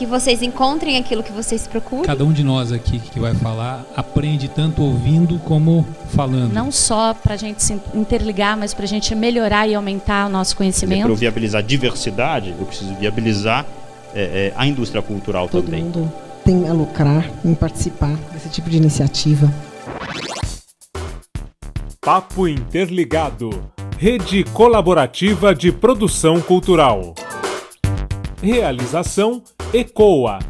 que 0.00 0.06
vocês 0.06 0.40
encontrem 0.40 0.96
aquilo 0.96 1.22
que 1.22 1.30
vocês 1.30 1.66
procuram. 1.66 2.04
Cada 2.04 2.24
um 2.24 2.32
de 2.32 2.42
nós 2.42 2.72
aqui 2.72 2.98
que 2.98 3.20
vai 3.20 3.34
falar 3.34 3.84
aprende 3.94 4.48
tanto 4.48 4.80
ouvindo 4.80 5.38
como 5.40 5.86
falando. 6.14 6.54
Não 6.54 6.72
só 6.72 7.12
para 7.12 7.34
a 7.34 7.36
gente 7.36 7.62
se 7.62 7.78
interligar, 7.92 8.56
mas 8.56 8.72
para 8.72 8.84
a 8.84 8.88
gente 8.88 9.14
melhorar 9.14 9.68
e 9.68 9.74
aumentar 9.74 10.26
o 10.26 10.30
nosso 10.30 10.56
conhecimento. 10.56 11.02
Para 11.02 11.12
eu 11.12 11.16
viabilizar 11.16 11.62
diversidade, 11.62 12.54
eu 12.58 12.64
preciso 12.64 12.94
viabilizar 12.94 13.66
é, 14.14 14.22
é, 14.22 14.52
a 14.56 14.66
indústria 14.66 15.02
cultural 15.02 15.50
Todo 15.50 15.66
também. 15.66 15.84
mundo 15.84 16.10
tem 16.46 16.66
a 16.66 16.72
lucrar 16.72 17.30
em 17.44 17.54
participar 17.54 18.16
desse 18.32 18.48
tipo 18.48 18.70
de 18.70 18.78
iniciativa. 18.78 19.52
Papo 22.00 22.48
Interligado 22.48 23.50
Rede 23.98 24.44
Colaborativa 24.44 25.54
de 25.54 25.70
Produção 25.70 26.40
Cultural. 26.40 27.14
Realização 28.42 29.42
ECOA, 29.72 30.40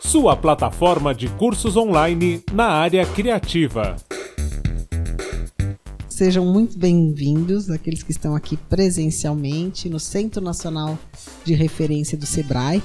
sua 0.00 0.34
plataforma 0.34 1.14
de 1.14 1.28
cursos 1.28 1.76
online 1.76 2.42
na 2.50 2.66
área 2.66 3.04
criativa. 3.04 3.94
Sejam 6.08 6.46
muito 6.46 6.78
bem-vindos 6.78 7.68
aqueles 7.68 8.02
que 8.02 8.10
estão 8.10 8.34
aqui 8.34 8.56
presencialmente 8.56 9.90
no 9.90 10.00
Centro 10.00 10.40
Nacional 10.40 10.98
de 11.44 11.52
Referência 11.52 12.16
do 12.16 12.24
SEBRAE, 12.24 12.82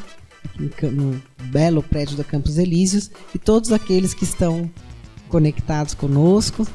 no 0.91 1.21
belo 1.45 1.81
prédio 1.81 2.17
da 2.17 2.25
Campos 2.25 2.57
Elíseos, 2.57 3.09
e 3.33 3.39
todos 3.39 3.71
aqueles 3.71 4.13
que 4.13 4.25
estão 4.25 4.69
conectados 5.29 5.93
conosco 5.93 6.67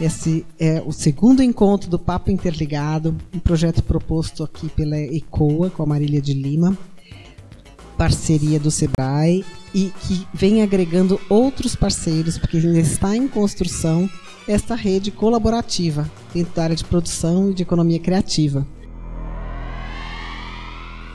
esse 0.00 0.46
é 0.58 0.82
o 0.84 0.92
segundo 0.92 1.42
encontro 1.42 1.90
do 1.90 1.98
Papo 1.98 2.30
Interligado, 2.30 3.14
um 3.34 3.38
projeto 3.38 3.82
proposto 3.82 4.42
aqui 4.42 4.70
pela 4.70 4.96
ECOA, 4.98 5.68
com 5.68 5.82
a 5.82 5.86
Marília 5.86 6.22
de 6.22 6.32
Lima, 6.32 6.76
parceria 8.00 8.58
do 8.58 8.70
SEBRAE, 8.70 9.44
e 9.74 9.92
que 10.00 10.26
vem 10.32 10.62
agregando 10.62 11.20
outros 11.28 11.76
parceiros, 11.76 12.38
porque 12.38 12.56
ainda 12.56 12.78
está 12.78 13.14
em 13.14 13.28
construção 13.28 14.08
esta 14.48 14.74
rede 14.74 15.10
colaborativa 15.10 16.10
dentro 16.32 16.54
da 16.54 16.62
área 16.62 16.74
de 16.74 16.82
produção 16.82 17.50
e 17.50 17.54
de 17.54 17.62
economia 17.62 17.98
criativa. 17.98 18.66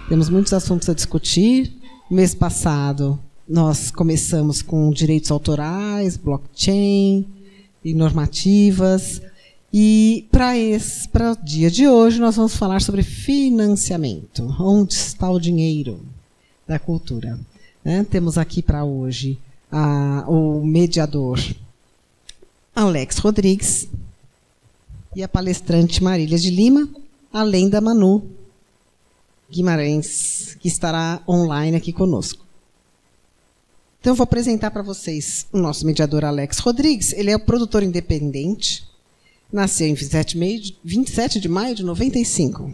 Temos 0.08 0.30
muitos 0.30 0.53
assuntos 0.53 0.88
a 0.88 0.94
discutir. 0.94 1.73
Mês 2.08 2.36
passado, 2.36 3.20
nós 3.49 3.89
começamos 3.89 4.61
com 4.61 4.92
direitos 4.92 5.31
autorais, 5.31 6.17
blockchain, 6.17 7.25
e 7.83 7.95
normativas. 7.95 9.23
E 9.73 10.27
para 10.31 11.31
o 11.31 11.44
dia 11.44 11.72
de 11.72 11.88
hoje, 11.88 12.20
nós 12.20 12.36
vamos 12.36 12.55
falar 12.55 12.80
sobre 12.80 13.02
financiamento. 13.02 14.55
Onde 14.59 14.94
está 14.94 15.27
o 15.31 15.39
dinheiro 15.39 16.14
da 16.67 16.80
cultura? 16.80 17.39
Né? 17.83 18.05
Temos 18.09 18.38
aqui 18.38 18.61
para 18.61 18.83
hoje 18.83 19.39
a, 19.71 20.25
o 20.27 20.63
mediador 20.66 21.39
Alex 22.75 23.17
Rodrigues 23.17 23.88
e 25.16 25.23
a 25.23 25.27
palestrante 25.27 26.03
Marília 26.03 26.38
de 26.38 26.49
Lima, 26.49 26.89
além 27.31 27.69
da 27.69 27.80
Manu 27.80 28.30
Guimarães, 29.49 30.58
que 30.59 30.67
estará 30.67 31.21
online 31.27 31.77
aqui 31.77 31.93
conosco. 31.93 32.43
Então, 33.99 34.11
eu 34.11 34.16
vou 34.16 34.23
apresentar 34.23 34.69
para 34.69 34.83
vocês 34.83 35.47
o 35.52 35.58
nosso 35.58 35.86
mediador 35.86 36.25
Alex 36.25 36.59
Rodrigues. 36.59 37.11
Ele 37.13 37.31
é 37.31 37.36
o 37.36 37.39
produtor 37.39 37.81
independente, 37.81 38.86
nasceu 39.52 39.88
em 39.88 39.95
27 39.95 41.39
de 41.39 41.47
maio 41.49 41.73
de 41.73 41.83
95. 41.83 42.71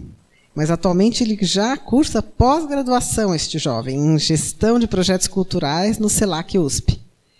Mas 0.54 0.70
atualmente 0.70 1.24
ele 1.24 1.38
já 1.42 1.78
cursa 1.78 2.22
pós-graduação, 2.22 3.34
este 3.34 3.58
jovem, 3.58 3.98
em 3.98 4.20
gestão 4.20 4.78
de 4.78 4.88
projetos 4.88 5.28
culturais 5.28 5.98
no 5.98 6.10
CELAC 6.10 6.58
USP. 6.58 7.00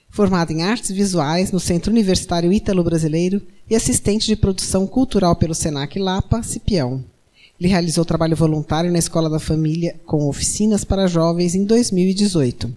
Formado 0.10 0.52
em 0.52 0.64
artes 0.64 0.92
visuais 0.92 1.52
no 1.52 1.60
Centro 1.60 1.92
Universitário 1.92 2.52
Ítalo-Brasileiro 2.52 3.42
e 3.70 3.76
assistente 3.76 4.26
de 4.28 4.36
produção 4.36 4.86
cultural 4.86 5.36
pelo 5.36 5.56
SENAC 5.56 5.98
Lapa, 5.98 6.44
Cipião. 6.44 7.04
Ele 7.60 7.70
realizou 7.70 8.04
trabalho 8.04 8.36
voluntário 8.36 8.92
na 8.92 9.00
Escola 9.00 9.30
da 9.30 9.40
Família 9.40 9.96
com 10.06 10.28
oficinas 10.28 10.84
para 10.84 11.08
jovens 11.08 11.56
em 11.56 11.64
2018. 11.64 12.74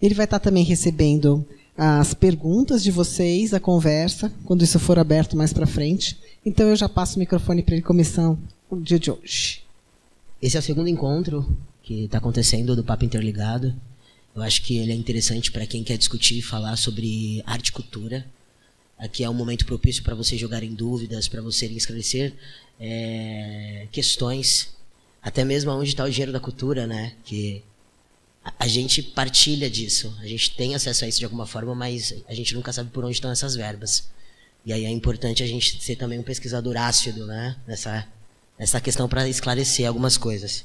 Ele 0.00 0.14
vai 0.14 0.24
estar 0.24 0.38
também 0.38 0.64
recebendo 0.64 1.44
as 1.76 2.14
perguntas 2.14 2.82
de 2.82 2.90
vocês, 2.90 3.52
a 3.52 3.60
conversa, 3.60 4.32
quando 4.44 4.62
isso 4.62 4.78
for 4.78 4.98
aberto 4.98 5.36
mais 5.36 5.52
para 5.52 5.66
frente. 5.66 6.16
Então 6.46 6.68
eu 6.68 6.76
já 6.76 6.88
passo 6.88 7.16
o 7.16 7.18
microfone 7.18 7.62
para 7.62 7.74
ele 7.74 7.82
começar 7.82 8.36
o 8.74 8.82
dia 8.82 8.98
de 8.98 9.10
hoje. 9.10 9.62
Esse 10.42 10.56
é 10.56 10.60
o 10.60 10.62
segundo 10.62 10.88
encontro 10.88 11.56
que 11.82 12.04
está 12.04 12.18
acontecendo 12.18 12.74
do 12.74 12.84
Papo 12.84 13.04
Interligado. 13.04 13.74
Eu 14.34 14.42
acho 14.42 14.62
que 14.62 14.76
ele 14.78 14.92
é 14.92 14.94
interessante 14.94 15.50
para 15.50 15.66
quem 15.66 15.84
quer 15.84 15.96
discutir 15.96 16.38
e 16.38 16.42
falar 16.42 16.76
sobre 16.76 17.42
arte 17.46 17.68
e 17.68 17.72
cultura. 17.72 18.26
Aqui 18.98 19.22
é 19.22 19.30
um 19.30 19.34
momento 19.34 19.64
propício 19.64 20.02
para 20.02 20.14
vocês 20.14 20.40
jogarem 20.40 20.74
dúvidas, 20.74 21.28
para 21.28 21.40
vocês 21.40 21.70
esclarecer 21.70 22.34
é, 22.80 23.86
questões, 23.92 24.74
até 25.22 25.44
mesmo 25.44 25.70
onde 25.70 25.90
está 25.90 26.04
o 26.04 26.10
dinheiro 26.10 26.32
da 26.32 26.40
cultura, 26.40 26.86
né? 26.86 27.14
Que 27.24 27.62
a 28.58 28.66
gente 28.66 29.02
partilha 29.02 29.70
disso, 29.70 30.14
a 30.20 30.26
gente 30.26 30.54
tem 30.54 30.74
acesso 30.74 31.04
a 31.04 31.08
isso 31.08 31.18
de 31.18 31.24
alguma 31.24 31.46
forma, 31.46 31.74
mas 31.74 32.14
a 32.28 32.34
gente 32.34 32.54
nunca 32.54 32.72
sabe 32.72 32.90
por 32.90 33.04
onde 33.04 33.14
estão 33.14 33.30
essas 33.30 33.54
verbas. 33.54 34.08
E 34.66 34.72
aí 34.72 34.84
é 34.84 34.90
importante 34.90 35.42
a 35.42 35.46
gente 35.46 35.82
ser 35.82 35.96
também 35.96 36.18
um 36.18 36.22
pesquisador 36.22 36.76
ácido, 36.76 37.26
né, 37.26 37.56
nessa, 37.66 38.06
nessa 38.58 38.80
questão 38.80 39.08
para 39.08 39.28
esclarecer 39.28 39.86
algumas 39.86 40.16
coisas. 40.16 40.64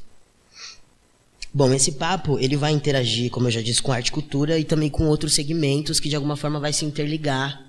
Bom, 1.51 1.73
esse 1.73 1.94
papo 1.94 2.38
ele 2.39 2.55
vai 2.55 2.72
interagir, 2.72 3.31
como 3.31 3.47
eu 3.47 3.51
já 3.51 3.61
disse, 3.61 3.81
com 3.81 3.91
arte 3.91 4.09
e 4.09 4.11
cultura 4.11 4.59
e 4.59 4.63
também 4.63 4.89
com 4.89 5.07
outros 5.07 5.33
segmentos 5.33 6.00
que 6.00 6.07
de 6.07 6.16
alguma 6.16 6.38
forma 6.38 6.59
vai 6.59 6.72
se 6.72 6.85
interligar, 6.85 7.66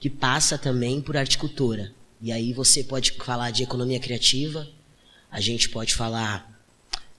que 0.00 0.10
passa 0.10 0.58
também 0.58 1.00
por 1.00 1.16
arte 1.16 1.34
e 1.34 1.38
cultura. 1.38 1.92
E 2.20 2.32
aí 2.32 2.52
você 2.52 2.82
pode 2.82 3.12
falar 3.12 3.50
de 3.52 3.62
economia 3.62 4.00
criativa, 4.00 4.68
a 5.30 5.40
gente 5.40 5.68
pode 5.68 5.94
falar 5.94 6.50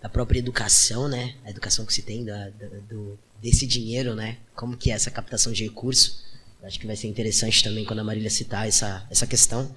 da 0.01 0.09
própria 0.09 0.39
educação, 0.39 1.07
né? 1.07 1.35
A 1.45 1.49
educação 1.49 1.85
que 1.85 1.93
se 1.93 2.01
tem 2.01 2.25
da, 2.25 2.49
da, 2.49 2.67
do, 2.89 3.17
desse 3.41 3.65
dinheiro, 3.65 4.15
né? 4.15 4.37
Como 4.53 4.75
que 4.75 4.91
é 4.91 4.93
essa 4.93 5.09
captação 5.09 5.53
de 5.53 5.63
recursos. 5.63 6.23
Acho 6.61 6.79
que 6.79 6.87
vai 6.87 6.95
ser 6.95 7.07
interessante 7.07 7.63
também 7.63 7.85
quando 7.85 7.99
a 7.99 8.03
Marília 8.03 8.29
citar 8.29 8.67
essa, 8.67 9.05
essa 9.09 9.25
questão. 9.25 9.73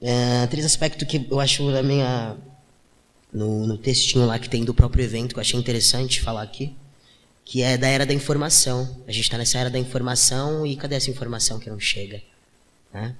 É, 0.00 0.46
três 0.48 0.64
aspectos 0.66 1.06
que 1.08 1.26
eu 1.30 1.40
acho 1.40 1.70
também 1.72 2.02
a, 2.02 2.36
no, 3.32 3.66
no 3.66 3.78
textinho 3.78 4.26
lá 4.26 4.38
que 4.38 4.48
tem 4.48 4.64
do 4.64 4.74
próprio 4.74 5.04
evento, 5.04 5.32
que 5.32 5.38
eu 5.38 5.42
achei 5.42 5.58
interessante 5.58 6.20
falar 6.20 6.42
aqui, 6.42 6.76
que 7.44 7.62
é 7.62 7.76
da 7.76 7.88
era 7.88 8.04
da 8.04 8.14
informação. 8.14 9.02
A 9.06 9.12
gente 9.12 9.24
está 9.24 9.38
nessa 9.38 9.58
era 9.58 9.70
da 9.70 9.78
informação 9.78 10.66
e 10.66 10.76
cadê 10.76 10.96
essa 10.96 11.10
informação 11.10 11.58
que 11.58 11.70
não 11.70 11.78
chega? 11.78 12.20
Né? 12.92 13.14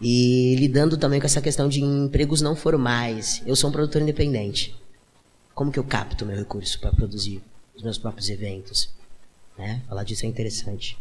E 0.00 0.56
lidando 0.58 0.96
também 0.96 1.20
com 1.20 1.26
essa 1.26 1.42
questão 1.42 1.68
de 1.68 1.82
empregos 1.82 2.40
não 2.40 2.56
formais. 2.56 3.42
Eu 3.46 3.54
sou 3.54 3.68
um 3.68 3.72
produtor 3.72 4.00
independente. 4.00 4.74
Como 5.54 5.70
que 5.70 5.78
eu 5.78 5.84
capto 5.84 6.24
meu 6.24 6.36
recurso 6.36 6.80
para 6.80 6.90
produzir 6.90 7.42
os 7.76 7.82
meus 7.82 7.98
próprios 7.98 8.30
eventos? 8.30 8.88
Né? 9.58 9.82
Falar 9.86 10.04
disso 10.04 10.24
é 10.24 10.28
interessante. 10.28 10.98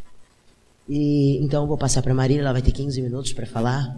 E 0.87 1.37
então 1.37 1.63
eu 1.63 1.67
vou 1.67 1.77
passar 1.77 2.01
para 2.01 2.13
Marília, 2.13 2.41
ela 2.41 2.51
vai 2.51 2.61
ter 2.61 2.71
15 2.71 3.01
minutos 3.01 3.31
para 3.31 3.45
falar. 3.45 3.95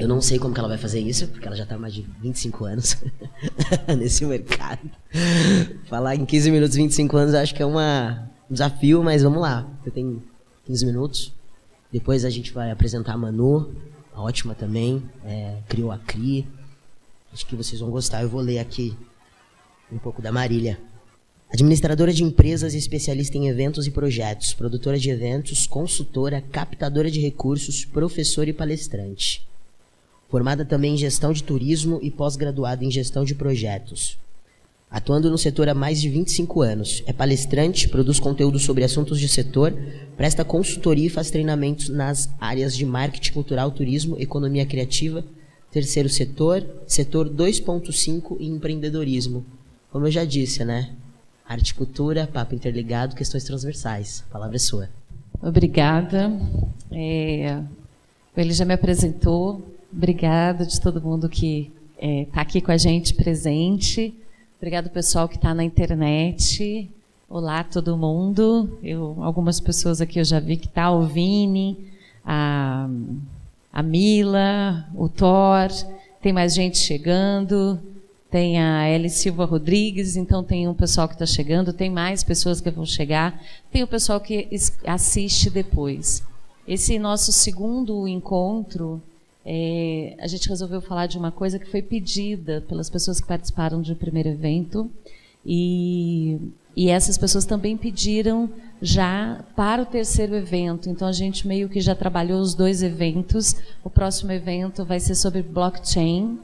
Eu 0.00 0.08
não 0.08 0.22
sei 0.22 0.38
como 0.38 0.54
que 0.54 0.58
ela 0.58 0.68
vai 0.70 0.78
fazer 0.78 0.98
isso, 0.98 1.28
porque 1.28 1.46
ela 1.46 1.54
já 1.54 1.64
está 1.64 1.74
há 1.74 1.78
mais 1.78 1.92
de 1.92 2.06
25 2.22 2.64
anos 2.64 2.96
nesse 3.98 4.24
mercado. 4.24 4.80
Falar 5.84 6.16
em 6.16 6.24
15 6.24 6.50
minutos, 6.50 6.74
25 6.74 7.16
anos, 7.18 7.34
acho 7.34 7.54
que 7.54 7.62
é 7.62 7.66
uma, 7.66 8.26
um 8.50 8.54
desafio, 8.54 9.04
mas 9.04 9.22
vamos 9.22 9.42
lá. 9.42 9.68
Você 9.84 9.90
tem 9.90 10.22
15 10.64 10.86
minutos. 10.86 11.34
Depois 11.92 12.24
a 12.24 12.30
gente 12.30 12.50
vai 12.50 12.70
apresentar 12.70 13.12
a 13.12 13.18
Manu, 13.18 13.74
ótima 14.14 14.54
também. 14.54 15.02
É, 15.22 15.58
criou 15.68 15.92
a 15.92 15.98
CRI. 15.98 16.48
Acho 17.30 17.44
que 17.44 17.54
vocês 17.54 17.78
vão 17.78 17.90
gostar. 17.90 18.22
Eu 18.22 18.30
vou 18.30 18.40
ler 18.40 18.58
aqui 18.58 18.96
um 19.92 19.98
pouco 19.98 20.22
da 20.22 20.32
Marília. 20.32 20.80
Administradora 21.52 22.10
de 22.10 22.24
empresas 22.24 22.72
e 22.72 22.78
especialista 22.78 23.36
em 23.36 23.48
eventos 23.48 23.86
e 23.86 23.90
projetos, 23.90 24.54
produtora 24.54 24.98
de 24.98 25.10
eventos, 25.10 25.66
consultora, 25.66 26.40
captadora 26.40 27.10
de 27.10 27.20
recursos, 27.20 27.84
professora 27.84 28.48
e 28.48 28.54
palestrante. 28.54 29.49
Formada 30.30 30.64
também 30.64 30.94
em 30.94 30.96
gestão 30.96 31.32
de 31.32 31.42
turismo 31.42 31.98
e 32.00 32.10
pós-graduada 32.10 32.84
em 32.84 32.90
gestão 32.90 33.24
de 33.24 33.34
projetos. 33.34 34.16
Atuando 34.88 35.30
no 35.30 35.36
setor 35.36 35.68
há 35.68 35.74
mais 35.74 36.00
de 36.00 36.08
25 36.08 36.62
anos, 36.62 37.02
é 37.06 37.12
palestrante, 37.12 37.88
produz 37.88 38.18
conteúdo 38.18 38.58
sobre 38.58 38.84
assuntos 38.84 39.20
de 39.20 39.28
setor, 39.28 39.72
presta 40.16 40.44
consultoria 40.44 41.06
e 41.06 41.10
faz 41.10 41.30
treinamentos 41.30 41.88
nas 41.88 42.30
áreas 42.40 42.76
de 42.76 42.86
marketing 42.86 43.32
cultural, 43.32 43.70
turismo, 43.70 44.16
economia 44.20 44.64
criativa, 44.64 45.24
terceiro 45.70 46.08
setor, 46.08 46.64
setor 46.86 47.28
2.5 47.28 48.36
e 48.40 48.46
empreendedorismo. 48.48 49.44
Como 49.92 50.06
eu 50.06 50.10
já 50.10 50.24
disse, 50.24 50.64
né? 50.64 50.90
Arte 51.48 51.74
cultura, 51.74 52.28
papo 52.32 52.54
interligado, 52.54 53.16
questões 53.16 53.42
transversais. 53.42 54.24
A 54.28 54.32
palavra 54.32 54.56
é 54.56 54.60
sua. 54.60 54.88
Obrigada. 55.42 56.32
É, 56.92 57.60
ele 58.36 58.52
já 58.52 58.64
me 58.64 58.74
apresentou. 58.74 59.79
Obrigada 59.92 60.64
de 60.64 60.80
todo 60.80 61.02
mundo 61.02 61.28
que 61.28 61.72
está 61.96 62.06
é, 62.06 62.24
tá 62.26 62.40
aqui 62.42 62.60
com 62.60 62.70
a 62.70 62.76
gente 62.76 63.12
presente. 63.12 64.14
Obrigado 64.56 64.88
pessoal 64.88 65.28
que 65.28 65.34
está 65.34 65.52
na 65.52 65.64
internet. 65.64 66.88
Olá, 67.28 67.64
todo 67.64 67.96
mundo. 67.96 68.78
Eu, 68.84 69.16
algumas 69.20 69.58
pessoas 69.58 70.00
aqui 70.00 70.20
eu 70.20 70.24
já 70.24 70.38
vi 70.38 70.56
que 70.56 70.68
tá, 70.68 70.92
o 70.92 71.06
Vini, 71.06 71.76
a, 72.24 72.88
a 73.72 73.82
Mila, 73.82 74.86
o 74.94 75.08
Thor, 75.08 75.68
tem 76.22 76.32
mais 76.32 76.54
gente 76.54 76.78
chegando, 76.78 77.80
tem 78.30 78.60
a 78.62 78.88
Eli 78.88 79.10
Silva 79.10 79.44
Rodrigues, 79.44 80.16
então 80.16 80.44
tem 80.44 80.68
um 80.68 80.74
pessoal 80.74 81.08
que 81.08 81.14
está 81.14 81.26
chegando, 81.26 81.72
tem 81.72 81.90
mais 81.90 82.22
pessoas 82.22 82.60
que 82.60 82.70
vão 82.70 82.86
chegar, 82.86 83.42
tem 83.72 83.82
o 83.82 83.88
pessoal 83.88 84.20
que 84.20 84.48
assiste 84.86 85.50
depois. 85.50 86.22
Esse 86.66 86.96
nosso 86.96 87.32
segundo 87.32 88.06
encontro, 88.06 89.02
é, 89.44 90.16
a 90.18 90.26
gente 90.26 90.48
resolveu 90.48 90.80
falar 90.80 91.06
de 91.06 91.18
uma 91.18 91.32
coisa 91.32 91.58
que 91.58 91.70
foi 91.70 91.82
pedida 91.82 92.64
pelas 92.68 92.90
pessoas 92.90 93.20
que 93.20 93.26
participaram 93.26 93.80
do 93.80 93.96
primeiro 93.96 94.28
evento, 94.28 94.90
e 95.44 96.38
e 96.76 96.88
essas 96.88 97.18
pessoas 97.18 97.44
também 97.44 97.76
pediram 97.76 98.48
já 98.80 99.44
para 99.56 99.82
o 99.82 99.86
terceiro 99.86 100.34
evento. 100.34 100.88
Então 100.88 101.06
a 101.06 101.12
gente 101.12 101.46
meio 101.46 101.68
que 101.68 101.80
já 101.80 101.94
trabalhou 101.94 102.40
os 102.40 102.54
dois 102.54 102.82
eventos. 102.82 103.56
O 103.82 103.90
próximo 103.90 104.32
evento 104.32 104.84
vai 104.84 105.00
ser 105.00 105.14
sobre 105.14 105.42
blockchain, 105.42 106.38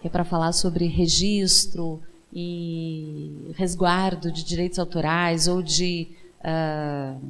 que 0.00 0.06
é 0.06 0.10
para 0.10 0.24
falar 0.24 0.52
sobre 0.52 0.86
registro 0.86 2.02
e 2.32 3.52
resguardo 3.56 4.32
de 4.32 4.44
direitos 4.44 4.78
autorais 4.78 5.46
ou 5.46 5.62
de 5.62 6.08
uh, 6.40 7.20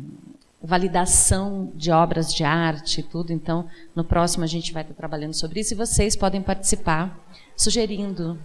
validação 0.64 1.70
de 1.74 1.90
obras 1.90 2.32
de 2.32 2.42
arte 2.42 3.00
e 3.00 3.02
tudo. 3.02 3.32
Então, 3.32 3.68
no 3.94 4.02
próximo 4.02 4.44
a 4.44 4.46
gente 4.46 4.72
vai 4.72 4.82
estar 4.82 4.94
trabalhando 4.94 5.34
sobre 5.34 5.60
isso 5.60 5.74
e 5.74 5.76
vocês 5.76 6.16
podem 6.16 6.40
participar 6.40 7.22
sugerindo 7.54 8.38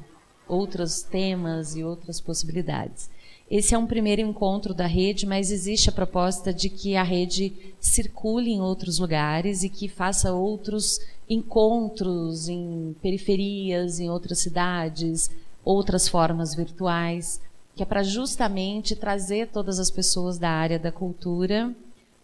outros 0.48 1.02
temas 1.02 1.76
e 1.76 1.84
outras 1.84 2.20
possibilidades. 2.20 3.10
Esse 3.50 3.74
é 3.74 3.78
um 3.78 3.88
primeiro 3.88 4.22
encontro 4.22 4.74
da 4.74 4.86
rede, 4.86 5.26
mas 5.26 5.50
existe 5.50 5.90
a 5.90 5.94
proposta 5.94 6.54
de 6.54 6.70
que 6.70 6.96
a 6.96 7.04
rede 7.04 7.54
circule 7.80 8.52
em 8.52 8.62
outros 8.62 9.00
lugares 9.00 9.64
e 9.64 9.70
que 9.70 9.88
faça 9.88 10.34
outros 10.34 11.00
encontros 11.28 12.50
em 12.50 12.96
periferias, 13.02 14.00
em 14.00 14.10
outras 14.10 14.40
cidades, 14.40 15.32
outras 15.64 16.08
formas 16.08 16.54
virtuais, 16.54 17.42
que 17.76 17.82
é 17.82 17.86
para 17.86 18.04
justamente 18.04 18.96
trazer 18.96 19.48
todas 19.48 19.80
as 19.80 19.90
pessoas 19.90 20.38
da 20.38 20.50
área 20.50 20.78
da 20.78 20.92
cultura 20.92 21.74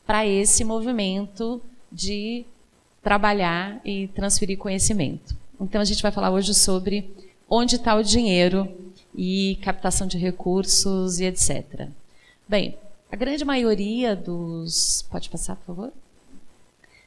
para 0.06 0.26
esse 0.26 0.64
movimento 0.64 1.62
de 1.92 2.46
trabalhar 3.02 3.80
e 3.84 4.08
transferir 4.10 4.58
conhecimento. 4.58 5.36
Então 5.60 5.82
a 5.82 5.86
gente 5.86 6.02
vai 6.02 6.12
falar 6.12 6.32
hoje 6.32 6.54
sobre 6.54 7.10
onde 7.50 7.76
está 7.76 7.96
o 7.96 8.04
dinheiro 8.04 8.68
e 9.16 9.58
captação 9.62 10.08
de 10.08 10.18
recursos 10.18 11.20
e 11.20 11.26
etc. 11.26 11.88
Bem, 12.48 12.78
a 13.12 13.16
grande 13.16 13.46
maioria 13.46 14.16
dos. 14.16 15.06
Pode 15.10 15.30
passar, 15.30 15.56
por 15.56 15.66
favor? 15.68 15.94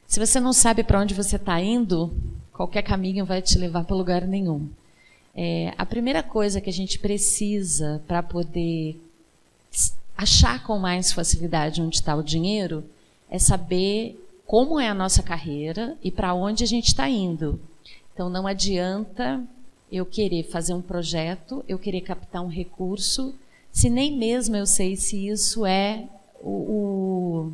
Se 0.06 0.18
você 0.18 0.40
não 0.40 0.52
sabe 0.52 0.82
para 0.82 1.00
onde 1.00 1.14
você 1.14 1.36
está 1.36 1.60
indo, 1.60 2.10
qualquer 2.52 2.82
caminho 2.82 3.26
vai 3.26 3.42
te 3.42 3.58
levar 3.58 3.84
para 3.84 3.94
lugar 3.94 4.26
nenhum. 4.26 4.68
É, 5.34 5.74
a 5.76 5.84
primeira 5.84 6.22
coisa 6.22 6.60
que 6.60 6.70
a 6.70 6.72
gente 6.72 6.98
precisa 6.98 8.02
para 8.08 8.22
poder 8.22 8.98
achar 10.19 10.65
com 10.65 10.76
mais 10.81 11.12
facilidade 11.12 11.81
onde 11.81 11.94
está 11.94 12.17
o 12.17 12.25
dinheiro 12.25 12.85
é 13.31 13.38
saber 13.38 14.20
como 14.44 14.81
é 14.81 14.88
a 14.88 14.94
nossa 14.94 15.23
carreira 15.23 15.97
e 16.03 16.11
para 16.11 16.35
onde 16.35 16.65
a 16.65 16.67
gente 16.67 16.88
está 16.88 17.09
indo. 17.09 17.61
Então 18.12 18.29
não 18.29 18.44
adianta 18.44 19.41
eu 19.93 20.05
querer 20.05 20.43
fazer 20.43 20.75
um 20.75 20.82
projeto, 20.82 21.65
eu 21.69 21.79
querer 21.79 22.00
captar 22.00 22.43
um 22.43 22.49
recurso, 22.49 23.32
se 23.70 23.88
nem 23.88 24.17
mesmo 24.17 24.56
eu 24.56 24.67
sei 24.67 24.97
se 24.97 25.29
isso 25.29 25.65
é 25.65 26.09
o, 26.41 26.50
o, 26.50 27.53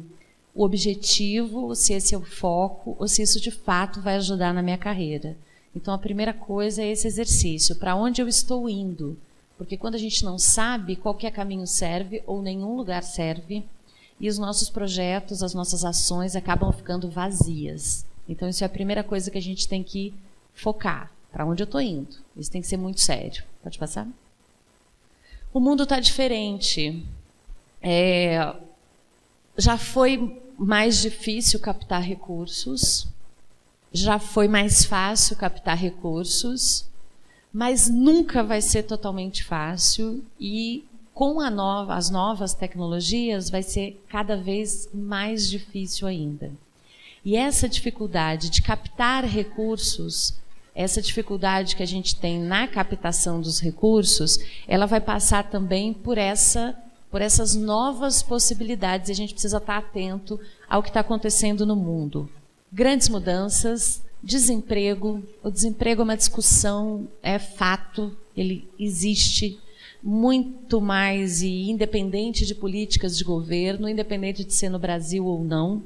o 0.54 0.64
objetivo, 0.64 1.74
se 1.74 1.92
esse 1.92 2.14
é 2.14 2.18
o 2.18 2.24
foco, 2.24 2.96
ou 2.98 3.06
se 3.06 3.20
isso 3.20 3.38
de 3.38 3.50
fato 3.50 4.00
vai 4.00 4.16
ajudar 4.16 4.54
na 4.54 4.62
minha 4.62 4.78
carreira. 4.78 5.36
Então 5.76 5.92
a 5.92 5.98
primeira 5.98 6.32
coisa 6.32 6.82
é 6.82 6.90
esse 6.90 7.06
exercício, 7.06 7.76
para 7.76 7.94
onde 7.94 8.22
eu 8.22 8.28
estou 8.28 8.70
indo? 8.70 9.18
Porque 9.56 9.76
quando 9.76 9.94
a 9.94 9.98
gente 9.98 10.24
não 10.24 10.38
sabe, 10.38 10.96
qualquer 10.96 11.30
caminho 11.30 11.66
serve 11.66 12.22
ou 12.26 12.42
nenhum 12.42 12.76
lugar 12.76 13.02
serve, 13.02 13.64
e 14.18 14.28
os 14.28 14.38
nossos 14.38 14.68
projetos, 14.68 15.42
as 15.42 15.54
nossas 15.54 15.84
ações 15.84 16.36
acabam 16.36 16.72
ficando 16.72 17.10
vazias. 17.10 18.04
Então 18.28 18.48
isso 18.48 18.64
é 18.64 18.66
a 18.66 18.70
primeira 18.70 19.02
coisa 19.02 19.30
que 19.30 19.38
a 19.38 19.42
gente 19.42 19.68
tem 19.68 19.82
que 19.82 20.14
focar 20.54 21.10
para 21.30 21.44
onde 21.44 21.62
eu 21.62 21.66
estou 21.66 21.80
indo. 21.80 22.16
Isso 22.36 22.50
tem 22.50 22.60
que 22.60 22.66
ser 22.66 22.76
muito 22.76 23.00
sério. 23.00 23.44
Pode 23.62 23.78
passar? 23.78 24.08
O 25.52 25.60
mundo 25.60 25.82
está 25.82 26.00
diferente. 26.00 27.04
É, 27.82 28.54
já 29.56 29.76
foi 29.76 30.40
mais 30.56 31.02
difícil 31.02 31.60
captar 31.60 32.02
recursos, 32.02 33.06
já 33.92 34.18
foi 34.18 34.48
mais 34.48 34.84
fácil 34.84 35.36
captar 35.36 35.76
recursos, 35.76 36.86
mas 37.54 37.88
nunca 37.88 38.42
vai 38.42 38.60
ser 38.60 38.82
totalmente 38.82 39.44
fácil 39.44 40.22
e 40.38 40.84
com 41.14 41.40
nova, 41.48 41.94
as 41.94 42.10
novas 42.10 42.52
tecnologias 42.52 43.48
vai 43.48 43.62
ser 43.62 44.04
cada 44.08 44.36
vez 44.36 44.88
mais 44.92 45.48
difícil 45.48 46.08
ainda. 46.08 46.50
E 47.24 47.36
essa 47.36 47.68
dificuldade 47.68 48.50
de 48.50 48.60
captar 48.60 49.24
recursos 49.24 50.34
essa 50.74 51.00
dificuldade 51.00 51.76
que 51.76 51.82
a 51.82 51.86
gente 51.86 52.16
tem 52.16 52.40
na 52.40 52.66
captação 52.66 53.40
dos 53.40 53.60
recursos, 53.60 54.38
ela 54.66 54.86
vai 54.86 55.00
passar 55.00 55.44
também 55.44 55.92
por 55.92 56.18
essa 56.18 56.76
por 57.10 57.22
essas 57.22 57.54
novas 57.54 58.24
possibilidades. 58.24 59.08
E 59.08 59.12
a 59.12 59.14
gente 59.14 59.34
precisa 59.34 59.58
estar 59.58 59.78
atento 59.78 60.40
ao 60.68 60.82
que 60.82 60.88
está 60.88 60.98
acontecendo 60.98 61.64
no 61.64 61.76
mundo. 61.76 62.28
Grandes 62.72 63.08
mudanças, 63.08 64.02
desemprego. 64.24 65.22
O 65.42 65.50
desemprego 65.50 66.00
é 66.00 66.04
uma 66.04 66.16
discussão, 66.16 67.06
é 67.22 67.38
fato, 67.38 68.16
ele 68.36 68.66
existe 68.78 69.58
muito 70.02 70.80
mais 70.80 71.40
e 71.40 71.70
independente 71.70 72.44
de 72.44 72.54
políticas 72.54 73.16
de 73.16 73.24
governo, 73.24 73.88
independente 73.88 74.44
de 74.44 74.52
ser 74.52 74.68
no 74.68 74.78
Brasil 74.78 75.24
ou 75.24 75.42
não. 75.42 75.82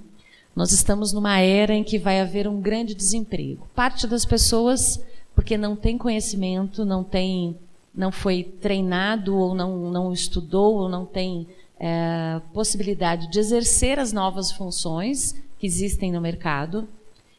Nós 0.56 0.73
estamos 0.73 1.12
numa 1.12 1.38
era 1.38 1.73
em 1.73 1.85
que 1.85 1.99
vai 1.99 2.20
haver 2.20 2.49
um 2.49 2.61
grande 2.61 2.94
desemprego. 2.94 3.69
Parte 3.76 4.08
das 4.08 4.25
pessoas, 4.25 5.00
porque 5.34 5.56
não 5.56 5.76
tem 5.76 5.96
conhecimento, 5.96 6.84
não 6.84 7.05
tem, 7.05 7.56
não 7.94 8.11
foi 8.11 8.43
treinado 8.43 9.37
ou 9.37 9.55
não, 9.55 9.91
não 9.91 10.12
estudou 10.12 10.75
ou 10.75 10.88
não 10.88 11.06
tem 11.06 11.46
é, 11.79 12.41
possibilidade 12.53 13.31
de 13.31 13.39
exercer 13.39 14.01
as 14.01 14.13
novas 14.13 14.51
funções 14.51 15.41
que 15.60 15.67
existem 15.67 16.10
no 16.10 16.20
mercado. 16.20 16.89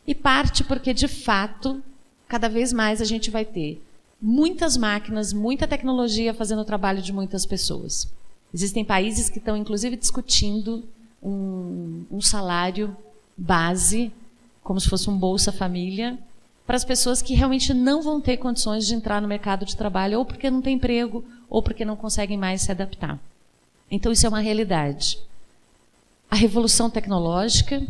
E 0.09 0.15
parte 0.15 0.63
porque, 0.63 0.91
de 0.91 1.07
fato, 1.07 1.83
cada 2.27 2.49
vez 2.49 2.73
mais 2.73 2.99
a 2.99 3.05
gente 3.05 3.29
vai 3.29 3.45
ter 3.45 3.79
muitas 4.19 4.75
máquinas, 4.75 5.31
muita 5.31 5.67
tecnologia 5.67 6.33
fazendo 6.33 6.63
o 6.63 6.65
trabalho 6.65 6.99
de 6.99 7.13
muitas 7.13 7.45
pessoas. 7.45 8.11
Existem 8.51 8.83
países 8.83 9.29
que 9.29 9.37
estão, 9.37 9.55
inclusive, 9.55 9.95
discutindo 9.95 10.83
um, 11.21 12.05
um 12.09 12.19
salário 12.19 12.97
base, 13.37 14.11
como 14.63 14.79
se 14.79 14.89
fosse 14.89 15.07
um 15.11 15.15
Bolsa 15.15 15.51
Família, 15.51 16.17
para 16.65 16.75
as 16.75 16.83
pessoas 16.83 17.21
que 17.21 17.35
realmente 17.35 17.71
não 17.71 18.01
vão 18.01 18.19
ter 18.19 18.37
condições 18.37 18.87
de 18.87 18.95
entrar 18.95 19.21
no 19.21 19.27
mercado 19.27 19.63
de 19.63 19.77
trabalho, 19.77 20.17
ou 20.17 20.25
porque 20.25 20.49
não 20.49 20.59
tem 20.59 20.77
emprego, 20.77 21.23
ou 21.47 21.61
porque 21.61 21.85
não 21.85 21.95
conseguem 21.95 22.35
mais 22.35 22.63
se 22.63 22.71
adaptar. 22.71 23.19
Então, 23.91 24.11
isso 24.11 24.25
é 24.25 24.29
uma 24.29 24.39
realidade. 24.39 25.19
A 26.31 26.35
revolução 26.35 26.89
tecnológica, 26.89 27.85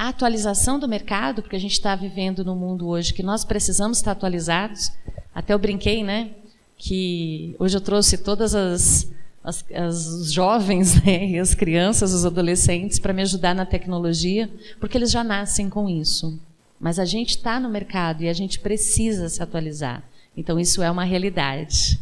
a 0.00 0.08
atualização 0.08 0.78
do 0.78 0.88
mercado, 0.88 1.42
porque 1.42 1.56
a 1.56 1.60
gente 1.60 1.72
está 1.72 1.94
vivendo 1.94 2.42
num 2.42 2.56
mundo 2.56 2.88
hoje 2.88 3.12
que 3.12 3.22
nós 3.22 3.44
precisamos 3.44 3.98
estar 3.98 4.12
atualizados. 4.12 4.90
Até 5.34 5.52
eu 5.52 5.58
brinquei, 5.58 6.02
né? 6.02 6.30
Que 6.78 7.54
hoje 7.58 7.76
eu 7.76 7.82
trouxe 7.82 8.16
todas 8.16 8.54
as 8.54 9.12
as, 9.44 9.62
as, 9.74 10.06
os 10.06 10.32
jovens 10.32 10.94
né, 11.04 11.28
e 11.28 11.38
as 11.38 11.54
crianças, 11.54 12.14
os 12.14 12.24
adolescentes, 12.24 12.98
para 12.98 13.12
me 13.12 13.20
ajudar 13.20 13.54
na 13.54 13.66
tecnologia, 13.66 14.50
porque 14.78 14.96
eles 14.96 15.10
já 15.10 15.22
nascem 15.22 15.68
com 15.68 15.86
isso. 15.86 16.38
Mas 16.80 16.98
a 16.98 17.04
gente 17.04 17.36
está 17.36 17.60
no 17.60 17.68
mercado 17.68 18.22
e 18.22 18.28
a 18.28 18.32
gente 18.32 18.58
precisa 18.58 19.28
se 19.28 19.42
atualizar. 19.42 20.02
Então, 20.34 20.58
isso 20.58 20.82
é 20.82 20.90
uma 20.90 21.04
realidade. 21.04 22.00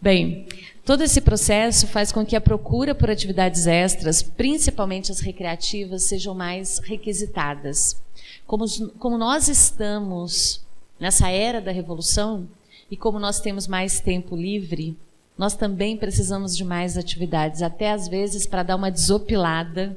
Bem, 0.00 0.46
todo 0.86 1.02
esse 1.02 1.20
processo 1.20 1.88
faz 1.88 2.12
com 2.12 2.24
que 2.24 2.36
a 2.36 2.40
procura 2.40 2.94
por 2.94 3.10
atividades 3.10 3.66
extras, 3.66 4.22
principalmente 4.22 5.10
as 5.10 5.18
recreativas, 5.18 6.04
sejam 6.04 6.32
mais 6.32 6.78
requisitadas. 6.78 8.00
Como, 8.46 8.64
como 8.92 9.18
nós 9.18 9.48
estamos 9.48 10.64
nessa 10.98 11.28
era 11.28 11.60
da 11.60 11.72
revolução 11.72 12.46
e 12.88 12.96
como 12.96 13.18
nós 13.18 13.40
temos 13.40 13.66
mais 13.66 13.98
tempo 13.98 14.36
livre, 14.36 14.96
nós 15.36 15.56
também 15.56 15.96
precisamos 15.96 16.56
de 16.56 16.64
mais 16.64 16.96
atividades, 16.96 17.62
até 17.62 17.90
às 17.90 18.06
vezes 18.06 18.46
para 18.46 18.62
dar 18.62 18.76
uma 18.76 18.90
desopilada 18.90 19.96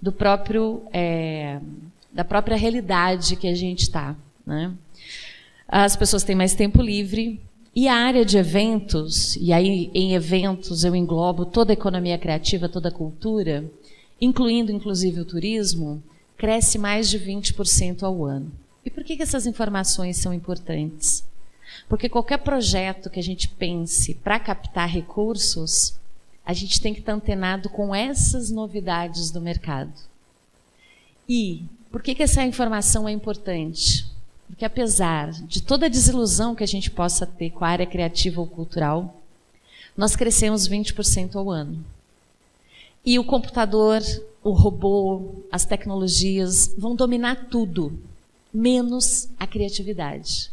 do 0.00 0.10
próprio 0.10 0.82
é, 0.92 1.60
da 2.10 2.24
própria 2.24 2.56
realidade 2.56 3.36
que 3.36 3.46
a 3.46 3.54
gente 3.54 3.82
está. 3.82 4.16
Né? 4.46 4.72
As 5.68 5.94
pessoas 5.94 6.24
têm 6.24 6.34
mais 6.34 6.54
tempo 6.54 6.80
livre, 6.80 7.38
E 7.74 7.88
a 7.88 7.94
área 7.94 8.22
de 8.22 8.36
eventos, 8.36 9.34
e 9.36 9.50
aí 9.50 9.90
em 9.94 10.14
eventos 10.14 10.84
eu 10.84 10.94
englobo 10.94 11.46
toda 11.46 11.72
a 11.72 11.74
economia 11.74 12.18
criativa, 12.18 12.68
toda 12.68 12.90
a 12.90 12.92
cultura, 12.92 13.64
incluindo 14.20 14.70
inclusive 14.70 15.20
o 15.20 15.24
turismo, 15.24 16.02
cresce 16.36 16.78
mais 16.78 17.08
de 17.08 17.18
20% 17.18 18.02
ao 18.02 18.26
ano. 18.26 18.52
E 18.84 18.90
por 18.90 19.02
que, 19.04 19.22
essas 19.22 19.46
informações 19.46 20.18
são 20.18 20.34
importantes? 20.34 21.24
Porque 21.88 22.10
qualquer 22.10 22.38
projeto 22.38 23.08
que 23.08 23.20
a 23.20 23.22
gente 23.22 23.48
pense 23.48 24.14
para 24.14 24.38
captar 24.38 24.88
recursos, 24.88 25.94
a 26.44 26.52
gente 26.52 26.80
tem 26.80 26.92
que 26.92 27.00
estar 27.00 27.12
antenado 27.12 27.70
com 27.70 27.94
essas 27.94 28.50
novidades 28.50 29.30
do 29.30 29.40
mercado. 29.40 29.92
E 31.26 31.64
por 31.90 32.02
que, 32.02 32.14
que 32.14 32.22
essa 32.22 32.44
informação 32.44 33.08
é 33.08 33.12
importante? 33.12 34.11
Porque 34.52 34.66
apesar 34.66 35.30
de 35.30 35.62
toda 35.62 35.86
a 35.86 35.88
desilusão 35.88 36.54
que 36.54 36.62
a 36.62 36.66
gente 36.66 36.90
possa 36.90 37.26
ter 37.26 37.48
com 37.48 37.64
a 37.64 37.68
área 37.68 37.86
criativa 37.86 38.38
ou 38.38 38.46
cultural, 38.46 39.16
nós 39.96 40.14
crescemos 40.14 40.68
20% 40.68 41.36
ao 41.36 41.50
ano. 41.50 41.82
E 43.02 43.18
o 43.18 43.24
computador, 43.24 44.02
o 44.44 44.50
robô, 44.50 45.36
as 45.50 45.64
tecnologias 45.64 46.74
vão 46.76 46.94
dominar 46.94 47.46
tudo, 47.48 47.98
menos 48.52 49.30
a 49.40 49.46
criatividade. 49.46 50.50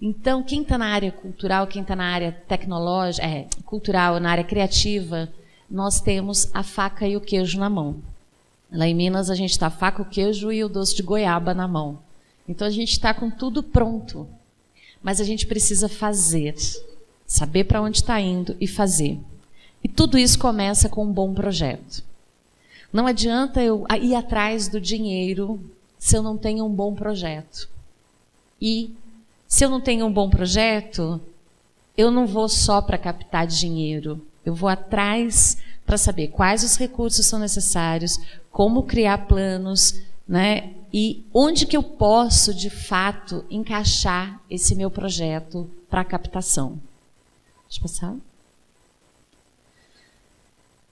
Então, 0.00 0.44
quem 0.44 0.62
está 0.62 0.78
na 0.78 0.86
área 0.86 1.10
cultural, 1.10 1.66
quem 1.66 1.82
está 1.82 1.96
na 1.96 2.12
área 2.12 2.30
tecnológica, 2.46 3.26
é, 3.26 3.48
cultural, 3.66 4.20
na 4.20 4.30
área 4.30 4.44
criativa, 4.44 5.28
nós 5.68 6.00
temos 6.00 6.48
a 6.54 6.62
faca 6.62 7.08
e 7.08 7.16
o 7.16 7.20
queijo 7.20 7.58
na 7.58 7.68
mão. 7.68 7.96
Lá 8.70 8.86
em 8.86 8.94
Minas, 8.94 9.30
a 9.30 9.34
gente 9.34 9.50
está 9.50 9.66
a 9.66 9.70
faca, 9.70 10.00
o 10.00 10.04
queijo 10.04 10.52
e 10.52 10.62
o 10.62 10.68
doce 10.68 10.94
de 10.94 11.02
goiaba 11.02 11.52
na 11.52 11.66
mão. 11.66 11.98
Então, 12.48 12.66
a 12.66 12.70
gente 12.70 12.92
está 12.92 13.12
com 13.14 13.30
tudo 13.30 13.62
pronto. 13.62 14.28
Mas 15.02 15.20
a 15.20 15.24
gente 15.24 15.46
precisa 15.46 15.88
fazer, 15.88 16.54
saber 17.26 17.64
para 17.64 17.82
onde 17.82 17.98
está 17.98 18.20
indo 18.20 18.56
e 18.60 18.66
fazer. 18.66 19.18
E 19.82 19.88
tudo 19.88 20.16
isso 20.16 20.38
começa 20.38 20.88
com 20.88 21.04
um 21.04 21.12
bom 21.12 21.34
projeto. 21.34 22.02
Não 22.90 23.06
adianta 23.06 23.62
eu 23.62 23.84
ir 24.00 24.14
atrás 24.14 24.68
do 24.68 24.80
dinheiro 24.80 25.60
se 25.98 26.16
eu 26.16 26.22
não 26.22 26.38
tenho 26.38 26.64
um 26.64 26.70
bom 26.70 26.94
projeto. 26.94 27.68
E 28.60 28.94
se 29.46 29.64
eu 29.64 29.68
não 29.68 29.80
tenho 29.80 30.06
um 30.06 30.12
bom 30.12 30.30
projeto, 30.30 31.20
eu 31.96 32.10
não 32.10 32.26
vou 32.26 32.48
só 32.48 32.80
para 32.80 32.96
captar 32.96 33.46
dinheiro. 33.46 34.24
Eu 34.44 34.54
vou 34.54 34.68
atrás 34.68 35.58
para 35.84 35.98
saber 35.98 36.28
quais 36.28 36.64
os 36.64 36.76
recursos 36.76 37.26
são 37.26 37.38
necessários, 37.38 38.18
como 38.50 38.84
criar 38.84 39.26
planos, 39.26 40.00
né? 40.26 40.74
E 40.92 41.24
onde 41.32 41.66
que 41.66 41.76
eu 41.76 41.82
posso, 41.82 42.54
de 42.54 42.70
fato, 42.70 43.44
encaixar 43.50 44.40
esse 44.48 44.74
meu 44.74 44.90
projeto 44.90 45.70
para 45.88 46.04
captação. 46.04 46.80
Deixa 47.68 47.78
eu 47.78 47.82
passar. 47.82 48.16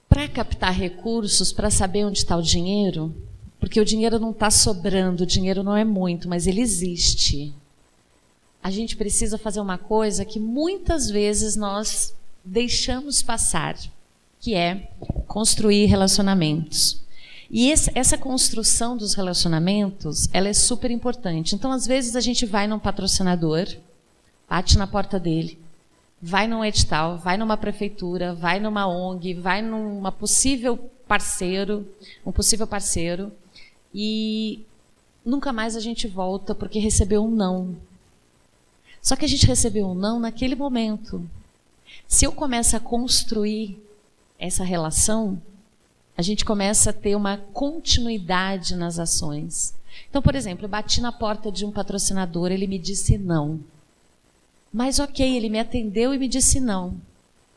Para 0.09 0.27
captar 0.27 0.73
recursos, 0.73 1.51
para 1.51 1.69
saber 1.71 2.05
onde 2.05 2.19
está 2.19 2.35
o 2.35 2.41
dinheiro, 2.41 3.15
porque 3.59 3.79
o 3.79 3.85
dinheiro 3.85 4.19
não 4.19 4.31
está 4.31 4.51
sobrando, 4.51 5.23
o 5.23 5.27
dinheiro 5.27 5.63
não 5.63 5.75
é 5.75 5.83
muito, 5.83 6.27
mas 6.29 6.45
ele 6.45 6.61
existe 6.61 7.53
a 8.63 8.71
gente 8.71 8.95
precisa 8.95 9.37
fazer 9.37 9.59
uma 9.59 9.77
coisa 9.77 10.23
que 10.23 10.39
muitas 10.39 11.09
vezes 11.09 11.57
nós 11.57 12.15
deixamos 12.45 13.21
passar, 13.21 13.77
que 14.39 14.55
é 14.55 14.89
construir 15.27 15.85
relacionamentos. 15.87 17.02
E 17.55 17.69
esse, 17.69 17.91
essa 17.93 18.17
construção 18.17 18.97
dos 18.97 19.13
relacionamentos, 19.13 20.27
ela 20.33 20.47
é 20.47 20.53
super 20.53 20.89
importante. 20.89 21.53
Então, 21.53 21.71
às 21.71 21.85
vezes, 21.85 22.15
a 22.15 22.19
gente 22.19 22.47
vai 22.47 22.65
num 22.65 22.79
patrocinador, 22.79 23.67
bate 24.49 24.75
na 24.75 24.87
porta 24.87 25.19
dele, 25.19 25.59
vai 26.19 26.47
num 26.47 26.65
edital, 26.65 27.19
vai 27.19 27.37
numa 27.37 27.55
prefeitura, 27.55 28.33
vai 28.33 28.59
numa 28.59 28.87
ONG, 28.87 29.35
vai 29.35 29.61
numa 29.61 30.11
possível 30.11 30.89
parceiro, 31.07 31.87
um 32.25 32.31
possível 32.31 32.65
parceiro, 32.65 33.31
e 33.93 34.65
nunca 35.23 35.53
mais 35.53 35.75
a 35.75 35.79
gente 35.79 36.07
volta 36.07 36.55
porque 36.55 36.79
recebeu 36.79 37.23
um 37.23 37.29
não. 37.29 37.75
Só 38.99 39.15
que 39.15 39.25
a 39.25 39.29
gente 39.29 39.45
recebeu 39.45 39.85
um 39.89 39.93
não 39.93 40.19
naquele 40.19 40.55
momento. 40.55 41.23
Se 42.07 42.25
eu 42.25 42.31
começo 42.31 42.75
a 42.75 42.79
construir 42.79 43.77
essa 44.39 44.63
relação, 44.63 45.39
a 46.17 46.21
gente 46.21 46.45
começa 46.45 46.91
a 46.91 46.93
ter 46.93 47.15
uma 47.15 47.37
continuidade 47.37 48.75
nas 48.75 48.99
ações. 48.99 49.73
Então, 50.09 50.21
por 50.21 50.35
exemplo, 50.35 50.65
eu 50.65 50.69
bati 50.69 51.01
na 51.01 51.11
porta 51.11 51.51
de 51.51 51.65
um 51.65 51.71
patrocinador, 51.71 52.51
ele 52.51 52.67
me 52.67 52.77
disse 52.77 53.17
não. 53.17 53.59
Mas 54.71 54.99
ok, 54.99 55.35
ele 55.35 55.49
me 55.49 55.59
atendeu 55.59 56.13
e 56.13 56.19
me 56.19 56.27
disse 56.27 56.59
não. 56.59 56.95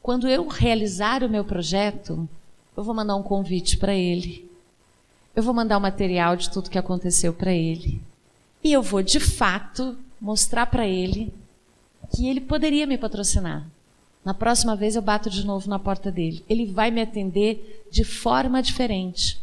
Quando 0.03 0.29
eu 0.29 0.47
realizar 0.47 1.23
o 1.23 1.29
meu 1.29 1.45
projeto, 1.45 2.29
eu 2.77 2.85
vou 2.85 2.95
mandar 2.95 3.17
um 3.17 3.23
convite 3.23 3.77
para 3.77 3.95
ele. 3.95 4.49
Eu 5.35 5.43
vou 5.43 5.53
mandar 5.53 5.79
o 5.79 5.81
material 5.81 6.37
de 6.37 6.51
tudo 6.51 6.71
que 6.71 6.79
aconteceu 6.79 7.33
para 7.33 7.53
ele. 7.53 8.01
E 8.63 8.73
eu 8.73 8.83
vou, 8.83 9.03
de 9.03 9.21
fato, 9.21 9.97
mostrar 10.21 10.67
para 10.67 10.87
ele 10.87 11.33
que 12.15 12.29
ele 12.29 12.41
poderia 12.41 12.87
me 12.87 12.97
patrocinar. 12.97 13.67
Na 14.27 14.35
próxima 14.35 14.75
vez 14.75 14.97
eu 14.97 15.03
bato 15.03 15.31
de 15.31 15.47
novo 15.47 15.71
na 15.71 15.79
porta 15.79 16.11
dele. 16.11 16.45
Ele 16.49 16.67
vai 16.67 16.91
me 16.91 17.01
atender 17.01 17.87
de 17.93 18.03
forma 18.03 18.61
diferente. 18.61 19.41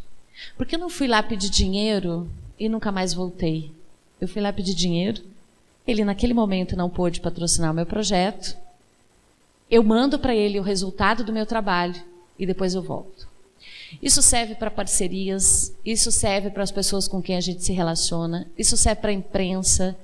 Porque 0.58 0.74
eu 0.74 0.78
não 0.78 0.90
fui 0.90 1.08
lá 1.08 1.22
pedir 1.22 1.48
dinheiro 1.48 2.30
e 2.60 2.68
nunca 2.68 2.92
mais 2.92 3.14
voltei. 3.14 3.72
Eu 4.20 4.28
fui 4.28 4.42
lá 4.42 4.52
pedir 4.52 4.74
dinheiro. 4.74 5.22
Ele 5.86 6.04
naquele 6.04 6.34
momento 6.34 6.76
não 6.76 6.90
pôde 6.90 7.22
patrocinar 7.22 7.70
o 7.70 7.74
meu 7.74 7.86
projeto. 7.86 8.54
Eu 9.70 9.82
mando 9.82 10.18
para 10.18 10.34
ele 10.34 10.60
o 10.60 10.62
resultado 10.62 11.24
do 11.24 11.32
meu 11.32 11.46
trabalho 11.46 12.02
e 12.38 12.44
depois 12.44 12.74
eu 12.74 12.82
volto. 12.82 13.26
Isso 14.02 14.20
serve 14.20 14.54
para 14.54 14.70
parcerias, 14.70 15.74
isso 15.82 16.12
serve 16.12 16.50
para 16.50 16.62
as 16.62 16.70
pessoas 16.70 17.08
com 17.08 17.22
quem 17.22 17.36
a 17.36 17.40
gente 17.40 17.64
se 17.64 17.72
relaciona, 17.72 18.46
isso 18.58 18.76
serve 18.76 19.00
para 19.00 19.10
a 19.10 19.14
imprensa, 19.14 19.96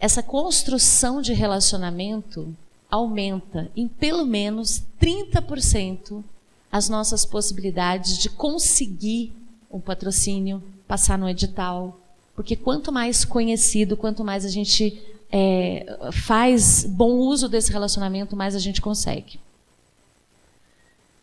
essa 0.00 0.22
construção 0.22 1.20
de 1.20 1.34
relacionamento 1.34 2.56
aumenta 2.92 3.70
em 3.74 3.88
pelo 3.88 4.26
menos 4.26 4.84
30% 5.00 6.22
as 6.70 6.90
nossas 6.90 7.24
possibilidades 7.24 8.18
de 8.18 8.28
conseguir 8.28 9.32
um 9.70 9.80
patrocínio, 9.80 10.62
passar 10.86 11.18
no 11.18 11.26
edital. 11.26 11.98
Porque 12.36 12.54
quanto 12.54 12.92
mais 12.92 13.24
conhecido, 13.24 13.96
quanto 13.96 14.22
mais 14.22 14.44
a 14.44 14.48
gente 14.50 15.02
é, 15.30 15.86
faz 16.12 16.84
bom 16.84 17.12
uso 17.12 17.48
desse 17.48 17.72
relacionamento, 17.72 18.36
mais 18.36 18.54
a 18.54 18.58
gente 18.58 18.82
consegue. 18.82 19.40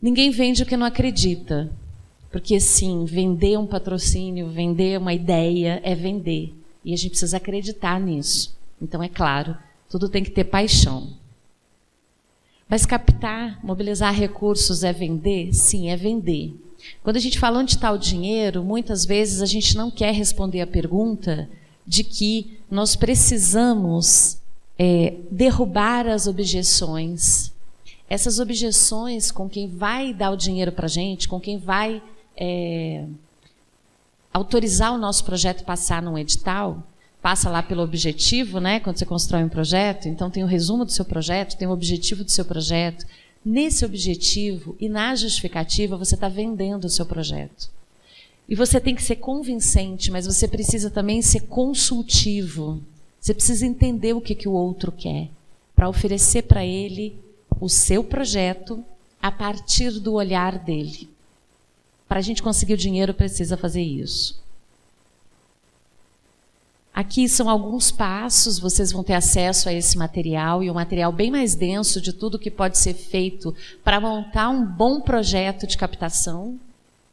Ninguém 0.02 0.32
vende 0.32 0.64
o 0.64 0.66
que 0.66 0.76
não 0.76 0.88
acredita. 0.88 1.70
Porque, 2.32 2.60
sim, 2.60 3.06
vender 3.06 3.58
um 3.58 3.66
patrocínio, 3.66 4.50
vender 4.50 5.00
uma 5.00 5.14
ideia 5.14 5.82
é 5.84 5.96
vender. 5.96 6.54
E 6.86 6.94
a 6.94 6.98
gente 6.98 7.12
precisa 7.12 7.38
acreditar 7.38 8.00
nisso. 8.00 8.56
Então, 8.82 9.02
é 9.02 9.10
claro, 9.10 9.58
tudo 9.90 10.10
tem 10.10 10.24
que 10.24 10.32
ter 10.32 10.44
paixão. 10.44 11.12
Mas 12.70 12.86
captar, 12.86 13.60
mobilizar 13.64 14.14
recursos 14.14 14.84
é 14.84 14.94
vender? 14.94 15.52
Sim, 15.54 15.90
é 15.90 15.98
vender. 15.98 16.54
Quando 17.04 17.16
a 17.16 17.20
gente 17.20 17.40
fala 17.40 17.60
onde 17.60 17.72
está 17.72 17.92
o 17.92 17.98
dinheiro, 17.98 18.64
muitas 18.64 19.06
vezes 19.06 19.42
a 19.42 19.46
gente 19.46 19.76
não 19.76 19.90
quer 19.90 20.14
responder 20.14 20.62
a 20.62 20.68
pergunta 20.68 21.50
de 21.86 22.04
que 22.04 22.60
nós 22.70 22.96
precisamos 22.96 24.38
é, 24.78 25.16
derrubar 25.32 26.08
as 26.08 26.28
objeções. 26.28 27.52
Essas 28.08 28.40
objeções 28.40 29.32
com 29.32 29.50
quem 29.50 29.68
vai 29.68 30.14
dar 30.14 30.32
o 30.32 30.38
dinheiro 30.38 30.72
para 30.72 30.86
a 30.86 30.90
gente, 30.90 31.28
com 31.28 31.40
quem 31.40 31.58
vai 31.58 32.02
é, 32.38 33.06
autorizar 34.32 34.94
o 34.94 34.98
nosso 34.98 35.26
projeto 35.26 35.66
passar 35.66 36.02
num 36.02 36.18
edital, 36.18 36.84
passa 37.22 37.50
lá 37.50 37.62
pelo 37.62 37.84
objetivo, 37.84 38.60
né? 38.60 38.80
Quando 38.80 38.98
você 38.98 39.06
constrói 39.06 39.44
um 39.44 39.50
projeto, 39.50 40.08
então 40.08 40.30
tem 40.30 40.44
o 40.44 40.48
resumo 40.48 40.86
do 40.86 40.92
seu 40.92 41.06
projeto, 41.06 41.58
tem 41.58 41.68
o 41.68 41.72
objetivo 41.72 42.24
do 42.24 42.32
seu 42.32 42.46
projeto. 42.46 43.06
Nesse 43.44 43.86
objetivo 43.86 44.76
e 44.80 44.90
na 44.90 45.16
justificativa, 45.16 45.98
você 45.98 46.16
está 46.16 46.28
vendendo 46.28 46.86
o 46.86 46.90
seu 46.90 47.06
projeto. 47.06 47.70
E 48.48 48.56
você 48.56 48.80
tem 48.80 48.96
que 48.96 49.04
ser 49.04 49.18
convincente, 49.18 50.12
mas 50.12 50.26
você 50.26 50.48
precisa 50.48 50.90
também 50.90 51.22
ser 51.22 51.42
consultivo. 51.42 52.82
Você 53.20 53.34
precisa 53.34 53.66
entender 53.66 54.14
o 54.14 54.22
que, 54.22 54.34
que 54.34 54.48
o 54.48 54.54
outro 54.54 54.92
quer, 54.92 55.30
para 55.76 55.90
oferecer 55.90 56.44
para 56.44 56.66
ele 56.66 57.16
o 57.60 57.70
seu 57.70 58.04
projeto 58.04 58.84
a 59.22 59.32
partir 59.32 59.92
do 60.00 60.14
olhar 60.14 60.58
dele. 60.58 61.10
Para 62.08 62.20
a 62.20 62.24
gente 62.24 62.42
conseguir 62.42 62.74
o 62.74 62.78
dinheiro, 62.78 63.14
precisa 63.14 63.56
fazer 63.56 63.84
isso. 63.84 64.42
Aqui 67.00 67.30
são 67.30 67.48
alguns 67.50 67.92
passos, 67.92 68.60
vocês 68.60 68.92
vão 68.92 69.06
ter 69.06 69.14
acesso 69.14 69.70
a 69.70 69.74
esse 69.74 69.98
material 69.98 70.62
e 70.62 70.70
um 70.70 70.74
material 70.74 71.14
bem 71.14 71.32
mais 71.32 71.56
denso 71.56 72.02
de 72.02 72.12
tudo 72.12 72.38
que 72.38 72.52
pode 72.52 72.78
ser 72.78 72.94
feito 72.94 73.56
para 73.86 74.02
montar 74.02 74.50
um 74.50 74.66
bom 74.66 75.00
projeto 75.00 75.66
de 75.66 75.78
captação, 75.78 76.60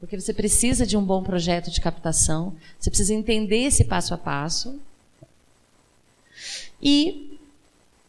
porque 0.00 0.18
você 0.18 0.32
precisa 0.34 0.84
de 0.84 0.96
um 0.96 1.04
bom 1.04 1.22
projeto 1.22 1.70
de 1.70 1.80
captação, 1.80 2.52
você 2.76 2.90
precisa 2.90 3.14
entender 3.14 3.62
esse 3.68 3.84
passo 3.84 4.12
a 4.12 4.18
passo. 4.18 4.68
E 6.82 7.38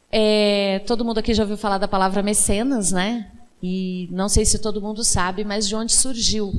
É, 0.10 0.80
todo 0.88 1.04
mundo 1.06 1.20
aqui 1.20 1.34
já 1.34 1.44
ouviu 1.44 1.58
falar 1.58 1.78
da 1.78 1.88
palavra 1.88 2.24
mecenas, 2.24 2.92
né? 2.92 3.30
E 3.62 4.08
não 4.10 4.30
sei 4.30 4.46
se 4.46 4.58
todo 4.58 4.82
mundo 4.82 5.04
sabe, 5.04 5.44
mas 5.44 5.68
de 5.68 5.76
onde 5.76 5.94
surgiu 5.94 6.54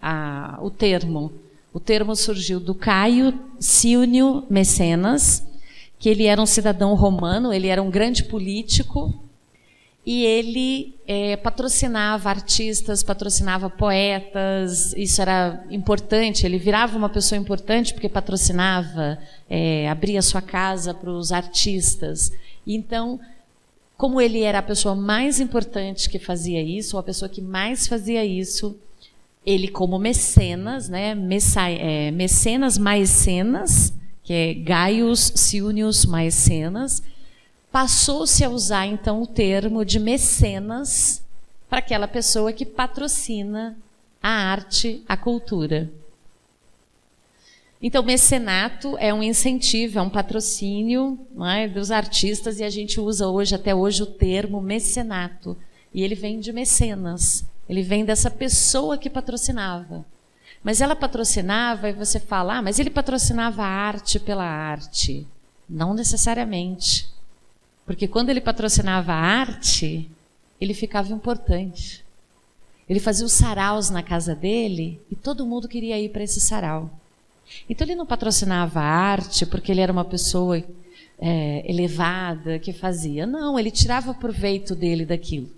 a, 0.00 0.58
o 0.62 0.70
termo. 0.70 1.30
O 1.74 1.80
termo 1.80 2.14
surgiu 2.14 2.60
do 2.60 2.72
Caio 2.72 3.36
Silnio 3.58 4.44
Mecenas, 4.48 5.44
que 5.98 6.08
ele 6.08 6.24
era 6.26 6.40
um 6.40 6.46
cidadão 6.46 6.94
romano, 6.94 7.52
ele 7.52 7.66
era 7.66 7.82
um 7.82 7.90
grande 7.90 8.22
político, 8.22 9.12
e 10.06 10.24
ele 10.24 10.94
é, 11.04 11.36
patrocinava 11.36 12.30
artistas, 12.30 13.02
patrocinava 13.02 13.68
poetas, 13.68 14.92
isso 14.96 15.20
era 15.20 15.64
importante, 15.68 16.46
ele 16.46 16.58
virava 16.58 16.96
uma 16.96 17.08
pessoa 17.08 17.40
importante 17.40 17.92
porque 17.92 18.08
patrocinava, 18.08 19.18
é, 19.50 19.88
abria 19.88 20.22
sua 20.22 20.40
casa 20.40 20.94
para 20.94 21.10
os 21.10 21.32
artistas. 21.32 22.30
Então, 22.64 23.18
como 23.96 24.20
ele 24.20 24.42
era 24.42 24.60
a 24.60 24.62
pessoa 24.62 24.94
mais 24.94 25.40
importante 25.40 26.08
que 26.08 26.20
fazia 26.20 26.62
isso, 26.62 26.94
ou 26.94 27.00
a 27.00 27.02
pessoa 27.02 27.28
que 27.28 27.42
mais 27.42 27.88
fazia 27.88 28.24
isso, 28.24 28.78
ele 29.44 29.68
como 29.68 29.98
mecenas, 29.98 30.88
né, 30.88 31.16
é, 31.78 32.10
mecenas 32.10 32.78
maecenas, 32.78 33.92
que 34.22 34.32
é 34.32 34.54
Gaius 34.54 35.32
Silnius 35.34 36.06
Maecenas, 36.06 37.02
passou-se 37.70 38.42
a 38.42 38.48
usar 38.48 38.86
então 38.86 39.20
o 39.20 39.26
termo 39.26 39.84
de 39.84 39.98
mecenas 39.98 41.22
para 41.68 41.80
aquela 41.80 42.08
pessoa 42.08 42.52
que 42.52 42.64
patrocina 42.64 43.76
a 44.22 44.30
arte, 44.30 45.02
a 45.06 45.16
cultura. 45.16 45.90
Então, 47.82 48.02
mecenato 48.02 48.96
é 48.96 49.12
um 49.12 49.22
incentivo, 49.22 49.98
é 49.98 50.02
um 50.02 50.08
patrocínio 50.08 51.18
é, 51.54 51.68
dos 51.68 51.90
artistas 51.90 52.58
e 52.58 52.64
a 52.64 52.70
gente 52.70 52.98
usa 52.98 53.28
hoje, 53.28 53.54
até 53.54 53.74
hoje, 53.74 54.02
o 54.02 54.06
termo 54.06 54.58
mecenato. 54.62 55.54
E 55.92 56.02
ele 56.02 56.14
vem 56.14 56.40
de 56.40 56.50
mecenas, 56.50 57.44
ele 57.68 57.82
vem 57.82 58.04
dessa 58.04 58.30
pessoa 58.30 58.98
que 58.98 59.08
patrocinava. 59.10 60.04
Mas 60.62 60.80
ela 60.80 60.96
patrocinava 60.96 61.88
e 61.88 61.92
você 61.92 62.18
fala, 62.18 62.58
ah, 62.58 62.62
mas 62.62 62.78
ele 62.78 62.90
patrocinava 62.90 63.62
a 63.62 63.68
arte 63.68 64.18
pela 64.18 64.44
arte. 64.44 65.26
Não 65.68 65.92
necessariamente. 65.94 67.08
Porque 67.84 68.08
quando 68.08 68.30
ele 68.30 68.40
patrocinava 68.40 69.12
a 69.12 69.16
arte, 69.16 70.10
ele 70.60 70.72
ficava 70.72 71.12
importante. 71.12 72.04
Ele 72.88 73.00
fazia 73.00 73.26
os 73.26 73.32
saraus 73.32 73.90
na 73.90 74.02
casa 74.02 74.34
dele 74.34 75.00
e 75.10 75.16
todo 75.16 75.46
mundo 75.46 75.68
queria 75.68 75.98
ir 75.98 76.10
para 76.10 76.22
esse 76.22 76.40
sarau. 76.40 76.90
Então 77.68 77.86
ele 77.86 77.94
não 77.94 78.06
patrocinava 78.06 78.80
a 78.80 78.84
arte 78.84 79.44
porque 79.46 79.70
ele 79.70 79.80
era 79.80 79.92
uma 79.92 80.04
pessoa 80.04 80.62
é, 81.18 81.70
elevada 81.70 82.58
que 82.58 82.72
fazia. 82.72 83.26
Não, 83.26 83.58
ele 83.58 83.70
tirava 83.70 84.14
proveito 84.14 84.74
dele 84.74 85.04
daquilo. 85.04 85.50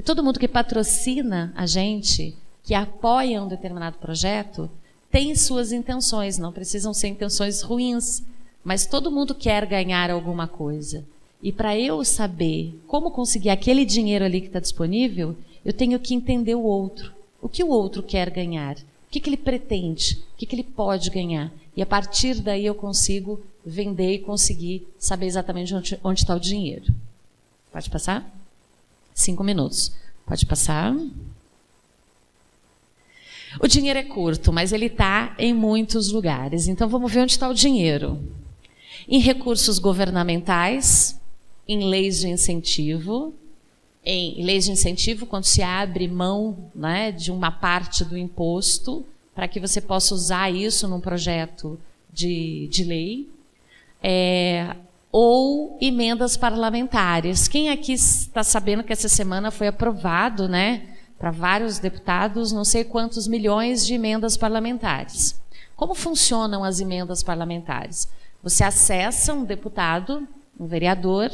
E 0.00 0.02
todo 0.02 0.24
mundo 0.24 0.40
que 0.40 0.48
patrocina 0.48 1.52
a 1.54 1.66
gente, 1.66 2.34
que 2.64 2.72
apoia 2.72 3.42
um 3.42 3.46
determinado 3.46 3.98
projeto, 3.98 4.70
tem 5.10 5.36
suas 5.36 5.72
intenções, 5.72 6.38
não 6.38 6.50
precisam 6.50 6.94
ser 6.94 7.08
intenções 7.08 7.60
ruins, 7.60 8.22
mas 8.64 8.86
todo 8.86 9.10
mundo 9.10 9.34
quer 9.34 9.66
ganhar 9.66 10.10
alguma 10.10 10.48
coisa. 10.48 11.04
E 11.42 11.52
para 11.52 11.78
eu 11.78 12.02
saber 12.02 12.80
como 12.86 13.10
conseguir 13.10 13.50
aquele 13.50 13.84
dinheiro 13.84 14.24
ali 14.24 14.40
que 14.40 14.46
está 14.46 14.58
disponível, 14.58 15.36
eu 15.62 15.72
tenho 15.74 16.00
que 16.00 16.14
entender 16.14 16.54
o 16.54 16.62
outro. 16.62 17.12
O 17.42 17.46
que 17.46 17.62
o 17.62 17.68
outro 17.68 18.02
quer 18.02 18.30
ganhar? 18.30 18.76
O 18.76 19.10
que, 19.10 19.20
que 19.20 19.28
ele 19.28 19.36
pretende? 19.36 20.24
O 20.32 20.38
que, 20.38 20.46
que 20.46 20.54
ele 20.54 20.64
pode 20.64 21.10
ganhar? 21.10 21.52
E 21.76 21.82
a 21.82 21.86
partir 21.86 22.40
daí 22.40 22.64
eu 22.64 22.74
consigo 22.74 23.38
vender 23.62 24.14
e 24.14 24.18
conseguir 24.20 24.88
saber 24.98 25.26
exatamente 25.26 25.74
onde 26.02 26.20
está 26.20 26.34
o 26.34 26.40
dinheiro. 26.40 26.86
Pode 27.70 27.90
passar? 27.90 28.39
Cinco 29.14 29.44
minutos. 29.44 29.92
Pode 30.26 30.46
passar. 30.46 30.94
O 33.58 33.66
dinheiro 33.66 33.98
é 33.98 34.04
curto, 34.04 34.52
mas 34.52 34.72
ele 34.72 34.86
está 34.86 35.34
em 35.38 35.52
muitos 35.52 36.12
lugares. 36.12 36.68
Então 36.68 36.88
vamos 36.88 37.12
ver 37.12 37.20
onde 37.20 37.32
está 37.32 37.48
o 37.48 37.54
dinheiro. 37.54 38.22
Em 39.08 39.18
recursos 39.18 39.78
governamentais, 39.78 41.20
em 41.66 41.84
leis 41.88 42.20
de 42.20 42.28
incentivo, 42.28 43.34
em 44.04 44.42
leis 44.42 44.64
de 44.64 44.72
incentivo, 44.72 45.26
quando 45.26 45.44
se 45.44 45.62
abre 45.62 46.06
mão 46.06 46.70
né, 46.74 47.10
de 47.10 47.32
uma 47.32 47.50
parte 47.50 48.04
do 48.04 48.16
imposto, 48.16 49.04
para 49.34 49.48
que 49.48 49.58
você 49.58 49.80
possa 49.80 50.14
usar 50.14 50.50
isso 50.50 50.86
num 50.86 51.00
projeto 51.00 51.78
de, 52.12 52.68
de 52.70 52.84
lei, 52.84 53.28
é, 54.02 54.76
ou 55.12 55.76
emendas 55.80 56.36
parlamentares. 56.36 57.48
Quem 57.48 57.70
aqui 57.70 57.92
está 57.92 58.42
sabendo 58.42 58.84
que 58.84 58.92
essa 58.92 59.08
semana 59.08 59.50
foi 59.50 59.66
aprovado, 59.66 60.48
né, 60.48 60.82
para 61.18 61.30
vários 61.30 61.78
deputados, 61.78 62.52
não 62.52 62.64
sei 62.64 62.84
quantos 62.84 63.26
milhões 63.26 63.84
de 63.84 63.94
emendas 63.94 64.36
parlamentares? 64.36 65.38
Como 65.76 65.94
funcionam 65.94 66.62
as 66.62 66.80
emendas 66.80 67.22
parlamentares? 67.22 68.08
Você 68.42 68.64
acessa 68.64 69.34
um 69.34 69.44
deputado, 69.44 70.26
um 70.58 70.66
vereador, 70.66 71.30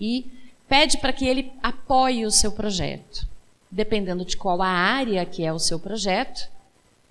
e 0.00 0.30
pede 0.68 0.98
para 0.98 1.12
que 1.12 1.26
ele 1.26 1.52
apoie 1.62 2.24
o 2.24 2.30
seu 2.30 2.52
projeto. 2.52 3.26
Dependendo 3.70 4.24
de 4.24 4.36
qual 4.36 4.62
a 4.62 4.68
área 4.68 5.26
que 5.26 5.44
é 5.44 5.52
o 5.52 5.58
seu 5.58 5.78
projeto, 5.78 6.48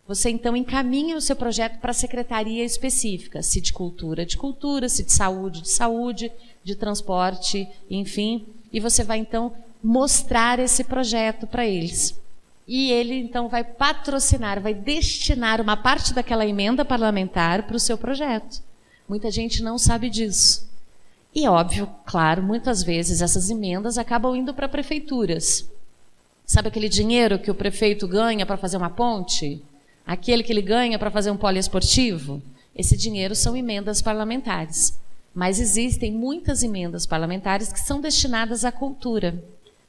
você 0.08 0.30
então 0.30 0.56
encaminha 0.56 1.18
o 1.18 1.22
seu 1.22 1.36
projeto 1.36 1.80
para 1.80 1.92
a 1.92 1.94
secretaria 1.94 2.64
específica, 2.64 3.44
se 3.44 3.60
de 3.60 3.74
cultura, 3.74 4.26
de 4.26 4.38
cultura, 4.38 4.88
se 4.88 5.04
de 5.04 5.12
saúde, 5.12 5.62
de 5.62 5.70
saúde, 5.70 6.32
de 6.64 6.76
transporte, 6.76 7.68
enfim, 7.90 8.46
e 8.72 8.80
você 8.80 9.04
vai 9.04 9.18
então 9.18 9.54
mostrar 9.84 10.60
esse 10.60 10.84
projeto 10.84 11.46
para 11.46 11.66
eles. 11.66 12.18
E 12.66 12.92
ele 12.92 13.16
então 13.16 13.48
vai 13.50 13.64
patrocinar, 13.64 14.62
vai 14.62 14.74
destinar 14.74 15.62
uma 15.62 15.76
parte 15.76 16.14
daquela 16.14 16.46
emenda 16.46 16.86
parlamentar 16.86 17.64
para 17.64 17.76
o 17.76 17.80
seu 17.80 17.98
projeto. 17.98 18.62
Muita 19.08 19.30
gente 19.32 19.64
não 19.64 19.78
sabe 19.78 20.10
disso. 20.10 20.68
E 21.34 21.48
óbvio, 21.48 21.90
claro, 22.06 22.42
muitas 22.42 22.82
vezes 22.82 23.22
essas 23.22 23.50
emendas 23.50 23.98
acabam 23.98 24.36
indo 24.36 24.54
para 24.54 24.68
prefeituras. 24.68 25.70
Sabe 26.46 26.70
aquele 26.70 26.90
dinheiro 26.90 27.40
que 27.40 27.52
o 27.52 27.56
prefeito 27.56 28.08
ganha 28.08 28.46
para 28.46 28.58
fazer 28.58 28.78
uma 28.78 28.90
ponte? 28.90 29.62
Aquele 30.08 30.42
que 30.42 30.54
ele 30.54 30.62
ganha 30.62 30.98
para 30.98 31.12
fazer 31.12 31.30
um 31.30 31.36
poliesportivo? 31.36 32.42
Esse 32.74 32.96
dinheiro 32.96 33.36
são 33.36 33.58
emendas 33.58 34.02
parlamentares. 34.02 34.98
Mas 35.36 35.60
existem 35.60 36.14
muitas 36.14 36.64
emendas 36.64 37.06
parlamentares 37.06 37.74
que 37.74 37.80
são 37.82 38.00
destinadas 38.00 38.64
à 38.64 38.72
cultura. 38.72 39.44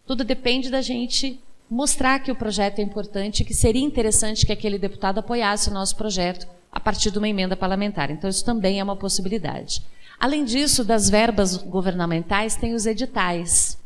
Tudo 0.04 0.24
depende 0.24 0.70
da 0.70 0.82
gente 0.82 1.40
mostrar 1.70 2.18
que 2.18 2.32
o 2.32 2.34
projeto 2.34 2.80
é 2.80 2.82
importante, 2.82 3.44
que 3.44 3.54
seria 3.54 3.84
interessante 3.84 4.44
que 4.44 4.52
aquele 4.52 4.76
deputado 4.76 5.18
apoiasse 5.18 5.70
o 5.70 5.72
nosso 5.72 5.94
projeto 5.94 6.48
a 6.72 6.80
partir 6.80 7.12
de 7.12 7.18
uma 7.18 7.28
emenda 7.28 7.56
parlamentar. 7.56 8.10
Então, 8.10 8.28
isso 8.28 8.44
também 8.44 8.80
é 8.80 8.84
uma 8.84 8.96
possibilidade. 8.96 9.82
Além 10.18 10.44
disso, 10.44 10.84
das 10.84 11.08
verbas 11.08 11.56
governamentais, 11.56 12.56
tem 12.56 12.74
os 12.74 12.86
editais. 12.86 13.77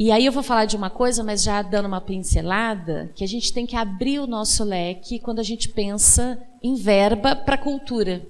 E 0.00 0.10
aí 0.10 0.24
eu 0.24 0.32
vou 0.32 0.42
falar 0.42 0.64
de 0.64 0.76
uma 0.76 0.88
coisa, 0.88 1.22
mas 1.22 1.42
já 1.42 1.60
dando 1.60 1.84
uma 1.84 2.00
pincelada, 2.00 3.10
que 3.14 3.22
a 3.22 3.28
gente 3.28 3.52
tem 3.52 3.66
que 3.66 3.76
abrir 3.76 4.18
o 4.18 4.26
nosso 4.26 4.64
leque 4.64 5.18
quando 5.18 5.40
a 5.40 5.42
gente 5.42 5.68
pensa 5.68 6.40
em 6.62 6.74
verba 6.74 7.36
para 7.36 7.58
cultura. 7.58 8.22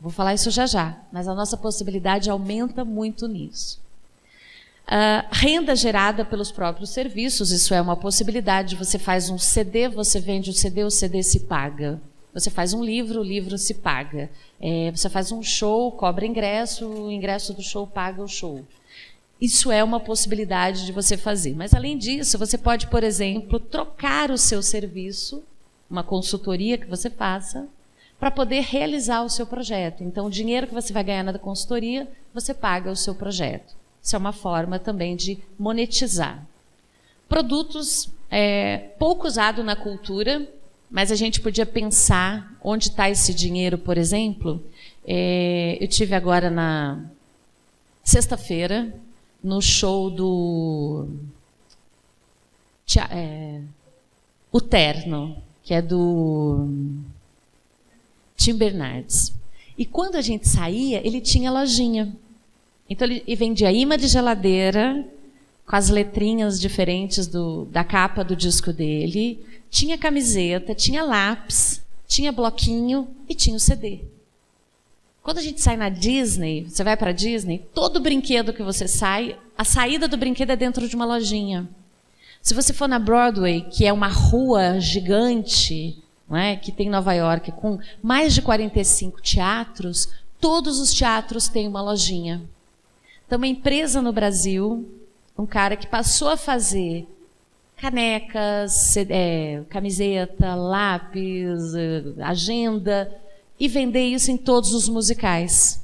Vou 0.00 0.10
falar 0.10 0.34
isso 0.34 0.50
já 0.50 0.66
já, 0.66 0.98
mas 1.12 1.28
a 1.28 1.34
nossa 1.36 1.56
possibilidade 1.56 2.28
aumenta 2.28 2.84
muito 2.84 3.28
nisso. 3.28 3.78
Uh, 4.88 5.24
renda 5.30 5.76
gerada 5.76 6.24
pelos 6.24 6.50
próprios 6.50 6.90
serviços, 6.90 7.52
isso 7.52 7.72
é 7.72 7.80
uma 7.80 7.96
possibilidade. 7.96 8.74
Você 8.74 8.98
faz 8.98 9.30
um 9.30 9.38
CD, 9.38 9.88
você 9.88 10.18
vende 10.18 10.50
o 10.50 10.52
CD, 10.52 10.82
o 10.82 10.90
CD 10.90 11.22
se 11.22 11.44
paga. 11.44 12.00
Você 12.32 12.50
faz 12.50 12.74
um 12.74 12.82
livro, 12.82 13.20
o 13.20 13.24
livro 13.24 13.56
se 13.56 13.74
paga. 13.74 14.28
É, 14.60 14.90
você 14.90 15.08
faz 15.08 15.30
um 15.30 15.44
show, 15.44 15.92
cobra 15.92 16.26
ingresso, 16.26 16.88
o 16.88 17.12
ingresso 17.12 17.54
do 17.54 17.62
show 17.62 17.86
paga 17.86 18.20
o 18.20 18.26
show. 18.26 18.64
Isso 19.40 19.70
é 19.70 19.82
uma 19.82 20.00
possibilidade 20.00 20.86
de 20.86 20.92
você 20.92 21.16
fazer. 21.16 21.54
Mas, 21.54 21.74
além 21.74 21.98
disso, 21.98 22.38
você 22.38 22.56
pode, 22.56 22.86
por 22.86 23.02
exemplo, 23.02 23.58
trocar 23.58 24.30
o 24.30 24.38
seu 24.38 24.62
serviço, 24.62 25.42
uma 25.90 26.02
consultoria 26.02 26.78
que 26.78 26.86
você 26.86 27.10
faça, 27.10 27.66
para 28.18 28.30
poder 28.30 28.60
realizar 28.60 29.22
o 29.22 29.28
seu 29.28 29.46
projeto. 29.46 30.02
Então, 30.02 30.26
o 30.26 30.30
dinheiro 30.30 30.66
que 30.66 30.74
você 30.74 30.92
vai 30.92 31.04
ganhar 31.04 31.24
na 31.24 31.38
consultoria, 31.38 32.08
você 32.32 32.54
paga 32.54 32.90
o 32.90 32.96
seu 32.96 33.14
projeto. 33.14 33.74
Isso 34.02 34.16
é 34.16 34.18
uma 34.18 34.32
forma 34.32 34.78
também 34.78 35.16
de 35.16 35.38
monetizar. 35.58 36.46
Produtos 37.28 38.10
é, 38.30 38.78
pouco 38.98 39.26
usados 39.26 39.64
na 39.64 39.76
cultura, 39.76 40.48
mas 40.90 41.10
a 41.10 41.14
gente 41.14 41.40
podia 41.40 41.66
pensar 41.66 42.56
onde 42.62 42.88
está 42.88 43.10
esse 43.10 43.34
dinheiro, 43.34 43.76
por 43.76 43.98
exemplo. 43.98 44.62
É, 45.06 45.76
eu 45.80 45.88
tive 45.88 46.14
agora 46.14 46.50
na 46.50 47.04
sexta-feira 48.02 48.94
no 49.44 49.60
show 49.60 50.08
do 50.08 51.06
é, 53.10 53.60
o 54.50 54.60
Terno, 54.60 55.36
que 55.62 55.74
é 55.74 55.82
do 55.82 56.66
Tim 58.36 58.54
Bernardes. 58.54 59.34
E 59.76 59.84
quando 59.84 60.16
a 60.16 60.22
gente 60.22 60.48
saía, 60.48 61.06
ele 61.06 61.20
tinha 61.20 61.50
lojinha. 61.50 62.16
Então 62.88 63.06
ele 63.06 63.36
vendia 63.36 63.70
imã 63.70 63.98
de 63.98 64.08
geladeira 64.08 65.06
com 65.66 65.76
as 65.76 65.90
letrinhas 65.90 66.60
diferentes 66.60 67.26
do, 67.26 67.66
da 67.66 67.84
capa 67.84 68.22
do 68.22 68.36
disco 68.36 68.72
dele, 68.72 69.44
tinha 69.70 69.98
camiseta, 69.98 70.74
tinha 70.74 71.02
lápis, 71.02 71.82
tinha 72.06 72.30
bloquinho 72.30 73.08
e 73.28 73.34
tinha 73.34 73.56
o 73.56 73.60
CD. 73.60 74.00
Quando 75.24 75.38
a 75.38 75.42
gente 75.42 75.62
sai 75.62 75.74
na 75.78 75.88
Disney, 75.88 76.66
você 76.68 76.84
vai 76.84 76.98
para 76.98 77.10
Disney, 77.10 77.66
todo 77.72 77.98
brinquedo 77.98 78.52
que 78.52 78.62
você 78.62 78.86
sai, 78.86 79.38
a 79.56 79.64
saída 79.64 80.06
do 80.06 80.18
brinquedo 80.18 80.50
é 80.50 80.56
dentro 80.56 80.86
de 80.86 80.94
uma 80.94 81.06
lojinha. 81.06 81.66
Se 82.42 82.52
você 82.52 82.74
for 82.74 82.86
na 82.86 82.98
Broadway, 82.98 83.62
que 83.62 83.86
é 83.86 83.92
uma 83.92 84.08
rua 84.08 84.78
gigante, 84.78 85.96
não 86.28 86.36
é? 86.36 86.56
que 86.56 86.70
tem 86.70 86.88
em 86.88 86.90
Nova 86.90 87.14
York, 87.14 87.52
com 87.52 87.78
mais 88.02 88.34
de 88.34 88.42
45 88.42 89.22
teatros, 89.22 90.10
todos 90.38 90.78
os 90.78 90.92
teatros 90.92 91.48
têm 91.48 91.66
uma 91.66 91.80
lojinha. 91.80 92.42
Então, 93.26 93.38
uma 93.38 93.46
empresa 93.46 94.02
no 94.02 94.12
Brasil, 94.12 94.86
um 95.38 95.46
cara 95.46 95.74
que 95.74 95.86
passou 95.86 96.28
a 96.28 96.36
fazer 96.36 97.08
canecas, 97.78 98.94
é, 99.08 99.62
camiseta, 99.70 100.54
lápis, 100.54 101.74
eh, 101.74 102.02
agenda, 102.22 103.23
e 103.58 103.68
vender 103.68 104.04
isso 104.04 104.30
em 104.30 104.36
todos 104.36 104.72
os 104.72 104.88
musicais. 104.88 105.82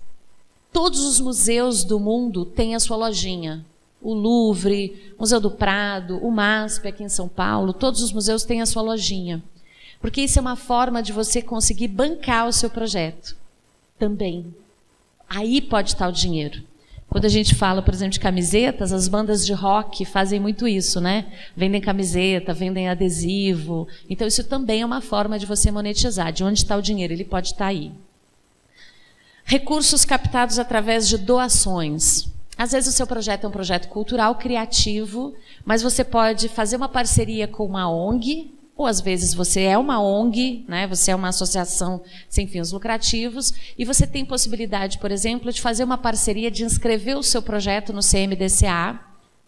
Todos 0.72 1.00
os 1.00 1.20
museus 1.20 1.85
do 1.85 1.98
mundo 1.98 2.44
têm 2.44 2.74
a 2.74 2.80
sua 2.80 2.96
lojinha. 2.96 3.64
O 4.00 4.14
Louvre, 4.14 5.12
o 5.18 5.20
Museu 5.20 5.40
do 5.40 5.50
Prado, 5.50 6.18
o 6.24 6.30
MASP 6.30 6.88
aqui 6.88 7.02
em 7.02 7.09
São 7.09 7.28
Paulo, 7.28 7.72
todos 7.72 8.02
os 8.02 8.12
museus 8.12 8.44
têm 8.44 8.62
a 8.62 8.66
sua 8.66 8.83
lojinha. 8.83 9.42
Porque 10.00 10.22
isso 10.22 10.38
é 10.38 10.42
uma 10.42 10.56
forma 10.56 11.02
de 11.02 11.12
você 11.12 11.42
conseguir 11.42 11.88
bancar 11.88 12.48
o 12.48 12.52
seu 12.52 12.70
projeto 12.70 13.37
também. 13.98 14.54
Aí 15.28 15.61
pode 15.61 15.90
estar 15.90 16.09
o 16.09 16.12
dinheiro. 16.12 16.62
Quando 17.10 17.24
a 17.24 17.28
gente 17.28 17.56
fala, 17.56 17.82
por 17.82 17.92
exemplo, 17.92 18.12
de 18.12 18.20
camisetas, 18.20 18.92
as 18.92 19.08
bandas 19.08 19.44
de 19.44 19.52
rock 19.52 20.04
fazem 20.04 20.38
muito 20.38 20.68
isso, 20.68 21.00
né? 21.00 21.26
Vendem 21.56 21.80
camiseta, 21.80 22.54
vendem 22.54 22.88
adesivo. 22.88 23.88
Então, 24.08 24.28
isso 24.28 24.44
também 24.44 24.82
é 24.82 24.86
uma 24.86 25.00
forma 25.00 25.36
de 25.36 25.44
você 25.44 25.72
monetizar. 25.72 26.32
De 26.32 26.44
onde 26.44 26.60
está 26.60 26.76
o 26.76 26.82
dinheiro? 26.82 27.12
Ele 27.12 27.24
pode 27.24 27.48
estar 27.48 27.66
aí. 27.66 27.90
Recursos 29.44 30.04
captados 30.04 30.60
através 30.60 31.08
de 31.08 31.18
doações. 31.18 32.28
Às 32.56 32.70
vezes 32.70 32.94
o 32.94 32.96
seu 32.96 33.08
projeto 33.08 33.44
é 33.44 33.48
um 33.48 33.52
projeto 33.52 33.88
cultural, 33.88 34.36
criativo, 34.36 35.34
mas 35.64 35.82
você 35.82 36.04
pode 36.04 36.48
fazer 36.48 36.76
uma 36.76 36.88
parceria 36.88 37.48
com 37.48 37.66
uma 37.66 37.90
ONG, 37.90 38.54
ou 38.80 38.86
às 38.86 38.98
vezes 38.98 39.34
você 39.34 39.60
é 39.60 39.76
uma 39.76 40.02
ONG, 40.02 40.64
né? 40.66 40.86
você 40.86 41.10
é 41.10 41.14
uma 41.14 41.28
associação 41.28 42.00
sem 42.30 42.46
fins 42.46 42.72
lucrativos, 42.72 43.52
e 43.76 43.84
você 43.84 44.06
tem 44.06 44.24
possibilidade, 44.24 44.96
por 44.96 45.10
exemplo, 45.10 45.52
de 45.52 45.60
fazer 45.60 45.84
uma 45.84 45.98
parceria 45.98 46.50
de 46.50 46.64
inscrever 46.64 47.14
o 47.18 47.22
seu 47.22 47.42
projeto 47.42 47.92
no 47.92 48.00
CMDCA, 48.00 48.98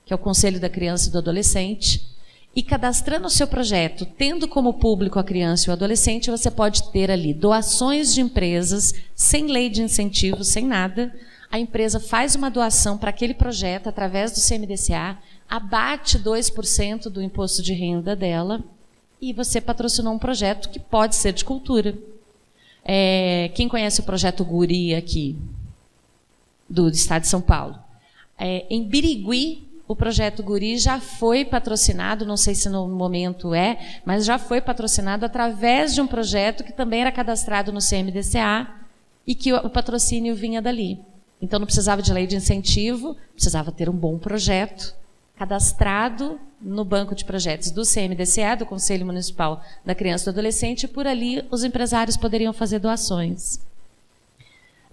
que 0.05 0.13
é 0.13 0.17
o 0.17 0.19
Conselho 0.19 0.61
da 0.61 0.69
Criança 0.69 1.09
e 1.09 1.13
do 1.13 1.17
Adolescente, 1.17 2.07
e 2.55 2.63
cadastrando 2.63 3.27
o 3.27 3.31
seu 3.31 3.47
projeto, 3.47 4.05
tendo 4.05 4.47
como 4.47 4.75
público 4.75 5.19
a 5.19 5.25
criança 5.25 5.65
e 5.67 5.71
o 5.71 5.73
adolescente, 5.73 6.31
você 6.31 6.51
pode 6.51 6.93
ter 6.93 7.11
ali 7.11 7.33
doações 7.33 8.13
de 8.13 8.21
empresas, 8.21 8.93
sem 9.15 9.47
lei 9.47 9.71
de 9.71 9.81
incentivo, 9.81 10.45
sem 10.45 10.67
nada. 10.67 11.11
A 11.51 11.59
empresa 11.59 11.99
faz 11.99 12.35
uma 12.35 12.51
doação 12.51 12.99
para 12.99 13.09
aquele 13.09 13.33
projeto 13.33 13.89
através 13.89 14.31
do 14.33 14.47
CMDCA, 14.47 15.17
abate 15.49 16.19
2% 16.19 17.05
do 17.05 17.23
imposto 17.23 17.63
de 17.63 17.73
renda 17.73 18.15
dela 18.15 18.63
e 19.23 19.33
você 19.33 19.61
patrocinou 19.61 20.13
um 20.13 20.19
projeto 20.19 20.69
que 20.69 20.81
pode 20.81 21.15
ser 21.15 21.33
de 21.33 21.45
cultura. 21.45 21.97
É, 22.85 23.53
quem 23.55 23.69
conhece 23.69 24.01
o 24.01 24.03
projeto 24.03 24.45
Guri 24.45 24.97
aqui, 24.97 25.39
do 26.69 26.89
Estado 26.89 27.23
de 27.23 27.29
São 27.29 27.41
Paulo? 27.41 27.79
É, 28.37 28.67
em 28.69 28.83
Birigui, 28.83 29.69
o 29.87 29.95
projeto 29.95 30.43
Guri 30.43 30.77
já 30.77 30.99
foi 30.99 31.45
patrocinado, 31.45 32.27
não 32.27 32.37
sei 32.37 32.57
se 32.57 32.69
no 32.69 32.89
momento 32.89 33.55
é, 33.55 34.01
mas 34.05 34.25
já 34.25 34.41
foi 34.41 34.61
patrocinado 34.61 35.25
através 35.25 35.95
de 35.95 36.01
um 36.01 36.07
projeto 36.09 36.65
que 36.65 36.73
também 36.73 37.03
era 37.03 37.13
cadastrado 37.13 37.71
no 37.71 37.79
CMDCA 37.79 38.69
e 39.25 39.37
que 39.37 39.53
o 39.53 39.71
patrocínio 39.71 40.35
vinha 40.35 40.61
dali. 40.61 40.99
Então 41.41 41.61
não 41.61 41.67
precisava 41.67 42.03
de 42.03 42.13
lei 42.13 42.27
de 42.27 42.35
incentivo, 42.35 43.17
precisava 43.35 43.71
ter 43.71 43.89
um 43.89 43.97
bom 43.97 44.19
projeto 44.19 45.01
cadastrado 45.43 46.39
no 46.61 46.85
banco 46.85 47.17
de 47.17 47.25
projetos 47.25 47.73
do 47.73 47.83
CMDCA, 47.83 48.57
do 48.57 48.65
Conselho 48.65 49.05
Municipal 49.05 49.61
da 49.85 49.93
Criança 49.93 50.23
e 50.23 50.27
do 50.27 50.31
Adolescente, 50.39 50.85
e 50.85 50.89
por 50.89 51.05
ali 51.05 51.45
os 51.51 51.65
empresários 51.65 52.17
poderiam 52.17 52.53
fazer 52.53 52.79
doações. 52.79 53.57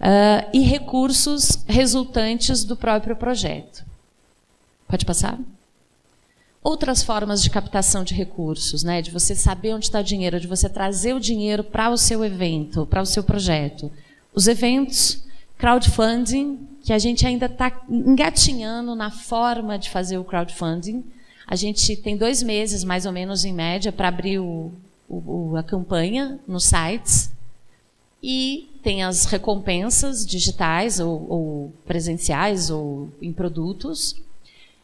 Uh, 0.00 0.50
e 0.52 0.60
recursos 0.60 1.62
resultantes 1.68 2.64
do 2.64 2.76
próprio 2.76 3.14
projeto. 3.14 3.84
Pode 4.88 5.06
passar? 5.06 5.38
Outras 6.64 7.00
formas 7.00 7.40
de 7.40 7.48
captação 7.48 8.02
de 8.02 8.12
recursos, 8.12 8.82
né? 8.82 9.00
de 9.00 9.12
você 9.12 9.36
saber 9.36 9.72
onde 9.72 9.84
está 9.84 10.00
o 10.00 10.04
dinheiro, 10.04 10.40
de 10.40 10.48
você 10.48 10.68
trazer 10.68 11.14
o 11.14 11.20
dinheiro 11.20 11.62
para 11.62 11.90
o 11.90 11.96
seu 11.96 12.24
evento, 12.24 12.84
para 12.86 13.00
o 13.00 13.06
seu 13.06 13.22
projeto. 13.22 13.90
Os 14.34 14.48
eventos, 14.48 15.22
crowdfunding, 15.60 16.66
que 16.82 16.92
a 16.92 16.98
gente 16.98 17.26
ainda 17.26 17.44
está 17.44 17.70
engatinhando 17.88 18.94
na 18.94 19.10
forma 19.10 19.78
de 19.78 19.90
fazer 19.90 20.16
o 20.16 20.24
crowdfunding. 20.24 21.04
A 21.46 21.54
gente 21.54 21.94
tem 21.96 22.16
dois 22.16 22.42
meses, 22.42 22.82
mais 22.82 23.04
ou 23.04 23.12
menos, 23.12 23.44
em 23.44 23.52
média, 23.52 23.92
para 23.92 24.08
abrir 24.08 24.38
o, 24.38 24.72
o, 25.06 25.54
a 25.56 25.62
campanha 25.62 26.40
nos 26.48 26.64
sites. 26.64 27.30
E 28.22 28.70
tem 28.82 29.02
as 29.02 29.26
recompensas 29.26 30.26
digitais 30.26 30.98
ou, 30.98 31.26
ou 31.28 31.72
presenciais 31.86 32.70
ou 32.70 33.10
em 33.20 33.32
produtos. 33.32 34.16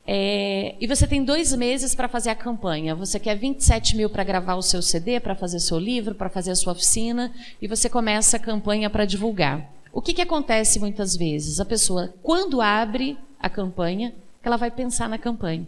É, 0.07 0.75
e 0.79 0.87
você 0.87 1.07
tem 1.07 1.25
dois 1.25 1.55
meses 1.55 1.95
para 1.95 2.07
fazer 2.07 2.29
a 2.31 2.35
campanha. 2.35 2.95
Você 2.95 3.19
quer 3.19 3.35
27 3.35 3.97
mil 3.97 4.11
para 4.11 4.25
gravar 4.25 4.57
o 4.57 4.63
seu 4.63 4.83
CD, 4.83 5.21
para 5.21 5.35
fazer 5.35 5.59
seu 5.59 5.79
livro, 5.79 6.15
para 6.15 6.29
fazer 6.29 6.51
a 6.51 6.57
sua 6.57 6.75
oficina, 6.75 7.33
e 7.63 7.67
você 7.67 7.89
começa 7.89 8.37
a 8.37 8.41
campanha 8.41 8.91
para 8.91 9.07
divulgar. 9.07 9.76
O 9.97 10.03
que, 10.03 10.13
que 10.13 10.21
acontece 10.21 10.79
muitas 10.79 11.17
vezes? 11.17 11.59
A 11.59 11.65
pessoa, 11.65 12.13
quando 12.23 12.61
abre 12.61 13.17
a 13.41 13.49
campanha, 13.49 14.15
ela 14.43 14.59
vai 14.59 14.71
pensar 14.71 15.09
na 15.09 15.17
campanha. 15.17 15.67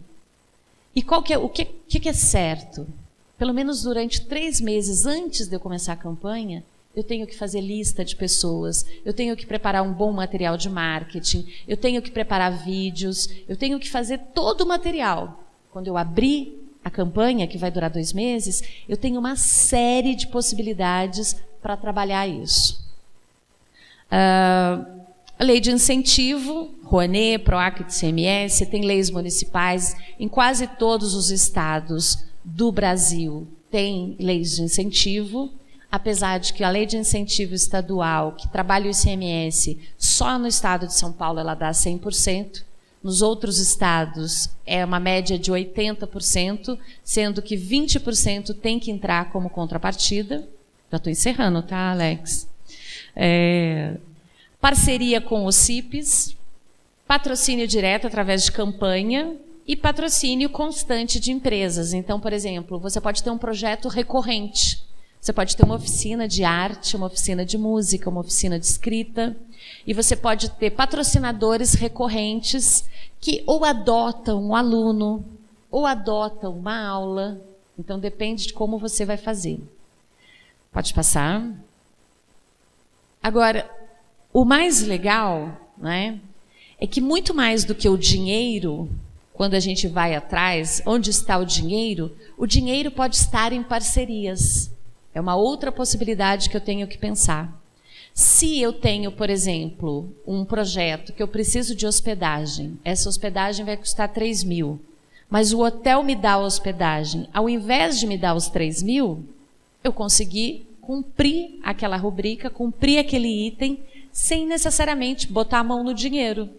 E 0.95 1.01
qual 1.01 1.23
que 1.23 1.33
é, 1.33 1.37
o 1.39 1.49
que, 1.49 1.65
que, 1.65 1.99
que 1.99 2.07
é 2.07 2.13
certo? 2.13 2.87
Pelo 3.39 3.55
menos 3.55 3.81
durante 3.81 4.27
três 4.27 4.61
meses 4.61 5.07
antes 5.07 5.47
de 5.47 5.55
eu 5.55 5.59
começar 5.59 5.93
a 5.93 5.95
campanha, 5.95 6.63
eu 6.95 7.03
tenho 7.03 7.25
que 7.25 7.35
fazer 7.35 7.59
lista 7.59 8.05
de 8.05 8.15
pessoas, 8.15 8.85
eu 9.03 9.15
tenho 9.15 9.35
que 9.35 9.47
preparar 9.47 9.81
um 9.81 9.91
bom 9.91 10.11
material 10.11 10.57
de 10.57 10.69
marketing, 10.69 11.51
eu 11.67 11.75
tenho 11.75 11.99
que 11.99 12.11
preparar 12.11 12.51
vídeos, 12.63 13.27
eu 13.47 13.57
tenho 13.57 13.79
que 13.79 13.89
fazer 13.89 14.19
todo 14.35 14.61
o 14.61 14.67
material. 14.67 15.43
Quando 15.71 15.87
eu 15.87 15.97
abrir 15.97 16.69
a 16.85 16.91
campanha, 16.91 17.47
que 17.47 17.57
vai 17.57 17.71
durar 17.71 17.89
dois 17.89 18.13
meses, 18.13 18.61
eu 18.87 18.95
tenho 18.95 19.19
uma 19.19 19.35
série 19.35 20.13
de 20.13 20.27
possibilidades 20.27 21.35
para 21.63 21.75
trabalhar 21.75 22.27
isso. 22.27 22.88
Uh, 24.11 24.99
a 25.37 25.43
lei 25.43 25.59
de 25.59 25.71
incentivo, 25.71 26.73
Rouanet, 26.83 27.43
PROAC 27.43 27.83
de 27.83 27.93
CMS, 27.93 28.65
tem 28.69 28.83
leis 28.83 29.09
municipais 29.09 29.95
em 30.19 30.27
quase 30.27 30.67
todos 30.67 31.13
os 31.13 31.29
estados 31.29 32.25
do 32.43 32.71
Brasil 32.71 33.47
tem 33.69 34.15
leis 34.19 34.55
de 34.55 34.63
incentivo, 34.63 35.51
apesar 35.91 36.39
de 36.39 36.53
que 36.53 36.63
a 36.63 36.69
lei 36.69 36.85
de 36.85 36.97
incentivo 36.97 37.53
estadual, 37.53 38.33
que 38.33 38.47
trabalha 38.47 38.87
o 38.87 38.91
ICMS, 38.91 39.77
só 39.97 40.37
no 40.37 40.47
estado 40.47 40.87
de 40.87 40.93
São 40.93 41.11
Paulo 41.11 41.39
ela 41.39 41.55
dá 41.55 41.71
100%, 41.71 42.63
nos 43.01 43.21
outros 43.21 43.59
estados 43.59 44.49
é 44.65 44.83
uma 44.83 44.99
média 44.99 45.39
de 45.39 45.51
80%, 45.51 46.77
sendo 47.03 47.41
que 47.41 47.55
20% 47.55 48.53
tem 48.55 48.77
que 48.77 48.91
entrar 48.91 49.31
como 49.31 49.49
contrapartida. 49.49 50.47
Já 50.91 50.97
estou 50.97 51.11
encerrando, 51.11 51.61
tá, 51.61 51.91
Alex? 51.91 52.48
É, 53.15 53.95
parceria 54.59 55.19
com 55.19 55.45
os 55.45 55.55
CIPs, 55.55 56.35
patrocínio 57.07 57.67
direto 57.67 58.07
através 58.07 58.43
de 58.43 58.51
campanha 58.51 59.35
e 59.67 59.75
patrocínio 59.75 60.49
constante 60.49 61.19
de 61.19 61.31
empresas. 61.31 61.93
Então, 61.93 62.19
por 62.19 62.33
exemplo, 62.33 62.79
você 62.79 62.99
pode 62.99 63.23
ter 63.23 63.29
um 63.29 63.37
projeto 63.37 63.87
recorrente. 63.87 64.83
Você 65.21 65.33
pode 65.33 65.55
ter 65.55 65.63
uma 65.63 65.75
oficina 65.75 66.27
de 66.27 66.43
arte, 66.43 66.95
uma 66.95 67.07
oficina 67.07 67.45
de 67.45 67.57
música, 67.57 68.09
uma 68.09 68.21
oficina 68.21 68.59
de 68.59 68.65
escrita. 68.65 69.35
E 69.85 69.93
você 69.93 70.15
pode 70.15 70.49
ter 70.51 70.71
patrocinadores 70.71 71.73
recorrentes 71.73 72.85
que 73.19 73.43
ou 73.45 73.65
adotam 73.65 74.41
um 74.41 74.55
aluno, 74.55 75.23
ou 75.69 75.85
adotam 75.85 76.57
uma 76.57 76.87
aula. 76.87 77.39
Então, 77.77 77.99
depende 77.99 78.47
de 78.47 78.53
como 78.53 78.79
você 78.79 79.05
vai 79.05 79.17
fazer. 79.17 79.59
Pode 80.71 80.93
passar. 80.93 81.43
Agora, 83.21 83.69
o 84.31 84.45
mais 84.45 84.81
legal 84.81 85.71
né, 85.77 86.19
é 86.79 86.87
que 86.87 87.01
muito 87.01 87.33
mais 87.33 87.63
do 87.65 87.75
que 87.75 87.89
o 87.89 87.97
dinheiro, 87.97 88.89
quando 89.33 89.55
a 89.55 89.59
gente 89.59 89.87
vai 89.87 90.15
atrás, 90.15 90.81
onde 90.85 91.09
está 91.09 91.37
o 91.37 91.45
dinheiro, 91.45 92.15
o 92.37 92.47
dinheiro 92.47 92.89
pode 92.91 93.17
estar 93.17 93.51
em 93.51 93.61
parcerias. 93.61 94.71
É 95.13 95.19
uma 95.19 95.35
outra 95.35 95.71
possibilidade 95.71 96.49
que 96.49 96.55
eu 96.55 96.61
tenho 96.61 96.87
que 96.87 96.97
pensar. 96.97 97.59
Se 98.13 98.59
eu 98.59 98.71
tenho, 98.73 99.11
por 99.11 99.29
exemplo, 99.29 100.13
um 100.25 100.43
projeto 100.45 101.13
que 101.13 101.21
eu 101.21 101.27
preciso 101.27 101.75
de 101.75 101.85
hospedagem, 101.85 102.77
essa 102.83 103.09
hospedagem 103.09 103.65
vai 103.65 103.77
custar 103.77 104.09
3 104.09 104.43
mil, 104.43 104.79
mas 105.29 105.53
o 105.53 105.59
hotel 105.61 106.03
me 106.03 106.15
dá 106.15 106.33
a 106.33 106.39
hospedagem, 106.39 107.27
ao 107.33 107.49
invés 107.49 107.99
de 107.99 108.07
me 108.07 108.17
dar 108.17 108.33
os 108.33 108.47
3 108.47 108.83
mil, 108.83 109.23
eu 109.83 109.93
consegui 109.93 110.65
cumprir 110.89 111.59
aquela 111.61 111.97
rubrica, 111.97 112.49
cumprir 112.49 112.97
aquele 112.97 113.27
item, 113.45 113.79
sem 114.11 114.47
necessariamente 114.47 115.27
botar 115.27 115.59
a 115.59 115.63
mão 115.63 115.83
no 115.83 115.93
dinheiro. 115.93 116.49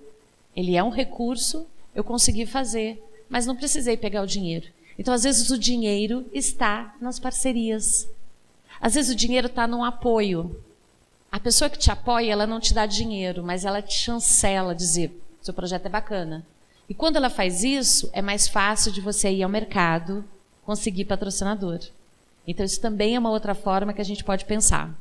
Ele 0.55 0.77
é 0.77 0.85
um 0.85 0.89
recurso, 0.89 1.67
eu 1.97 2.05
consegui 2.05 2.47
fazer, 2.47 3.03
mas 3.29 3.45
não 3.45 3.57
precisei 3.57 3.97
pegar 3.97 4.23
o 4.23 4.29
dinheiro. 4.29 4.69
Então, 4.97 5.13
às 5.13 5.25
vezes, 5.25 5.51
o 5.51 5.59
dinheiro 5.59 6.25
está 6.33 6.95
nas 7.01 7.19
parcerias. 7.19 8.09
Às 8.81 8.95
vezes, 8.95 9.11
o 9.11 9.17
dinheiro 9.17 9.49
está 9.49 9.67
no 9.67 9.83
apoio. 9.83 10.63
A 11.33 11.41
pessoa 11.41 11.69
que 11.69 11.77
te 11.77 11.91
apoia, 11.91 12.31
ela 12.31 12.47
não 12.47 12.61
te 12.61 12.73
dá 12.73 12.87
dinheiro, 12.87 13.43
mas 13.43 13.65
ela 13.65 13.83
te 13.83 13.95
chancela, 13.95 14.77
dizer: 14.77 15.11
seu 15.43 15.53
projeto 15.53 15.87
é 15.87 15.89
bacana. 15.89 16.47
E 16.89 16.95
quando 16.95 17.17
ela 17.17 17.31
faz 17.31 17.65
isso, 17.65 18.09
é 18.13 18.23
mais 18.23 18.47
fácil 18.47 18.93
de 18.93 19.01
você 19.01 19.29
ir 19.29 19.43
ao 19.43 19.51
mercado, 19.51 20.25
conseguir 20.65 21.07
patrocinador. 21.07 21.81
Então, 22.51 22.67
isso 22.67 22.81
também 22.81 23.15
é 23.15 23.19
uma 23.19 23.31
outra 23.31 23.55
forma 23.55 23.93
que 23.93 24.01
a 24.01 24.05
gente 24.05 24.25
pode 24.25 24.45
pensar. 24.45 24.93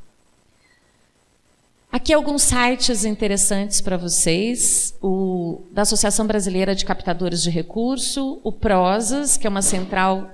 Aqui 1.92 2.12
alguns 2.12 2.42
sites 2.42 3.04
interessantes 3.04 3.80
para 3.80 3.96
vocês: 3.96 4.94
o 5.02 5.60
da 5.72 5.82
Associação 5.82 6.24
Brasileira 6.24 6.72
de 6.72 6.84
Captadores 6.84 7.42
de 7.42 7.50
Recurso, 7.50 8.38
o 8.44 8.52
Prosas, 8.52 9.36
que 9.36 9.48
é 9.48 9.50
uma 9.50 9.62
central 9.62 10.30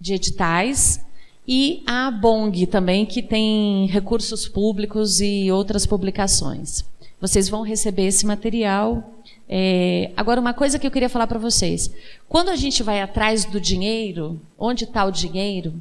de 0.00 0.14
editais, 0.14 1.00
e 1.46 1.84
a 1.86 2.10
Bong 2.10 2.66
também, 2.66 3.06
que 3.06 3.22
tem 3.22 3.86
recursos 3.86 4.48
públicos 4.48 5.20
e 5.20 5.52
outras 5.52 5.86
publicações. 5.86 6.84
Vocês 7.20 7.48
vão 7.48 7.62
receber 7.62 8.06
esse 8.06 8.26
material. 8.26 9.12
É... 9.48 10.10
Agora, 10.16 10.40
uma 10.40 10.52
coisa 10.52 10.76
que 10.76 10.86
eu 10.88 10.90
queria 10.90 11.08
falar 11.08 11.28
para 11.28 11.38
vocês: 11.38 11.88
quando 12.28 12.48
a 12.48 12.56
gente 12.56 12.82
vai 12.82 13.00
atrás 13.00 13.44
do 13.44 13.60
dinheiro, 13.60 14.40
onde 14.58 14.82
está 14.82 15.04
o 15.04 15.12
dinheiro, 15.12 15.80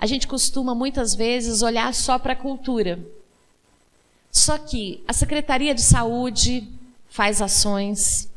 a 0.00 0.06
gente 0.06 0.26
costuma 0.26 0.74
muitas 0.74 1.14
vezes 1.14 1.60
olhar 1.60 1.92
só 1.92 2.18
para 2.18 2.32
a 2.32 2.36
cultura. 2.36 2.98
Só 4.32 4.56
que 4.56 5.04
a 5.06 5.12
Secretaria 5.12 5.74
de 5.74 5.82
Saúde 5.82 6.66
faz 7.10 7.42
ações, 7.42 8.30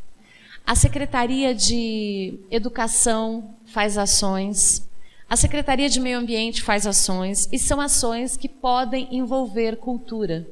a 0.65 0.76
Secretaria 0.76 1.56
de 1.56 2.38
Educação 2.52 3.56
faz 3.67 3.97
ações, 3.97 4.88
a 5.30 5.38
Secretaria 5.38 5.89
de 5.89 5.99
Meio 5.99 6.19
Ambiente 6.19 6.62
faz 6.62 6.86
ações, 6.86 7.47
e 7.52 7.58
são 7.58 7.80
ações 7.80 8.36
que 8.36 8.49
podem 8.49 9.08
envolver 9.12 9.78
cultura, 9.78 10.45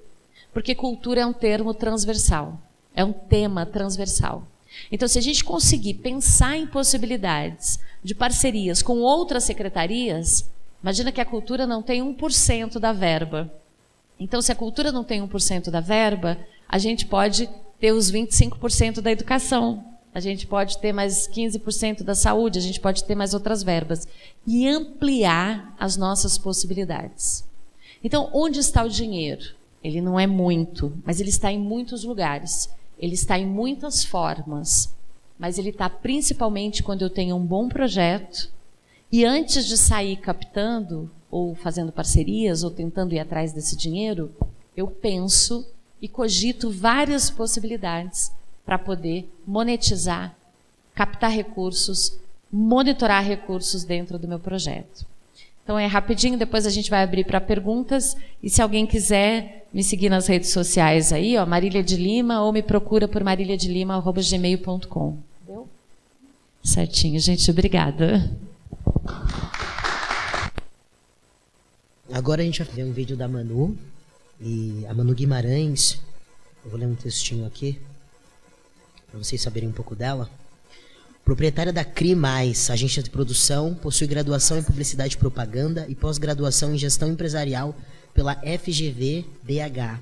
porque 0.54 0.74
cultura 0.74 1.22
é 1.22 1.26
um 1.26 1.34
termo 1.34 1.74
transversal, 1.74 2.58
é 2.96 3.04
um 3.04 3.12
tema 3.12 3.66
transversal. 3.66 4.48
Então, 4.90 5.08
se 5.08 5.20
a 5.20 5.22
gente 5.22 5.44
conseguir 5.44 5.96
pensar 5.96 6.56
em 6.56 6.68
possibilidades 6.68 7.80
de 8.02 8.16
parcerias 8.16 8.82
com 8.82 9.00
outras 9.00 9.44
secretarias, 9.44 10.50
Imagina 10.82 11.12
que 11.12 11.22
a 11.22 11.26
cultura 11.26 11.68
não 11.68 11.82
tem 11.82 12.02
1% 12.02 12.80
da 12.80 12.92
verba. 12.92 13.52
Então, 14.20 14.42
se 14.42 14.52
a 14.52 14.56
cultura 14.56 14.92
não 14.92 15.04
tem 15.04 15.22
1% 15.22 15.70
da 15.70 15.80
verba, 15.80 16.38
a 16.68 16.78
gente 16.78 17.06
pode 17.06 17.50
ter 17.80 17.92
os 17.92 18.12
25% 18.12 19.02
da 19.02 19.12
educação, 19.12 19.84
a 20.14 20.20
gente 20.20 20.46
pode 20.46 20.78
ter 20.80 20.92
mais 20.92 21.28
15% 21.28 22.04
da 22.04 22.14
saúde, 22.14 22.60
a 22.60 22.62
gente 22.62 22.80
pode 22.80 23.04
ter 23.04 23.16
mais 23.16 23.34
outras 23.34 23.64
verbas. 23.64 24.08
E 24.46 24.68
ampliar 24.68 25.76
as 25.80 25.98
nossas 25.98 26.38
possibilidades. 26.38 27.44
Então, 28.04 28.30
onde 28.34 28.60
está 28.60 28.84
o 28.84 28.90
dinheiro? 28.90 29.56
Ele 29.84 30.02
não 30.02 30.20
é 30.20 30.28
muito, 30.28 30.94
mas 31.06 31.20
ele 31.20 31.30
está 31.30 31.52
em 31.52 31.60
muitos 31.60 32.04
lugares. 32.04 32.70
Ele 33.00 33.16
está 33.16 33.38
em 33.38 33.46
muitas 33.46 34.04
formas. 34.04 34.94
Mas 35.40 35.58
ele 35.58 35.70
está 35.70 35.90
principalmente 35.90 36.84
quando 36.84 37.02
eu 37.02 37.10
tenho 37.10 37.36
um 37.36 37.46
bom 37.46 37.68
projeto, 37.68 38.52
e 39.12 39.26
antes 39.26 39.66
de 39.66 39.78
sair 39.78 40.16
captando, 40.16 41.10
ou 41.30 41.56
fazendo 41.56 41.92
parcerias, 41.92 42.64
ou 42.64 42.72
tentando 42.72 43.14
ir 43.14 43.20
atrás 43.20 43.54
desse 43.54 43.76
dinheiro, 43.76 44.32
eu 44.76 44.88
penso 44.88 45.66
e 46.02 46.08
cogito 46.08 46.72
várias 46.72 47.30
possibilidades 47.30 48.32
para 48.66 48.78
poder 48.78 49.30
monetizar, 49.46 50.36
captar 50.96 51.32
recursos, 51.32 52.18
monitorar 52.52 53.24
recursos 53.24 53.84
dentro 53.84 54.18
do 54.18 54.28
meu 54.28 54.40
projeto. 54.40 55.06
Então 55.64 55.78
é 55.78 55.86
rapidinho, 55.86 56.38
depois 56.38 56.66
a 56.66 56.70
gente 56.70 56.90
vai 56.90 57.04
abrir 57.04 57.26
para 57.26 57.40
perguntas. 57.40 58.18
E 58.42 58.50
se 58.50 58.62
alguém 58.62 58.86
quiser 58.86 59.68
me 59.72 59.84
seguir 59.84 60.10
nas 60.10 60.28
redes 60.28 60.50
sociais 60.50 61.14
aí, 61.14 61.38
ó, 61.38 61.46
Marília 61.46 61.84
de 61.84 61.96
Lima, 61.96 62.42
ou 62.44 62.52
me 62.52 62.62
procura 62.62 63.08
por 63.08 63.24
maríliadelima.gmail.com. 63.24 65.18
Deu? 65.48 65.68
Certinho, 66.64 67.20
gente, 67.20 67.50
obrigada. 67.50 68.30
Agora 72.12 72.42
a 72.42 72.46
gente 72.46 72.64
vai 72.64 72.76
ver 72.76 72.84
um 72.84 72.92
vídeo 72.92 73.16
da 73.16 73.28
Manu. 73.28 73.78
E 74.40 74.86
a 74.88 74.94
Manu 74.94 75.14
Guimarães. 75.14 76.00
Eu 76.64 76.72
vou 76.72 76.80
ler 76.80 76.86
um 76.86 76.96
textinho 76.96 77.46
aqui. 77.46 77.80
Para 79.10 79.20
vocês 79.20 79.42
saberem 79.42 79.70
um 79.70 79.72
pouco 79.72 79.96
dela. 79.96 80.30
Proprietária 81.24 81.72
da 81.72 81.86
CRI, 81.86 82.16
agência 82.70 83.04
de 83.04 83.10
produção, 83.10 83.76
possui 83.76 84.08
graduação 84.08 84.58
em 84.58 84.64
publicidade 84.64 85.16
e 85.16 85.18
propaganda 85.18 85.86
e 85.88 85.96
pós-graduação 85.96 86.74
em 86.74 86.78
gestão 86.78 87.10
empresarial 87.10 87.76
pela 88.14 88.36
FGV 88.36 89.26
BH, 89.44 90.00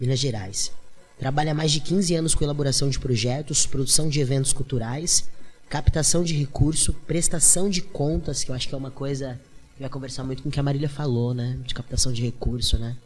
Minas 0.00 0.18
Gerais. 0.18 0.72
Trabalha 1.18 1.52
há 1.52 1.54
mais 1.54 1.72
de 1.72 1.80
15 1.80 2.14
anos 2.14 2.34
com 2.34 2.44
elaboração 2.44 2.88
de 2.88 2.98
projetos, 2.98 3.66
produção 3.66 4.08
de 4.08 4.20
eventos 4.20 4.52
culturais 4.52 5.28
captação 5.74 6.22
de 6.22 6.34
recurso, 6.34 6.92
prestação 7.04 7.68
de 7.68 7.82
contas, 7.82 8.44
que 8.44 8.50
eu 8.52 8.54
acho 8.54 8.68
que 8.68 8.74
é 8.76 8.78
uma 8.78 8.92
coisa 8.92 9.40
que 9.74 9.80
vai 9.80 9.90
conversar 9.90 10.22
muito 10.22 10.40
com 10.40 10.48
o 10.48 10.52
que 10.52 10.60
a 10.60 10.62
Marília 10.62 10.88
falou, 10.88 11.34
né? 11.34 11.58
De 11.64 11.74
captação 11.74 12.12
de 12.12 12.22
recurso, 12.22 12.78
né? 12.78 12.96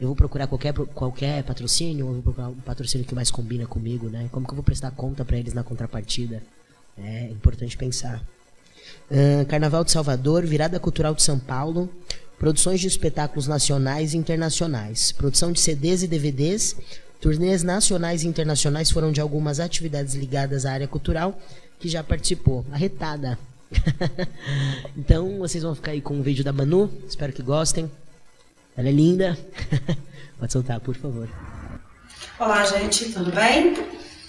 Eu 0.00 0.06
vou 0.06 0.16
procurar 0.16 0.46
qualquer, 0.46 0.72
qualquer 0.72 1.44
patrocínio, 1.44 2.06
ou 2.06 2.14
vou 2.14 2.22
procurar 2.22 2.48
um 2.48 2.54
patrocínio 2.54 3.06
que 3.06 3.14
mais 3.14 3.30
combina 3.30 3.66
comigo, 3.66 4.08
né? 4.08 4.30
Como 4.32 4.46
que 4.46 4.52
eu 4.52 4.56
vou 4.56 4.64
prestar 4.64 4.92
conta 4.92 5.26
para 5.26 5.36
eles 5.36 5.52
na 5.52 5.62
contrapartida? 5.62 6.42
É 6.96 7.28
importante 7.28 7.76
pensar. 7.76 8.24
Uh, 9.10 9.44
Carnaval 9.46 9.84
de 9.84 9.90
Salvador, 9.90 10.46
Virada 10.46 10.80
Cultural 10.80 11.14
de 11.14 11.22
São 11.22 11.38
Paulo, 11.38 11.86
produções 12.38 12.80
de 12.80 12.86
espetáculos 12.86 13.46
nacionais 13.46 14.14
e 14.14 14.16
internacionais, 14.16 15.12
produção 15.12 15.52
de 15.52 15.60
CDs 15.60 16.02
e 16.02 16.08
DVDs, 16.08 16.76
turnês 17.20 17.62
nacionais 17.62 18.22
e 18.22 18.26
internacionais 18.26 18.90
foram 18.90 19.12
de 19.12 19.20
algumas 19.20 19.60
atividades 19.60 20.14
ligadas 20.14 20.64
à 20.64 20.72
área 20.72 20.88
cultural 20.88 21.38
que 21.78 21.88
já 21.88 22.02
participou. 22.02 22.64
Arretada. 22.72 23.38
então 24.96 25.38
vocês 25.38 25.62
vão 25.62 25.74
ficar 25.74 25.92
aí 25.92 26.00
com 26.00 26.18
o 26.18 26.22
vídeo 26.22 26.44
da 26.44 26.52
Manu. 26.52 26.90
Espero 27.08 27.32
que 27.32 27.42
gostem. 27.42 27.90
Ela 28.76 28.88
é 28.88 28.92
linda. 28.92 29.38
Pode 30.38 30.52
soltar, 30.52 30.80
por 30.80 30.94
favor. 30.94 31.28
Olá, 32.38 32.64
gente, 32.64 33.12
tudo 33.12 33.32
bem? 33.32 33.74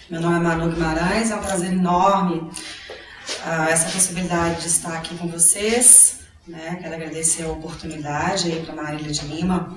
Meu 0.10 0.22
nome 0.22 0.38
é 0.38 0.40
Manu 0.40 0.72
Guimarães, 0.72 1.32
é 1.32 1.36
um 1.36 1.42
prazer 1.42 1.74
enorme 1.74 2.36
uh, 2.38 3.70
essa 3.70 3.92
possibilidade 3.92 4.62
de 4.62 4.68
estar 4.68 4.94
aqui 4.94 5.18
com 5.18 5.28
vocês. 5.28 6.22
Né? 6.48 6.78
Quero 6.82 6.96
agradecer 6.96 7.44
a 7.44 7.50
oportunidade 7.50 8.50
aí 8.50 8.66
para 8.66 8.74
Marília 8.74 9.12
de 9.12 9.26
Lima, 9.26 9.76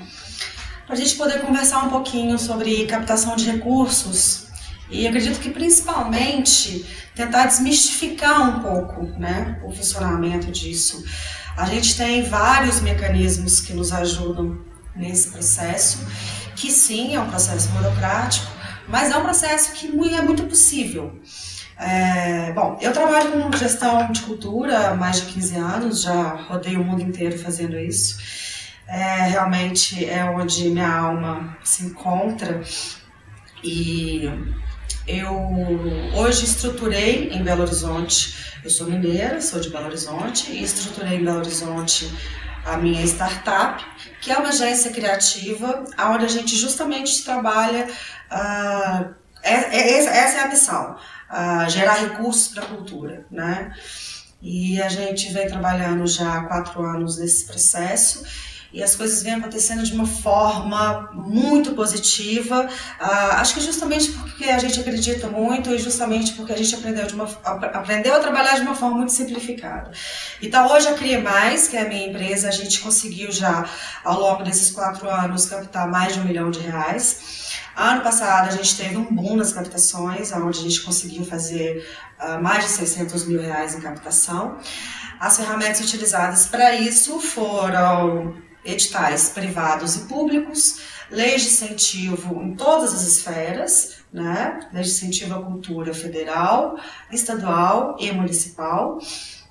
para 0.87 0.95
a 0.95 0.99
gente 0.99 1.17
poder 1.17 1.41
conversar 1.41 1.85
um 1.85 1.91
pouquinho 1.91 2.39
sobre 2.39 2.87
captação 2.87 3.35
de 3.35 3.51
recursos 3.51 4.50
e 4.91 5.07
acredito 5.07 5.39
que 5.41 5.51
principalmente 5.51 6.85
tentar 7.15 7.47
desmistificar 7.47 8.49
um 8.49 8.61
pouco 8.61 9.05
né, 9.19 9.61
o 9.65 9.71
funcionamento 9.71 10.51
disso. 10.51 11.05
A 11.57 11.67
gente 11.67 11.97
tem 11.97 12.23
vários 12.23 12.81
mecanismos 12.81 13.61
que 13.61 13.73
nos 13.73 13.93
ajudam 13.93 14.59
nesse 14.95 15.31
processo, 15.31 16.07
que 16.57 16.71
sim, 16.71 17.15
é 17.15 17.21
um 17.21 17.29
processo 17.29 17.69
burocrático, 17.69 18.51
mas 18.89 19.13
é 19.13 19.17
um 19.17 19.23
processo 19.23 19.73
que 19.73 19.87
é 19.87 20.23
muito 20.23 20.45
possível. 20.45 21.21
É, 21.79 22.53
bom, 22.53 22.79
eu 22.83 22.93
trabalho 22.93 23.33
com 23.33 23.57
gestão 23.57 24.13
de 24.13 24.21
cultura 24.23 24.89
há 24.89 24.95
mais 24.95 25.21
de 25.21 25.33
15 25.33 25.57
anos, 25.57 26.03
já 26.03 26.35
rodei 26.35 26.77
o 26.77 26.85
mundo 26.85 27.01
inteiro 27.03 27.39
fazendo 27.39 27.79
isso. 27.79 28.19
É, 28.87 29.29
realmente 29.29 30.05
é 30.05 30.25
onde 30.25 30.69
minha 30.69 30.93
alma 30.93 31.57
se 31.63 31.87
encontra 31.87 32.61
e 33.63 34.29
eu 35.19 35.35
hoje 36.15 36.45
estruturei 36.45 37.31
em 37.31 37.43
Belo 37.43 37.63
Horizonte, 37.63 38.55
eu 38.63 38.71
sou 38.71 38.89
mineira, 38.89 39.41
sou 39.41 39.61
de 39.61 39.71
Belo 39.71 39.87
Horizonte, 39.87 40.53
e 40.53 40.63
estruturei 40.63 41.19
em 41.19 41.25
Belo 41.25 41.39
Horizonte 41.39 42.13
a 42.65 42.77
minha 42.77 43.03
startup, 43.05 43.85
que 44.21 44.31
é 44.31 44.37
uma 44.37 44.51
agência 44.51 44.91
criativa, 44.93 45.85
onde 46.13 46.25
a 46.25 46.29
gente 46.29 46.55
justamente 46.57 47.25
trabalha. 47.25 47.89
Uh, 48.31 49.15
essa 49.43 50.39
é 50.39 50.41
a 50.43 50.49
missão, 50.49 50.97
uh, 51.31 51.69
gerar 51.69 51.95
recursos 51.95 52.49
para 52.49 52.65
a 52.65 52.69
cultura. 52.69 53.27
Né? 53.31 53.75
E 54.41 54.81
a 54.81 54.89
gente 54.89 55.33
vem 55.33 55.49
trabalhando 55.49 56.07
já 56.07 56.35
há 56.35 56.45
quatro 56.45 56.83
anos 56.83 57.19
nesse 57.19 57.47
processo. 57.47 58.25
E 58.73 58.83
as 58.83 58.95
coisas 58.95 59.23
vêm 59.23 59.35
acontecendo 59.35 59.83
de 59.83 59.93
uma 59.93 60.07
forma 60.07 61.11
muito 61.13 61.73
positiva. 61.73 62.69
Ah, 62.99 63.41
acho 63.41 63.55
que 63.55 63.61
justamente 63.61 64.13
porque 64.13 64.45
a 64.45 64.59
gente 64.59 64.79
acredita 64.79 65.27
muito 65.29 65.71
e 65.71 65.79
justamente 65.79 66.33
porque 66.33 66.53
a 66.53 66.57
gente 66.57 66.75
aprendeu, 66.75 67.07
de 67.07 67.15
uma, 67.15 67.29
aprendeu 67.45 68.15
a 68.15 68.21
trabalhar 68.21 68.55
de 68.55 68.63
uma 68.63 68.75
forma 68.75 68.99
muito 68.99 69.13
simplificada. 69.13 69.91
Então, 70.41 70.71
hoje 70.73 70.89
a 70.89 70.95
Cria 70.95 71.21
Mais, 71.21 71.69
que 71.69 71.77
é 71.77 71.83
a 71.83 71.89
minha 71.89 72.07
empresa, 72.07 72.49
a 72.49 72.53
gente 72.53 72.81
conseguiu 72.81 73.33
já, 73.33 73.69
ao 74.05 74.21
longo 74.21 74.43
desses 74.43 74.71
quatro 74.71 75.09
anos, 75.09 75.47
captar 75.47 75.89
mais 75.89 76.15
de 76.15 76.21
um 76.21 76.25
milhão 76.25 76.51
de 76.51 76.61
reais. 76.61 77.51
Ano 77.77 78.03
passado 78.03 78.49
a 78.49 78.51
gente 78.51 78.77
teve 78.77 78.97
um 78.97 79.05
boom 79.05 79.37
nas 79.37 79.53
captações, 79.53 80.33
onde 80.33 80.59
a 80.59 80.63
gente 80.63 80.83
conseguiu 80.83 81.25
fazer 81.25 81.87
uh, 82.21 82.43
mais 82.43 82.65
de 82.65 82.71
600 82.71 83.25
mil 83.27 83.41
reais 83.41 83.75
em 83.75 83.81
captação. 83.81 84.59
As 85.19 85.37
ferramentas 85.37 85.81
utilizadas 85.81 86.47
para 86.47 86.75
isso 86.75 87.21
foram 87.21 88.35
editais 88.65 89.31
privados 89.31 89.97
e 89.97 90.01
públicos, 90.01 90.81
leis 91.11 91.43
de 91.43 91.49
incentivo 91.49 92.43
em 92.43 92.55
todas 92.55 92.95
as 92.95 93.03
esferas, 93.03 93.97
né? 94.13 94.69
Lei 94.73 94.83
de 94.83 94.91
incentivo 94.91 95.35
à 95.35 95.43
cultura 95.43 95.95
federal, 95.95 96.79
estadual 97.11 97.97
e 97.99 98.11
municipal. 98.13 98.99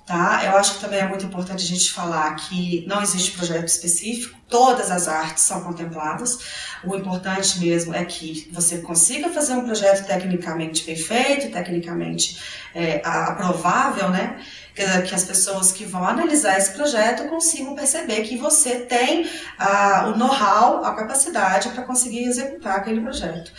Tá? 0.06 0.44
Eu 0.44 0.56
acho 0.56 0.74
que 0.74 0.80
também 0.80 0.98
é 0.98 1.06
muito 1.06 1.24
importante 1.24 1.62
a 1.62 1.68
gente 1.68 1.92
falar 1.92 2.34
que 2.34 2.84
não 2.88 3.00
existe 3.00 3.30
projeto 3.30 3.68
específico, 3.68 4.36
todas 4.48 4.90
as 4.90 5.06
artes 5.06 5.44
são 5.44 5.62
contempladas. 5.62 6.36
O 6.82 6.96
importante 6.96 7.60
mesmo 7.60 7.94
é 7.94 8.04
que 8.04 8.50
você 8.52 8.78
consiga 8.78 9.28
fazer 9.28 9.52
um 9.52 9.64
projeto 9.64 10.04
tecnicamente 10.08 10.84
bem 10.84 10.96
feito, 10.96 11.52
tecnicamente 11.52 12.42
é, 12.74 13.00
aprovável, 13.04 14.10
né? 14.10 14.44
Que, 14.80 15.02
que, 15.02 15.14
as 15.14 15.24
pessoas 15.24 15.72
que 15.72 15.84
vão 15.84 16.02
analisar 16.02 16.56
esse 16.56 16.72
projeto 16.72 17.28
consigam 17.28 17.74
perceber 17.74 18.22
que 18.22 18.38
você 18.38 18.76
tem 18.76 19.28
ah, 19.58 20.10
o 20.14 20.18
know-how, 20.18 20.82
a 20.82 20.94
capacidade 20.94 21.68
para 21.68 21.82
conseguir 21.82 22.24
executar 22.24 22.76
aquele 22.76 23.02
projeto. 23.02 23.52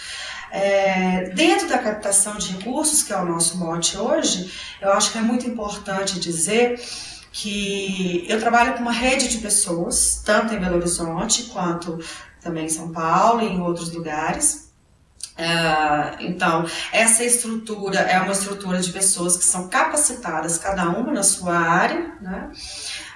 É, 0.51 1.29
dentro 1.35 1.69
da 1.69 1.77
captação 1.77 2.37
de 2.37 2.57
recursos, 2.57 3.03
que 3.03 3.13
é 3.13 3.17
o 3.17 3.25
nosso 3.25 3.57
mote 3.59 3.95
hoje, 3.97 4.51
eu 4.81 4.91
acho 4.93 5.11
que 5.11 5.19
é 5.19 5.21
muito 5.21 5.47
importante 5.47 6.19
dizer 6.19 6.81
que 7.31 8.25
eu 8.27 8.39
trabalho 8.39 8.73
com 8.73 8.79
uma 8.79 8.91
rede 8.91 9.27
de 9.27 9.37
pessoas, 9.37 10.23
tanto 10.25 10.55
em 10.55 10.59
Belo 10.59 10.77
Horizonte 10.77 11.43
quanto 11.43 11.99
também 12.41 12.65
em 12.65 12.69
São 12.69 12.91
Paulo 12.91 13.41
e 13.41 13.45
em 13.45 13.61
outros 13.61 13.93
lugares. 13.93 14.70
Uh, 15.37 16.17
então, 16.19 16.65
essa 16.91 17.23
estrutura 17.23 17.99
é 17.99 18.19
uma 18.19 18.31
estrutura 18.31 18.79
de 18.79 18.91
pessoas 18.91 19.37
que 19.37 19.43
são 19.43 19.67
capacitadas, 19.67 20.57
cada 20.57 20.89
uma 20.89 21.11
na 21.11 21.23
sua 21.23 21.57
área, 21.57 22.15
né? 22.21 22.51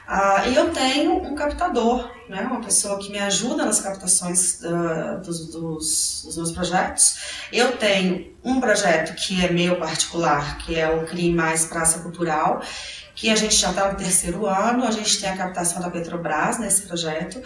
Uh, 0.07 0.49
e 0.49 0.55
eu 0.55 0.71
tenho 0.71 1.15
um 1.15 1.33
captador, 1.33 2.11
né? 2.29 2.41
uma 2.43 2.61
pessoa 2.61 2.99
que 2.99 3.11
me 3.11 3.17
ajuda 3.17 3.65
nas 3.65 3.81
captações 3.81 4.59
uh, 4.61 5.19
dos, 5.25 5.47
dos, 5.47 6.21
dos, 6.25 6.37
meus 6.37 6.51
projetos. 6.51 7.17
Eu 7.51 7.75
tenho 7.77 8.31
um 8.43 8.61
projeto 8.61 9.15
que 9.15 9.43
é 9.43 9.51
meu 9.51 9.77
particular, 9.77 10.59
que 10.59 10.75
é 10.75 10.87
o 10.87 11.07
CRI 11.07 11.33
Mais 11.33 11.65
Praça 11.65 11.99
Cultural, 11.99 12.61
que 13.15 13.31
a 13.31 13.35
gente 13.35 13.55
já 13.55 13.71
está 13.71 13.91
no 13.91 13.97
terceiro 13.97 14.45
ano, 14.45 14.85
a 14.85 14.91
gente 14.91 15.19
tem 15.19 15.27
a 15.27 15.37
captação 15.37 15.81
da 15.81 15.89
Petrobras 15.89 16.59
nesse 16.59 16.83
projeto. 16.83 17.41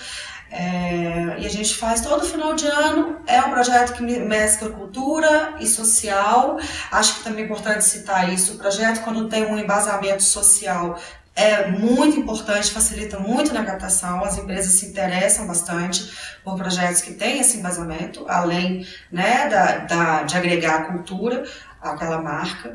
É, 0.51 1.35
e 1.39 1.45
a 1.45 1.49
gente 1.49 1.75
faz 1.75 2.01
todo 2.01 2.25
final 2.25 2.55
de 2.55 2.65
ano. 2.65 3.19
É 3.27 3.39
um 3.41 3.51
projeto 3.51 3.93
que 3.93 4.01
mescla 4.01 4.69
cultura 4.69 5.55
e 5.59 5.67
social. 5.67 6.57
Acho 6.91 7.17
que 7.17 7.23
também 7.23 7.43
é 7.43 7.45
importante 7.45 7.83
citar 7.83 8.33
isso. 8.33 8.53
O 8.53 8.57
projeto, 8.57 9.03
quando 9.03 9.29
tem 9.29 9.45
um 9.45 9.57
embasamento 9.57 10.23
social, 10.23 10.99
é 11.35 11.67
muito 11.67 12.19
importante, 12.19 12.71
facilita 12.71 13.19
muito 13.19 13.53
na 13.53 13.63
captação. 13.63 14.23
As 14.23 14.37
empresas 14.37 14.73
se 14.73 14.87
interessam 14.87 15.47
bastante 15.47 16.11
por 16.43 16.57
projetos 16.57 17.01
que 17.01 17.13
têm 17.13 17.39
esse 17.39 17.57
embasamento, 17.57 18.25
além 18.27 18.85
né, 19.11 19.47
da, 19.47 19.77
da, 19.77 20.23
de 20.23 20.35
agregar 20.35 20.87
cultura 20.87 21.45
àquela 21.81 22.21
marca. 22.21 22.73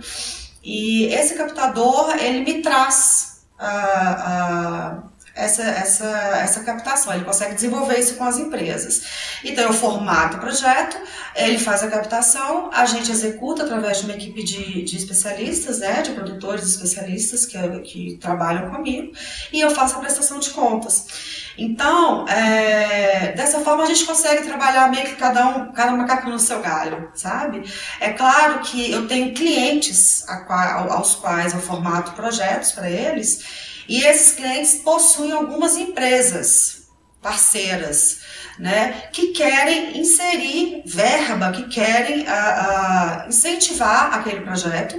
E 0.62 1.06
esse 1.06 1.34
captador, 1.34 2.16
ele 2.16 2.40
me 2.40 2.62
traz 2.62 3.44
a, 3.58 3.68
a 3.68 5.02
essa, 5.34 5.62
essa, 5.62 6.06
essa 6.38 6.60
captação, 6.60 7.12
ele 7.12 7.24
consegue 7.24 7.54
desenvolver 7.54 7.98
isso 7.98 8.14
com 8.14 8.24
as 8.24 8.38
empresas. 8.38 9.02
Então, 9.42 9.64
eu 9.64 9.72
formato 9.72 10.36
o 10.36 10.40
projeto, 10.40 10.96
ele 11.34 11.58
faz 11.58 11.82
a 11.82 11.88
captação, 11.88 12.70
a 12.72 12.86
gente 12.86 13.10
executa 13.10 13.64
através 13.64 13.98
de 13.98 14.04
uma 14.04 14.14
equipe 14.14 14.44
de, 14.44 14.82
de 14.82 14.96
especialistas, 14.96 15.80
né, 15.80 16.02
de 16.02 16.12
produtores 16.12 16.64
especialistas 16.64 17.44
que, 17.46 17.58
que 17.80 18.18
trabalham 18.20 18.70
comigo, 18.70 19.12
e 19.52 19.60
eu 19.60 19.70
faço 19.70 19.96
a 19.96 20.00
prestação 20.00 20.38
de 20.38 20.50
contas. 20.50 21.06
Então, 21.58 22.28
é, 22.28 23.32
dessa 23.32 23.60
forma 23.60 23.82
a 23.84 23.86
gente 23.86 24.04
consegue 24.04 24.44
trabalhar 24.46 24.88
meio 24.90 25.04
que 25.04 25.16
cada 25.16 25.46
um, 25.48 25.72
cada 25.72 25.92
macaco 25.92 26.28
no 26.28 26.38
seu 26.38 26.60
galho, 26.60 27.10
sabe? 27.14 27.62
É 28.00 28.10
claro 28.10 28.60
que 28.60 28.90
eu 28.90 29.06
tenho 29.08 29.34
clientes 29.34 30.24
aos 30.28 31.16
quais 31.16 31.52
eu 31.52 31.60
formato 31.60 32.12
projetos 32.12 32.72
para 32.72 32.90
eles, 32.90 33.73
e 33.88 34.02
esses 34.02 34.32
clientes 34.32 34.76
possuem 34.76 35.32
algumas 35.32 35.76
empresas 35.76 36.84
parceiras, 37.20 38.20
né, 38.58 39.08
que 39.12 39.28
querem 39.28 39.98
inserir 39.98 40.82
verba, 40.84 41.50
que 41.50 41.64
querem 41.64 42.20
uh, 42.20 42.24
uh, 42.24 43.28
incentivar 43.28 44.14
aquele 44.14 44.42
projeto, 44.42 44.96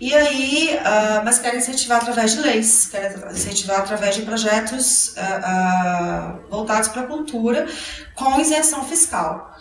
e 0.00 0.14
aí, 0.14 0.78
uh, 0.78 1.24
mas 1.24 1.38
querem 1.38 1.58
incentivar 1.58 2.02
através 2.02 2.32
de 2.32 2.40
leis, 2.40 2.86
querem 2.86 3.16
incentivar 3.32 3.80
através 3.80 4.14
de 4.14 4.22
projetos 4.22 5.14
voltados 6.50 6.88
para 6.88 7.02
a 7.02 7.06
cultura 7.06 7.66
com 8.14 8.38
isenção 8.40 8.86
fiscal. 8.86 9.54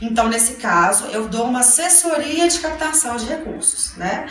Então, 0.00 0.28
nesse 0.28 0.54
caso, 0.54 1.06
eu 1.06 1.28
dou 1.28 1.46
uma 1.46 1.60
assessoria 1.60 2.48
de 2.48 2.58
captação 2.58 3.16
de 3.16 3.26
recursos, 3.26 3.96
né? 3.96 4.26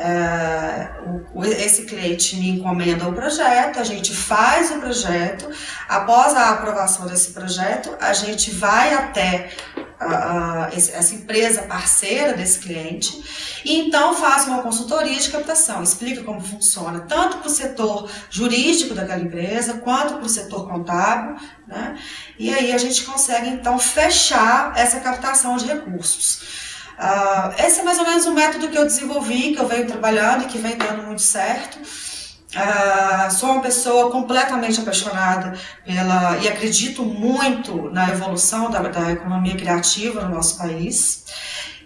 Uh, 0.00 1.44
esse 1.44 1.84
cliente 1.84 2.36
me 2.36 2.48
encomenda 2.48 3.06
o 3.06 3.12
projeto, 3.12 3.78
a 3.78 3.84
gente 3.84 4.14
faz 4.14 4.70
o 4.70 4.78
projeto, 4.78 5.46
após 5.86 6.34
a 6.34 6.50
aprovação 6.50 7.06
desse 7.06 7.32
projeto, 7.32 7.94
a 8.00 8.14
gente 8.14 8.50
vai 8.50 8.94
até 8.94 9.50
uh, 9.76 10.74
esse, 10.74 10.92
essa 10.92 11.14
empresa 11.14 11.62
parceira 11.62 12.32
desse 12.32 12.60
cliente 12.60 13.22
e 13.62 13.78
então 13.78 14.14
faz 14.14 14.46
uma 14.46 14.62
consultoria 14.62 15.18
de 15.18 15.30
captação, 15.30 15.82
explica 15.82 16.24
como 16.24 16.40
funciona, 16.40 17.00
tanto 17.00 17.38
para 17.38 17.48
o 17.48 17.50
setor 17.50 18.10
jurídico 18.30 18.94
daquela 18.94 19.20
empresa, 19.20 19.74
quanto 19.74 20.14
para 20.14 20.24
o 20.24 20.28
setor 20.28 20.66
contábil, 20.66 21.36
né? 21.66 21.98
e 22.38 22.52
aí 22.52 22.72
a 22.72 22.78
gente 22.78 23.04
consegue 23.04 23.50
então 23.50 23.78
fechar 23.78 24.72
essa 24.76 24.98
captação 25.00 25.58
de 25.58 25.66
recursos. 25.66 26.69
Uh, 27.00 27.54
esse 27.64 27.80
é 27.80 27.82
mais 27.82 27.98
ou 27.98 28.04
menos 28.04 28.26
o 28.26 28.34
método 28.34 28.68
que 28.68 28.76
eu 28.76 28.84
desenvolvi, 28.84 29.54
que 29.54 29.58
eu 29.58 29.66
venho 29.66 29.86
trabalhando 29.86 30.44
e 30.44 30.46
que 30.46 30.58
vem 30.58 30.76
dando 30.76 31.04
muito 31.04 31.22
certo. 31.22 31.78
Uh, 31.78 33.30
sou 33.30 33.52
uma 33.52 33.62
pessoa 33.62 34.10
completamente 34.10 34.80
apaixonada 34.80 35.58
pela 35.82 36.36
e 36.38 36.48
acredito 36.48 37.02
muito 37.02 37.90
na 37.90 38.10
evolução 38.10 38.70
da, 38.70 38.80
da 38.80 39.12
economia 39.12 39.56
criativa 39.56 40.20
no 40.22 40.34
nosso 40.34 40.58
país. 40.58 41.24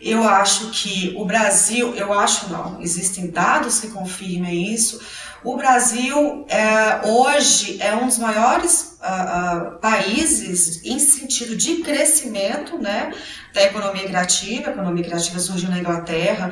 Eu 0.00 0.29
acho 0.29 0.70
que 0.70 1.14
o 1.16 1.24
Brasil, 1.24 1.94
eu 1.94 2.12
acho 2.12 2.50
não, 2.50 2.81
existem 2.83 3.31
dados 3.31 3.81
que 3.81 3.88
confirmem 3.88 4.74
isso. 4.74 5.00
O 5.44 5.59
Brasil 5.59 6.46
é, 6.48 7.07
hoje 7.07 7.76
é 7.78 7.94
um 7.94 8.07
dos 8.07 8.16
maiores 8.16 8.96
uh, 8.98 9.74
uh, 9.74 9.78
países 9.78 10.83
em 10.83 10.98
sentido 10.98 11.54
de 11.54 11.83
crescimento 11.83 12.78
né, 12.78 13.12
da 13.52 13.62
economia 13.62 14.04
criativa. 14.04 14.70
A 14.70 14.72
economia 14.72 15.04
criativa 15.04 15.38
surgiu 15.38 15.68
na 15.68 15.78
Inglaterra, 15.78 16.50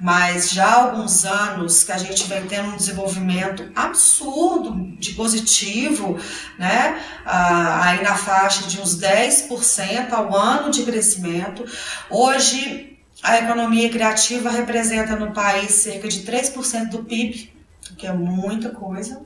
mas 0.00 0.50
já 0.50 0.66
há 0.66 0.82
alguns 0.82 1.24
anos 1.24 1.84
que 1.84 1.92
a 1.92 1.98
gente 1.98 2.24
vem 2.24 2.44
tendo 2.48 2.70
um 2.70 2.76
desenvolvimento 2.76 3.70
absurdo 3.76 4.74
de 4.98 5.12
positivo, 5.12 6.18
né? 6.58 7.00
Ah, 7.24 7.90
aí 7.90 8.02
na 8.02 8.16
faixa 8.16 8.66
de 8.66 8.80
uns 8.80 8.98
10% 8.98 10.12
ao 10.12 10.36
ano 10.36 10.68
de 10.68 10.82
crescimento. 10.82 11.64
Hoje, 12.10 12.98
a 13.22 13.38
economia 13.38 13.88
criativa 13.88 14.50
representa 14.50 15.14
no 15.14 15.30
país 15.30 15.70
cerca 15.70 16.08
de 16.08 16.22
3% 16.22 16.88
do 16.88 17.04
PIB 17.04 17.51
que 18.02 18.06
é 18.08 18.12
muita 18.12 18.70
coisa. 18.70 19.22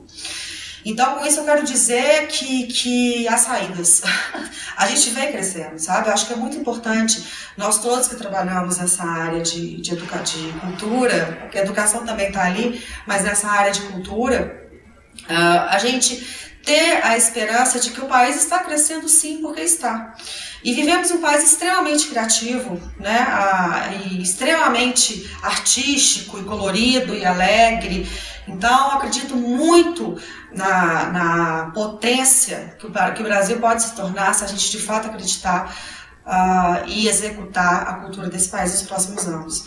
Então, 0.85 1.15
com 1.15 1.25
isso 1.25 1.39
eu 1.39 1.45
quero 1.45 1.65
dizer 1.65 2.27
que, 2.27 2.67
que 2.67 3.27
há 3.27 3.35
saídas. 3.35 4.03
a 4.77 4.85
gente 4.85 5.09
vem 5.09 5.31
crescendo, 5.31 5.79
sabe? 5.79 6.07
Eu 6.07 6.13
acho 6.13 6.27
que 6.27 6.33
é 6.33 6.35
muito 6.35 6.55
importante, 6.55 7.25
nós 7.57 7.81
todos 7.81 8.07
que 8.07 8.15
trabalhamos 8.15 8.77
nessa 8.77 9.03
área 9.03 9.41
de, 9.41 9.81
de, 9.81 9.93
educa 9.93 10.19
de 10.19 10.53
cultura, 10.59 11.39
porque 11.41 11.57
a 11.57 11.61
educação 11.61 12.05
também 12.05 12.27
está 12.27 12.45
ali, 12.45 12.79
mas 13.07 13.23
nessa 13.23 13.47
área 13.47 13.71
de 13.71 13.81
cultura, 13.81 14.69
uh, 15.23 15.69
a 15.69 15.79
gente 15.79 16.23
ter 16.63 17.03
a 17.03 17.17
esperança 17.17 17.79
de 17.79 17.89
que 17.89 18.01
o 18.01 18.05
país 18.05 18.35
está 18.35 18.59
crescendo 18.59 19.09
sim, 19.09 19.39
porque 19.41 19.61
está. 19.61 20.13
E 20.63 20.73
vivemos 20.73 21.09
um 21.11 21.21
país 21.21 21.43
extremamente 21.43 22.07
criativo, 22.07 22.79
né? 22.99 23.25
Ah, 23.27 23.89
extremamente 24.19 25.29
artístico 25.41 26.39
e 26.39 26.43
colorido 26.43 27.15
e 27.15 27.25
alegre 27.25 28.05
Então, 28.47 28.91
acredito 28.91 29.35
muito 29.35 30.19
na, 30.51 31.09
na 31.11 31.71
potência 31.73 32.75
que 32.79 32.87
o, 32.87 32.91
que 32.91 33.21
o 33.21 33.25
Brasil 33.25 33.59
pode 33.59 33.83
se 33.83 33.95
tornar 33.95 34.33
se 34.33 34.43
a 34.43 34.47
gente 34.47 34.71
de 34.71 34.79
fato 34.79 35.07
acreditar 35.07 35.75
uh, 36.25 36.87
e 36.87 37.07
executar 37.07 37.87
a 37.87 37.93
cultura 37.95 38.29
desse 38.29 38.49
país 38.49 38.71
nos 38.73 38.83
próximos 38.83 39.27
anos. 39.27 39.63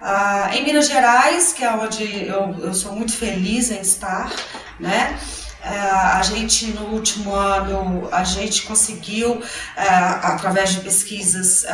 Uh, 0.00 0.54
em 0.54 0.64
Minas 0.64 0.86
Gerais, 0.86 1.52
que 1.52 1.64
é 1.64 1.72
onde 1.72 2.26
eu, 2.26 2.54
eu 2.60 2.72
sou 2.72 2.92
muito 2.92 3.12
feliz 3.12 3.70
em 3.70 3.80
estar, 3.80 4.30
né? 4.78 5.18
Uh, 5.60 6.18
a 6.18 6.22
gente 6.22 6.66
no 6.68 6.94
último 6.94 7.34
ano 7.34 8.08
a 8.12 8.22
gente 8.22 8.62
conseguiu 8.62 9.32
uh, 9.32 9.42
através 10.22 10.70
de 10.70 10.80
pesquisas 10.80 11.66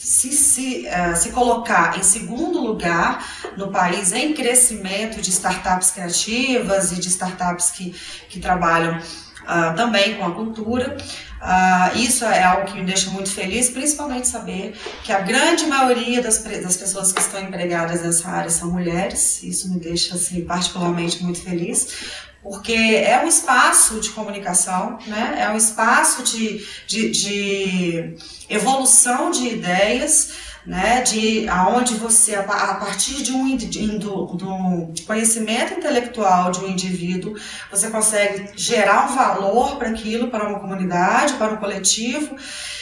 se, 0.00 0.32
se, 0.32 0.86
uh, 0.86 1.14
se 1.14 1.30
colocar 1.30 1.98
em 1.98 2.02
segundo 2.02 2.58
lugar 2.58 3.22
no 3.56 3.70
país 3.70 4.12
em 4.12 4.32
crescimento 4.32 5.20
de 5.20 5.28
startups 5.28 5.90
criativas 5.90 6.92
e 6.92 6.96
de 6.96 7.08
startups 7.08 7.70
que, 7.70 7.94
que 8.28 8.40
trabalham 8.40 8.98
uh, 8.98 9.76
também 9.76 10.16
com 10.16 10.24
a 10.24 10.30
cultura. 10.30 10.96
Uh, 11.40 11.98
isso 11.98 12.24
é 12.24 12.42
algo 12.42 12.66
que 12.66 12.78
me 12.78 12.84
deixa 12.84 13.10
muito 13.10 13.30
feliz, 13.30 13.68
principalmente 13.68 14.26
saber 14.26 14.74
que 15.04 15.12
a 15.12 15.20
grande 15.20 15.66
maioria 15.66 16.22
das, 16.22 16.42
das 16.42 16.76
pessoas 16.78 17.12
que 17.12 17.20
estão 17.20 17.40
empregadas 17.40 18.02
nessa 18.02 18.28
área 18.28 18.50
são 18.50 18.70
mulheres. 18.70 19.42
Isso 19.42 19.70
me 19.70 19.78
deixa 19.78 20.14
assim, 20.14 20.44
particularmente 20.44 21.22
muito 21.22 21.42
feliz, 21.42 22.29
porque 22.42 22.72
é 22.72 23.20
um 23.22 23.28
espaço 23.28 24.00
de 24.00 24.10
comunicação, 24.10 24.98
né? 25.06 25.38
é 25.40 25.50
um 25.50 25.56
espaço 25.56 26.22
de, 26.22 26.66
de, 26.86 27.10
de 27.10 28.16
evolução 28.48 29.30
de 29.30 29.46
ideias, 29.46 30.32
né? 30.64 31.02
de 31.02 31.46
aonde 31.48 31.94
você, 31.94 32.34
a 32.34 32.42
partir 32.42 33.22
de 33.22 33.32
um, 33.32 33.56
de, 33.56 35.04
conhecimento 35.06 35.74
intelectual 35.74 36.50
de 36.50 36.60
um 36.60 36.68
indivíduo, 36.68 37.34
você 37.70 37.90
consegue 37.90 38.50
gerar 38.56 39.10
um 39.10 39.14
valor 39.14 39.76
para 39.76 39.90
aquilo, 39.90 40.28
para 40.28 40.48
uma 40.48 40.60
comunidade, 40.60 41.34
para 41.34 41.52
um 41.52 41.58
coletivo, 41.58 42.36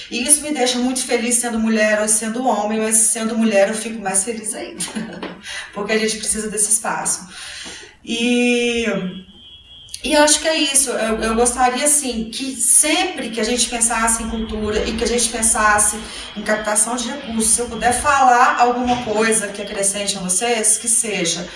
e 0.08 0.22
isso 0.22 0.40
me 0.40 0.52
deixa 0.52 0.78
muito 0.78 1.04
feliz 1.04 1.34
sendo 1.34 1.58
mulher 1.58 2.00
ou 2.00 2.08
sendo 2.08 2.46
homem, 2.46 2.80
mas 2.80 2.94
sendo 2.94 3.36
mulher 3.36 3.68
eu 3.68 3.74
fico 3.74 4.00
mais 4.00 4.24
feliz 4.24 4.54
ainda, 4.54 4.84
porque 5.74 5.92
a 5.92 5.98
gente 5.98 6.16
precisa 6.16 6.48
desse 6.48 6.70
espaço. 6.70 7.28
E 8.04 8.86
e 10.02 10.16
acho 10.16 10.40
que 10.40 10.48
é 10.48 10.56
isso. 10.56 10.90
Eu, 10.90 11.20
eu, 11.22 11.34
gostaria, 11.34 11.84
assim, 11.84 12.30
que 12.30 12.54
sempre 12.54 13.30
que 13.30 13.40
a 13.40 13.44
gente 13.44 13.68
pensasse 13.68 14.22
em 14.22 14.30
cultura 14.30 14.84
e 14.84 14.96
que 14.96 15.04
a 15.04 15.06
gente 15.08 15.28
pensasse 15.28 15.98
em 16.36 16.42
captação 16.42 16.96
de 16.96 17.08
recursos, 17.08 17.50
se 17.50 17.60
eu 17.60 17.66
puder 17.68 17.92
falar 17.92 18.60
alguma 18.60 19.04
coisa 19.04 19.48
que 19.48 19.60
acrescente 19.60 20.16
a 20.16 20.20
vocês, 20.20 20.78
que 20.78 20.88
seja 20.88 21.48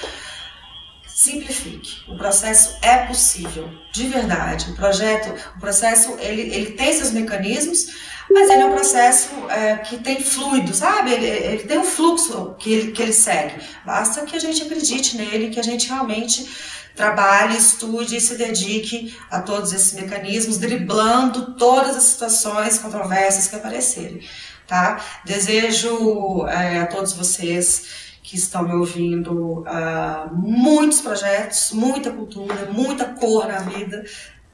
simplifique. 1.07 2.01
O 2.09 2.17
processo 2.17 2.77
é 2.83 3.07
possível, 3.07 3.71
de 3.93 4.09
verdade. 4.09 4.71
O 4.73 4.75
projeto, 4.75 5.33
o 5.57 5.61
processo, 5.61 6.17
ele, 6.19 6.43
ele 6.43 6.73
tem 6.73 6.93
seus 6.93 7.13
mecanismos, 7.13 7.87
mas 8.31 8.49
ele 8.51 8.63
é 8.63 8.67
um 8.67 8.73
processo 8.73 9.31
é, 9.49 9.77
que 9.77 9.99
tem 9.99 10.23
fluido, 10.23 10.75
sabe? 10.75 11.13
Ele, 11.13 11.27
ele 11.27 11.63
tem 11.65 11.79
um 11.79 11.85
fluxo 11.85 12.55
que 12.59 12.73
ele, 12.73 12.93
que 12.93 13.03
ele 13.03 13.13
segue. 13.13 13.63
Basta 13.85 14.25
que 14.25 14.37
a 14.37 14.41
gente 14.41 14.63
acredite 14.63 15.17
nele, 15.17 15.51
que 15.51 15.61
a 15.61 15.63
gente 15.63 15.89
realmente 15.89 16.49
trabalhe, 16.95 17.57
estude 17.57 18.17
e 18.17 18.21
se 18.21 18.37
dedique 18.37 19.17
a 19.31 19.41
todos 19.41 19.73
esses 19.73 19.93
mecanismos, 19.95 20.59
driblando 20.59 21.55
todas 21.55 21.97
as 21.97 22.03
situações 22.05 22.79
controversas 22.79 23.49
que 23.49 23.57
aparecerem. 23.57 24.23
Tá? 24.67 25.01
Desejo 25.25 26.47
é, 26.47 26.81
a 26.81 26.87
todos 26.87 27.13
vocês 27.13 28.13
que 28.23 28.37
estão 28.37 28.63
me 28.63 28.75
ouvindo 28.75 29.61
uh, 29.61 30.35
muitos 30.35 31.01
projetos, 31.01 31.73
muita 31.73 32.11
cultura, 32.11 32.71
muita 32.73 33.05
cor 33.05 33.47
na 33.47 33.59
vida. 33.59 34.05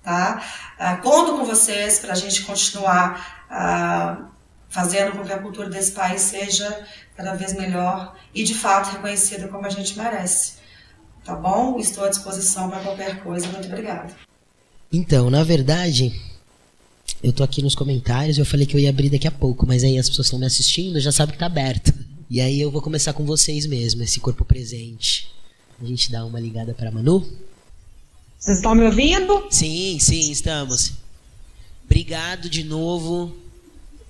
Tá? 0.08 0.42
Uh, 0.80 1.02
conto 1.02 1.36
com 1.36 1.44
vocês 1.44 1.98
para 1.98 2.14
a 2.14 2.16
gente 2.16 2.40
continuar 2.40 3.44
uh, 3.50 4.24
fazendo 4.70 5.12
com 5.12 5.22
que 5.22 5.30
a 5.30 5.38
cultura 5.38 5.68
desse 5.68 5.92
país 5.92 6.22
seja 6.22 6.82
cada 7.14 7.34
vez 7.34 7.52
melhor 7.52 8.16
e 8.34 8.42
de 8.42 8.54
fato 8.54 8.90
reconhecida 8.90 9.48
como 9.48 9.66
a 9.66 9.68
gente 9.68 9.98
merece. 9.98 10.54
Tá 11.22 11.34
bom? 11.34 11.78
Estou 11.78 12.06
à 12.06 12.08
disposição 12.08 12.70
para 12.70 12.80
qualquer 12.80 13.22
coisa. 13.22 13.48
Muito 13.48 13.68
obrigada. 13.68 14.08
Então, 14.90 15.28
na 15.28 15.44
verdade, 15.44 16.18
eu 17.22 17.30
tô 17.30 17.44
aqui 17.44 17.60
nos 17.60 17.74
comentários, 17.74 18.38
eu 18.38 18.46
falei 18.46 18.64
que 18.64 18.74
eu 18.74 18.80
ia 18.80 18.88
abrir 18.88 19.10
daqui 19.10 19.28
a 19.28 19.30
pouco, 19.30 19.66
mas 19.66 19.84
aí 19.84 19.98
as 19.98 20.08
pessoas 20.08 20.28
estão 20.28 20.38
me 20.38 20.46
assistindo, 20.46 20.98
já 21.00 21.12
sabem 21.12 21.34
que 21.34 21.38
tá 21.38 21.44
aberto. 21.44 21.92
E 22.30 22.40
aí 22.40 22.58
eu 22.58 22.70
vou 22.70 22.80
começar 22.80 23.12
com 23.12 23.26
vocês 23.26 23.66
mesmo, 23.66 24.02
esse 24.02 24.20
corpo 24.20 24.42
presente. 24.42 25.30
A 25.78 25.84
gente 25.84 26.10
dá 26.10 26.24
uma 26.24 26.40
ligada 26.40 26.72
para 26.72 26.90
Manu. 26.90 27.26
Vocês 28.38 28.58
estão 28.58 28.74
me 28.74 28.84
ouvindo? 28.84 29.48
Sim, 29.50 29.98
sim, 29.98 30.30
estamos. 30.30 30.92
Obrigado 31.84 32.48
de 32.48 32.62
novo 32.62 33.36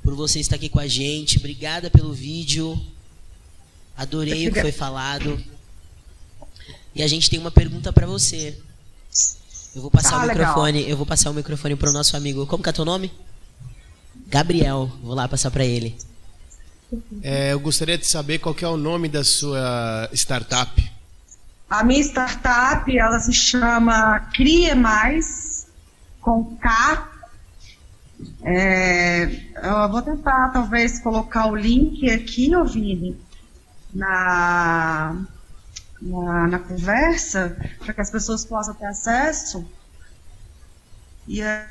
por 0.03 0.15
você 0.15 0.39
estar 0.39 0.57
aqui 0.57 0.69
com 0.69 0.79
a 0.79 0.87
gente. 0.87 1.39
Obrigada 1.39 1.89
pelo 1.89 2.13
vídeo. 2.13 2.79
Adorei 3.97 4.49
o 4.49 4.53
que 4.53 4.61
foi 4.61 4.71
falado. 4.71 5.43
E 6.95 7.03
a 7.03 7.07
gente 7.07 7.31
tem 7.31 7.39
uma 7.39 7.51
pergunta 7.51 7.91
para 7.91 8.07
você. 8.07 8.59
Eu 9.75 9.81
vou 9.81 9.91
passar 9.91 10.21
ah, 10.21 10.25
o 10.25 10.29
microfone, 10.29 10.79
legal. 10.79 10.91
eu 10.91 10.97
vou 10.97 11.07
passar 11.07 11.31
o 11.31 11.35
microfone 11.35 11.75
para 11.75 11.89
o 11.89 11.93
nosso 11.93 12.15
amigo. 12.15 12.47
Como 12.47 12.63
que 12.63 12.69
é 12.69 12.73
teu 12.73 12.85
nome? 12.85 13.11
Gabriel. 14.27 14.93
Vou 15.03 15.15
lá 15.15 15.27
passar 15.27 15.51
para 15.51 15.65
ele. 15.65 15.97
É, 17.23 17.53
eu 17.53 17.61
gostaria 17.61 17.97
de 17.97 18.07
saber 18.07 18.41
qual 18.41 18.55
é 18.61 18.69
o 18.69 18.77
nome 18.77 19.09
da 19.09 19.25
sua 19.25 20.11
startup. 20.13 20.98
A 21.69 21.85
minha 21.85 22.01
startup, 22.01 22.99
ela 22.99 23.19
se 23.21 23.33
chama 23.33 24.21
Crie 24.33 24.75
Mais, 24.75 25.67
com 26.21 26.57
K. 26.57 27.09
É, 28.43 29.25
eu 29.63 29.89
vou 29.91 30.01
tentar, 30.01 30.49
talvez, 30.49 30.99
colocar 31.01 31.47
o 31.47 31.55
link 31.55 32.11
aqui, 32.11 32.51
Vini, 32.65 33.21
na, 33.93 35.15
na, 36.01 36.47
na 36.49 36.59
conversa, 36.59 37.55
para 37.85 37.93
que 37.93 38.01
as 38.01 38.11
pessoas 38.11 38.47
possam 38.47 38.73
ter 38.75 38.87
acesso. 38.87 39.71
E 41.27 41.43
é, 41.43 41.69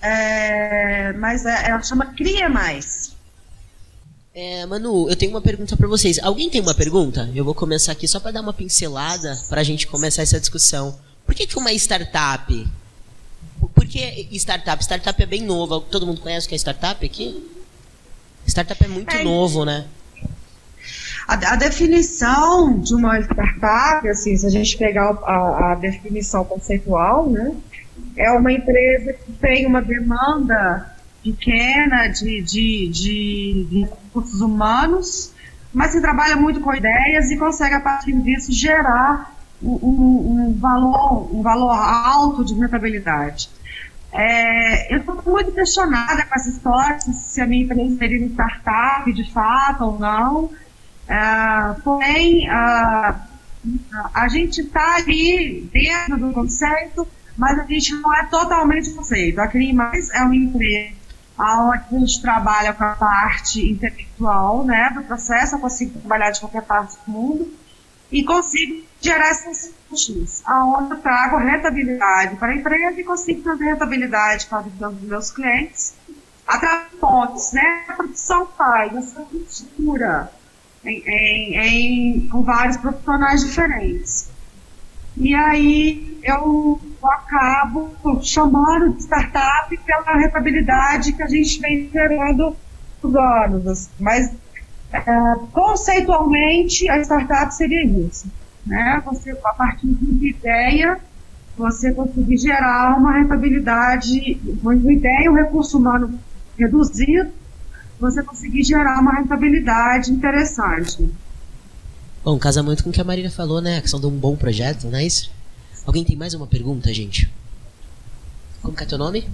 é 0.00 1.12
mas 1.14 1.44
é, 1.44 1.70
ela 1.70 1.82
chama 1.82 2.06
Cria 2.14 2.48
Mais. 2.48 3.16
É, 4.32 4.64
Manu, 4.64 5.10
eu 5.10 5.16
tenho 5.16 5.32
uma 5.32 5.40
pergunta 5.40 5.76
para 5.76 5.88
vocês. 5.88 6.18
Alguém 6.20 6.48
tem 6.48 6.60
uma 6.60 6.74
pergunta? 6.74 7.28
Eu 7.34 7.44
vou 7.44 7.54
começar 7.54 7.92
aqui 7.92 8.06
só 8.06 8.20
para 8.20 8.30
dar 8.30 8.40
uma 8.40 8.52
pincelada 8.52 9.36
para 9.48 9.60
a 9.60 9.64
gente 9.64 9.88
começar 9.88 10.22
essa 10.22 10.38
discussão. 10.38 10.96
Por 11.26 11.34
que, 11.34 11.46
que 11.46 11.58
uma 11.58 11.72
startup? 11.72 12.68
Por 13.74 13.86
que 13.86 14.28
startup? 14.32 14.82
Startup 14.82 15.20
é 15.20 15.26
bem 15.26 15.42
novo. 15.42 15.80
Todo 15.80 16.06
mundo 16.06 16.20
conhece 16.20 16.46
o 16.46 16.48
que 16.48 16.54
é 16.54 16.58
startup 16.58 17.04
aqui? 17.04 17.44
Startup 18.46 18.82
é 18.84 18.88
muito 18.88 19.14
é, 19.14 19.24
novo, 19.24 19.64
né? 19.64 19.86
A, 21.26 21.34
a, 21.34 21.56
definição 21.56 22.78
de 22.78 22.94
uma 22.94 23.18
startup, 23.20 24.08
assim, 24.08 24.36
se 24.36 24.46
a 24.46 24.50
gente 24.50 24.76
pegar 24.78 25.10
a, 25.24 25.72
a, 25.72 25.74
definição 25.74 26.44
conceitual, 26.44 27.28
né, 27.28 27.54
é 28.16 28.30
uma 28.32 28.52
empresa 28.52 29.12
que 29.12 29.32
tem 29.32 29.66
uma 29.66 29.82
demanda 29.82 30.89
pequena 31.22 32.08
de, 32.08 32.42
de, 32.42 32.88
de, 32.88 33.86
recursos 34.04 34.40
humanos, 34.40 35.32
mas 35.72 35.92
que 35.92 36.00
trabalha 36.00 36.36
muito 36.36 36.60
com 36.60 36.74
ideias 36.74 37.30
e 37.30 37.36
consegue, 37.36 37.74
a 37.74 37.80
partir 37.80 38.12
disso, 38.22 38.52
gerar 38.52 39.34
um, 39.62 39.72
um, 39.72 40.58
valor, 40.58 41.34
um 41.34 41.42
valor 41.42 41.70
alto 41.70 42.44
de 42.44 42.54
rentabilidade. 42.54 43.50
É, 44.12 44.92
eu 44.92 44.98
estou 44.98 45.22
muito 45.24 45.52
questionada 45.52 46.24
com 46.24 46.34
essa 46.34 46.48
história, 46.48 46.98
se 47.00 47.40
a 47.40 47.46
minha 47.46 47.62
empresa 47.62 47.96
seria 47.96 48.18
uma 48.18 48.28
startup 48.28 49.12
de 49.12 49.30
fato 49.32 49.84
ou 49.84 49.98
não. 49.98 50.44
Uh, 50.44 51.80
porém, 51.82 52.48
uh, 52.48 53.14
a 54.14 54.28
gente 54.28 54.62
está 54.62 54.96
ali 54.96 55.68
dentro 55.72 56.18
do 56.18 56.32
conceito, 56.32 57.06
mas 57.36 57.58
a 57.58 57.64
gente 57.64 57.94
não 57.96 58.14
é 58.14 58.24
totalmente 58.26 58.90
conceito. 58.90 59.40
A 59.40 59.46
CRIMAS 59.46 60.10
é 60.10 60.22
uma 60.22 60.34
empresa 60.36 60.99
onde 61.40 61.96
a 61.96 61.98
gente 61.98 62.20
trabalha 62.20 62.72
com 62.72 62.84
a 62.84 62.94
parte 62.94 63.70
intelectual 63.70 64.64
né, 64.64 64.90
do 64.94 65.02
processo, 65.04 65.56
eu 65.56 65.58
consigo 65.58 65.98
trabalhar 65.98 66.30
de 66.30 66.40
qualquer 66.40 66.62
parte 66.62 66.96
do 67.06 67.10
mundo 67.10 67.52
e 68.12 68.22
consigo 68.24 68.84
gerar 69.00 69.28
essas 69.28 69.72
fontes, 69.88 70.42
aonde 70.44 70.92
eu 70.92 70.98
trago 70.98 71.38
rentabilidade 71.38 72.36
para 72.36 72.48
a 72.52 72.56
empresa 72.56 73.00
e 73.00 73.04
consigo 73.04 73.42
trazer 73.42 73.64
rentabilidade 73.64 74.46
para 74.46 74.66
os 74.88 75.00
meus 75.02 75.30
clientes 75.30 75.94
através 76.46 76.90
de 76.90 76.96
pontos, 76.96 77.52
né? 77.52 77.84
A 77.88 77.92
produção 77.92 78.46
faz 78.58 78.94
essa 78.94 79.22
cultura, 79.22 80.32
em, 80.84 81.02
em, 81.06 81.56
em, 81.56 82.28
com 82.28 82.42
vários 82.42 82.76
profissionais 82.76 83.44
diferentes. 83.44 84.30
E 85.16 85.34
aí 85.34 86.18
eu 86.22 86.80
acabo 87.08 87.90
chamando 88.22 88.94
de 88.94 89.02
startup 89.02 89.76
pela 89.78 90.18
rentabilidade 90.18 91.12
que 91.12 91.22
a 91.22 91.26
gente 91.26 91.60
vem 91.60 91.88
gerando 91.92 92.56
por 93.00 93.18
anos. 93.18 93.88
Mas 93.98 94.32
é, 94.92 95.02
conceitualmente 95.52 96.88
a 96.88 96.98
startup 97.00 97.54
seria 97.54 97.84
isso. 97.84 98.26
né? 98.66 99.02
Você, 99.06 99.30
a 99.30 99.52
partir 99.52 99.86
de 99.86 100.04
uma 100.04 100.28
ideia, 100.28 101.00
você 101.56 101.92
conseguir 101.92 102.38
gerar 102.38 102.98
uma 102.98 103.12
rentabilidade, 103.12 104.40
uma 104.62 104.74
ideia, 104.74 105.30
um 105.30 105.34
recurso 105.34 105.78
humano 105.78 106.18
reduzido, 106.58 107.30
você 107.98 108.22
conseguir 108.22 108.64
gerar 108.64 109.00
uma 109.00 109.14
rentabilidade 109.14 110.10
interessante. 110.10 111.10
Bom, 112.24 112.38
casa 112.38 112.62
muito 112.62 112.84
com 112.84 112.90
o 112.90 112.92
que 112.92 113.00
a 113.00 113.04
Marina 113.04 113.30
falou, 113.30 113.60
né? 113.60 113.78
A 113.78 113.80
questão 113.82 114.00
de 114.00 114.06
um 114.06 114.10
bom 114.10 114.36
projeto, 114.36 114.84
não 114.84 114.98
é 114.98 115.04
isso? 115.04 115.30
Alguém 115.86 116.04
tem 116.04 116.16
mais 116.16 116.34
uma 116.34 116.46
pergunta, 116.46 116.92
gente? 116.92 117.30
Como 118.62 118.76
que 118.76 118.82
é 118.82 118.86
teu 118.86 118.98
nome? 118.98 119.28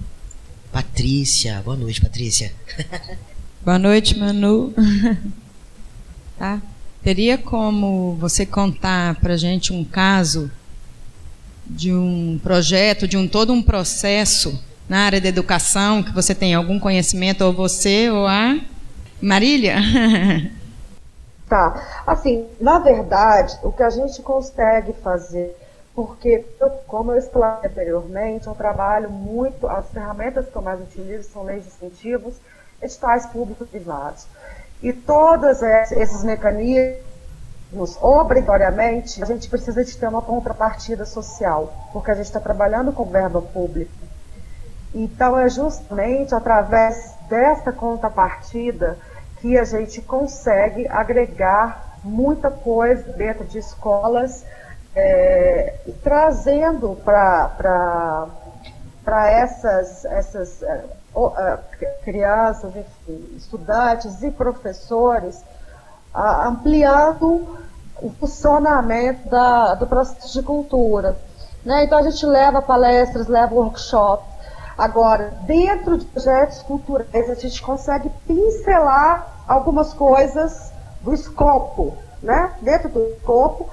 Patrícia. 0.71 1.61
Boa 1.63 1.75
noite, 1.75 2.01
Patrícia. 2.01 2.53
Boa 3.61 3.77
noite, 3.77 4.17
Manu. 4.17 4.73
tá? 6.37 6.61
Teria 7.03 7.37
como 7.37 8.15
você 8.15 8.45
contar 8.45 9.15
para 9.15 9.37
gente 9.37 9.73
um 9.73 9.83
caso 9.83 10.49
de 11.65 11.93
um 11.93 12.39
projeto, 12.41 13.07
de 13.07 13.17
um 13.17 13.27
todo 13.27 13.51
um 13.51 13.61
processo 13.61 14.61
na 14.87 14.99
área 14.99 15.19
da 15.19 15.27
educação 15.27 16.01
que 16.01 16.13
você 16.13 16.33
tem 16.33 16.53
algum 16.53 16.79
conhecimento, 16.79 17.43
ou 17.43 17.53
você 17.53 18.09
ou 18.09 18.25
a 18.25 18.59
Marília? 19.21 19.75
Tá. 21.47 22.03
Assim, 22.05 22.45
na 22.59 22.77
verdade, 22.77 23.57
o 23.63 23.71
que 23.71 23.81
a 23.81 23.89
gente 23.89 24.21
consegue 24.21 24.91
fazer, 25.01 25.55
porque, 25.97 26.45
eu, 26.61 26.69
como 26.85 27.11
eu 27.11 27.17
expliquei 27.17 27.71
anteriormente, 27.71 28.45
eu 28.45 28.53
trabalho 28.53 29.09
muito, 29.09 29.67
as 29.67 29.89
ferramentas 29.89 30.47
que 30.47 30.55
eu 30.55 30.61
mais 30.61 30.79
utilizo 30.79 31.27
são 31.31 31.41
leis 31.41 31.63
de 31.63 31.69
incentivos, 31.69 32.35
editais 32.79 33.25
públicos 33.25 33.67
e 33.67 33.71
privados. 33.71 34.27
E 34.79 34.93
todos 34.93 35.63
esses 35.63 36.23
mecanismos, 36.23 37.97
obrigatoriamente, 37.99 39.23
a 39.23 39.25
gente 39.25 39.49
precisa 39.49 39.83
de 39.83 39.97
ter 39.97 40.07
uma 40.07 40.21
contrapartida 40.21 41.03
social, 41.03 41.73
porque 41.91 42.11
a 42.11 42.13
gente 42.13 42.27
está 42.27 42.39
trabalhando 42.39 42.93
com 42.93 43.03
verba 43.05 43.41
pública. 43.41 43.89
Então, 44.93 45.35
é 45.35 45.49
justamente 45.49 46.35
através 46.35 47.15
dessa 47.27 47.71
contrapartida 47.71 48.99
que 49.41 49.57
a 49.57 49.63
gente 49.63 50.03
consegue 50.03 50.87
agregar 50.89 51.97
muita 52.03 52.51
coisa 52.51 53.13
dentro 53.13 53.45
de 53.45 53.57
escolas, 53.57 54.45
é, 54.97 55.75
trazendo 56.03 56.97
para 57.03 58.27
essas, 59.29 60.05
essas 60.05 60.61
uh, 61.15 61.59
crianças, 62.03 62.75
enfim, 62.75 63.35
estudantes 63.35 64.21
e 64.23 64.31
professores, 64.31 65.43
ampliando 66.13 67.57
o 68.01 68.09
funcionamento 68.19 69.29
da, 69.29 69.75
do 69.75 69.85
processo 69.87 70.33
de 70.33 70.43
cultura. 70.43 71.15
Né? 71.63 71.83
Então, 71.83 71.97
a 71.97 72.03
gente 72.03 72.25
leva 72.25 72.61
palestras, 72.61 73.27
leva 73.27 73.53
workshops, 73.53 74.37
Agora, 74.77 75.33
dentro 75.41 75.97
de 75.97 76.05
projetos 76.05 76.61
culturais, 76.61 77.29
a 77.31 77.33
gente 77.33 77.59
consegue 77.63 78.11
pincelar 78.27 79.27
algumas 79.47 79.91
coisas 79.91 80.71
do 81.01 81.15
escopo, 81.15 81.97
né? 82.21 82.53
Dentro 82.61 82.89
do 82.89 83.03
escopo, 83.07 83.67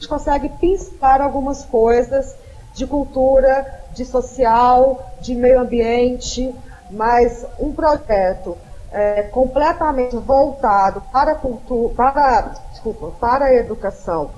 gente 0.00 0.08
consegue 0.08 0.48
pincelar 0.48 1.20
algumas 1.20 1.62
coisas 1.66 2.34
de 2.72 2.86
cultura, 2.86 3.66
de 3.92 4.06
social, 4.06 5.12
de 5.20 5.34
meio 5.34 5.60
ambiente, 5.60 6.54
mas 6.90 7.44
um 7.58 7.70
projeto 7.72 8.56
é, 8.90 9.24
completamente 9.24 10.16
voltado 10.16 11.02
para 11.12 11.32
a 11.32 11.34
cultura, 11.34 11.94
para, 11.94 12.40
desculpa, 12.70 13.12
para 13.20 13.44
a 13.46 13.54
educação, 13.54 14.30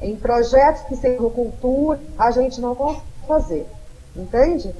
em 0.00 0.16
projetos 0.16 0.82
que 0.84 0.96
sejam 0.96 1.28
cultura, 1.28 2.00
a 2.18 2.30
gente 2.30 2.58
não 2.60 2.74
consegue 2.74 3.04
fazer, 3.28 3.66
entende? 4.16 4.74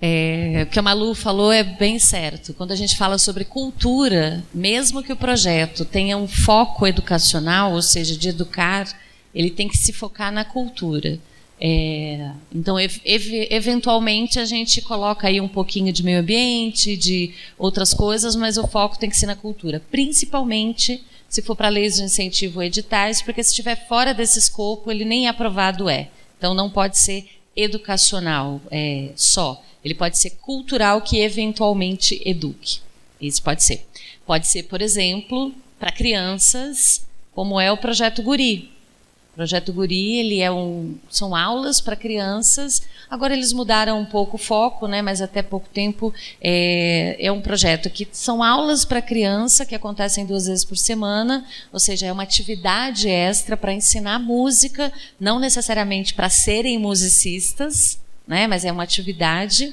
É, 0.00 0.64
o 0.64 0.70
que 0.70 0.78
a 0.78 0.82
Malu 0.82 1.14
falou 1.14 1.52
é 1.52 1.64
bem 1.64 1.98
certo. 1.98 2.54
Quando 2.54 2.72
a 2.72 2.76
gente 2.76 2.96
fala 2.96 3.18
sobre 3.18 3.44
cultura, 3.44 4.44
mesmo 4.54 5.02
que 5.02 5.12
o 5.12 5.16
projeto 5.16 5.84
tenha 5.84 6.16
um 6.16 6.28
foco 6.28 6.86
educacional, 6.86 7.72
ou 7.72 7.82
seja, 7.82 8.16
de 8.16 8.28
educar, 8.28 8.86
ele 9.34 9.50
tem 9.50 9.68
que 9.68 9.76
se 9.76 9.92
focar 9.92 10.32
na 10.32 10.44
cultura. 10.44 11.18
É, 11.60 12.30
então, 12.54 12.78
ev 12.78 13.00
eventualmente, 13.04 14.38
a 14.38 14.44
gente 14.44 14.80
coloca 14.80 15.26
aí 15.26 15.40
um 15.40 15.48
pouquinho 15.48 15.92
de 15.92 16.04
meio 16.04 16.20
ambiente, 16.20 16.96
de 16.96 17.34
outras 17.58 17.92
coisas, 17.92 18.36
mas 18.36 18.56
o 18.56 18.66
foco 18.66 18.98
tem 18.98 19.10
que 19.10 19.16
ser 19.16 19.26
na 19.26 19.34
cultura. 19.34 19.82
Principalmente 19.90 21.02
se 21.28 21.42
for 21.42 21.54
para 21.54 21.68
leis 21.68 21.96
de 21.96 22.04
incentivo 22.04 22.62
editais, 22.62 23.20
porque 23.20 23.42
se 23.42 23.50
estiver 23.50 23.86
fora 23.86 24.14
desse 24.14 24.38
escopo, 24.38 24.90
ele 24.90 25.04
nem 25.04 25.28
aprovado 25.28 25.88
é. 25.88 26.08
Então, 26.38 26.54
não 26.54 26.70
pode 26.70 26.96
ser 26.96 27.28
educacional 27.60 28.60
é, 28.70 29.10
só. 29.16 29.62
Ele 29.84 29.94
pode 29.94 30.18
ser 30.18 30.30
cultural 30.40 31.02
que 31.02 31.18
eventualmente 31.18 32.20
eduque. 32.24 32.80
Isso 33.20 33.42
pode 33.42 33.64
ser. 33.64 33.86
Pode 34.26 34.46
ser, 34.46 34.64
por 34.64 34.80
exemplo, 34.80 35.52
para 35.78 35.92
crianças, 35.92 37.06
como 37.32 37.60
é 37.60 37.70
o 37.72 37.76
projeto 37.76 38.22
Guri. 38.22 38.70
Projeto 39.38 39.72
Guri, 39.72 40.16
ele 40.16 40.40
é 40.40 40.50
um, 40.50 40.96
são 41.08 41.32
aulas 41.32 41.80
para 41.80 41.94
crianças. 41.94 42.82
Agora 43.08 43.32
eles 43.32 43.52
mudaram 43.52 44.00
um 44.00 44.04
pouco 44.04 44.34
o 44.34 44.38
foco, 44.38 44.88
né? 44.88 45.00
Mas 45.00 45.22
até 45.22 45.42
pouco 45.42 45.68
tempo 45.68 46.12
é, 46.40 47.16
é 47.24 47.30
um 47.30 47.40
projeto 47.40 47.88
que 47.88 48.08
são 48.10 48.42
aulas 48.42 48.84
para 48.84 49.00
criança 49.00 49.64
que 49.64 49.76
acontecem 49.76 50.26
duas 50.26 50.48
vezes 50.48 50.64
por 50.64 50.76
semana, 50.76 51.46
ou 51.72 51.78
seja, 51.78 52.06
é 52.06 52.12
uma 52.12 52.24
atividade 52.24 53.08
extra 53.08 53.56
para 53.56 53.72
ensinar 53.72 54.18
música, 54.18 54.92
não 55.20 55.38
necessariamente 55.38 56.14
para 56.14 56.28
serem 56.28 56.76
musicistas, 56.76 58.00
né? 58.26 58.48
mas 58.48 58.64
é 58.64 58.72
uma 58.72 58.82
atividade 58.82 59.72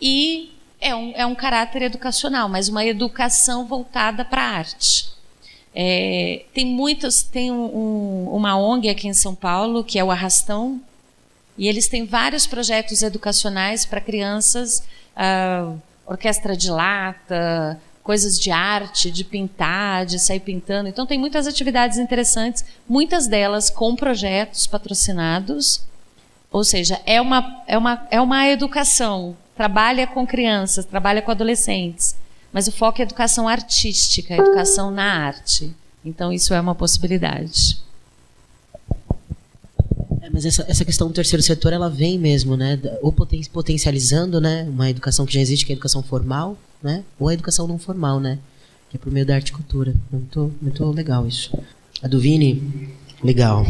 e 0.00 0.52
é 0.80 0.94
um, 0.94 1.12
é 1.16 1.26
um 1.26 1.34
caráter 1.34 1.82
educacional, 1.82 2.48
mas 2.48 2.68
uma 2.68 2.84
educação 2.84 3.66
voltada 3.66 4.24
para 4.24 4.40
a 4.40 4.50
arte. 4.58 5.19
É, 5.74 6.44
tem 6.52 6.66
muitos, 6.66 7.22
tem 7.22 7.50
um, 7.50 7.64
um, 7.64 8.34
uma 8.34 8.56
ONG 8.56 8.88
aqui 8.88 9.06
em 9.06 9.14
São 9.14 9.34
Paulo 9.34 9.84
que 9.84 9.98
é 9.98 10.04
o 10.04 10.10
Arrastão 10.10 10.80
e 11.56 11.68
eles 11.68 11.88
têm 11.88 12.06
vários 12.06 12.46
projetos 12.46 13.02
educacionais 13.02 13.84
para 13.84 14.00
crianças, 14.00 14.82
uh, 15.14 15.78
orquestra 16.06 16.56
de 16.56 16.70
lata, 16.70 17.78
coisas 18.02 18.38
de 18.38 18.50
arte, 18.50 19.10
de 19.10 19.22
pintar, 19.22 20.06
de 20.06 20.18
sair 20.18 20.40
pintando. 20.40 20.88
Então 20.88 21.06
tem 21.06 21.18
muitas 21.18 21.46
atividades 21.46 21.98
interessantes, 21.98 22.64
muitas 22.88 23.26
delas 23.26 23.68
com 23.68 23.94
projetos 23.94 24.66
patrocinados. 24.66 25.84
Ou 26.50 26.64
seja, 26.64 27.00
é 27.06 27.20
uma, 27.20 27.62
é 27.66 27.78
uma, 27.78 28.08
é 28.10 28.20
uma 28.20 28.48
educação, 28.48 29.36
trabalha 29.54 30.06
com 30.06 30.26
crianças, 30.26 30.84
trabalha 30.84 31.22
com 31.22 31.30
adolescentes, 31.30 32.16
mas 32.52 32.66
o 32.66 32.72
foco 32.72 33.00
é 33.00 33.04
educação 33.04 33.46
artística, 33.46 34.34
educação 34.34 34.90
na 34.90 35.04
arte. 35.04 35.72
Então, 36.04 36.32
isso 36.32 36.52
é 36.52 36.60
uma 36.60 36.74
possibilidade. 36.74 37.78
É, 40.20 40.30
mas 40.32 40.44
essa, 40.44 40.64
essa 40.68 40.84
questão 40.84 41.08
do 41.08 41.14
terceiro 41.14 41.42
setor, 41.42 41.72
ela 41.72 41.88
vem 41.88 42.18
mesmo, 42.18 42.56
né? 42.56 42.78
Ou 43.02 43.12
poten 43.12 43.42
potencializando, 43.52 44.40
né? 44.40 44.64
Uma 44.68 44.90
educação 44.90 45.24
que 45.24 45.34
já 45.34 45.40
existe, 45.40 45.64
que 45.64 45.72
é 45.72 45.74
a 45.74 45.76
educação 45.76 46.02
formal, 46.02 46.56
né? 46.82 47.04
Ou 47.18 47.28
a 47.28 47.34
educação 47.34 47.68
não 47.68 47.78
formal, 47.78 48.18
né? 48.18 48.38
Que 48.88 48.96
é 48.96 49.00
por 49.00 49.12
meio 49.12 49.24
da 49.24 49.34
arte 49.34 49.50
e 49.50 49.52
cultura. 49.52 49.94
Muito, 50.10 50.52
muito 50.60 50.84
legal 50.90 51.26
isso. 51.28 51.56
A 52.02 52.08
do 52.08 52.18
Vini, 52.18 52.90
legal. 53.22 53.64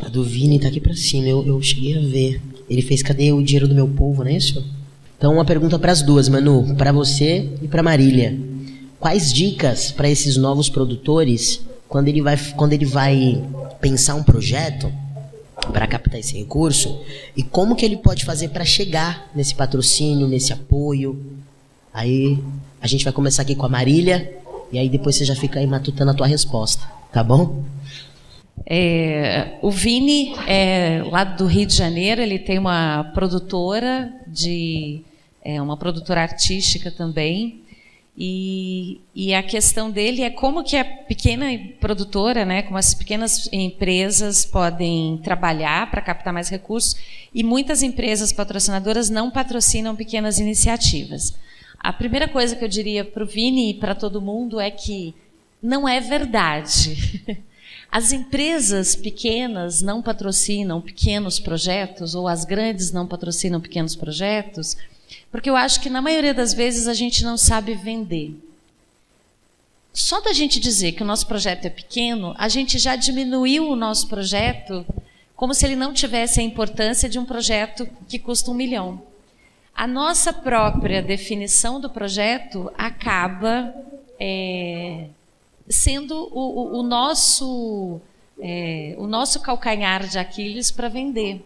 A 0.00 0.08
do 0.08 0.24
Vini 0.24 0.58
tá 0.58 0.68
aqui 0.68 0.80
pra 0.80 0.94
cima, 0.94 1.28
eu, 1.28 1.46
eu 1.46 1.62
cheguei 1.62 1.96
a 1.96 2.00
ver. 2.00 2.42
Ele 2.68 2.82
fez 2.82 3.02
Cadê 3.02 3.32
o 3.32 3.42
dinheiro 3.42 3.68
do 3.68 3.74
meu 3.74 3.88
povo, 3.88 4.24
não 4.24 4.30
é 4.30 4.36
isso? 4.36 4.64
Então, 5.22 5.34
uma 5.34 5.44
pergunta 5.44 5.78
para 5.78 5.92
as 5.92 6.02
duas, 6.02 6.28
Manu, 6.28 6.74
para 6.74 6.90
você 6.90 7.48
e 7.62 7.68
para 7.68 7.80
Marília. 7.80 8.36
Quais 8.98 9.32
dicas 9.32 9.92
para 9.92 10.10
esses 10.10 10.36
novos 10.36 10.68
produtores 10.68 11.64
quando 11.88 12.08
ele 12.08 12.20
vai 12.20 12.36
quando 12.56 12.72
ele 12.72 12.84
vai 12.84 13.40
pensar 13.80 14.16
um 14.16 14.24
projeto 14.24 14.92
para 15.72 15.86
captar 15.86 16.18
esse 16.18 16.36
recurso 16.36 17.00
e 17.36 17.44
como 17.44 17.76
que 17.76 17.84
ele 17.84 17.98
pode 17.98 18.24
fazer 18.24 18.48
para 18.48 18.64
chegar 18.64 19.30
nesse 19.32 19.54
patrocínio, 19.54 20.26
nesse 20.26 20.52
apoio? 20.52 21.24
Aí 21.94 22.42
a 22.80 22.88
gente 22.88 23.04
vai 23.04 23.12
começar 23.12 23.42
aqui 23.42 23.54
com 23.54 23.64
a 23.64 23.68
Marília 23.68 24.28
e 24.72 24.78
aí 24.80 24.88
depois 24.88 25.14
você 25.14 25.24
já 25.24 25.36
fica 25.36 25.60
aí 25.60 25.68
matutando 25.68 26.10
a 26.10 26.14
tua 26.14 26.26
resposta, 26.26 26.82
tá 27.12 27.22
bom? 27.22 27.62
É, 28.66 29.52
o 29.62 29.70
Vini 29.70 30.34
é 30.48 31.00
lá 31.08 31.22
do 31.22 31.46
Rio 31.46 31.64
de 31.64 31.76
Janeiro, 31.76 32.20
ele 32.20 32.40
tem 32.40 32.58
uma 32.58 33.04
produtora 33.14 34.12
de 34.26 35.04
é, 35.44 35.60
uma 35.60 35.76
produtora 35.76 36.22
artística 36.22 36.90
também. 36.90 37.60
E, 38.16 39.00
e, 39.14 39.32
a 39.32 39.42
questão 39.42 39.90
dele 39.90 40.22
é 40.22 40.28
como 40.28 40.62
que 40.62 40.76
a 40.76 40.84
pequena 40.84 41.46
produtora, 41.80 42.44
né, 42.44 42.62
como 42.62 42.76
as 42.76 42.94
pequenas 42.94 43.48
empresas 43.50 44.44
podem 44.44 45.18
trabalhar 45.24 45.90
para 45.90 46.02
captar 46.02 46.32
mais 46.32 46.50
recursos. 46.50 46.94
E 47.34 47.42
muitas 47.42 47.82
empresas 47.82 48.32
patrocinadoras 48.32 49.08
não 49.08 49.30
patrocinam 49.30 49.96
pequenas 49.96 50.38
iniciativas. 50.38 51.34
A 51.78 51.92
primeira 51.92 52.28
coisa 52.28 52.54
que 52.54 52.64
eu 52.64 52.68
diria 52.68 53.04
para 53.04 53.24
o 53.24 53.26
Vini 53.26 53.70
e 53.70 53.74
para 53.74 53.94
todo 53.94 54.20
mundo 54.20 54.60
é 54.60 54.70
que 54.70 55.14
não 55.62 55.88
é 55.88 56.00
verdade 56.00 57.42
As 57.92 58.10
empresas 58.10 58.96
pequenas 58.96 59.82
não 59.82 60.00
patrocinam 60.00 60.80
pequenos 60.80 61.38
projetos, 61.38 62.14
ou 62.14 62.26
as 62.26 62.42
grandes 62.42 62.90
não 62.90 63.06
patrocinam 63.06 63.60
pequenos 63.60 63.94
projetos, 63.94 64.78
porque 65.30 65.48
eu 65.48 65.56
acho 65.56 65.80
que 65.80 65.90
na 65.90 66.02
maioria 66.02 66.34
das 66.34 66.52
vezes 66.52 66.86
a 66.86 66.94
gente 66.94 67.24
não 67.24 67.36
sabe 67.36 67.74
vender. 67.74 68.34
Só 69.92 70.20
da 70.20 70.32
gente 70.32 70.58
dizer 70.58 70.92
que 70.92 71.02
o 71.02 71.06
nosso 71.06 71.26
projeto 71.26 71.66
é 71.66 71.70
pequeno, 71.70 72.34
a 72.38 72.48
gente 72.48 72.78
já 72.78 72.96
diminuiu 72.96 73.68
o 73.68 73.76
nosso 73.76 74.08
projeto 74.08 74.86
como 75.36 75.52
se 75.52 75.66
ele 75.66 75.76
não 75.76 75.92
tivesse 75.92 76.40
a 76.40 76.42
importância 76.42 77.08
de 77.08 77.18
um 77.18 77.24
projeto 77.24 77.88
que 78.08 78.18
custa 78.18 78.50
um 78.50 78.54
milhão. 78.54 79.02
A 79.74 79.86
nossa 79.86 80.32
própria 80.32 81.02
definição 81.02 81.80
do 81.80 81.90
projeto 81.90 82.72
acaba 82.78 83.74
é, 84.20 85.06
sendo 85.68 86.28
o, 86.32 86.76
o, 86.76 86.80
o 86.80 86.82
nosso 86.82 88.00
é, 88.40 88.94
o 88.98 89.06
nosso 89.06 89.40
calcanhar 89.40 90.06
de 90.06 90.18
Aquiles 90.18 90.70
para 90.70 90.88
vender. 90.88 91.44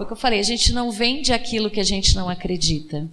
Porque 0.00 0.14
eu 0.14 0.16
falei, 0.16 0.40
a 0.40 0.42
gente 0.42 0.72
não 0.72 0.90
vende 0.90 1.30
aquilo 1.30 1.68
que 1.68 1.78
a 1.78 1.84
gente 1.84 2.16
não 2.16 2.30
acredita. 2.30 3.06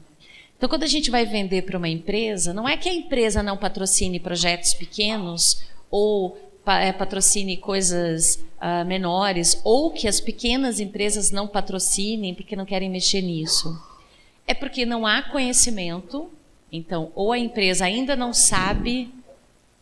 Então, 0.55 0.69
quando 0.69 0.83
a 0.83 0.87
gente 0.87 1.11
vai 1.11 1.25
vender 1.25 1.63
para 1.63 1.77
uma 1.77 1.89
empresa, 1.89 2.53
não 2.53 2.65
é 2.65 2.77
que 2.77 2.87
a 2.87 2.93
empresa 2.93 3.43
não 3.43 3.57
patrocine 3.57 4.21
projetos 4.21 4.73
pequenos 4.73 5.63
ou 5.91 6.37
é, 6.65 6.93
patrocine 6.93 7.57
coisas 7.57 8.41
uh, 8.61 8.85
menores, 8.85 9.59
ou 9.65 9.91
que 9.91 10.07
as 10.07 10.21
pequenas 10.21 10.79
empresas 10.79 11.29
não 11.29 11.45
patrocinem 11.45 12.33
porque 12.33 12.55
não 12.55 12.63
querem 12.63 12.89
mexer 12.89 13.21
nisso. 13.21 13.77
É 14.47 14.53
porque 14.53 14.85
não 14.85 15.05
há 15.05 15.21
conhecimento, 15.23 16.29
então, 16.71 17.11
ou 17.15 17.33
a 17.33 17.37
empresa 17.37 17.83
ainda 17.83 18.15
não 18.15 18.33
sabe 18.33 19.13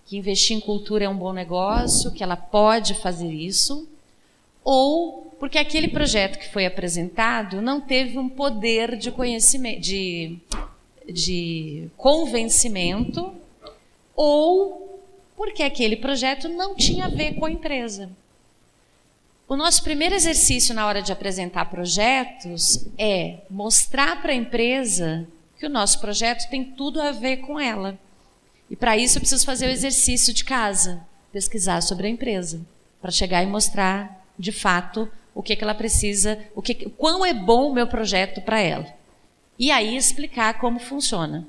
que 0.07 0.17
investir 0.17 0.57
em 0.57 0.59
cultura 0.59 1.05
é 1.05 1.09
um 1.09 1.15
bom 1.15 1.33
negócio, 1.33 2.11
que 2.11 2.23
ela 2.23 2.35
pode 2.35 2.95
fazer 2.95 3.31
isso, 3.31 3.87
ou 4.63 5.24
porque 5.39 5.57
aquele 5.57 5.87
projeto 5.87 6.39
que 6.39 6.51
foi 6.51 6.65
apresentado 6.65 7.61
não 7.61 7.81
teve 7.81 8.17
um 8.17 8.29
poder 8.29 8.97
de 8.97 9.11
conhecimento, 9.11 9.81
de, 9.81 10.37
de 11.07 11.89
convencimento, 11.97 13.33
ou 14.15 15.03
porque 15.35 15.63
aquele 15.63 15.97
projeto 15.97 16.47
não 16.47 16.75
tinha 16.75 17.05
a 17.05 17.09
ver 17.09 17.33
com 17.35 17.45
a 17.45 17.51
empresa. 17.51 18.09
O 19.47 19.55
nosso 19.55 19.83
primeiro 19.83 20.15
exercício 20.15 20.73
na 20.73 20.87
hora 20.87 21.01
de 21.01 21.11
apresentar 21.11 21.65
projetos 21.65 22.87
é 22.97 23.39
mostrar 23.49 24.21
para 24.21 24.31
a 24.31 24.35
empresa 24.35 25.27
que 25.59 25.65
o 25.65 25.69
nosso 25.69 25.99
projeto 25.99 26.49
tem 26.49 26.63
tudo 26.63 27.01
a 27.01 27.11
ver 27.11 27.37
com 27.37 27.59
ela. 27.59 27.99
E 28.69 28.75
para 28.75 28.97
isso 28.97 29.17
eu 29.17 29.21
preciso 29.21 29.45
fazer 29.45 29.67
o 29.67 29.71
exercício 29.71 30.33
de 30.33 30.43
casa, 30.43 31.05
pesquisar 31.31 31.81
sobre 31.81 32.07
a 32.07 32.09
empresa, 32.09 32.59
para 32.99 33.11
chegar 33.11 33.43
e 33.43 33.45
mostrar 33.45 34.25
de 34.37 34.51
fato 34.51 35.07
o 35.35 35.43
que, 35.43 35.55
que 35.55 35.63
ela 35.63 35.75
precisa, 35.75 36.39
o 36.55 36.61
que, 36.61 36.89
quão 36.91 37.25
é 37.25 37.33
bom 37.33 37.69
o 37.69 37.73
meu 37.73 37.85
projeto 37.85 38.41
para 38.41 38.61
ela. 38.61 38.87
E 39.59 39.69
aí 39.69 39.95
explicar 39.95 40.57
como 40.57 40.79
funciona. 40.79 41.45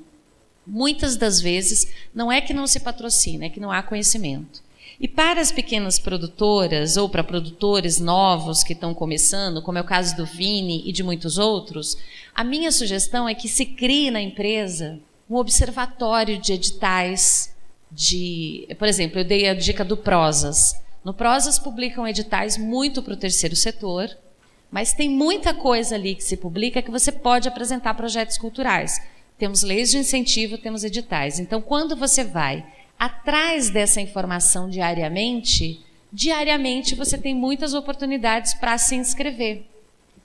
Muitas 0.65 1.15
das 1.15 1.39
vezes 1.39 1.87
não 2.13 2.29
é 2.29 2.41
que 2.41 2.53
não 2.53 2.67
se 2.67 2.81
patrocina, 2.81 3.45
é 3.45 3.49
que 3.49 3.61
não 3.61 3.71
há 3.71 3.81
conhecimento. 3.81 4.61
E 4.99 5.07
para 5.07 5.39
as 5.39 5.51
pequenas 5.51 5.99
produtoras 5.99 6.97
ou 6.97 7.07
para 7.07 7.23
produtores 7.23 7.99
novos 7.99 8.63
que 8.63 8.73
estão 8.73 8.93
começando, 8.93 9.61
como 9.61 9.77
é 9.77 9.81
o 9.81 9.85
caso 9.85 10.15
do 10.17 10.25
Vini 10.25 10.83
e 10.85 10.91
de 10.91 11.03
muitos 11.03 11.37
outros, 11.37 11.97
a 12.35 12.43
minha 12.43 12.71
sugestão 12.71 13.29
é 13.29 13.35
que 13.35 13.47
se 13.47 13.65
crie 13.65 14.11
na 14.11 14.19
empresa 14.19 14.99
um 15.29 15.35
observatório 15.35 16.37
de 16.37 16.53
editais 16.53 17.55
de, 17.91 18.67
por 18.77 18.87
exemplo, 18.87 19.19
eu 19.19 19.23
dei 19.23 19.47
a 19.47 19.53
dica 19.53 19.85
do 19.85 19.95
Prosas. 19.95 20.75
No 21.07 21.13
Prosas 21.13 21.57
publicam 21.57 22.05
editais 22.05 22.57
muito 22.57 23.01
para 23.01 23.13
o 23.13 23.15
terceiro 23.15 23.55
setor, 23.55 24.09
mas 24.69 24.91
tem 24.91 25.09
muita 25.09 25.53
coisa 25.53 25.95
ali 25.95 26.13
que 26.13 26.21
se 26.21 26.35
publica 26.35 26.81
que 26.81 26.91
você 26.91 27.13
pode 27.13 27.47
apresentar 27.47 27.93
projetos 27.93 28.37
culturais. 28.37 29.01
Temos 29.37 29.63
leis 29.63 29.89
de 29.89 29.99
incentivo, 29.99 30.57
temos 30.57 30.83
editais. 30.83 31.39
Então, 31.39 31.61
quando 31.61 31.95
você 31.95 32.25
vai 32.25 32.65
atrás 32.99 33.69
dessa 33.69 34.01
informação 34.01 34.69
diariamente, 34.69 35.79
diariamente 36.11 36.93
você 36.93 37.17
tem 37.17 37.33
muitas 37.33 37.73
oportunidades 37.73 38.53
para 38.55 38.77
se 38.77 38.95
inscrever. 38.95 39.63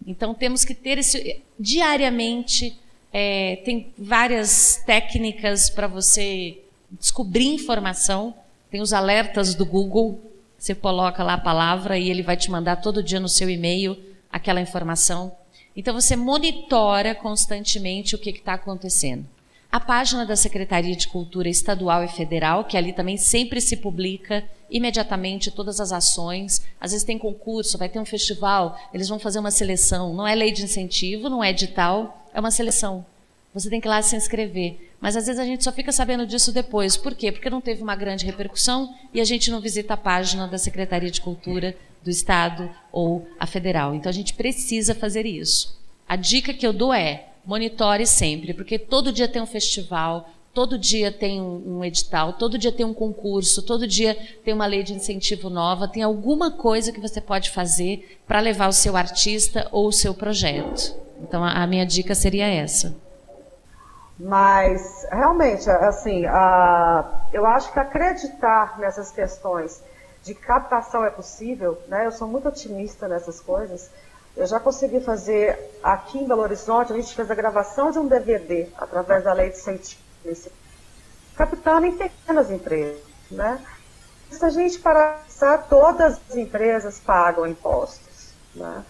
Então, 0.05 0.35
temos 0.35 0.64
que 0.64 0.74
ter 0.74 0.99
esse. 0.99 1.41
Diariamente, 1.61 2.76
é, 3.12 3.62
tem 3.64 3.93
várias 3.97 4.83
técnicas 4.85 5.70
para 5.70 5.87
você 5.87 6.59
descobrir 6.91 7.47
informação. 7.47 8.35
Tem 8.68 8.80
os 8.80 8.93
alertas 8.93 9.55
do 9.55 9.64
Google 9.64 10.32
você 10.63 10.77
coloca 10.77 11.25
lá 11.25 11.35
a 11.35 11.39
palavra 11.39 11.99
e 11.99 12.09
ele 12.09 12.23
vai 12.23 12.37
te 12.37 12.49
mandar 12.49 12.77
todo 12.77 13.03
dia 13.03 13.19
no 13.19 13.29
seu 13.29 13.51
e-mail 13.51 13.99
aquela 14.31 14.61
informação. 14.61 15.33
Então 15.77 15.93
você 15.93 16.15
monitora 16.15 17.17
constantemente 17.17 18.15
o 18.15 18.19
que 18.19 18.31
está 18.31 18.55
acontecendo. 18.55 19.27
A 19.73 19.81
página 19.81 20.25
da 20.25 20.37
Secretaria 20.37 20.95
de 20.95 21.09
Cultura 21.09 21.49
Estadual 21.49 22.05
e 22.05 22.09
Federal, 22.09 22.63
que 22.63 22.77
ali 22.77 22.93
também 22.93 23.17
sempre 23.17 23.61
se 23.61 23.77
publica 23.77 24.45
imediatamente 24.71 25.51
todas 25.51 25.81
as 25.81 25.91
ações. 25.91 26.63
Às 26.81 26.93
vezes 26.93 27.05
tem 27.05 27.19
concurso, 27.19 27.77
vai 27.77 27.89
ter 27.89 27.99
um 27.99 28.05
festival, 28.05 28.79
eles 28.95 29.09
vão 29.09 29.19
fazer 29.19 29.41
uma 29.41 29.51
seleção. 29.51 30.15
Não 30.15 30.29
é 30.29 30.33
lei 30.33 30.53
de 30.53 30.63
incentivo, 30.63 31.29
não 31.29 31.43
é 31.43 31.51
edital, 31.51 32.25
é 32.33 32.39
uma 32.39 32.53
seleção. 32.53 33.05
Você 33.53 33.69
tem 33.69 33.81
que 33.81 33.89
ir 33.89 33.91
lá 33.91 34.01
se 34.01 34.15
inscrever. 34.15 34.91
Mas 35.03 35.17
às 35.17 35.27
vezes 35.27 35.41
a 35.41 35.45
gente 35.45 35.65
só 35.65 35.73
fica 35.73 35.91
sabendo 35.91 36.25
disso 36.25 36.53
depois. 36.53 36.97
Por 36.97 37.13
quê? 37.13 37.33
Porque 37.33 37.51
não 37.51 37.61
teve 37.61 37.83
uma 37.83 37.97
grande 37.97 38.25
repercussão 38.25 38.95
e 39.13 39.21
a 39.21 39.25
gente 39.25 39.51
não 39.51 39.61
visita 39.61 39.95
a 39.95 39.97
página 39.97 40.47
da 40.47 40.57
Secretaria 40.57 41.11
de 41.11 41.21
Cultura 41.21 41.77
do 42.05 42.09
Estado 42.09 42.71
ou 42.93 43.27
a 43.37 43.45
federal. 43.45 43.97
Então 43.97 44.09
a 44.09 44.13
gente 44.13 44.33
precisa 44.35 44.95
fazer 44.95 45.27
isso. 45.27 45.77
A 46.09 46.15
dica 46.15 46.55
que 46.55 46.65
eu 46.65 46.73
dou 46.73 46.95
é: 46.95 47.27
monitore 47.45 48.07
sempre, 48.07 48.55
porque 48.55 48.79
todo 48.79 49.11
dia 49.11 49.27
tem 49.27 49.43
um 49.43 49.47
festival, 49.47 50.31
todo 50.55 50.79
dia 50.79 51.11
tem 51.11 51.43
um, 51.43 51.85
edital, 51.85 52.35
todo 52.35 52.57
dia 52.57 52.71
tem 52.71 52.87
um 52.87 52.95
concurso, 52.95 53.61
todo 53.63 53.89
dia 53.89 54.17
tem 54.45 54.55
uma 54.55 54.67
lei 54.67 54.85
de 54.85 54.95
incentivo 54.95 55.51
nova, 55.51 55.89
tem 55.89 56.05
alguma 56.05 56.53
coisa 56.53 56.93
que 56.93 57.01
você 57.01 57.21
pode 57.21 57.51
fazer 57.51 58.21
para 58.25 58.39
levar 58.39 58.69
o 58.69 58.73
seu 58.73 58.97
artista 58.97 59.67
ou 59.73 59.89
o 59.89 59.93
seu 59.93 60.15
projeto. 60.15 60.95
Então 61.21 61.43
a 61.43 61.67
minha 61.67 61.85
dica 61.85 62.15
seria 62.15 62.47
essa. 62.47 63.02
Mas, 64.19 65.07
realmente, 65.11 65.69
assim, 65.71 66.27
a, 66.27 67.27
eu 67.33 67.47
acho 67.47 67.73
que 67.73 67.79
acreditar 67.79 68.79
nessas 68.79 69.11
questões 69.11 69.83
de 70.23 70.35
captação 70.35 71.05
é 71.05 71.11
possível, 71.11 71.81
né? 71.89 72.07
Eu 72.07 72.13
sou 72.13 72.29
muito 72.29 72.49
otimista 72.49 73.09
nessas 73.09 73.41
coisas. 73.41 73.91
Eu 74.37 74.47
já 74.47 74.61
consegui 74.61 75.01
fazer 75.01 75.59
aqui 75.83 76.19
em 76.19 76.27
Belo 76.27 76.43
Horizonte, 76.43 76.93
a 76.93 76.97
gente 76.97 77.15
fez 77.15 77.31
a 77.31 77.35
gravação 77.35 77.91
de 77.91 77.99
um 77.99 78.07
DVD 78.07 78.69
através 78.79 79.25
da 79.25 79.33
lei 79.33 79.51
de 79.51 79.57
incentivo, 79.57 80.01
captando 81.37 81.87
em 81.87 81.97
pequenas 81.97 82.51
empresas, 82.51 83.03
né? 83.31 83.61
Se 84.31 84.43
a 84.45 84.49
gente 84.49 84.79
parar 84.79 85.25
todas 85.69 86.19
as 86.31 86.37
empresas 86.37 86.99
pagam 87.01 87.47
impostos, 87.47 88.33
né? 88.55 88.85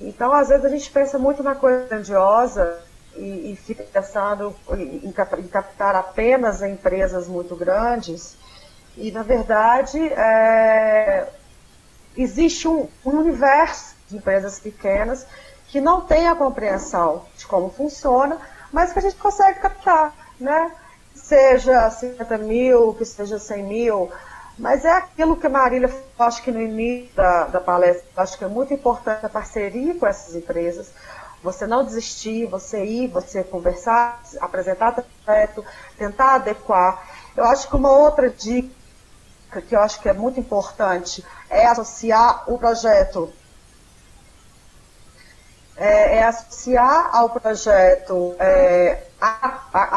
Então, 0.00 0.32
às 0.32 0.48
vezes 0.48 0.64
a 0.64 0.68
gente 0.68 0.90
pensa 0.90 1.18
muito 1.18 1.42
na 1.42 1.54
coisa 1.54 1.86
grandiosa 1.88 2.85
e, 3.18 3.52
e 3.52 3.56
fica 3.56 3.82
pensando 3.84 4.54
em, 4.70 5.08
em, 5.08 5.12
captar 5.48 5.94
apenas 5.94 6.62
empresas 6.62 7.26
muito 7.26 7.56
grandes. 7.56 8.36
E, 8.96 9.10
na 9.12 9.22
verdade, 9.22 9.98
é, 9.98 11.28
existe 12.16 12.66
um, 12.66 12.88
um 13.04 13.18
universo 13.18 13.94
de 14.08 14.16
empresas 14.16 14.58
pequenas 14.58 15.26
que 15.68 15.80
não 15.80 16.00
tem 16.00 16.28
a 16.28 16.34
compreensão 16.34 17.24
de 17.36 17.46
como 17.46 17.70
funciona, 17.70 18.38
mas 18.72 18.92
que 18.92 18.98
a 18.98 19.02
gente 19.02 19.16
consegue 19.16 19.60
captar, 19.60 20.14
né? 20.40 20.72
Seja 21.14 21.90
50 21.90 22.38
mil, 22.38 22.94
que 22.94 23.04
seja 23.04 23.38
100 23.38 23.62
mil, 23.64 24.12
mas 24.58 24.84
é 24.84 24.92
aquilo 24.92 25.36
que 25.36 25.46
a 25.46 25.50
Marília 25.50 25.92
acho 26.18 26.42
que 26.42 26.50
no 26.50 26.60
início 26.60 27.14
da, 27.14 27.44
da 27.44 27.60
palestra, 27.60 28.04
acho 28.16 28.38
que 28.38 28.44
é 28.44 28.48
muito 28.48 28.72
importante 28.72 29.24
a 29.26 29.28
parceria 29.28 29.94
com 29.94 30.06
essas 30.06 30.34
empresas, 30.34 30.90
você 31.42 31.66
não 31.66 31.84
desistir, 31.84 32.46
você 32.46 32.84
ir, 32.84 33.08
você 33.08 33.44
conversar, 33.44 34.20
apresentar 34.40 34.92
projeto, 34.92 35.64
tentar 35.96 36.34
adequar. 36.34 37.06
Eu 37.36 37.44
acho 37.44 37.68
que 37.68 37.76
uma 37.76 37.90
outra 37.90 38.28
dica 38.30 38.74
que 39.68 39.74
eu 39.74 39.80
acho 39.80 40.00
que 40.00 40.08
é 40.08 40.12
muito 40.12 40.40
importante 40.40 41.24
é 41.48 41.66
associar 41.66 42.44
o 42.50 42.58
projeto 42.58 43.32
é, 45.76 46.16
é 46.16 46.24
associar 46.24 47.10
ao 47.14 47.30
projeto 47.30 48.34
é, 48.38 49.04
a, 49.20 49.60
a, 49.72 49.88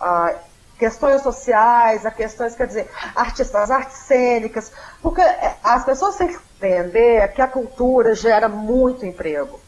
a, 0.00 0.34
questões 0.78 1.22
sociais, 1.22 2.06
a 2.06 2.10
questões, 2.10 2.54
quer 2.54 2.68
dizer, 2.68 2.90
artistas, 3.14 3.70
artes 3.70 3.96
cênicas, 3.98 4.70
porque 5.02 5.22
as 5.64 5.84
pessoas 5.84 6.16
têm 6.16 6.28
que 6.28 6.38
entender 6.56 7.32
que 7.32 7.42
a 7.42 7.48
cultura 7.48 8.14
gera 8.14 8.48
muito 8.48 9.04
emprego 9.04 9.60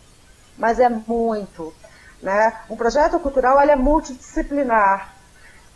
mas 0.59 0.81
é 0.81 0.89
muito. 0.89 1.73
Né? 2.21 2.53
Um 2.69 2.77
projeto 2.77 3.19
cultural 3.21 3.61
é 3.61 3.77
multidisciplinar. 3.77 5.15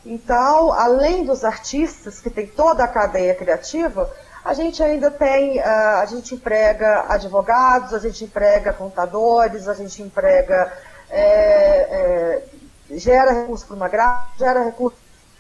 Então, 0.05 0.73
além 0.73 1.25
dos 1.25 1.45
artistas, 1.45 2.21
que 2.21 2.29
tem 2.29 2.47
toda 2.47 2.83
a 2.83 2.89
cadeia 2.89 3.35
criativa, 3.35 4.13
a 4.45 4.53
gente 4.55 4.83
ainda 4.83 5.09
tem, 5.11 5.61
uh, 5.61 6.01
a 6.01 6.07
gente 6.07 6.35
emprega 6.35 7.07
advogados, 7.09 7.95
a 7.95 8.01
gente 8.01 8.25
emprega 8.25 8.73
contadores, 8.73 9.69
a 9.69 9.75
gente 9.75 10.03
emprega, 10.03 10.73
é, 11.09 12.43
é, 12.91 12.99
gera 12.99 13.31
recurso 13.31 13.65
para 13.67 13.77
uma 13.77 13.89
grade, 13.89 14.27
gera 14.39 14.65
recurso 14.65 14.97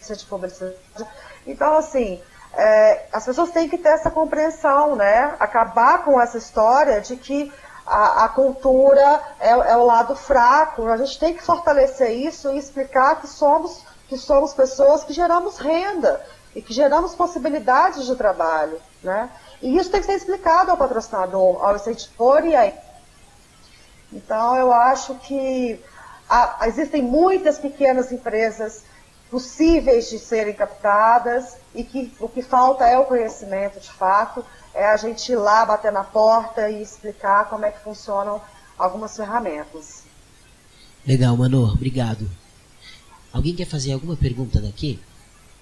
de 0.08 0.24
publicidade. 0.26 0.76
Então, 1.44 1.76
assim, 1.76 2.22
é, 2.54 3.06
as 3.12 3.24
pessoas 3.24 3.50
têm 3.50 3.68
que 3.68 3.78
ter 3.78 3.88
essa 3.88 4.10
compreensão, 4.10 4.94
né? 4.94 5.34
Acabar 5.40 6.04
com 6.04 6.20
essa 6.20 6.38
história 6.38 7.00
de 7.00 7.16
que 7.16 7.52
a, 7.92 8.24
a 8.24 8.28
cultura 8.30 9.20
é, 9.38 9.50
é, 9.50 9.76
o 9.76 9.84
lado 9.84 10.16
fraco. 10.16 10.86
A 10.86 10.96
gente 10.96 11.18
tem 11.18 11.34
que 11.34 11.42
fortalecer 11.42 12.10
isso 12.10 12.50
e 12.50 12.58
explicar 12.58 13.20
que 13.20 13.26
somos, 13.26 13.84
que 14.08 14.16
somos 14.16 14.54
pessoas 14.54 15.04
que 15.04 15.12
geramos 15.12 15.58
renda 15.58 16.24
e 16.54 16.62
que 16.62 16.72
geramos 16.72 17.14
possibilidades 17.14 18.06
de 18.06 18.16
trabalho, 18.16 18.80
né? 19.02 19.30
E 19.60 19.76
isso 19.76 19.90
tem 19.90 20.00
que 20.00 20.06
ser 20.06 20.14
explicado 20.14 20.70
ao 20.70 20.76
patrocinador, 20.76 21.62
ao 21.64 21.76
incentivador 21.76 22.46
e 22.46 22.56
aí. 22.56 22.74
Então, 24.12 24.56
eu 24.56 24.72
acho 24.72 25.14
que 25.16 25.78
há, 26.28 26.66
existem 26.66 27.02
muitas 27.02 27.58
pequenas 27.58 28.10
empresas 28.10 28.84
possíveis 29.30 30.10
de 30.10 30.18
serem 30.18 30.52
captadas 30.52 31.56
e 31.74 31.84
que 31.84 32.14
o 32.20 32.28
que 32.28 32.42
falta 32.42 32.86
é 32.86 32.98
o 32.98 33.04
conhecimento 33.04 33.80
de 33.80 33.90
fato, 33.90 34.44
é 34.74 34.86
a 34.86 34.96
gente 34.96 35.30
ir 35.30 35.36
lá 35.36 35.64
bater 35.64 35.92
na 35.92 36.04
porta 36.04 36.70
e 36.70 36.82
explicar 36.82 37.48
como 37.48 37.64
é 37.64 37.70
que 37.70 37.80
funcionam 37.80 38.40
algumas 38.78 39.16
ferramentas. 39.16 40.04
Legal, 41.06 41.36
Manu, 41.36 41.64
obrigado. 41.64 42.28
Alguém 43.32 43.54
quer 43.54 43.66
fazer 43.66 43.92
alguma 43.92 44.16
pergunta 44.16 44.60
daqui? 44.60 45.00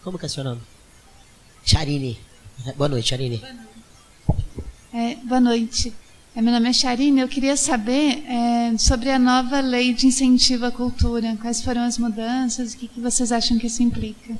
Como 0.02 0.18
que 0.18 0.26
é 0.26 0.28
seu 0.28 0.44
nome? 0.44 0.60
Charine. 1.64 2.18
Boa 2.76 2.88
noite, 2.88 3.08
Charine. 3.08 3.38
Boa 3.38 3.52
noite. 3.52 3.70
É, 4.92 5.14
boa 5.26 5.40
noite. 5.40 5.94
É, 6.34 6.42
meu 6.42 6.52
nome 6.52 6.68
é 6.68 6.72
Charine. 6.72 7.20
Eu 7.20 7.28
queria 7.28 7.56
saber 7.56 8.24
é, 8.26 8.76
sobre 8.78 9.10
a 9.10 9.18
nova 9.18 9.60
lei 9.60 9.94
de 9.94 10.06
incentivo 10.06 10.66
à 10.66 10.70
cultura. 10.70 11.36
Quais 11.40 11.62
foram 11.62 11.82
as 11.82 11.98
mudanças? 11.98 12.72
O 12.72 12.76
que, 12.76 12.88
que 12.88 13.00
vocês 13.00 13.32
acham 13.32 13.58
que 13.58 13.66
isso 13.66 13.82
implica? 13.82 14.36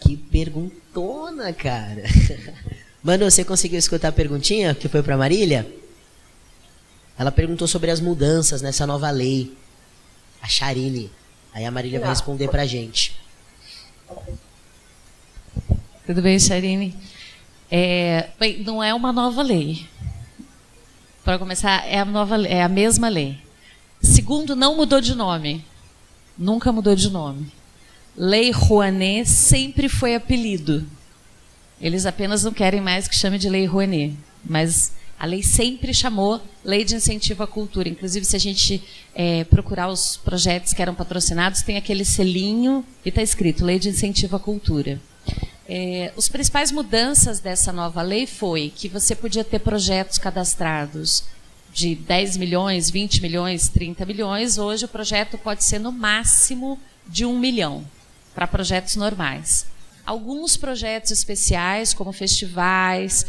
Que 0.00 0.16
perguntona, 0.16 1.52
cara. 1.52 2.02
Mano, 3.04 3.30
você 3.30 3.44
conseguiu 3.44 3.78
escutar 3.78 4.08
a 4.08 4.12
perguntinha 4.12 4.74
que 4.74 4.88
foi 4.88 5.02
para 5.02 5.14
Marília? 5.14 5.70
Ela 7.18 7.30
perguntou 7.30 7.68
sobre 7.68 7.90
as 7.90 8.00
mudanças 8.00 8.62
nessa 8.62 8.86
nova 8.86 9.10
lei. 9.10 9.54
A 10.40 10.48
Charine. 10.48 11.10
Aí 11.52 11.66
a 11.66 11.70
Marília 11.70 12.00
vai 12.00 12.08
responder 12.08 12.48
pra 12.48 12.64
gente. 12.64 13.14
Tudo 16.06 16.22
bem, 16.22 16.38
Charine? 16.38 16.96
É, 17.70 18.30
bem, 18.40 18.62
não 18.62 18.82
é 18.82 18.94
uma 18.94 19.12
nova 19.12 19.42
lei. 19.42 19.86
Para 21.22 21.38
começar, 21.38 21.86
é 21.86 21.98
a, 21.98 22.06
nova, 22.06 22.42
é 22.46 22.62
a 22.62 22.70
mesma 22.70 23.10
lei. 23.10 23.36
Segundo, 24.00 24.56
não 24.56 24.76
mudou 24.76 25.02
de 25.02 25.14
nome. 25.14 25.62
Nunca 26.38 26.72
mudou 26.72 26.96
de 26.96 27.10
nome. 27.10 27.52
Lei 28.16 28.50
Rouanet 28.50 29.28
sempre 29.28 29.90
foi 29.90 30.14
apelido. 30.14 30.86
Eles 31.80 32.06
apenas 32.06 32.44
não 32.44 32.52
querem 32.52 32.80
mais 32.80 33.08
que 33.08 33.14
chame 33.14 33.38
de 33.38 33.48
Lei 33.48 33.66
Rouanet. 33.66 34.14
Mas 34.44 34.92
a 35.18 35.26
lei 35.26 35.42
sempre 35.42 35.94
chamou 35.94 36.40
Lei 36.64 36.84
de 36.84 36.94
Incentivo 36.94 37.42
à 37.42 37.46
Cultura. 37.46 37.88
Inclusive, 37.88 38.24
se 38.24 38.36
a 38.36 38.40
gente 38.40 38.82
é, 39.14 39.44
procurar 39.44 39.88
os 39.88 40.16
projetos 40.16 40.72
que 40.72 40.82
eram 40.82 40.94
patrocinados, 40.94 41.62
tem 41.62 41.76
aquele 41.76 42.04
selinho 42.04 42.84
e 43.04 43.08
está 43.08 43.22
escrito 43.22 43.64
Lei 43.64 43.78
de 43.78 43.88
Incentivo 43.88 44.36
à 44.36 44.40
Cultura. 44.40 45.00
É, 45.66 46.12
os 46.14 46.28
principais 46.28 46.70
mudanças 46.70 47.40
dessa 47.40 47.72
nova 47.72 48.02
lei 48.02 48.26
foi 48.26 48.70
que 48.74 48.88
você 48.88 49.14
podia 49.14 49.42
ter 49.42 49.60
projetos 49.60 50.18
cadastrados 50.18 51.24
de 51.72 51.94
10 51.94 52.36
milhões, 52.36 52.90
20 52.90 53.22
milhões, 53.22 53.68
30 53.68 54.04
milhões. 54.04 54.58
Hoje 54.58 54.84
o 54.84 54.88
projeto 54.88 55.38
pode 55.38 55.64
ser 55.64 55.78
no 55.78 55.90
máximo 55.90 56.78
de 57.06 57.24
1 57.24 57.38
milhão 57.38 57.84
para 58.34 58.46
projetos 58.46 58.94
normais. 58.96 59.66
Alguns 60.06 60.56
projetos 60.56 61.10
especiais, 61.10 61.94
como 61.94 62.12
festivais, 62.12 63.26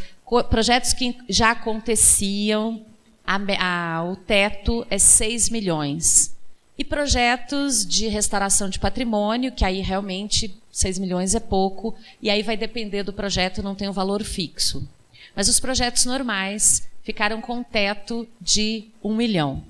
projetos 0.49 0.93
que 0.93 1.17
já 1.29 1.51
aconteciam, 1.51 2.85
a, 3.25 3.39
a, 3.59 4.03
o 4.03 4.15
teto 4.15 4.85
é 4.89 4.97
6 4.97 5.49
milhões. 5.49 6.35
E 6.77 6.83
projetos 6.83 7.85
de 7.85 8.07
restauração 8.07 8.69
de 8.69 8.79
patrimônio, 8.79 9.51
que 9.51 9.63
aí 9.63 9.79
realmente 9.79 10.53
6 10.71 10.99
milhões 10.99 11.33
é 11.33 11.39
pouco, 11.39 11.95
e 12.21 12.29
aí 12.29 12.43
vai 12.43 12.57
depender 12.57 13.03
do 13.03 13.13
projeto, 13.13 13.63
não 13.63 13.75
tem 13.75 13.87
um 13.87 13.93
valor 13.93 14.23
fixo. 14.23 14.85
Mas 15.33 15.47
os 15.47 15.59
projetos 15.59 16.05
normais 16.05 16.87
ficaram 17.01 17.39
com 17.39 17.59
um 17.59 17.63
teto 17.63 18.27
de 18.41 18.85
1 19.01 19.15
milhão. 19.15 19.63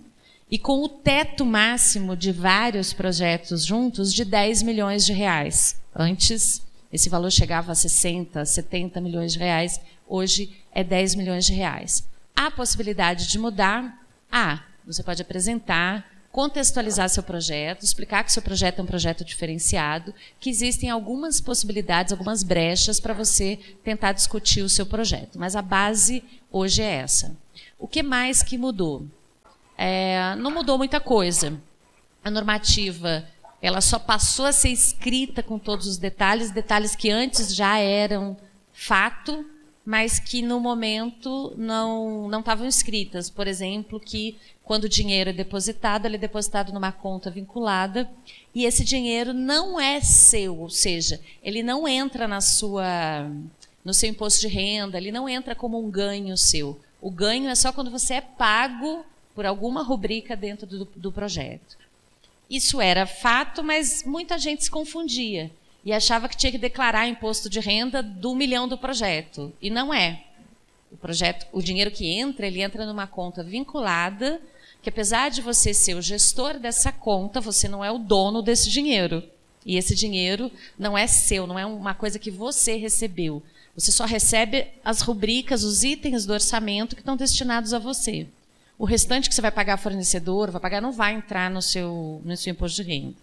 E 0.50 0.58
com 0.58 0.84
o 0.84 0.90
teto 0.90 1.46
máximo 1.46 2.16
de 2.16 2.32
vários 2.32 2.94
projetos 2.94 3.66
juntos 3.66 4.14
de 4.14 4.26
10 4.26 4.64
milhões 4.64 5.06
de 5.06 5.14
reais. 5.14 5.76
Antes, 5.96 6.62
esse 6.92 7.10
valor 7.10 7.32
chegava 7.32 7.72
a 7.72 7.76
60, 7.76 8.46
70 8.46 9.02
milhões 9.02 9.34
de 9.34 9.40
reais, 9.40 9.80
hoje 10.08 10.56
é 10.72 10.84
10 10.84 11.16
milhões 11.16 11.46
de 11.46 11.54
reais. 11.54 12.08
Há 12.36 12.52
possibilidade 12.52 13.28
de 13.28 13.40
mudar? 13.40 14.06
Ah, 14.32 14.64
você 14.86 15.02
pode 15.04 15.22
apresentar 15.22 16.16
contextualizar 16.36 17.08
seu 17.08 17.24
projeto, 17.24 17.84
explicar 17.84 18.22
que 18.22 18.30
seu 18.30 18.42
projeto 18.42 18.80
é 18.80 18.84
um 18.84 18.86
projeto 18.86 19.24
diferenciado, 19.24 20.14
que 20.38 20.50
existem 20.50 20.90
algumas 20.90 21.40
possibilidades, 21.40 22.12
algumas 22.12 22.44
brechas 22.44 23.00
para 23.00 23.14
você 23.14 23.58
tentar 23.86 24.12
discutir 24.12 24.62
o 24.62 24.68
seu 24.68 24.86
projeto. 24.86 25.40
Mas 25.40 25.56
a 25.56 25.62
base 25.62 26.22
hoje 26.52 26.82
é 26.82 26.92
essa. 26.96 27.38
O 27.80 27.88
que 27.88 28.04
mais 28.04 28.44
que 28.44 28.58
mudou? 28.58 29.08
É, 29.78 30.36
não 30.36 30.52
mudou 30.52 30.78
muita 30.78 31.00
coisa. 31.00 31.58
A 32.22 32.30
normativa 32.30 33.26
ela 33.66 33.82
só 33.82 33.98
passou 33.98 34.46
a 34.46 34.52
ser 34.52 34.70
escrita 34.70 35.42
com 35.42 35.58
todos 35.58 35.88
os 35.88 35.98
detalhes, 35.98 36.52
detalhes 36.52 36.96
que 36.96 37.10
antes 37.10 37.56
já 37.56 37.80
eram 37.80 38.38
fato, 38.72 39.44
mas 39.84 40.20
que 40.20 40.44
no 40.44 40.60
momento 40.60 41.52
não 41.58 42.28
não 42.28 42.42
estavam 42.42 42.68
escritas. 42.68 43.28
Por 43.28 43.48
exemplo, 43.48 44.00
que 44.00 44.38
quando 44.64 44.84
o 44.84 44.90
dinheiro 44.90 45.32
é 45.32 45.34
depositado, 45.34 46.06
ele 46.06 46.18
é 46.18 46.20
depositado 46.20 46.72
numa 46.72 46.92
conta 46.92 47.32
vinculada 47.32 48.08
e 48.54 48.66
esse 48.66 48.86
dinheiro 48.86 49.34
não 49.34 49.80
é 49.80 50.00
seu, 50.00 50.60
ou 50.60 50.70
seja, 50.70 51.20
ele 51.42 51.64
não 51.64 51.88
entra 51.88 52.28
na 52.28 52.42
sua 52.42 53.28
no 53.84 53.96
seu 53.96 54.10
imposto 54.10 54.42
de 54.42 54.48
renda, 54.48 54.98
ele 54.98 55.12
não 55.12 55.28
entra 55.28 55.56
como 55.56 55.84
um 55.84 55.90
ganho 55.90 56.38
seu. 56.38 56.80
O 57.02 57.10
ganho 57.10 57.50
é 57.50 57.56
só 57.56 57.72
quando 57.74 57.90
você 57.90 58.16
é 58.16 58.22
pago 58.22 59.04
por 59.34 59.44
alguma 59.44 59.82
rubrica 59.82 60.36
dentro 60.36 60.68
do, 60.68 60.86
do 60.96 61.12
projeto. 61.12 61.78
Isso 62.50 62.80
era 62.80 63.06
fato, 63.06 63.64
mas 63.64 64.04
muita 64.06 64.38
gente 64.38 64.64
se 64.64 64.72
confundia 64.72 65.52
e 65.84 65.94
achava 65.94 66.28
que 66.28 66.36
tinha 66.36 66.52
que 66.52 66.58
declarar 66.58 67.08
imposto 67.08 67.48
de 67.48 67.60
renda 67.60 68.02
do 68.02 68.34
milhão 68.36 68.68
do 68.68 68.78
projeto. 68.78 69.54
E 69.62 69.70
não 69.70 69.94
é. 69.94 70.24
O 70.92 70.98
projeto, 70.98 71.46
o 71.52 71.62
dinheiro 71.62 71.92
que 71.92 72.08
entra, 72.08 72.48
ele 72.48 72.62
entra 72.62 72.86
numa 72.86 73.06
conta 73.06 73.44
vinculada, 73.44 74.42
que 74.82 74.90
apesar 74.90 75.30
de 75.30 75.42
você 75.42 75.74
ser 75.74 75.96
o 75.96 76.02
gestor 76.02 76.58
dessa 76.60 76.92
conta, 76.92 77.40
você 77.40 77.68
não 77.68 77.84
é 77.84 77.92
o 77.92 78.00
dono 78.00 78.42
desse 78.42 78.70
dinheiro. 78.70 79.24
E 79.66 79.78
esse 79.78 79.96
dinheiro 79.96 80.52
não 80.78 80.98
é 80.98 81.06
seu, 81.06 81.46
não 81.46 81.58
é 81.58 81.66
uma 81.66 81.94
coisa 81.94 82.18
que 82.20 82.32
você 82.32 82.78
recebeu. 82.78 83.42
Você 83.76 83.92
só 83.92 84.06
recebe 84.06 84.68
as 84.84 85.02
rubricas, 85.02 85.64
os 85.64 85.84
itens 85.84 86.26
do 86.26 86.34
orçamento 86.34 86.96
que 86.96 87.02
estão 87.02 87.18
destinados 87.18 87.74
a 87.74 87.80
você. 87.80 88.28
O 88.78 88.86
restante 88.86 89.30
que 89.30 89.36
você 89.36 89.42
vai 89.42 89.52
pagar 89.52 89.78
fornecedor, 89.78 90.52
vai 90.52 90.62
pagar, 90.62 90.82
não 90.82 90.92
vai 90.92 91.14
entrar 91.14 91.50
no 91.50 91.62
seu, 91.62 92.22
no 92.26 92.36
seu 92.36 92.52
imposto 92.52 92.84
de 92.84 92.90
renda. 92.90 93.16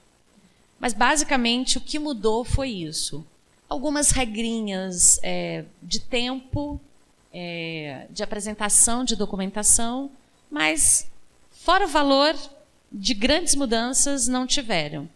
Mas, 0.80 0.94
basicamente, 0.94 1.78
o 1.78 1.80
que 1.80 1.98
mudou 1.98 2.44
foi 2.44 2.70
isso. 2.70 3.24
Algumas 3.68 4.10
regrinhas 4.10 5.20
é, 5.22 5.64
de 5.82 6.00
tempo, 6.00 6.80
é, 7.32 8.06
de 8.10 8.22
apresentação 8.22 9.04
de 9.04 9.14
documentação, 9.14 10.10
mas, 10.50 11.06
fora 11.50 11.84
o 11.84 11.88
valor, 11.88 12.34
de 12.90 13.14
grandes 13.14 13.54
mudanças 13.54 14.28
não 14.28 14.46
tiveram. 14.46 15.08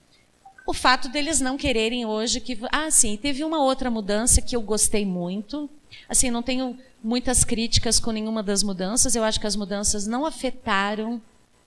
O 0.67 0.73
fato 0.73 1.09
deles 1.09 1.41
não 1.41 1.57
quererem 1.57 2.07
hoje 2.07 2.41
que. 2.41 2.59
Ah, 2.73 2.91
sim, 2.91 3.17
teve 3.17 3.45
uma 3.45 3.63
outra 3.63 3.91
mudança 3.91 4.43
que 4.43 4.57
eu 4.57 4.61
gostei 4.61 5.05
muito. 5.07 5.71
Assim, 6.09 6.31
não 6.31 6.43
tenho 6.43 6.77
muitas 7.07 7.45
críticas 7.45 8.01
com 8.01 8.11
nenhuma 8.11 8.43
das 8.43 8.63
mudanças. 8.63 9.15
Eu 9.15 9.23
acho 9.23 9.39
que 9.39 9.47
as 9.47 9.55
mudanças 9.55 10.07
não 10.07 10.27
afetaram 10.27 11.23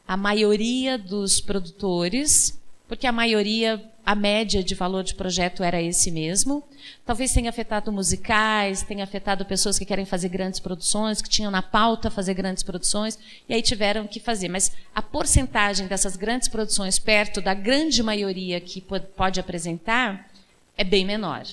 a 0.06 0.18
maioria 0.18 0.98
dos 0.98 1.40
produtores 1.40 2.60
porque 2.90 3.06
a 3.06 3.12
maioria, 3.12 3.80
a 4.04 4.16
média 4.16 4.64
de 4.64 4.74
valor 4.74 5.04
de 5.04 5.14
projeto 5.14 5.64
era 5.64 5.80
esse 5.80 6.10
mesmo. 6.10 6.64
Talvez 7.06 7.32
tenha 7.32 7.52
afetado 7.52 7.92
musicais, 7.92 8.82
tenha 8.82 9.04
afetado 9.04 9.46
pessoas 9.46 9.78
que 9.78 9.86
querem 9.86 10.06
fazer 10.06 10.28
grandes 10.28 10.60
produções, 10.60 11.22
que 11.22 11.30
tinham 11.30 11.52
na 11.52 11.62
pauta 11.62 12.10
fazer 12.10 12.34
grandes 12.34 12.64
produções, 12.64 13.20
e 13.48 13.54
aí 13.54 13.62
tiveram 13.62 14.08
que 14.08 14.20
fazer. 14.20 14.50
Mas 14.50 14.72
a 14.94 15.04
porcentagem 15.04 15.86
dessas 15.86 16.16
grandes 16.16 16.48
produções 16.48 16.98
perto 16.98 17.40
da 17.42 17.54
grande 17.54 18.02
maioria 18.02 18.60
que 18.60 18.84
pode 19.16 19.40
apresentar 19.40 20.28
é 20.76 20.84
bem 20.84 21.06
menor. 21.06 21.44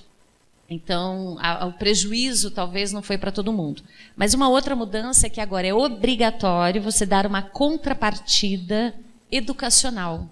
Então, 0.68 1.36
a, 1.40 1.66
o 1.66 1.72
prejuízo 1.72 2.50
talvez 2.50 2.92
não 2.92 3.02
foi 3.02 3.16
para 3.16 3.30
todo 3.30 3.52
mundo. 3.52 3.82
Mas 4.16 4.34
uma 4.34 4.48
outra 4.48 4.74
mudança 4.74 5.26
é 5.26 5.30
que 5.30 5.40
agora 5.40 5.66
é 5.66 5.72
obrigatório 5.72 6.82
você 6.82 7.06
dar 7.06 7.26
uma 7.26 7.42
contrapartida 7.42 8.94
educacional. 9.30 10.28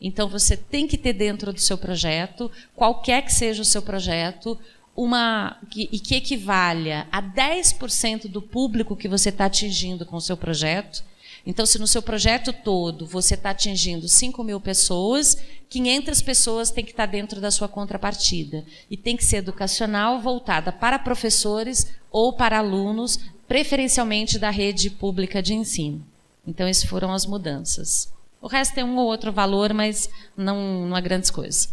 Então, 0.00 0.28
você 0.28 0.56
tem 0.56 0.86
que 0.86 0.98
ter 0.98 1.12
dentro 1.12 1.52
do 1.52 1.60
seu 1.60 1.78
projeto, 1.78 2.50
qualquer 2.74 3.22
que 3.22 3.32
seja 3.32 3.62
o 3.62 3.66
seu 3.66 3.82
projeto, 3.82 4.58
uma 4.96 5.56
que, 5.70 5.88
e 5.92 5.98
que 5.98 6.16
equivalha 6.16 7.06
a 7.12 7.22
10% 7.22 8.28
do 8.28 8.42
público 8.42 8.96
que 8.96 9.08
você 9.08 9.28
está 9.28 9.44
atingindo 9.44 10.04
com 10.04 10.16
o 10.16 10.20
seu 10.20 10.36
projeto. 10.36 11.04
Então, 11.46 11.64
se 11.64 11.78
no 11.78 11.86
seu 11.86 12.02
projeto 12.02 12.52
todo 12.52 13.06
você 13.06 13.34
está 13.34 13.50
atingindo 13.50 14.08
5 14.08 14.42
mil 14.44 14.60
pessoas, 14.60 15.36
500 15.68 16.22
pessoas 16.22 16.70
têm 16.70 16.84
que 16.84 16.90
estar 16.90 17.06
tá 17.06 17.12
dentro 17.12 17.40
da 17.40 17.50
sua 17.50 17.68
contrapartida. 17.68 18.64
E 18.90 18.96
tem 18.96 19.16
que 19.16 19.24
ser 19.24 19.36
educacional, 19.36 20.20
voltada 20.20 20.70
para 20.72 20.98
professores 20.98 21.86
ou 22.10 22.32
para 22.32 22.58
alunos, 22.58 23.18
preferencialmente 23.48 24.38
da 24.38 24.50
rede 24.50 24.90
pública 24.90 25.42
de 25.42 25.54
ensino. 25.54 26.04
Então, 26.46 26.66
essas 26.66 26.88
foram 26.88 27.12
as 27.12 27.26
mudanças. 27.26 28.12
O 28.40 28.46
resto 28.46 28.74
tem 28.74 28.84
um 28.84 28.96
ou 28.96 29.06
outro 29.06 29.32
valor, 29.32 29.72
mas 29.74 30.08
não, 30.36 30.86
não 30.86 30.96
há 30.96 31.00
grandes 31.00 31.30
coisas. 31.30 31.72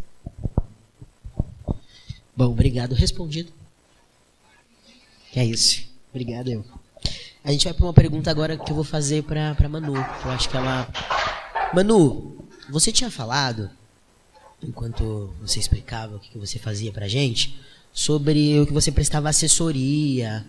Bom, 2.35 2.51
obrigado. 2.51 2.93
Respondido. 2.93 3.51
É 5.35 5.43
isso. 5.43 5.87
Obrigado, 6.11 6.49
eu. 6.49 6.76
A 7.47 7.51
gente 7.51 7.63
vai 7.63 7.73
para 7.73 7.85
uma 7.85 7.93
pergunta 7.93 8.29
agora 8.29 8.57
que 8.57 8.69
eu 8.69 8.75
vou 8.75 8.83
fazer 8.83 9.23
para 9.23 9.69
Manu. 9.69 9.93
Que 9.93 10.25
eu 10.25 10.31
acho 10.31 10.49
que 10.49 10.57
ela. 10.57 10.85
Manu, 11.73 12.45
você 12.69 12.91
tinha 12.91 13.09
falado, 13.09 13.69
enquanto 14.61 15.33
você 15.39 15.57
explicava 15.57 16.17
o 16.17 16.19
que 16.19 16.37
você 16.37 16.59
fazia 16.59 16.91
para 16.91 17.07
gente, 17.07 17.57
sobre 17.93 18.59
o 18.59 18.67
que 18.67 18.73
você 18.73 18.91
prestava 18.91 19.29
assessoria. 19.29 20.45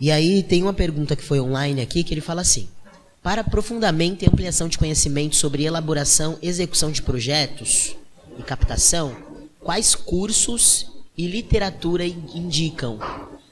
E 0.00 0.10
aí 0.10 0.42
tem 0.42 0.62
uma 0.62 0.72
pergunta 0.72 1.14
que 1.14 1.22
foi 1.22 1.38
online 1.38 1.82
aqui 1.82 2.02
que 2.02 2.14
ele 2.14 2.22
fala 2.22 2.40
assim: 2.40 2.66
para 3.22 3.42
aprofundamento 3.42 4.22
e 4.22 4.26
ampliação 4.26 4.68
de 4.68 4.78
conhecimento 4.78 5.36
sobre 5.36 5.64
elaboração, 5.64 6.38
execução 6.40 6.90
de 6.90 7.02
projetos 7.02 7.94
e 8.38 8.42
captação, 8.42 9.14
quais 9.60 9.94
cursos 9.94 10.86
e 11.14 11.26
literatura 11.26 12.06
indicam? 12.06 12.98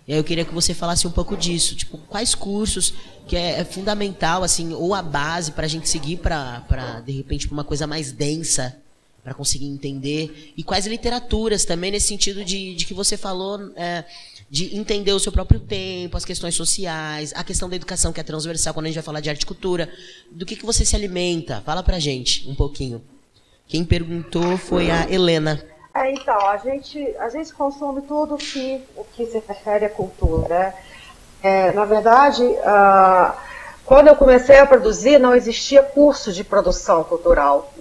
E 0.09 0.13
aí 0.15 0.19
eu 0.19 0.25
queria 0.25 0.43
que 0.43 0.55
você 0.55 0.73
falasse 0.73 1.07
um 1.07 1.11
pouco 1.11 1.37
disso, 1.37 1.77
tipo, 1.77 1.99
quais 1.99 2.35
cursos 2.35 2.95
que 3.27 3.37
é, 3.37 3.61
é 3.61 3.65
fundamental, 3.65 4.43
assim, 4.43 4.73
ou 4.73 4.95
a 4.95 5.03
base 5.03 5.53
para 5.53 5.67
a 5.67 5.69
gente 5.69 5.87
seguir 5.87 6.17
para, 6.17 7.03
de 7.05 7.13
repente, 7.13 7.47
uma 7.53 7.63
coisa 7.63 7.87
mais 7.87 8.11
densa, 8.11 8.75
para 9.23 9.35
conseguir 9.35 9.67
entender, 9.67 10.55
e 10.57 10.63
quais 10.63 10.87
literaturas 10.87 11.67
também, 11.67 11.91
nesse 11.91 12.07
sentido 12.07 12.43
de, 12.43 12.75
de 12.75 12.87
que 12.87 12.95
você 12.95 13.19
falou, 13.19 13.71
é, 13.77 14.03
de 14.49 14.75
entender 14.75 15.13
o 15.13 15.21
seu 15.21 15.31
próprio 15.31 15.61
tempo, 15.61 16.17
as 16.17 16.25
questões 16.25 16.55
sociais, 16.55 17.35
a 17.37 17.45
questão 17.45 17.69
da 17.69 17.77
educação, 17.77 18.11
que 18.11 18.19
é 18.21 18.23
transversal, 18.23 18.73
quando 18.73 18.87
a 18.87 18.89
gente 18.89 18.95
vai 18.95 19.05
falar 19.05 19.21
de 19.21 19.29
arte 19.29 19.43
e 19.43 19.47
cultura, 19.47 19.93
do 20.33 20.47
que, 20.47 20.57
que 20.57 20.65
você 20.65 20.87
se 20.87 20.97
alimenta? 20.97 21.61
Fala 21.67 21.83
pra 21.83 21.99
gente 21.99 22.49
um 22.49 22.55
pouquinho. 22.55 23.03
Quem 23.67 23.85
perguntou 23.85 24.57
foi 24.57 24.91
a 24.91 25.07
Helena. 25.11 25.63
É, 25.99 26.13
então, 26.13 26.49
a 26.49 26.57
gente, 26.59 27.17
a 27.19 27.29
gente 27.29 27.53
consome 27.53 28.03
tudo 28.03 28.37
que, 28.37 28.87
o 28.97 29.03
que 29.03 29.27
se 29.27 29.43
refere 29.47 29.85
à 29.85 29.91
cultura. 29.91 30.49
Né? 30.49 30.75
É, 31.43 31.73
na 31.73 31.85
verdade, 31.85 32.45
quando 33.85 34.07
eu 34.07 34.15
comecei 34.15 34.61
a 34.61 34.67
produzir, 34.67 35.19
não 35.19 35.35
existia 35.35 35.83
curso 35.83 36.33
de 36.33 36.45
produção 36.45 37.03
cultural. 37.03 37.73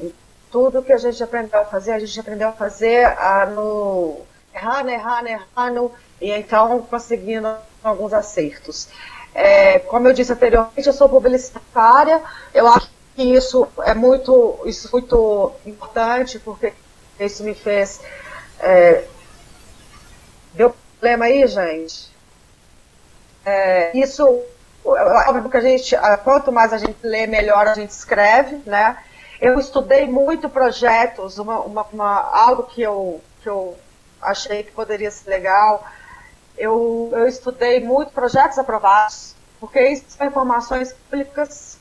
Tudo 0.52 0.82
que 0.82 0.92
a 0.92 0.98
gente 0.98 1.22
aprendeu 1.22 1.60
a 1.60 1.66
fazer, 1.66 1.92
a 1.92 2.00
gente 2.00 2.20
aprendeu 2.20 2.48
a 2.50 2.54
fazer 2.54 3.08
uh, 3.08 3.52
no 3.54 4.18
errando, 4.56 4.90
errando, 4.90 5.28
errando, 5.28 5.92
e 6.20 6.32
então 6.32 6.82
conseguindo 6.90 7.48
alguns 7.84 8.14
acertos. 8.14 8.88
É, 9.36 9.78
como 9.80 10.08
eu 10.08 10.14
disse 10.14 10.34
anteriormente, 10.34 10.88
eu 10.88 10.94
sou 10.94 11.08
publicitária, 11.08 12.24
eu 12.52 12.66
acho 12.68 12.90
que 13.16 13.22
isso 13.22 13.68
é 13.84 13.94
muito, 13.94 14.60
isso 14.66 14.88
é 14.88 14.92
muito 14.92 15.52
importante, 15.66 16.40
porque 16.40 16.74
isso 17.20 17.44
me 17.44 17.54
fez. 17.54 18.00
É, 18.60 19.04
deu 20.54 20.76
problema 21.00 21.26
aí, 21.26 21.46
gente? 21.48 22.12
É, 23.46 23.98
isso, 23.98 24.44
óbvio 24.84 25.50
que 25.50 25.58
a 25.58 25.62
gente, 25.62 25.96
quanto 26.24 26.52
mais 26.52 26.74
a 26.74 26.78
gente 26.78 26.98
lê, 27.02 27.26
melhor 27.28 27.68
a 27.68 27.74
gente 27.74 27.92
escreve, 27.92 28.62
né? 28.66 28.98
Eu 29.40 29.60
estudei 29.60 30.08
muito 30.08 30.50
projetos, 30.50 31.38
uma, 31.38 31.60
uma, 31.60 31.84
uma, 31.94 32.20
algo 32.32 32.64
que 32.64 32.82
eu, 32.82 33.22
que 33.42 33.48
eu 33.48 33.78
achei 34.22 34.64
que 34.64 34.72
poderia 34.72 35.12
ser 35.12 35.30
legal. 35.30 35.86
Eu, 36.58 37.10
eu 37.14 37.28
estudei 37.28 37.80
muito 37.80 38.12
projetos 38.12 38.58
aprovados, 38.58 39.36
porque 39.60 39.80
isso 39.80 40.06
são 40.10 40.26
informações 40.26 40.92
públicas, 40.92 41.78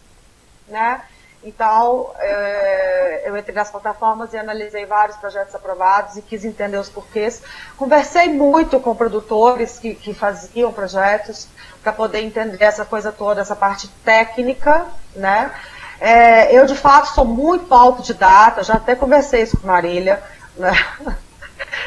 né? 0.69 1.03
Então, 1.47 2.11
é, 2.19 3.23
eu 3.25 3.37
entrei 3.37 3.55
nas 3.55 3.71
plataformas 3.71 4.33
e 4.33 4.37
analisei 4.37 4.85
vários 4.85 5.17
projetos 5.17 5.55
aprovados 5.55 6.17
e 6.17 6.23
quis 6.23 6.45
entender 6.45 6.77
os 6.77 6.89
porquês. 6.89 7.41
Conversei 7.77 8.29
muito 8.29 8.81
com 8.81 8.97
produtores 8.97 9.79
que, 9.79 9.95
que 9.95 10.13
faziam 10.13 10.73
projetos 10.73 11.47
para 11.85 11.93
poder 11.93 12.23
entender 12.23 12.65
essa 12.65 12.85
coisa 12.85 13.13
toda, 13.13 13.43
essa 13.43 13.55
parte 13.55 13.87
técnica, 14.05 14.87
né? 15.15 15.53
É, 16.01 16.53
eu, 16.53 16.67
de 16.67 16.75
fato, 16.75 17.15
sou 17.15 17.25
muito 17.25 17.73
autodidata, 17.73 18.65
já 18.65 18.75
até 18.75 18.97
conversei 18.97 19.43
isso 19.43 19.57
com 19.57 19.69
Marília, 19.69 20.21
né? 20.57 20.73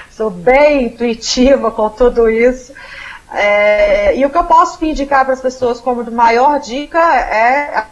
sou 0.10 0.30
bem 0.30 0.86
intuitiva 0.86 1.70
com 1.70 1.90
tudo 1.90 2.30
isso. 2.30 2.74
É, 3.34 4.16
e 4.16 4.26
o 4.26 4.30
que 4.30 4.38
eu 4.38 4.46
posso 4.46 4.84
indicar 4.86 5.26
para 5.26 5.34
as 5.34 5.42
pessoas 5.42 5.82
como 5.82 6.10
maior 6.10 6.62
dica 6.62 6.98
é 6.98 7.86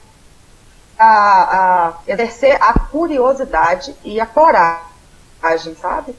a, 0.97 1.87
a 1.87 1.93
exercer 2.07 2.57
a 2.61 2.73
curiosidade 2.79 3.95
e 4.03 4.19
a 4.19 4.25
coragem, 4.25 5.75
sabe? 5.79 6.15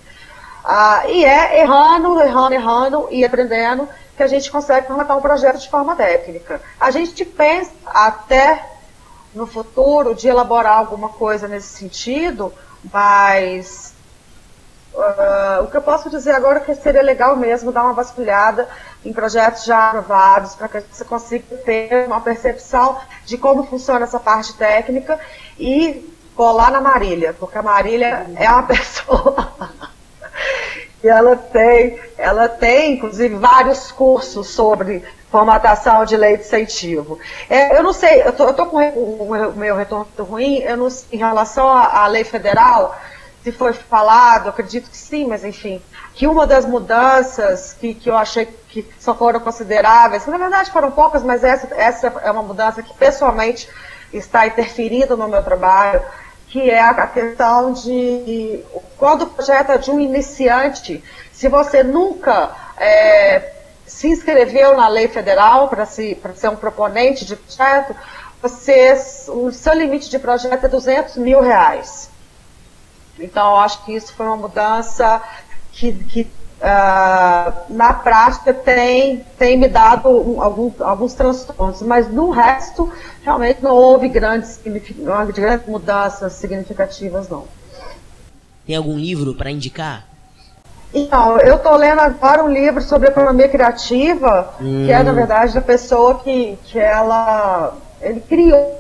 Ah, 0.65 1.03
e 1.07 1.25
é 1.25 1.61
errando, 1.61 2.21
errando, 2.21 2.55
errando 2.55 3.09
e 3.11 3.25
aprendendo 3.25 3.89
que 4.17 4.23
a 4.23 4.27
gente 4.27 4.51
consegue 4.51 4.87
formatar 4.87 5.17
um 5.17 5.21
projeto 5.21 5.59
de 5.59 5.71
forma 5.71 5.95
técnica. 5.95 6.61
A 6.79 6.91
gente 6.91 7.25
pensa 7.25 7.73
até 7.87 8.65
no 9.35 9.47
futuro 9.47 10.15
de 10.15 10.29
elaborar 10.29 10.79
alguma 10.79 11.09
coisa 11.09 11.47
nesse 11.47 11.69
sentido, 11.69 12.53
mas 12.93 13.95
uh, 14.93 15.63
o 15.63 15.69
que 15.69 15.77
eu 15.77 15.83
posso 15.83 16.11
dizer 16.11 16.33
agora 16.33 16.59
é 16.59 16.63
que 16.63 16.75
seria 16.75 17.03
legal 17.03 17.37
mesmo 17.37 17.71
dar 17.71 17.85
uma 17.85 17.93
vasculhada 17.93 18.69
em 19.09 19.13
projetos 19.13 19.65
já 19.65 19.89
aprovados, 19.89 20.55
para 20.55 20.69
que 20.69 20.83
você 20.93 21.05
consiga 21.05 21.57
ter 21.57 22.07
uma 22.07 22.21
percepção 22.21 22.99
de 23.25 23.39
como 23.39 23.65
funciona 23.65 24.05
essa 24.05 24.21
parte 24.21 24.53
técnica 24.55 25.19
e 25.59 26.15
colar 26.37 26.71
na 26.71 26.81
Marília, 26.81 27.35
porque 27.39 27.57
a 27.57 27.63
Marília 27.63 28.27
é 28.37 28.49
uma 28.51 28.63
pessoa 28.69 29.53
e 31.03 31.09
ela 31.09 31.37
tem, 31.37 31.99
ela 32.17 32.49
tem, 32.49 32.95
inclusive, 32.95 33.35
vários 33.37 33.91
cursos 33.91 34.49
sobre 34.49 35.03
formatação 35.31 36.05
de 36.05 36.17
lei 36.17 36.37
de 36.37 36.43
incentivo. 36.43 37.19
É, 37.49 37.77
eu 37.79 37.83
não 37.83 37.93
sei, 37.93 38.23
eu 38.23 38.33
tô 38.33 38.67
com 38.67 38.77
o 38.77 39.55
meu 39.57 39.77
retorno 39.77 40.07
ruim, 40.19 40.59
eu 40.59 40.77
não, 40.77 40.89
em 41.13 41.17
relação 41.17 41.69
à, 41.69 42.03
à 42.03 42.07
lei 42.07 42.25
federal, 42.25 42.99
se 43.43 43.53
foi 43.53 43.73
falado, 43.73 44.49
acredito 44.49 44.91
que 44.91 44.97
sim, 44.97 45.27
mas 45.27 45.45
enfim, 45.45 45.81
que 46.15 46.27
uma 46.27 46.47
das 46.47 46.65
mudanças 46.65 47.73
que, 47.73 47.95
que 47.95 48.11
eu 48.11 48.17
achei 48.17 48.47
que 48.69 48.87
só 48.99 49.15
foram 49.15 49.41
consideráveis, 49.41 50.27
na 50.27 50.37
verdade 50.37 50.71
foram 50.71 50.91
poucas, 50.91 51.23
mas 51.23 51.43
essa, 51.43 51.75
essa 51.75 52.07
é 52.23 52.31
uma 52.31 52.43
mudança 52.43 52.83
que 52.83 52.93
pessoalmente 52.95 53.69
está 54.13 54.47
interferindo 54.47 55.17
no 55.17 55.29
meu 55.29 55.43
trabalho, 55.43 56.03
que 56.49 56.71
é 56.71 56.81
a 56.81 57.07
questão 57.07 57.73
de 57.73 58.65
quando 58.97 59.23
o 59.23 59.27
projeto 59.27 59.73
é 59.73 59.79
de 59.79 59.91
um 59.91 60.01
iniciante, 60.01 61.03
se 61.33 61.49
você 61.49 61.83
nunca 61.83 62.51
é, 62.77 63.53
se 63.87 64.09
inscreveu 64.09 64.77
na 64.77 64.89
lei 64.89 65.09
federal 65.09 65.69
para 65.69 65.85
ser 65.85 66.19
um 66.51 66.57
proponente 66.57 67.25
de 67.25 67.37
projeto, 67.37 67.95
você, 68.41 68.93
o 69.29 69.51
seu 69.51 69.75
limite 69.75 70.09
de 70.09 70.19
projeto 70.19 70.65
é 70.65 70.69
200 70.69 71.17
mil 71.17 71.41
reais. 71.41 72.11
Então, 73.19 73.57
acho 73.57 73.85
que 73.85 73.95
isso 73.95 74.13
foi 74.15 74.27
uma 74.27 74.37
mudança 74.37 75.21
que, 75.73 75.93
que 75.93 76.31
uh, 76.61 77.53
na 77.69 77.93
prática 77.93 78.53
tem, 78.53 79.25
tem 79.39 79.57
me 79.57 79.69
dado 79.69 80.09
um, 80.09 80.43
alguns, 80.43 80.81
alguns 80.81 81.15
transtornos, 81.15 81.83
mas 81.83 82.11
no 82.11 82.31
resto 82.31 82.93
realmente 83.23 83.63
não 83.63 83.75
houve 83.75 84.09
grandes, 84.09 84.61
grandes 85.35 85.67
mudanças 85.67 86.33
significativas 86.35 87.29
não. 87.29 87.45
Tem 88.67 88.77
algum 88.77 88.99
livro 88.99 89.35
para 89.35 89.51
indicar? 89.51 90.07
Então, 90.93 91.39
eu 91.39 91.57
estou 91.57 91.77
lendo 91.77 92.01
agora 92.01 92.43
um 92.43 92.49
livro 92.49 92.81
sobre 92.81 93.09
economia 93.09 93.49
criativa, 93.49 94.55
hum. 94.61 94.87
que 94.87 94.93
é, 94.93 95.03
na 95.03 95.13
hum. 95.13 95.15
verdade, 95.15 95.55
da 95.55 95.61
pessoa 95.61 96.19
que, 96.21 96.59
que 96.65 96.79
ela 96.79 97.77
ele 98.01 98.21
criou 98.21 98.79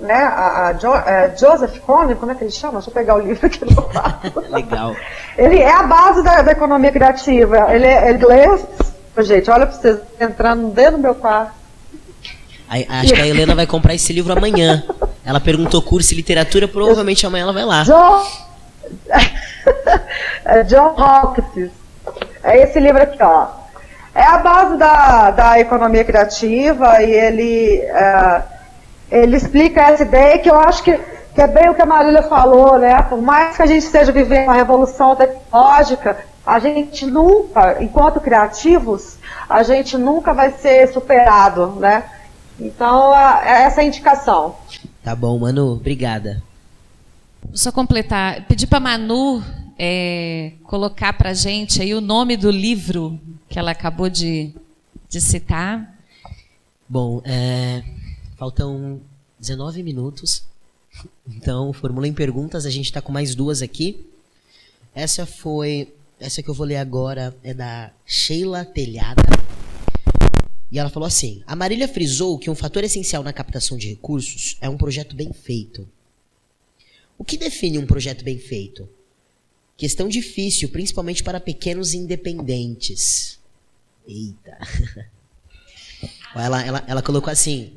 né, 0.00 0.14
a, 0.14 0.68
a 0.68 0.72
jo, 0.74 0.94
é, 0.94 1.34
Joseph 1.36 1.78
Kone, 1.80 2.14
como 2.14 2.32
é 2.32 2.34
que 2.34 2.44
ele 2.44 2.50
chama? 2.50 2.74
Deixa 2.74 2.90
eu 2.90 2.94
pegar 2.94 3.14
o 3.16 3.20
livro 3.20 3.46
aqui 3.46 3.64
no 3.64 3.82
quarto. 3.82 4.40
Legal. 4.50 4.94
Ele 5.36 5.58
é 5.58 5.72
a 5.72 5.82
base 5.82 6.22
da, 6.22 6.42
da 6.42 6.52
economia 6.52 6.92
criativa. 6.92 7.74
Ele 7.74 7.86
é 7.86 8.12
inglês. 8.12 8.64
Gente, 9.18 9.50
olha 9.50 9.66
para 9.66 9.76
vocês 9.76 9.98
entrando 10.20 10.68
dentro 10.70 10.92
do 10.92 10.98
meu 10.98 11.14
quarto. 11.14 11.52
Aí, 12.68 12.86
acho 12.88 13.14
que 13.14 13.20
a 13.20 13.26
Helena 13.26 13.54
vai 13.54 13.66
comprar 13.66 13.94
esse 13.94 14.12
livro 14.12 14.32
amanhã. 14.32 14.84
Ela 15.24 15.40
perguntou 15.40 15.80
curso 15.80 16.10
de 16.10 16.16
literatura, 16.16 16.68
provavelmente 16.68 17.24
amanhã 17.26 17.44
ela 17.44 17.52
vai 17.52 17.64
lá. 17.64 17.82
John, 17.84 18.26
é 20.44 20.62
John 20.64 20.94
Hawkins. 20.96 21.70
É 22.42 22.62
esse 22.62 22.78
livro 22.78 23.02
aqui, 23.02 23.22
ó. 23.22 23.48
É 24.14 24.22
a 24.22 24.38
base 24.38 24.76
da, 24.78 25.30
da 25.30 25.60
economia 25.60 26.04
criativa 26.04 27.02
e 27.02 27.10
ele, 27.10 27.80
é, 27.80 28.42
ele 29.10 29.36
explica 29.36 29.82
essa 29.82 30.02
ideia 30.02 30.38
que 30.38 30.50
eu 30.50 30.58
acho 30.58 30.82
que, 30.82 30.96
que 31.34 31.40
é 31.40 31.46
bem 31.46 31.68
o 31.68 31.74
que 31.74 31.82
a 31.82 31.86
Marília 31.86 32.22
falou, 32.22 32.78
né? 32.78 33.00
Por 33.02 33.20
mais 33.20 33.56
que 33.56 33.62
a 33.62 33.66
gente 33.66 33.84
esteja 33.84 34.12
vivendo 34.12 34.44
uma 34.44 34.54
revolução 34.54 35.14
tecnológica, 35.14 36.18
a 36.44 36.58
gente 36.58 37.06
nunca, 37.06 37.82
enquanto 37.82 38.20
criativos, 38.20 39.18
a 39.48 39.62
gente 39.62 39.96
nunca 39.96 40.32
vai 40.32 40.52
ser 40.52 40.88
superado, 40.92 41.72
né? 41.78 42.04
Então, 42.58 43.14
é 43.14 43.64
essa 43.64 43.80
é 43.80 43.84
a 43.84 43.86
indicação. 43.86 44.56
Tá 45.02 45.14
bom, 45.14 45.38
Manu, 45.38 45.72
obrigada. 45.72 46.42
Vou 47.44 47.56
só 47.56 47.70
completar, 47.70 48.44
pedir 48.46 48.66
para 48.66 48.80
Manu 48.80 49.42
é, 49.78 50.52
colocar 50.64 51.12
para 51.12 51.34
gente 51.34 51.82
aí 51.82 51.94
o 51.94 52.00
nome 52.00 52.36
do 52.36 52.50
livro 52.50 53.20
que 53.48 53.58
ela 53.58 53.70
acabou 53.70 54.08
de, 54.08 54.54
de 55.08 55.20
citar. 55.20 55.94
Bom, 56.88 57.20
é, 57.24 57.82
faltam 58.36 59.00
19 59.38 59.82
minutos. 59.82 60.44
Então, 61.28 61.72
formulem 61.72 62.12
perguntas. 62.12 62.64
A 62.64 62.70
gente 62.70 62.86
está 62.86 63.02
com 63.02 63.12
mais 63.12 63.34
duas 63.34 63.62
aqui. 63.62 64.06
Essa 64.94 65.26
foi. 65.26 65.92
Essa 66.18 66.42
que 66.42 66.48
eu 66.48 66.54
vou 66.54 66.66
ler 66.66 66.76
agora 66.76 67.36
é 67.42 67.52
da 67.52 67.92
Sheila 68.06 68.64
Telhada. 68.64 69.22
E 70.70 70.78
ela 70.78 70.88
falou 70.88 71.06
assim: 71.06 71.42
A 71.46 71.54
Marília 71.54 71.88
frisou 71.88 72.38
que 72.38 72.48
um 72.48 72.54
fator 72.54 72.84
essencial 72.84 73.22
na 73.22 73.32
captação 73.32 73.76
de 73.76 73.88
recursos 73.88 74.56
é 74.60 74.68
um 74.68 74.76
projeto 74.76 75.14
bem 75.14 75.32
feito. 75.32 75.86
O 77.18 77.24
que 77.24 77.36
define 77.36 77.78
um 77.78 77.86
projeto 77.86 78.24
bem 78.24 78.38
feito? 78.38 78.88
Questão 79.76 80.08
difícil, 80.08 80.70
principalmente 80.70 81.22
para 81.22 81.40
pequenos 81.40 81.92
independentes. 81.92 83.38
Eita. 84.06 84.58
Ela, 86.34 86.62
ela, 86.62 86.84
ela 86.86 87.02
colocou 87.02 87.32
assim. 87.32 87.72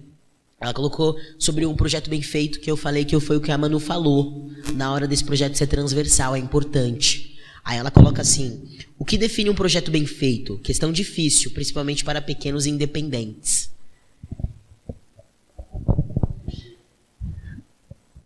Ela 0.60 0.74
colocou 0.74 1.18
sobre 1.38 1.66
um 1.66 1.76
projeto 1.76 2.10
bem 2.10 2.22
feito 2.22 2.60
que 2.60 2.70
eu 2.70 2.76
falei 2.76 3.06
que 3.06 3.18
foi 3.20 3.38
o 3.38 3.42
que 3.42 3.52
a 3.52 3.58
Manu 3.58 3.80
falou. 3.80 4.52
Na 4.74 4.92
hora 4.92 5.08
desse 5.08 5.24
projeto 5.24 5.58
ser 5.58 5.68
transversal, 5.68 6.36
é 6.36 6.40
importante. 6.40 7.38
Aí 7.64 7.78
ela 7.78 7.90
coloca 7.90 8.22
assim: 8.22 8.68
o 8.98 9.06
que 9.06 9.18
define 9.18 9.50
um 9.50 9.56
projeto 9.56 9.90
bem 9.90 10.06
feito? 10.06 10.58
Questão 10.60 10.92
difícil, 10.92 11.52
principalmente 11.52 12.04
para 12.04 12.22
pequenos 12.22 12.66
independentes. 12.66 13.70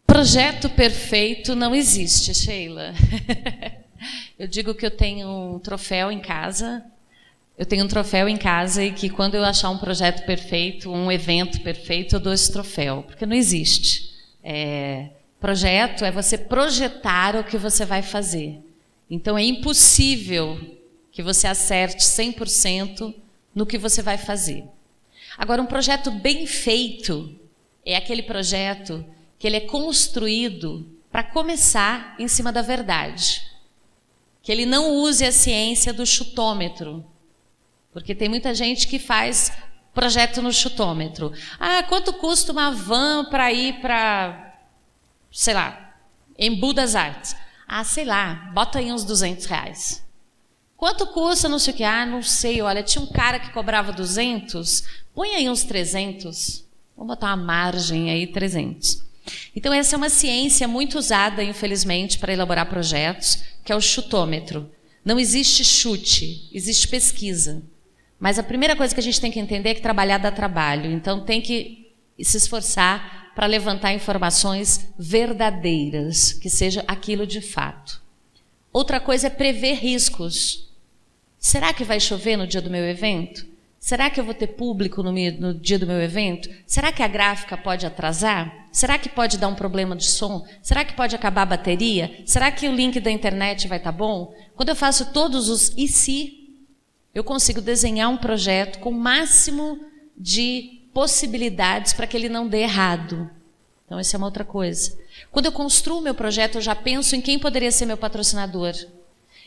Projeto 0.07 0.69
perfeito 0.69 1.55
não 1.55 1.75
existe, 1.75 2.33
Sheila. 2.33 2.93
eu 4.37 4.47
digo 4.47 4.73
que 4.73 4.85
eu 4.85 4.91
tenho 4.91 5.27
um 5.27 5.59
troféu 5.59 6.11
em 6.11 6.19
casa. 6.19 6.83
Eu 7.57 7.65
tenho 7.65 7.85
um 7.85 7.87
troféu 7.87 8.27
em 8.27 8.37
casa 8.37 8.83
e 8.83 8.91
que 8.91 9.09
quando 9.09 9.35
eu 9.35 9.43
achar 9.43 9.69
um 9.69 9.77
projeto 9.77 10.25
perfeito, 10.25 10.91
um 10.91 11.11
evento 11.11 11.61
perfeito, 11.61 12.15
eu 12.15 12.19
dou 12.19 12.33
esse 12.33 12.51
troféu, 12.51 13.03
porque 13.03 13.25
não 13.25 13.35
existe. 13.35 14.11
É, 14.43 15.09
projeto 15.39 16.03
é 16.03 16.11
você 16.11 16.37
projetar 16.37 17.35
o 17.35 17.43
que 17.43 17.57
você 17.57 17.85
vai 17.85 18.01
fazer. 18.01 18.59
Então 19.09 19.37
é 19.37 19.43
impossível 19.43 20.59
que 21.11 21.21
você 21.21 21.45
acerte 21.45 22.03
100% 22.03 23.13
no 23.53 23.65
que 23.65 23.77
você 23.77 24.01
vai 24.01 24.17
fazer. 24.17 24.63
Agora, 25.37 25.61
um 25.61 25.67
projeto 25.67 26.09
bem 26.09 26.47
feito 26.47 27.35
é 27.85 27.95
aquele 27.95 28.23
projeto 28.23 29.05
que 29.37 29.45
ele 29.45 29.57
é 29.57 29.61
construído 29.61 30.87
para 31.11 31.23
começar 31.23 32.15
em 32.17 32.27
cima 32.27 32.51
da 32.51 32.61
verdade. 32.61 33.43
Que 34.41 34.51
ele 34.51 34.65
não 34.65 34.95
use 34.95 35.23
a 35.23 35.31
ciência 35.31 35.93
do 35.93 36.05
chutômetro. 36.05 37.05
Porque 37.93 38.15
tem 38.15 38.27
muita 38.27 38.53
gente 38.55 38.87
que 38.87 38.97
faz 38.97 39.51
projeto 39.93 40.41
no 40.41 40.51
chutômetro. 40.51 41.31
Ah, 41.59 41.83
quanto 41.83 42.11
custa 42.13 42.51
uma 42.51 42.71
van 42.71 43.25
para 43.25 43.53
ir 43.53 43.79
para, 43.79 44.57
sei 45.31 45.53
lá, 45.53 45.95
Embu 46.37 46.73
das 46.73 46.95
Artes? 46.95 47.35
Ah, 47.67 47.83
sei 47.83 48.03
lá, 48.03 48.51
bota 48.53 48.79
aí 48.79 48.91
uns 48.91 49.03
200 49.03 49.45
reais. 49.45 50.03
Quanto 50.75 51.07
custa, 51.07 51.47
não 51.47 51.59
sei 51.59 51.73
o 51.73 51.77
que? 51.77 51.83
Ah, 51.83 52.05
não 52.05 52.21
sei, 52.21 52.61
olha, 52.61 52.83
tinha 52.83 53.03
um 53.03 53.07
cara 53.07 53.39
que 53.39 53.51
cobrava 53.51 53.93
200, 53.93 54.83
põe 55.13 55.35
aí 55.35 55.49
uns 55.49 55.63
300. 55.63 56.65
Vamos 56.97 57.15
botar 57.15 57.27
uma 57.27 57.37
margem 57.37 58.11
aí, 58.11 58.27
300. 58.27 59.01
Então, 59.55 59.71
essa 59.71 59.95
é 59.95 59.97
uma 59.97 60.09
ciência 60.09 60.67
muito 60.67 60.97
usada, 60.97 61.43
infelizmente, 61.43 62.19
para 62.19 62.33
elaborar 62.33 62.65
projetos, 62.65 63.43
que 63.63 63.71
é 63.71 63.75
o 63.75 63.81
chutômetro. 63.81 64.69
Não 65.05 65.19
existe 65.19 65.63
chute, 65.63 66.49
existe 66.51 66.87
pesquisa. 66.87 67.63
Mas 68.23 68.39
a 68.39 68.43
primeira 68.43 68.73
coisa 68.73 68.93
que 68.93 69.01
a 69.01 69.03
gente 69.03 69.19
tem 69.19 69.29
que 69.29 69.37
entender 69.37 69.71
é 69.71 69.73
que 69.73 69.81
trabalhar 69.81 70.17
dá 70.17 70.31
trabalho. 70.31 70.89
Então, 70.89 71.25
tem 71.25 71.41
que 71.41 71.93
se 72.21 72.37
esforçar 72.37 73.33
para 73.35 73.45
levantar 73.45 73.93
informações 73.93 74.87
verdadeiras, 74.97 76.31
que 76.31 76.49
seja 76.49 76.85
aquilo 76.87 77.27
de 77.27 77.41
fato. 77.41 78.01
Outra 78.71 79.01
coisa 79.01 79.27
é 79.27 79.29
prever 79.29 79.73
riscos. 79.73 80.71
Será 81.37 81.73
que 81.73 81.83
vai 81.83 81.99
chover 81.99 82.37
no 82.37 82.47
dia 82.47 82.61
do 82.61 82.69
meu 82.69 82.85
evento? 82.85 83.45
Será 83.77 84.09
que 84.09 84.21
eu 84.21 84.23
vou 84.23 84.33
ter 84.33 84.47
público 84.47 85.03
no, 85.03 85.53
dia 85.55 85.77
do 85.77 85.85
meu 85.85 86.01
evento? 86.01 86.49
Será 86.65 86.93
que 86.93 87.03
a 87.03 87.07
gráfica 87.09 87.57
pode 87.57 87.85
atrasar? 87.85 88.69
Será 88.71 88.97
que 88.97 89.09
pode 89.09 89.37
dar 89.37 89.49
um 89.49 89.55
problema 89.55 89.97
de 89.97 90.05
som? 90.05 90.47
Será 90.61 90.85
que 90.85 90.93
pode 90.93 91.13
acabar 91.13 91.41
a 91.41 91.47
bateria? 91.47 92.23
Será 92.25 92.49
que 92.51 92.69
o 92.69 92.73
link 92.73 93.01
da 93.01 93.11
internet 93.11 93.67
vai 93.67 93.79
estar 93.79 93.91
tá 93.91 93.97
bom? 93.97 94.33
Quando 94.55 94.69
eu 94.69 94.77
faço 94.77 95.11
todos 95.11 95.49
os 95.49 95.73
e 95.75 95.89
se, 95.89 96.42
eu 97.13 97.23
consigo 97.23 97.61
desenhar 97.61 98.09
um 98.09 98.17
projeto 98.17 98.79
com 98.79 98.89
o 98.89 98.93
máximo 98.93 99.79
de 100.17 100.81
possibilidades 100.93 101.93
para 101.93 102.07
que 102.07 102.17
ele 102.17 102.29
não 102.29 102.47
dê 102.47 102.61
errado. 102.61 103.29
Então, 103.85 103.99
essa 103.99 104.15
é 104.15 104.17
uma 104.17 104.27
outra 104.27 104.43
coisa. 104.43 104.97
Quando 105.31 105.45
eu 105.45 105.51
construo 105.51 106.01
meu 106.01 106.15
projeto, 106.15 106.55
eu 106.55 106.61
já 106.61 106.75
penso 106.75 107.15
em 107.15 107.21
quem 107.21 107.37
poderia 107.37 107.71
ser 107.71 107.85
meu 107.85 107.97
patrocinador. 107.97 108.73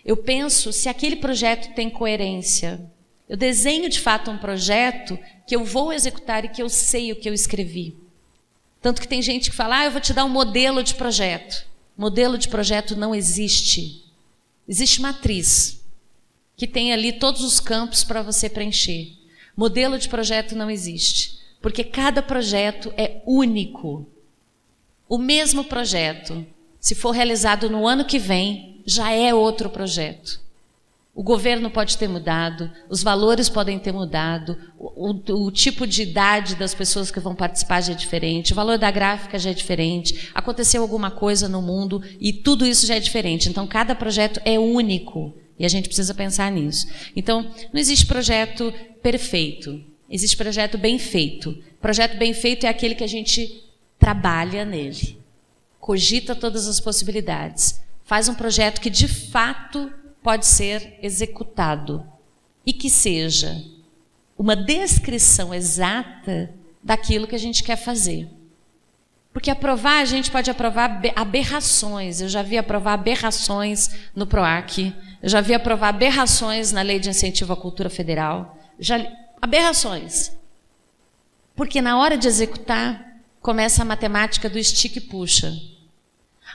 Eu 0.05 0.17
penso 0.17 0.73
se 0.73 0.89
aquele 0.89 1.17
projeto 1.17 1.75
tem 1.75 1.91
coerência. 1.91 2.81
Eu 3.29 3.37
desenho 3.37 3.89
de 3.89 3.99
fato 3.99 4.31
um 4.31 4.39
projeto 4.39 5.19
que 5.47 5.57
eu 5.57 5.65
vou 5.65 5.93
executar 5.93 6.45
e 6.45 6.49
que 6.49 6.63
eu 6.63 6.69
sei 6.69 7.11
o 7.11 7.17
que 7.17 7.29
eu 7.29 7.35
escrevi. 7.35 7.97
Tanto 8.81 9.01
que 9.01 9.09
tem 9.09 9.21
gente 9.21 9.51
que 9.51 9.57
fala: 9.57 9.79
ah, 9.79 9.85
eu 9.87 9.91
vou 9.91 10.01
te 10.01 10.13
dar 10.13 10.25
um 10.25 10.29
modelo 10.29 10.83
de 10.83 10.95
projeto. 10.95 11.67
Modelo 11.99 12.39
de 12.39 12.49
projeto 12.49 12.95
não 12.95 13.13
existe. 13.13 14.05
Existe 14.69 15.01
matriz, 15.01 15.81
que 16.57 16.67
tem 16.67 16.93
ali 16.93 17.13
todos 17.13 17.43
os 17.43 17.61
campos 17.61 18.03
para 18.03 18.23
você 18.23 18.49
preencher. 18.49 19.13
Modelo 19.57 19.99
de 19.99 20.09
projeto 20.09 20.57
não 20.57 20.71
existe, 20.71 21.39
porque 21.61 21.85
cada 21.85 22.23
projeto 22.23 22.93
é 22.97 23.21
único. 23.27 24.07
O 25.09 25.19
mesmo 25.19 25.65
projeto, 25.65 26.47
se 26.81 26.95
for 26.95 27.11
realizado 27.11 27.69
no 27.69 27.87
ano 27.87 28.05
que 28.05 28.19
vem, 28.19 28.81
já 28.87 29.11
é 29.11 29.35
outro 29.35 29.69
projeto. 29.69 30.41
O 31.15 31.23
governo 31.23 31.71
pode 31.71 31.97
ter 31.97 32.09
mudado, 32.09 32.71
os 32.91 33.03
valores 33.03 33.49
podem 33.49 33.79
ter 33.79 33.93
mudado, 33.93 34.59
o, 34.79 35.11
o, 35.11 35.47
o, 35.47 35.51
tipo 35.51 35.87
de 35.87 36.03
idade 36.03 36.55
das 36.57 36.75
pessoas 36.75 37.11
que 37.11 37.19
vão 37.19 37.35
participar 37.35 37.81
já 37.81 37.95
é 37.95 37.97
diferente, 37.97 38.53
o 38.53 38.55
valor 38.55 38.77
da 38.77 38.91
gráfica 38.91 39.39
já 39.39 39.49
é 39.49 39.55
diferente, 39.55 40.31
aconteceu 40.35 40.83
alguma 40.83 41.11
coisa 41.11 41.49
no 41.49 41.63
mundo 41.63 42.03
e 42.21 42.35
tudo 42.35 42.67
isso 42.67 42.87
já 42.87 42.97
é 42.97 43.01
diferente. 43.01 43.49
Então, 43.49 43.67
cada 43.67 43.95
projeto 43.95 44.43
é 44.45 44.59
único 44.59 45.33
e 45.59 45.65
a 45.65 45.69
gente 45.69 45.89
precisa 45.89 46.15
pensar 46.15 46.51
nisso. 46.51 46.87
Então, 47.15 47.43
não 47.73 47.81
existe 47.81 48.07
projeto 48.07 48.73
perfeito. 49.03 49.83
Existe 50.09 50.37
projeto 50.37 50.79
bem 50.79 50.99
feito. 50.99 51.63
Projeto 51.81 52.17
bem 52.17 52.33
feito 52.33 52.67
é 52.67 52.69
aquele 52.69 52.95
que 52.95 53.05
a 53.05 53.09
gente 53.09 53.65
trabalha 53.99 54.65
nele, 54.65 55.19
cogita 55.81 56.35
todas 56.35 56.69
as 56.69 56.81
possibilidades, 56.81 57.81
faz 58.05 58.29
um 58.29 58.35
projeto 58.35 58.81
que 58.81 58.91
de 58.91 59.09
fato 59.09 59.93
pode 60.23 60.47
ser 60.47 60.99
executado 61.03 62.07
e 62.65 62.73
que 62.73 62.91
seja 62.91 63.65
uma 64.39 64.55
descrição 64.55 65.55
exata 65.55 66.53
daquilo 66.83 67.27
que 67.27 67.35
a 67.35 67.39
gente 67.39 67.63
quer 67.65 67.77
fazer. 67.77 68.29
Porque 69.37 69.51
aprovar, 69.51 70.01
a 70.01 70.05
gente 70.07 70.31
pode 70.31 70.51
aprovar 70.51 70.99
aberrações. 71.15 72.23
Eu 72.23 72.29
já 72.31 72.41
vi 72.41 72.57
aprovar 72.57 72.95
aberrações 72.95 73.91
no 74.15 74.27
PROAC, 74.27 74.95
eu 75.23 75.29
já 75.29 75.43
vi 75.43 75.53
aprovar 75.53 75.89
aberrações 75.91 76.73
na 76.73 76.81
Lei 76.81 76.99
de 76.99 77.11
Incentivo 77.11 77.53
à 77.53 77.57
Cultura 77.57 77.91
Federal. 77.91 78.57
Já, 78.81 78.97
aberrações. 79.43 80.33
Porque 81.55 81.83
na 81.83 81.99
hora 81.99 82.17
de 82.17 82.27
executar, 82.27 83.19
começa 83.43 83.83
a 83.83 83.85
matemática 83.85 84.49
do 84.49 84.59
estique 84.59 85.01
e 85.01 85.03
puxa. 85.03 85.53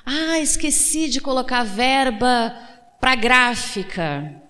Ah, 0.03 0.39
esqueci 0.39 1.07
de 1.07 1.21
colocar 1.21 1.63
verba 1.63 2.51
para 2.99 3.13
gráfica. 3.13 4.41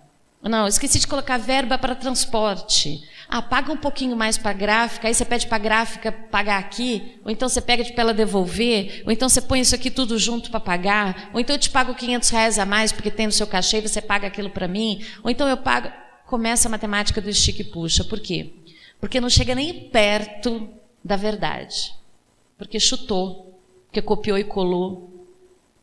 Não, 0.41 0.69
esqueci 0.69 0.99
de 0.99 1.07
colocar 1.07 1.38
verba 1.38 1.77
para 1.77 1.95
transporte. 1.95 3.03
Ah, 3.34 3.41
paga 3.41 3.71
um 3.71 3.77
pouquinho 3.77 4.13
mais 4.13 4.38
para 4.38 4.51
a 4.51 4.53
gráfica, 4.53 5.07
aí 5.07 5.13
você 5.13 5.23
pede 5.23 5.47
para 5.47 5.55
a 5.55 5.59
gráfica 5.59 6.11
pagar 6.11 6.59
aqui, 6.59 7.17
ou 7.23 7.32
então 7.32 7.47
você 7.47 7.61
pede 7.61 7.93
para 7.93 8.01
ela 8.01 8.13
devolver, 8.13 9.03
ou 9.05 9.11
então 9.11 9.29
você 9.29 9.39
põe 9.39 9.61
isso 9.61 9.73
aqui 9.73 9.89
tudo 9.89 10.19
junto 10.19 10.51
para 10.51 10.59
pagar, 10.59 11.29
ou 11.34 11.39
então 11.39 11.55
eu 11.55 11.59
te 11.59 11.69
pago 11.69 11.95
500 11.95 12.27
reais 12.27 12.59
a 12.59 12.65
mais 12.65 12.91
porque 12.91 13.09
tem 13.09 13.27
no 13.27 13.32
seu 13.32 13.47
cachê 13.47 13.77
e 13.77 13.88
você 13.88 14.01
paga 14.01 14.27
aquilo 14.27 14.49
para 14.49 14.67
mim, 14.67 15.05
ou 15.23 15.32
então 15.32 15.47
eu 15.47 15.55
pago. 15.55 15.89
Começa 16.25 16.67
a 16.67 16.71
matemática 16.71 17.21
do 17.21 17.29
estique 17.29 17.61
e 17.61 17.65
puxa. 17.65 18.03
Por 18.03 18.19
quê? 18.19 18.51
Porque 18.99 19.21
não 19.21 19.29
chega 19.29 19.55
nem 19.55 19.89
perto 19.89 20.69
da 21.01 21.15
verdade. 21.15 21.93
Porque 22.57 22.82
chutou, 22.82 23.57
porque 23.86 24.01
copiou 24.01 24.38
e 24.38 24.43
colou. 24.43 25.09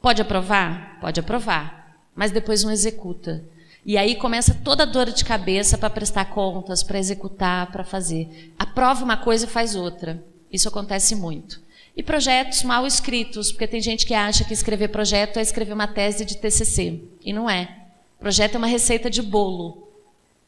Pode 0.03 0.21
aprovar? 0.21 0.99
Pode 1.01 1.19
aprovar. 1.19 1.99
Mas 2.15 2.31
depois 2.31 2.63
não 2.63 2.71
executa. 2.71 3.43
E 3.89 3.97
aí 3.97 4.17
começa 4.17 4.53
toda 4.53 4.83
a 4.83 4.87
dor 4.87 5.11
de 5.11 5.25
cabeça 5.25 5.79
para 5.79 5.89
prestar 5.89 6.27
contas, 6.27 6.83
para 6.83 6.99
executar, 6.99 7.73
para 7.73 7.83
fazer. 7.83 8.53
Aprova 8.59 9.03
uma 9.03 9.17
coisa 9.17 9.47
e 9.47 9.49
faz 9.49 9.75
outra. 9.75 10.23
Isso 10.53 10.69
acontece 10.69 11.15
muito. 11.15 11.59
E 11.97 12.03
projetos 12.03 12.63
mal 12.65 12.87
escritos, 12.87 13.51
porque 13.51 13.67
tem 13.67 13.81
gente 13.81 14.05
que 14.05 14.13
acha 14.13 14.45
que 14.45 14.53
escrever 14.53 14.89
projeto 14.89 15.39
é 15.39 15.41
escrever 15.41 15.73
uma 15.73 15.87
tese 15.87 16.27
de 16.27 16.37
TCC. 16.37 17.01
E 17.25 17.33
não 17.33 17.49
é. 17.49 17.87
Projeto 18.21 18.57
é 18.57 18.59
uma 18.59 18.67
receita 18.67 19.09
de 19.09 19.23
bolo. 19.23 19.89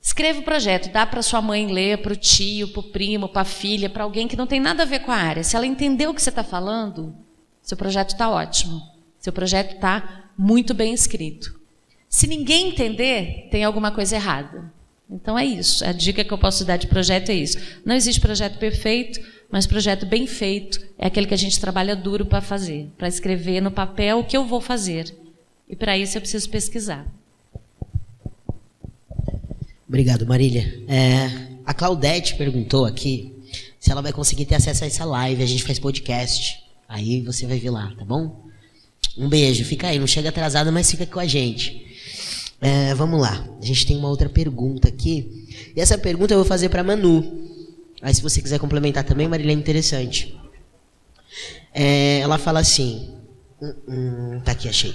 Escreva 0.03 0.41
o 0.41 0.45
projeto, 0.45 0.93
dá 0.93 1.07
para 1.07 1.22
sua 1.22 1.41
mãe 1.41 1.72
ler, 1.72 2.03
para 2.03 2.12
o 2.12 2.16
tio, 2.16 2.68
para 2.68 2.80
o 2.80 2.91
primo, 2.91 3.26
para 3.26 3.41
a 3.41 3.47
filha, 3.47 3.88
para 3.88 4.05
alguém 4.05 4.28
que 4.28 4.36
não 4.36 4.47
tem 4.47 4.61
nada 4.61 4.82
a 4.82 4.86
ver 4.86 4.99
com 4.99 5.12
a 5.12 5.16
área. 5.16 5.43
Se 5.43 5.57
ela 5.57 5.64
entendeu 5.64 6.11
o 6.11 6.14
que 6.14 6.20
você 6.20 6.28
está 6.28 6.45
falando, 6.45 7.14
seu 7.62 7.78
projeto 7.78 8.11
está 8.11 8.28
ótimo. 8.28 8.82
Seu 9.18 9.32
projeto 9.32 9.76
está 9.76 10.26
muito 10.36 10.74
bem 10.74 10.93
escrito. 10.93 11.59
Se 12.11 12.27
ninguém 12.27 12.71
entender, 12.71 13.47
tem 13.53 13.63
alguma 13.63 13.93
coisa 13.93 14.17
errada. 14.17 14.71
Então 15.09 15.39
é 15.39 15.47
isso. 15.47 15.85
A 15.85 15.93
dica 15.93 16.25
que 16.25 16.33
eu 16.33 16.39
posso 16.39 16.65
dar 16.65 16.77
de 16.77 16.89
projeto 16.89 17.31
é 17.31 17.35
isso. 17.35 17.57
Não 17.85 17.95
existe 17.95 18.21
projeto 18.21 18.59
perfeito, 18.59 19.21
mas 19.49 19.65
projeto 19.65 20.05
bem 20.05 20.27
feito 20.27 20.85
é 20.99 21.07
aquele 21.07 21.27
que 21.29 21.35
a 21.35 21.39
gente 21.39 21.61
trabalha 21.61 21.95
duro 21.95 22.27
para 22.27 22.41
fazer, 22.41 22.89
para 22.99 23.07
escrever 23.07 23.61
no 23.61 23.71
papel 23.71 24.19
o 24.19 24.25
que 24.25 24.37
eu 24.37 24.45
vou 24.45 24.61
fazer. 24.61 25.15
E 25.69 25.77
para 25.77 25.97
isso 25.97 26.17
eu 26.17 26.21
preciso 26.21 26.51
pesquisar. 26.51 27.07
Obrigado, 29.89 30.27
Marília. 30.27 30.83
É, 30.89 31.31
a 31.65 31.73
Claudete 31.73 32.35
perguntou 32.35 32.85
aqui 32.85 33.33
se 33.79 33.91
ela 33.91 34.03
vai 34.03 34.13
conseguir 34.13 34.47
ter 34.47 34.57
acesso 34.57 34.83
a 34.83 34.87
essa 34.89 35.05
live. 35.05 35.43
A 35.43 35.47
gente 35.47 35.63
faz 35.63 35.79
podcast. 35.79 36.61
Aí 36.89 37.21
você 37.21 37.47
vai 37.47 37.59
ver 37.59 37.71
lá, 37.71 37.93
tá 37.97 38.05
bom? 38.05 38.45
Um 39.17 39.29
beijo. 39.29 39.65
Fica 39.65 39.89
aí. 39.89 39.99
Não 39.99 40.09
chega 40.09 40.29
atrasado, 40.29 40.73
mas 40.73 40.91
fica 40.91 41.07
com 41.07 41.21
a 41.21 41.27
gente. 41.27 41.89
É, 42.61 42.95
vamos 42.95 43.21
lá. 43.21 43.45
A 43.61 43.65
gente 43.65 43.87
tem 43.87 43.97
uma 43.97 44.09
outra 44.09 44.29
pergunta 44.29 44.89
aqui. 44.89 45.73
E 45.75 45.81
essa 45.81 45.97
pergunta 45.97 46.35
eu 46.35 46.39
vou 46.39 46.47
fazer 46.47 46.69
para 46.69 46.85
Manu. 46.85 47.49
Aí, 48.03 48.15
se 48.15 48.23
você 48.23 48.43
quiser 48.43 48.59
complementar 48.59 49.05
também, 49.05 49.29
Marília, 49.29 49.53
é 49.53 49.55
interessante. 49.55 50.39
É, 51.73 52.19
ela 52.21 52.39
fala 52.39 52.61
assim: 52.61 53.15
hum, 53.61 53.75
hum, 53.89 54.41
tá 54.45 54.53
aqui, 54.53 54.69
achei. 54.69 54.95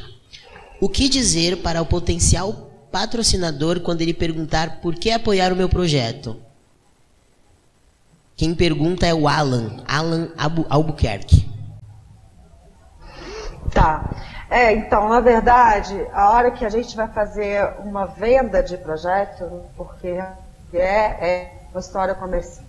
O 0.79 0.89
que 0.89 1.09
dizer 1.09 1.57
para 1.57 1.81
o 1.81 1.85
potencial 1.85 2.71
patrocinador 2.91 3.79
quando 3.79 4.01
ele 4.01 4.13
perguntar 4.13 4.81
por 4.81 4.95
que 4.95 5.09
apoiar 5.09 5.51
o 5.51 5.55
meu 5.55 5.69
projeto? 5.69 6.37
Quem 8.35 8.53
pergunta 8.53 9.05
é 9.07 9.13
o 9.13 9.27
Alan, 9.27 9.83
Alan 9.87 10.29
Albuquerque. 10.69 11.49
Tá. 13.71 14.34
É, 14.49 14.73
então, 14.73 15.09
na 15.09 15.19
verdade, 15.19 16.05
a 16.13 16.31
hora 16.31 16.51
que 16.51 16.65
a 16.65 16.69
gente 16.69 16.95
vai 16.95 17.07
fazer 17.07 17.67
uma 17.79 18.05
venda 18.05 18.61
de 18.61 18.77
projeto, 18.77 19.63
porque 19.75 20.19
é, 20.73 20.79
é 20.79 21.51
uma 21.71 21.79
história 21.79 22.13
comercial, 22.13 22.65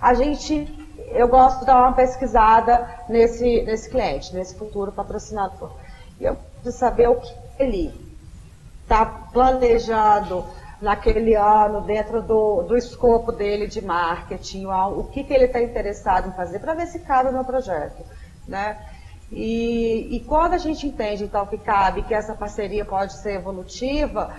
a 0.00 0.14
gente, 0.14 0.68
eu 1.12 1.28
gosto 1.28 1.60
de 1.60 1.66
dar 1.66 1.78
uma 1.78 1.92
pesquisada 1.92 2.88
nesse, 3.08 3.62
nesse 3.62 3.88
cliente, 3.88 4.34
nesse 4.34 4.56
futuro 4.56 4.90
patrocinador. 4.90 5.70
E 6.18 6.24
eu 6.24 6.34
preciso 6.34 6.76
saber 6.76 7.08
o 7.08 7.14
que 7.14 7.32
ele 7.58 7.94
está 8.82 9.06
planejando 9.06 10.44
naquele 10.80 11.36
ano, 11.36 11.82
dentro 11.82 12.20
do, 12.20 12.62
do 12.62 12.76
escopo 12.76 13.30
dele 13.30 13.68
de 13.68 13.80
marketing, 13.80 14.66
o 14.66 15.04
que, 15.04 15.22
que 15.22 15.32
ele 15.32 15.44
está 15.44 15.62
interessado 15.62 16.28
em 16.28 16.32
fazer, 16.32 16.58
para 16.58 16.74
ver 16.74 16.88
se 16.88 16.98
cabe 16.98 17.30
o 17.30 17.32
meu 17.32 17.44
projeto. 17.44 18.04
Né? 18.48 18.76
E, 19.32 20.16
e 20.16 20.20
quando 20.20 20.52
a 20.52 20.58
gente 20.58 20.86
entende, 20.86 21.24
então, 21.24 21.46
que 21.46 21.56
cabe, 21.56 22.02
que 22.02 22.14
essa 22.14 22.34
parceria 22.34 22.84
pode 22.84 23.14
ser 23.14 23.34
evolutiva, 23.34 24.34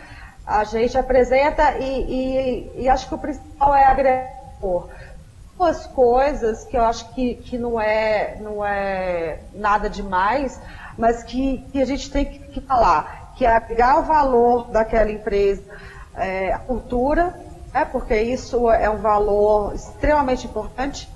a 0.45 0.63
gente 0.63 0.97
apresenta 0.97 1.77
e, 1.79 2.71
e, 2.77 2.83
e 2.83 2.89
acho 2.89 3.07
que 3.07 3.15
o 3.15 3.17
principal 3.17 3.73
é 3.73 3.85
agregar 3.85 4.33
duas 5.57 5.85
coisas 5.87 6.63
que 6.65 6.77
eu 6.77 6.83
acho 6.83 7.13
que, 7.13 7.35
que 7.35 7.57
não, 7.57 7.79
é, 7.79 8.37
não 8.39 8.63
é 8.63 9.39
nada 9.53 9.89
demais, 9.89 10.59
mas 10.97 11.23
que, 11.23 11.57
que 11.71 11.81
a 11.81 11.85
gente 11.85 12.11
tem 12.11 12.25
que, 12.25 12.39
que 12.39 12.61
falar, 12.61 13.33
que 13.35 13.45
é 13.45 13.55
agregar 13.55 13.99
o 13.99 14.03
valor 14.03 14.69
daquela 14.69 15.11
empresa, 15.11 15.63
é, 16.15 16.53
a 16.53 16.59
cultura, 16.59 17.33
é, 17.73 17.83
porque 17.83 18.15
isso 18.15 18.69
é 18.69 18.89
um 18.89 18.97
valor 18.97 19.73
extremamente 19.73 20.45
importante, 20.45 21.09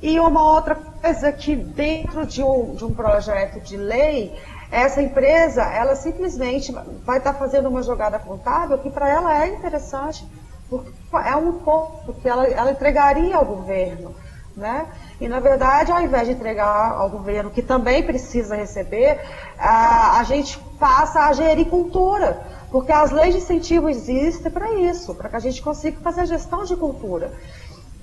e 0.00 0.20
uma 0.20 0.52
outra 0.52 0.74
coisa 0.74 1.32
que 1.32 1.56
dentro 1.56 2.24
de 2.24 2.42
um, 2.42 2.74
de 2.74 2.84
um 2.84 2.94
projeto 2.94 3.60
de 3.60 3.76
lei, 3.76 4.32
essa 4.70 5.02
empresa, 5.02 5.62
ela 5.62 5.96
simplesmente 5.96 6.72
vai 7.04 7.18
estar 7.18 7.34
fazendo 7.34 7.68
uma 7.68 7.82
jogada 7.82 8.18
contábil 8.18 8.78
que 8.78 8.90
para 8.90 9.08
ela 9.08 9.44
é 9.44 9.48
interessante, 9.48 10.26
porque 10.68 10.90
é 11.24 11.34
um 11.34 11.54
ponto 11.54 12.12
que 12.14 12.28
ela, 12.28 12.46
ela 12.46 12.70
entregaria 12.70 13.36
ao 13.36 13.44
governo. 13.44 14.14
Né? 14.56 14.86
E, 15.20 15.28
na 15.28 15.38
verdade, 15.38 15.92
ao 15.92 16.00
invés 16.00 16.26
de 16.26 16.34
entregar 16.34 16.92
ao 16.92 17.08
governo, 17.08 17.48
que 17.48 17.62
também 17.62 18.02
precisa 18.02 18.56
receber, 18.56 19.20
a, 19.56 20.18
a 20.18 20.24
gente 20.24 20.58
passa 20.80 21.20
a 21.20 21.32
gerir 21.32 21.66
cultura, 21.66 22.40
porque 22.70 22.90
as 22.90 23.12
leis 23.12 23.34
de 23.34 23.40
incentivo 23.40 23.88
existem 23.88 24.50
para 24.50 24.72
isso, 24.74 25.14
para 25.14 25.28
que 25.28 25.36
a 25.36 25.40
gente 25.40 25.62
consiga 25.62 26.00
fazer 26.00 26.22
a 26.22 26.26
gestão 26.26 26.64
de 26.64 26.76
cultura. 26.76 27.32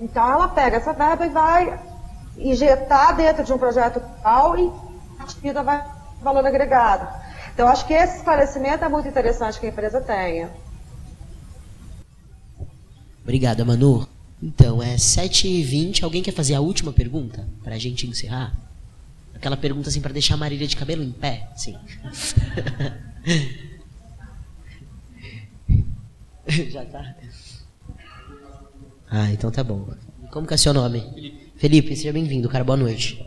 Então 0.00 0.30
ela 0.30 0.48
pega 0.48 0.76
essa 0.76 0.92
verba 0.92 1.26
e 1.26 1.30
vai 1.30 1.80
injetar 2.36 3.16
dentro 3.16 3.44
de 3.44 3.52
um 3.52 3.58
projeto 3.58 4.00
tal 4.22 4.58
e 4.58 4.70
a 5.18 5.24
vida 5.40 5.62
vai 5.62 5.84
valor 6.22 6.46
agregado. 6.46 7.08
Então 7.54 7.66
acho 7.68 7.86
que 7.86 7.94
esse 7.94 8.18
esclarecimento 8.18 8.84
é 8.84 8.88
muito 8.88 9.08
interessante 9.08 9.58
que 9.58 9.66
a 9.66 9.68
empresa 9.70 10.00
tenha. 10.00 10.50
Obrigada, 13.22 13.64
Manu. 13.64 14.06
Então, 14.40 14.82
é 14.82 14.94
7h20. 14.96 16.04
Alguém 16.04 16.22
quer 16.22 16.32
fazer 16.32 16.54
a 16.54 16.60
última 16.60 16.92
pergunta? 16.92 17.48
Para 17.64 17.74
a 17.74 17.78
gente 17.78 18.06
encerrar? 18.06 18.54
Aquela 19.34 19.56
pergunta 19.56 19.88
assim 19.88 20.00
para 20.00 20.12
deixar 20.12 20.34
a 20.34 20.36
Marília 20.36 20.68
de 20.68 20.76
cabelo 20.76 21.02
em 21.02 21.10
pé? 21.10 21.48
Sim. 21.56 21.76
Já 26.70 26.84
tá? 26.84 27.16
Ah, 29.10 29.30
então 29.32 29.50
tá 29.50 29.62
bom. 29.62 29.88
Como 30.30 30.46
que 30.46 30.54
é 30.54 30.56
seu 30.56 30.74
nome? 30.74 31.00
Felipe. 31.00 31.46
Felipe, 31.56 31.96
seja 31.96 32.12
bem-vindo, 32.12 32.48
cara. 32.48 32.64
Boa 32.64 32.76
noite. 32.76 33.24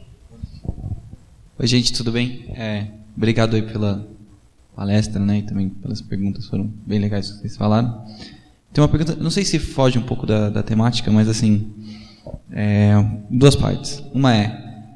Oi, 1.57 1.67
gente, 1.67 1.93
tudo 1.93 2.11
bem? 2.11 2.45
É, 2.49 2.87
obrigado 3.15 3.55
aí 3.55 3.61
pela 3.61 4.05
palestra, 4.75 5.19
né? 5.19 5.39
E 5.39 5.43
também 5.43 5.69
pelas 5.69 6.01
perguntas, 6.01 6.47
foram 6.47 6.71
bem 6.85 6.99
legais 6.99 7.31
que 7.31 7.37
vocês 7.39 7.55
falaram. 7.55 8.05
Tem 8.73 8.81
uma 8.81 8.89
pergunta, 8.89 9.15
não 9.15 9.31
sei 9.31 9.45
se 9.45 9.57
foge 9.57 9.97
um 9.97 10.03
pouco 10.03 10.27
da, 10.27 10.49
da 10.49 10.61
temática, 10.61 11.09
mas 11.11 11.27
assim, 11.27 11.71
é, 12.51 12.93
duas 13.29 13.55
partes. 13.55 14.03
Uma 14.13 14.35
é, 14.35 14.93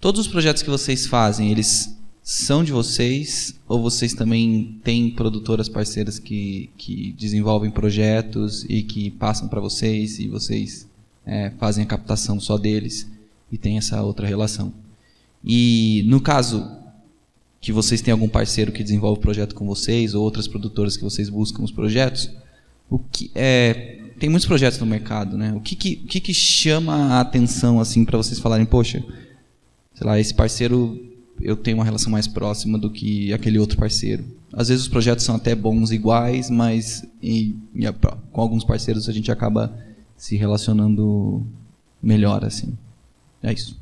todos 0.00 0.22
os 0.22 0.28
projetos 0.28 0.62
que 0.62 0.70
vocês 0.70 1.06
fazem, 1.06 1.50
eles 1.50 1.96
são 2.30 2.62
de 2.62 2.70
vocês 2.70 3.56
ou 3.66 3.82
vocês 3.82 4.14
também 4.14 4.78
têm 4.84 5.10
produtoras 5.10 5.68
parceiras 5.68 6.20
que, 6.20 6.70
que 6.78 7.12
desenvolvem 7.18 7.72
projetos 7.72 8.64
e 8.68 8.84
que 8.84 9.10
passam 9.10 9.48
para 9.48 9.60
vocês 9.60 10.20
e 10.20 10.28
vocês 10.28 10.86
é, 11.26 11.50
fazem 11.58 11.82
a 11.82 11.86
captação 11.88 12.38
só 12.38 12.56
deles 12.56 13.10
e 13.50 13.58
tem 13.58 13.78
essa 13.78 14.00
outra 14.00 14.28
relação? 14.28 14.72
E 15.44 16.04
no 16.06 16.20
caso 16.20 16.70
que 17.60 17.72
vocês 17.72 18.00
têm 18.00 18.12
algum 18.12 18.28
parceiro 18.28 18.70
que 18.70 18.84
desenvolve 18.84 19.18
o 19.18 19.22
projeto 19.22 19.52
com 19.56 19.66
vocês 19.66 20.14
ou 20.14 20.22
outras 20.22 20.46
produtoras 20.46 20.96
que 20.96 21.02
vocês 21.02 21.28
buscam 21.28 21.64
os 21.64 21.72
projetos, 21.72 22.30
o 22.88 23.00
que 23.00 23.32
é 23.34 23.96
tem 24.20 24.30
muitos 24.30 24.46
projetos 24.46 24.78
no 24.78 24.86
mercado, 24.86 25.36
né? 25.36 25.52
O 25.52 25.60
que 25.60 25.74
que, 25.74 26.00
o 26.04 26.06
que, 26.06 26.20
que 26.20 26.34
chama 26.34 26.94
a 27.14 27.20
atenção 27.22 27.80
assim 27.80 28.04
para 28.04 28.18
vocês 28.18 28.38
falarem, 28.38 28.66
poxa, 28.66 29.04
sei 29.94 30.06
lá, 30.06 30.20
esse 30.20 30.32
parceiro 30.32 31.09
eu 31.40 31.56
tenho 31.56 31.78
uma 31.78 31.84
relação 31.84 32.10
mais 32.10 32.26
próxima 32.26 32.78
do 32.78 32.90
que 32.90 33.32
aquele 33.32 33.58
outro 33.58 33.78
parceiro. 33.78 34.24
Às 34.52 34.68
vezes 34.68 34.84
os 34.84 34.88
projetos 34.88 35.24
são 35.24 35.36
até 35.36 35.54
bons 35.54 35.90
iguais, 35.90 36.50
mas 36.50 37.04
em, 37.22 37.60
em, 37.74 37.82
com 38.32 38.40
alguns 38.40 38.64
parceiros 38.64 39.08
a 39.08 39.12
gente 39.12 39.30
acaba 39.30 39.74
se 40.16 40.36
relacionando 40.36 41.46
melhor 42.02 42.44
assim. 42.44 42.76
É 43.42 43.52
isso. 43.52 43.78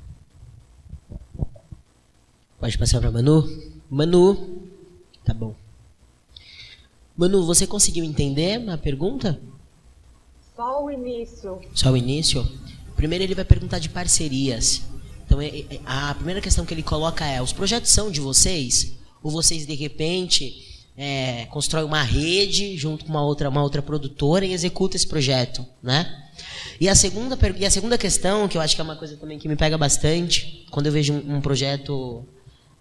Pode 2.60 2.76
passar 2.76 3.00
para 3.00 3.10
Manu? 3.10 3.44
Manu, 3.88 4.62
tá 5.24 5.32
bom. 5.32 5.54
Manu, 7.16 7.44
você 7.44 7.66
conseguiu 7.66 8.04
entender 8.04 8.68
a 8.68 8.78
pergunta? 8.78 9.40
Só 10.54 10.84
o 10.84 10.90
início. 10.90 11.60
Só 11.72 11.92
o 11.92 11.96
início? 11.96 12.46
Primeiro 12.96 13.24
ele 13.24 13.34
vai 13.34 13.44
perguntar 13.44 13.78
de 13.78 13.88
parcerias. 13.88 14.82
Então 15.28 15.42
é, 15.42 15.48
é, 15.48 15.80
a 15.84 16.14
primeira 16.14 16.40
questão 16.40 16.64
que 16.64 16.72
ele 16.72 16.82
coloca 16.82 17.24
é: 17.26 17.40
os 17.42 17.52
projetos 17.52 17.90
são 17.90 18.10
de 18.10 18.18
vocês? 18.18 18.94
Ou 19.22 19.30
vocês 19.30 19.66
de 19.66 19.74
repente 19.74 20.82
é, 20.96 21.44
constroem 21.50 21.84
uma 21.84 22.02
rede 22.02 22.78
junto 22.78 23.04
com 23.04 23.10
uma 23.10 23.22
outra, 23.22 23.50
uma 23.50 23.62
outra 23.62 23.82
produtora 23.82 24.46
e 24.46 24.54
executa 24.54 24.96
esse 24.96 25.06
projeto, 25.06 25.64
né? 25.82 26.24
E 26.80 26.88
a, 26.88 26.94
segunda, 26.94 27.36
e 27.58 27.66
a 27.66 27.70
segunda 27.70 27.98
questão, 27.98 28.48
que 28.48 28.56
eu 28.56 28.62
acho 28.62 28.74
que 28.74 28.80
é 28.80 28.84
uma 28.84 28.96
coisa 28.96 29.16
também 29.16 29.38
que 29.38 29.48
me 29.48 29.56
pega 29.56 29.76
bastante, 29.76 30.66
quando 30.70 30.86
eu 30.86 30.92
vejo 30.92 31.12
um, 31.12 31.36
um 31.36 31.40
projeto 31.40 32.24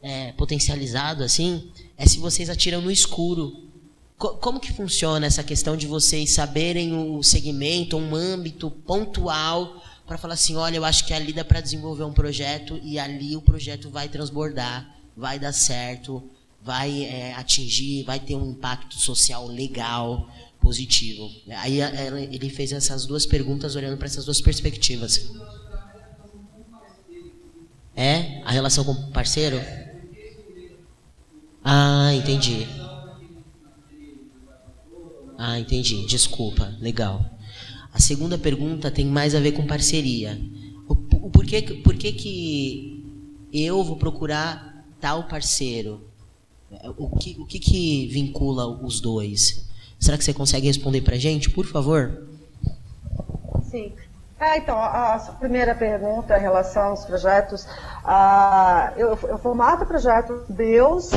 é, 0.01 0.31
potencializado 0.33 1.23
assim, 1.23 1.69
é 1.97 2.05
se 2.05 2.17
vocês 2.17 2.49
atiram 2.49 2.81
no 2.81 2.89
escuro. 2.89 3.65
Co 4.17 4.29
como 4.37 4.59
que 4.59 4.71
funciona 4.71 5.27
essa 5.27 5.43
questão 5.43 5.75
de 5.75 5.85
vocês 5.85 6.31
saberem 6.31 6.93
o 6.95 7.21
segmento, 7.21 7.97
um 7.97 8.15
âmbito 8.15 8.71
pontual 8.71 9.83
para 10.07 10.17
falar 10.17 10.35
assim, 10.35 10.55
olha, 10.55 10.77
eu 10.77 10.85
acho 10.85 11.05
que 11.05 11.13
ali 11.13 11.33
dá 11.33 11.43
para 11.43 11.59
desenvolver 11.59 12.05
um 12.05 12.13
projeto 12.13 12.79
e 12.81 12.97
ali 12.97 13.35
o 13.35 13.41
projeto 13.41 13.89
vai 13.89 14.07
transbordar, 14.07 14.97
vai 15.15 15.37
dar 15.37 15.51
certo, 15.51 16.23
vai 16.63 17.03
é, 17.03 17.33
atingir, 17.33 18.03
vai 18.03 18.19
ter 18.19 18.35
um 18.35 18.51
impacto 18.51 18.97
social 18.97 19.45
legal 19.45 20.29
positivo. 20.61 21.29
Aí 21.57 21.79
ele 22.31 22.49
fez 22.49 22.71
essas 22.71 23.05
duas 23.05 23.25
perguntas 23.25 23.75
olhando 23.75 23.97
para 23.97 24.07
essas 24.07 24.23
duas 24.23 24.39
perspectivas. 24.39 25.29
É? 27.93 28.41
A 28.45 28.51
relação 28.51 28.85
com 28.85 28.91
o 28.91 29.11
parceiro? 29.11 29.59
Ah, 31.63 32.13
entendi. 32.13 32.65
Ah, 35.37 35.59
entendi. 35.59 36.05
Desculpa. 36.05 36.73
Legal. 36.79 37.36
A 37.97 37.99
segunda 37.99 38.37
pergunta 38.37 38.91
tem 38.91 39.07
mais 39.07 39.33
a 39.33 39.39
ver 39.39 39.53
com 39.53 39.65
parceria. 39.65 40.39
O, 40.87 40.93
o 40.93 41.31
porquê, 41.31 41.63
por 41.83 41.95
que, 41.95 43.03
eu 43.51 43.83
vou 43.83 43.95
procurar 43.95 44.85
tal 45.01 45.23
parceiro? 45.23 46.07
O 46.95 47.17
que, 47.17 47.35
o 47.39 47.45
que, 47.47 47.57
que 47.57 48.07
vincula 48.09 48.67
os 48.67 49.01
dois? 49.01 49.67
Será 49.99 50.15
que 50.15 50.23
você 50.23 50.31
consegue 50.31 50.67
responder 50.67 51.01
para 51.01 51.17
gente, 51.17 51.49
por 51.49 51.65
favor? 51.65 52.27
Sim. 53.63 53.91
É, 54.39 54.59
então, 54.59 54.77
a, 54.77 55.17
primeira 55.39 55.73
pergunta 55.73 56.37
em 56.37 56.41
relação 56.41 56.89
aos 56.89 57.03
projetos, 57.03 57.65
ah, 58.05 58.93
eu, 58.95 59.17
eu 59.23 59.39
formato 59.39 59.87
projetos 59.87 60.43
Deus, 60.47 61.09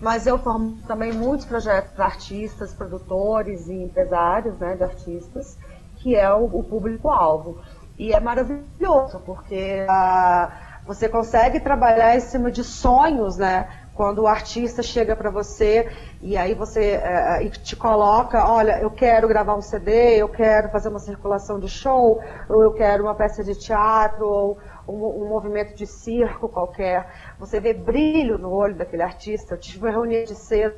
mas 0.00 0.24
eu 0.24 0.38
formo 0.38 0.78
também 0.86 1.12
muitos 1.12 1.44
projetos 1.44 1.90
para 1.90 2.04
artistas, 2.04 2.72
produtores 2.72 3.66
e 3.66 3.72
empresários 3.72 4.56
né, 4.58 4.76
de 4.76 4.84
artistas, 4.84 5.58
que 5.98 6.16
é 6.16 6.32
o, 6.32 6.44
o 6.44 6.64
público-alvo. 6.64 7.60
E 7.98 8.12
é 8.12 8.20
maravilhoso, 8.20 9.20
porque 9.26 9.84
ah, 9.88 10.80
você 10.86 11.08
consegue 11.08 11.60
trabalhar 11.60 12.16
em 12.16 12.20
cima 12.20 12.50
de 12.50 12.62
sonhos, 12.62 13.36
né? 13.36 13.68
quando 13.98 14.20
o 14.20 14.28
artista 14.28 14.80
chega 14.80 15.16
para 15.16 15.28
você 15.28 15.90
e 16.22 16.36
aí 16.36 16.54
você 16.54 16.92
é, 17.02 17.44
é 17.44 17.48
te 17.48 17.74
coloca, 17.74 18.48
olha, 18.48 18.78
eu 18.78 18.92
quero 18.92 19.26
gravar 19.26 19.56
um 19.56 19.60
CD, 19.60 20.14
eu 20.14 20.28
quero 20.28 20.70
fazer 20.70 20.88
uma 20.88 21.00
circulação 21.00 21.58
de 21.58 21.68
show, 21.68 22.22
ou 22.48 22.62
eu 22.62 22.72
quero 22.74 23.02
uma 23.02 23.16
peça 23.16 23.42
de 23.42 23.56
teatro, 23.56 24.24
ou 24.24 24.58
um, 24.86 25.24
um 25.24 25.28
movimento 25.28 25.74
de 25.74 25.84
circo 25.84 26.48
qualquer. 26.48 27.08
Você 27.40 27.58
vê 27.58 27.74
brilho 27.74 28.38
no 28.38 28.52
olho 28.52 28.76
daquele 28.76 29.02
artista. 29.02 29.54
Eu 29.54 29.58
tive 29.58 29.78
uma 29.84 29.90
reunião 29.90 30.22
de 30.22 30.36
cedo 30.36 30.76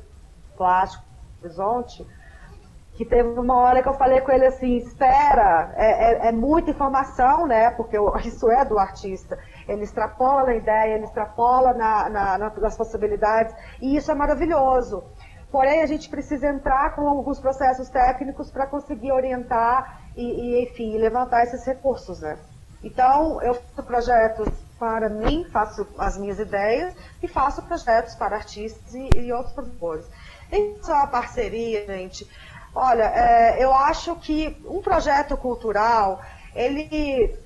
plástico 0.57 1.05
Horizonte, 1.43 2.03
que 3.01 3.05
teve 3.05 3.29
uma 3.29 3.55
hora 3.55 3.81
que 3.81 3.89
eu 3.89 3.95
falei 3.95 4.21
com 4.21 4.31
ele 4.31 4.45
assim, 4.45 4.77
espera, 4.77 5.73
é, 5.75 6.27
é, 6.27 6.27
é 6.27 6.31
muita 6.31 6.69
informação, 6.69 7.47
né? 7.47 7.71
Porque 7.71 7.97
isso 8.23 8.51
é 8.51 8.63
do 8.63 8.77
artista 8.77 9.39
ele 9.67 9.83
extrapola 9.83 10.45
na 10.45 10.55
ideia, 10.55 10.95
ele 10.95 11.05
extrapola 11.05 11.73
na, 11.73 12.09
na, 12.09 12.37
nas 12.37 12.77
possibilidades, 12.77 13.55
e 13.81 13.95
isso 13.95 14.11
é 14.11 14.13
maravilhoso. 14.13 15.03
Porém, 15.51 15.81
a 15.81 15.85
gente 15.87 16.09
precisa 16.09 16.47
entrar 16.47 16.95
com 16.95 17.07
alguns 17.09 17.39
processos 17.39 17.89
técnicos 17.89 18.51
para 18.51 18.67
conseguir 18.67 19.11
orientar 19.11 20.01
e, 20.15 20.23
e, 20.23 20.63
enfim, 20.63 20.95
levantar 20.97 21.43
esses 21.43 21.65
recursos, 21.65 22.21
né? 22.21 22.37
Então, 22.83 23.41
eu 23.41 23.55
faço 23.55 23.83
projetos 23.83 24.47
para 24.77 25.09
mim, 25.09 25.45
faço 25.51 25.87
as 25.97 26.17
minhas 26.17 26.39
ideias 26.39 26.93
e 27.21 27.27
faço 27.27 27.61
projetos 27.63 28.15
para 28.15 28.35
artistas 28.35 28.93
e, 28.93 29.09
e 29.15 29.33
outros 29.33 29.53
produtores. 29.53 30.05
Em 30.51 30.73
relação 30.73 30.97
à 30.97 31.07
parceria, 31.07 31.85
gente, 31.85 32.27
olha, 32.73 33.03
é, 33.03 33.63
eu 33.63 33.73
acho 33.73 34.15
que 34.15 34.57
um 34.65 34.81
projeto 34.81 35.35
cultural, 35.37 36.21
ele 36.55 37.37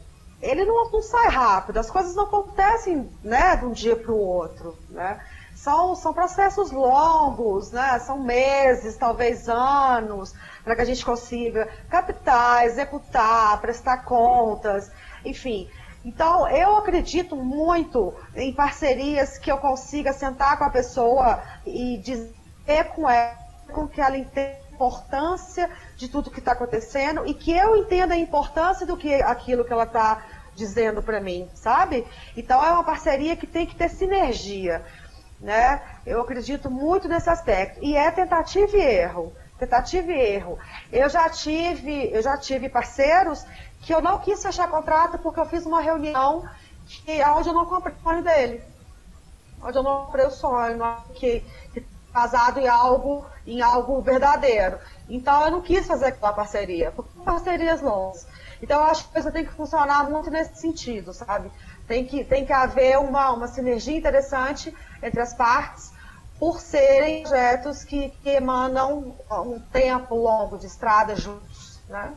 ele 0.41 0.63
não, 0.65 0.91
não, 0.91 1.01
sai 1.01 1.29
rápido, 1.29 1.79
as 1.79 1.89
coisas 1.89 2.15
não 2.15 2.25
acontecem 2.25 3.09
né, 3.23 3.55
de 3.55 3.65
um 3.65 3.71
dia 3.71 3.95
para 3.95 4.11
o 4.11 4.19
outro. 4.19 4.77
Né? 4.89 5.19
São, 5.55 5.95
são 5.95 6.13
processos 6.13 6.71
longos, 6.71 7.71
né? 7.71 7.97
são 7.99 8.19
meses, 8.19 8.95
talvez 8.95 9.49
anos, 9.49 10.35
para 10.63 10.75
que 10.75 10.81
a 10.81 10.85
gente 10.85 11.03
consiga 11.03 11.67
captar, 11.89 12.65
executar, 12.65 13.59
prestar 13.59 14.03
contas, 14.03 14.91
enfim. 15.23 15.69
Então, 16.03 16.47
eu 16.49 16.75
acredito 16.75 17.35
muito 17.35 18.13
em 18.35 18.53
parcerias 18.53 19.39
que 19.39 19.51
eu 19.51 19.57
consiga 19.57 20.13
sentar 20.13 20.57
com 20.59 20.65
a 20.65 20.69
pessoa 20.69 21.41
e 21.65 21.97
dizer 21.97 22.83
com 22.93 23.09
ela 23.09 23.45
com 23.71 23.87
que 23.87 23.99
ela 23.99 24.15
entenda 24.15 24.64
importância 24.75 25.71
de 25.95 26.09
tudo 26.09 26.29
que 26.29 26.39
está 26.39 26.51
acontecendo 26.51 27.25
e 27.25 27.33
que 27.33 27.51
eu 27.51 27.77
entenda 27.77 28.13
a 28.13 28.17
importância 28.17 28.85
do 28.85 28.97
que 28.97 29.13
aquilo 29.15 29.63
que 29.63 29.71
ela 29.71 29.85
está 29.85 30.21
dizendo 30.53 31.01
para 31.01 31.21
mim, 31.21 31.49
sabe? 31.53 32.05
Então 32.35 32.63
é 32.63 32.71
uma 32.71 32.83
parceria 32.83 33.35
que 33.35 33.47
tem 33.47 33.65
que 33.65 33.75
ter 33.75 33.89
sinergia, 33.89 34.85
né? 35.39 35.81
Eu 36.05 36.21
acredito 36.21 36.69
muito 36.69 37.07
nesse 37.07 37.29
aspecto 37.29 37.79
e 37.81 37.95
é 37.95 38.11
tentativa 38.11 38.75
e 38.75 38.81
erro, 38.81 39.33
tentativa 39.57 40.11
e 40.11 40.19
erro. 40.35 40.59
Eu 40.91 41.09
já 41.09 41.29
tive, 41.29 42.09
eu 42.11 42.21
já 42.21 42.37
tive 42.37 42.69
parceiros 42.69 43.45
que 43.81 43.93
eu 43.93 44.01
não 44.01 44.19
quis 44.19 44.41
fechar 44.41 44.69
contrato 44.69 45.17
porque 45.19 45.39
eu 45.39 45.45
fiz 45.45 45.65
uma 45.65 45.81
reunião 45.81 46.47
que 46.85 47.23
onde 47.23 47.49
eu 47.49 47.53
não 47.53 47.65
comprei 47.65 47.95
o 47.95 48.03
sonho 48.03 48.23
dele, 48.23 48.61
onde 49.61 49.77
eu 49.77 49.83
não 49.83 50.05
comprei 50.05 50.25
o 50.25 50.31
sonho, 50.31 50.79
que, 51.15 51.43
que 51.73 51.94
basado 52.15 52.61
em 52.61 52.67
algo, 52.67 53.25
em 53.45 53.61
algo 53.61 54.01
verdadeiro. 54.01 54.79
Então 55.09 55.43
eu 55.43 55.51
não 55.51 55.61
quis 55.61 55.85
fazer 55.85 56.05
aquela 56.05 56.31
parceria, 56.31 56.89
porque 56.91 57.09
parcerias 57.25 57.81
longas. 57.81 58.25
Então, 58.61 58.79
eu 58.79 58.85
acho 58.85 59.03
que 59.03 59.09
a 59.09 59.13
coisa 59.13 59.31
tem 59.33 59.45
que 59.45 59.51
funcionar 59.51 60.09
muito 60.09 60.31
nesse 60.31 60.61
sentido, 60.61 61.11
sabe? 61.13 61.51
Tem 61.85 62.05
que, 62.05 62.23
tem 62.23 62.45
que 62.45 62.53
haver 62.53 62.97
uma, 62.97 63.31
uma 63.31 63.47
sinergia 63.49 63.97
interessante 63.97 64.73
entre 65.03 65.19
as 65.19 65.33
partes, 65.33 65.91
por 66.39 66.61
serem 66.61 67.23
projetos 67.23 67.83
que, 67.83 68.09
que 68.23 68.29
emanam 68.29 69.13
um 69.29 69.59
tempo 69.59 70.15
longo 70.15 70.57
de 70.57 70.67
estrada 70.67 71.17
juntos, 71.17 71.79
né? 71.89 72.13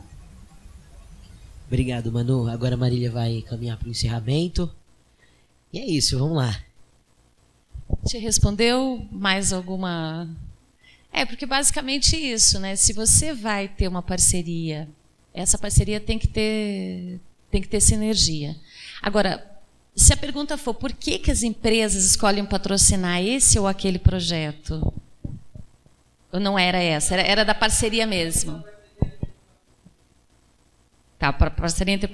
Obrigado, 1.67 2.11
Manu. 2.11 2.49
Agora 2.49 2.75
a 2.75 2.77
Marília 2.77 3.11
vai 3.11 3.41
caminhar 3.41 3.77
para 3.77 3.89
o 3.89 3.91
encerramento. 3.91 4.73
E 5.73 5.79
é 5.79 5.85
isso, 5.85 6.17
vamos 6.17 6.37
lá. 6.37 6.55
Te 8.05 8.17
respondeu 8.17 9.05
mais 9.11 9.51
alguma? 9.53 10.29
É, 11.11 11.25
porque 11.25 11.45
basicamente 11.45 12.15
isso, 12.15 12.59
né? 12.59 12.75
Se 12.75 12.93
você 12.93 13.33
vai 13.33 13.67
ter 13.67 13.87
uma 13.87 14.01
parceria 14.01 14.87
essa 15.33 15.57
parceria 15.57 15.99
tem 15.99 16.17
que 16.17 16.27
ter, 16.27 17.19
tem 17.51 17.61
que 17.61 17.67
ter 17.67 17.79
sinergia. 17.79 18.55
Agora, 19.01 19.45
se 19.95 20.13
a 20.13 20.17
pergunta 20.17 20.57
for 20.57 20.73
por 20.73 20.91
que, 20.91 21.19
que 21.19 21.31
as 21.31 21.43
empresas 21.43 22.03
escolhem 22.03 22.45
patrocinar 22.45 23.21
esse 23.21 23.59
ou 23.59 23.67
aquele 23.67 23.99
projeto, 23.99 24.93
não 26.33 26.57
era 26.57 26.81
essa, 26.81 27.13
era, 27.15 27.23
era 27.23 27.45
da 27.45 27.55
parceria 27.55 28.05
mesmo. 28.05 28.63
Tá, 31.19 31.33
parceria 31.33 31.93
entre 31.93 32.09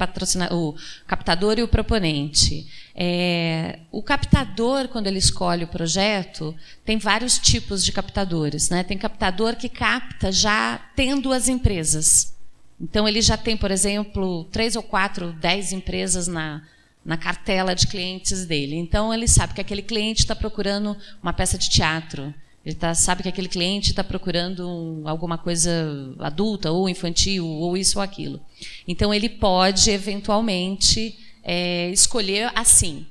o 0.50 0.76
captador 1.06 1.60
e 1.60 1.62
o 1.62 1.68
proponente. 1.68 2.66
É, 2.96 3.78
o 3.92 4.02
captador, 4.02 4.88
quando 4.88 5.06
ele 5.06 5.20
escolhe 5.20 5.64
o 5.64 5.68
projeto, 5.68 6.56
tem 6.84 6.98
vários 6.98 7.38
tipos 7.38 7.86
de 7.86 7.92
captadores. 7.92 8.72
Né? 8.72 8.84
Tem 8.84 8.98
captador 8.98 9.58
que 9.58 9.70
capta 9.70 10.32
já 10.32 10.80
tendo 10.96 11.32
as 11.32 11.48
empresas. 11.48 12.34
Então, 12.82 13.08
ele 13.08 13.22
já 13.22 13.38
tem, 13.38 13.56
por 13.56 13.70
exemplo, 13.70 14.46
três 14.46 14.76
ou 14.76 14.82
quatro, 14.82 15.34
dez 15.34 15.72
empresas 15.72 16.28
na, 16.28 16.64
na 17.06 17.16
cartela 17.16 17.76
de 17.76 17.86
clientes 17.86 18.44
dele. 18.48 18.76
Então, 18.76 19.14
ele 19.14 19.28
sabe 19.28 19.54
que 19.54 19.62
aquele 19.62 19.84
cliente 19.84 20.22
está 20.22 20.36
procurando 20.36 20.98
uma 21.22 21.32
peça 21.32 21.60
de 21.60 21.70
teatro. 21.70 22.34
Ele 22.66 22.76
tá, 22.76 22.96
sabe 22.96 23.22
que 23.22 23.30
aquele 23.30 23.48
cliente 23.48 23.92
está 23.92 24.04
procurando 24.04 25.04
alguma 25.06 25.38
coisa 25.38 26.16
adulta, 26.18 26.72
ou 26.72 26.90
infantil, 26.90 27.46
ou 27.46 27.78
isso 27.78 28.00
ou 28.00 28.04
aquilo. 28.04 28.42
Então, 28.88 29.14
ele 29.14 29.30
pode, 29.30 29.92
eventualmente, 29.92 31.18
é, 31.44 31.90
escolher 31.92 32.52
assim. 32.56 33.06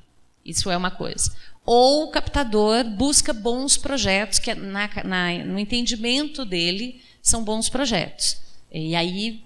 Isso 0.45 0.71
é 0.71 0.77
uma 0.77 0.91
coisa. 0.91 1.31
ou 1.65 2.05
o 2.05 2.11
captador 2.11 2.85
busca 2.85 3.33
bons 3.33 3.77
projetos, 3.77 4.39
que 4.39 4.55
na, 4.55 4.91
na, 5.05 5.45
no 5.45 5.59
entendimento 5.59 6.45
dele 6.45 7.01
são 7.23 7.43
bons 7.43 7.69
projetos. 7.69 8.37
E 8.71 8.95
aí, 8.95 9.43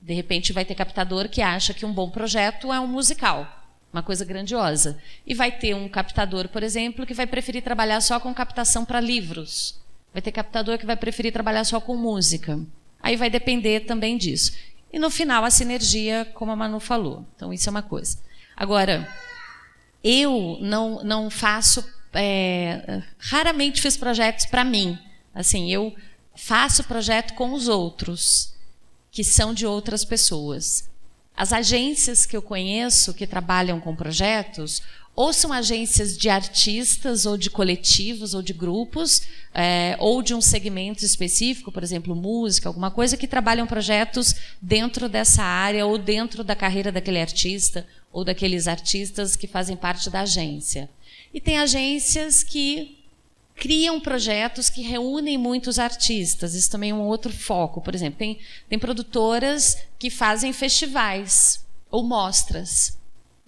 de 0.00 0.14
repente, 0.14 0.52
vai 0.52 0.64
ter 0.64 0.74
captador 0.74 1.28
que 1.28 1.42
acha 1.42 1.74
que 1.74 1.84
um 1.84 1.92
bom 1.92 2.10
projeto 2.10 2.72
é 2.72 2.78
um 2.78 2.86
musical, 2.86 3.65
uma 3.92 4.02
coisa 4.02 4.24
grandiosa. 4.24 4.98
E 5.26 5.34
vai 5.34 5.50
ter 5.50 5.74
um 5.74 5.88
captador, 5.88 6.48
por 6.48 6.62
exemplo, 6.62 7.06
que 7.06 7.14
vai 7.14 7.26
preferir 7.26 7.62
trabalhar 7.62 8.00
só 8.00 8.20
com 8.20 8.32
captação 8.34 8.84
para 8.84 9.00
livros. 9.00 9.80
Vai 10.12 10.22
ter 10.22 10.32
captador 10.32 10.78
que 10.78 10.86
vai 10.86 10.96
preferir 10.96 11.32
trabalhar 11.32 11.64
só 11.64 11.80
com 11.80 11.96
música. 11.96 12.58
Aí 13.02 13.16
vai 13.16 13.30
depender 13.30 13.80
também 13.80 14.16
disso. 14.16 14.52
E 14.92 14.98
no 14.98 15.10
final, 15.10 15.44
a 15.44 15.50
sinergia, 15.50 16.26
como 16.34 16.52
a 16.52 16.56
Manu 16.56 16.80
falou. 16.80 17.26
Então, 17.34 17.52
isso 17.52 17.68
é 17.68 17.70
uma 17.70 17.82
coisa. 17.82 18.18
Agora, 18.56 19.06
eu 20.02 20.58
não, 20.60 21.04
não 21.04 21.30
faço. 21.30 21.84
É, 22.14 23.02
raramente 23.18 23.82
fiz 23.82 23.96
projetos 23.96 24.46
para 24.46 24.64
mim. 24.64 24.98
Assim, 25.34 25.70
eu 25.70 25.94
faço 26.34 26.84
projeto 26.84 27.34
com 27.34 27.52
os 27.52 27.68
outros, 27.68 28.54
que 29.10 29.22
são 29.22 29.52
de 29.52 29.66
outras 29.66 30.04
pessoas. 30.04 30.88
As 31.36 31.52
agências 31.52 32.24
que 32.24 32.36
eu 32.36 32.40
conheço 32.40 33.12
que 33.12 33.26
trabalham 33.26 33.78
com 33.78 33.94
projetos, 33.94 34.82
ou 35.14 35.32
são 35.32 35.52
agências 35.52 36.16
de 36.16 36.28
artistas, 36.28 37.24
ou 37.24 37.36
de 37.36 37.50
coletivos, 37.50 38.34
ou 38.34 38.42
de 38.42 38.52
grupos, 38.52 39.22
é, 39.54 39.96
ou 39.98 40.22
de 40.22 40.34
um 40.34 40.40
segmento 40.40 41.04
específico, 41.04 41.72
por 41.72 41.82
exemplo, 41.82 42.14
música, 42.14 42.68
alguma 42.68 42.90
coisa, 42.90 43.16
que 43.16 43.26
trabalham 43.26 43.66
projetos 43.66 44.34
dentro 44.60 45.08
dessa 45.08 45.42
área, 45.42 45.86
ou 45.86 45.96
dentro 45.96 46.44
da 46.44 46.54
carreira 46.54 46.92
daquele 46.92 47.20
artista, 47.20 47.86
ou 48.12 48.24
daqueles 48.24 48.68
artistas 48.68 49.36
que 49.36 49.46
fazem 49.46 49.76
parte 49.76 50.10
da 50.10 50.20
agência. 50.20 50.88
E 51.32 51.40
tem 51.40 51.58
agências 51.58 52.42
que 52.42 52.95
criam 53.56 53.98
projetos 53.98 54.68
que 54.68 54.82
reúnem 54.82 55.38
muitos 55.38 55.78
artistas. 55.78 56.54
Isso 56.54 56.70
também 56.70 56.90
é 56.90 56.94
um 56.94 57.00
outro 57.02 57.32
foco. 57.32 57.80
Por 57.80 57.94
exemplo, 57.94 58.18
tem, 58.18 58.38
tem 58.68 58.78
produtoras 58.78 59.78
que 59.98 60.10
fazem 60.10 60.52
festivais 60.52 61.64
ou 61.90 62.04
mostras. 62.04 62.98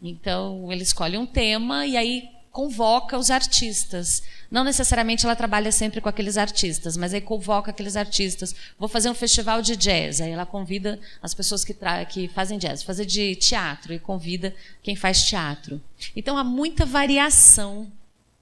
Então, 0.03 0.73
ele 0.73 0.83
escolhe 0.83 1.19
um 1.19 1.27
tema 1.27 1.87
e 1.87 1.97
aí 1.97 2.31
convoca 2.51 3.17
os 3.19 3.31
artistas. 3.31 4.23
Não 4.51 4.65
necessariamente 4.65 5.25
ela 5.25 5.37
trabalha 5.37 5.71
sempre 5.71 6.01
com 6.01 6.09
aqueles 6.09 6.37
artistas, 6.37 6.97
mas 6.97 7.13
aí 7.13 7.21
convoca 7.21 7.71
aqueles 7.71 7.95
artistas. 7.95 8.55
Vou 8.79 8.89
fazer 8.89 9.11
um 9.11 9.15
festival 9.15 9.61
de 9.61 9.77
jazz, 9.77 10.21
aí 10.21 10.31
ela 10.31 10.47
convida 10.47 10.99
as 11.23 11.35
pessoas 11.35 11.65
que, 11.65 11.77
que 12.09 12.29
fazem 12.29 12.59
jazz, 12.59 12.83
fazer 12.83 13.05
de 13.05 13.37
teatro 13.37 13.93
e 13.93 13.99
convida 13.99 14.55
quem 14.83 14.97
faz 14.97 15.23
teatro. 15.25 15.81
Então 16.17 16.39
há 16.39 16.43
muita 16.43 16.87
variação 16.87 17.93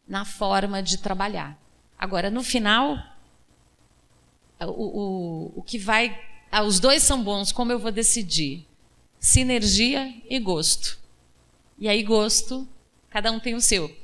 na 0.06 0.24
forma 0.24 0.82
de 0.82 0.98
trabalhar. 0.98 1.58
Agora, 1.98 2.30
no 2.30 2.42
final, 2.42 2.98
o, 4.60 4.66
o, 4.66 5.52
o 5.56 5.62
que 5.62 5.78
vai. 5.78 6.18
Ah, 6.50 6.62
os 6.62 6.78
dois 6.78 7.02
são 7.02 7.22
bons, 7.22 7.52
como 7.52 7.72
eu 7.72 7.78
vou 7.78 7.90
decidir? 7.90 8.66
Sinergia 9.18 10.14
e 10.28 10.38
gosto. 10.38 10.98
E 11.78 11.88
aí, 11.88 12.02
gosto, 12.02 12.66
cada 13.10 13.32
um 13.32 13.40
tem 13.40 13.54
o 13.54 13.60
seu. 13.60 13.94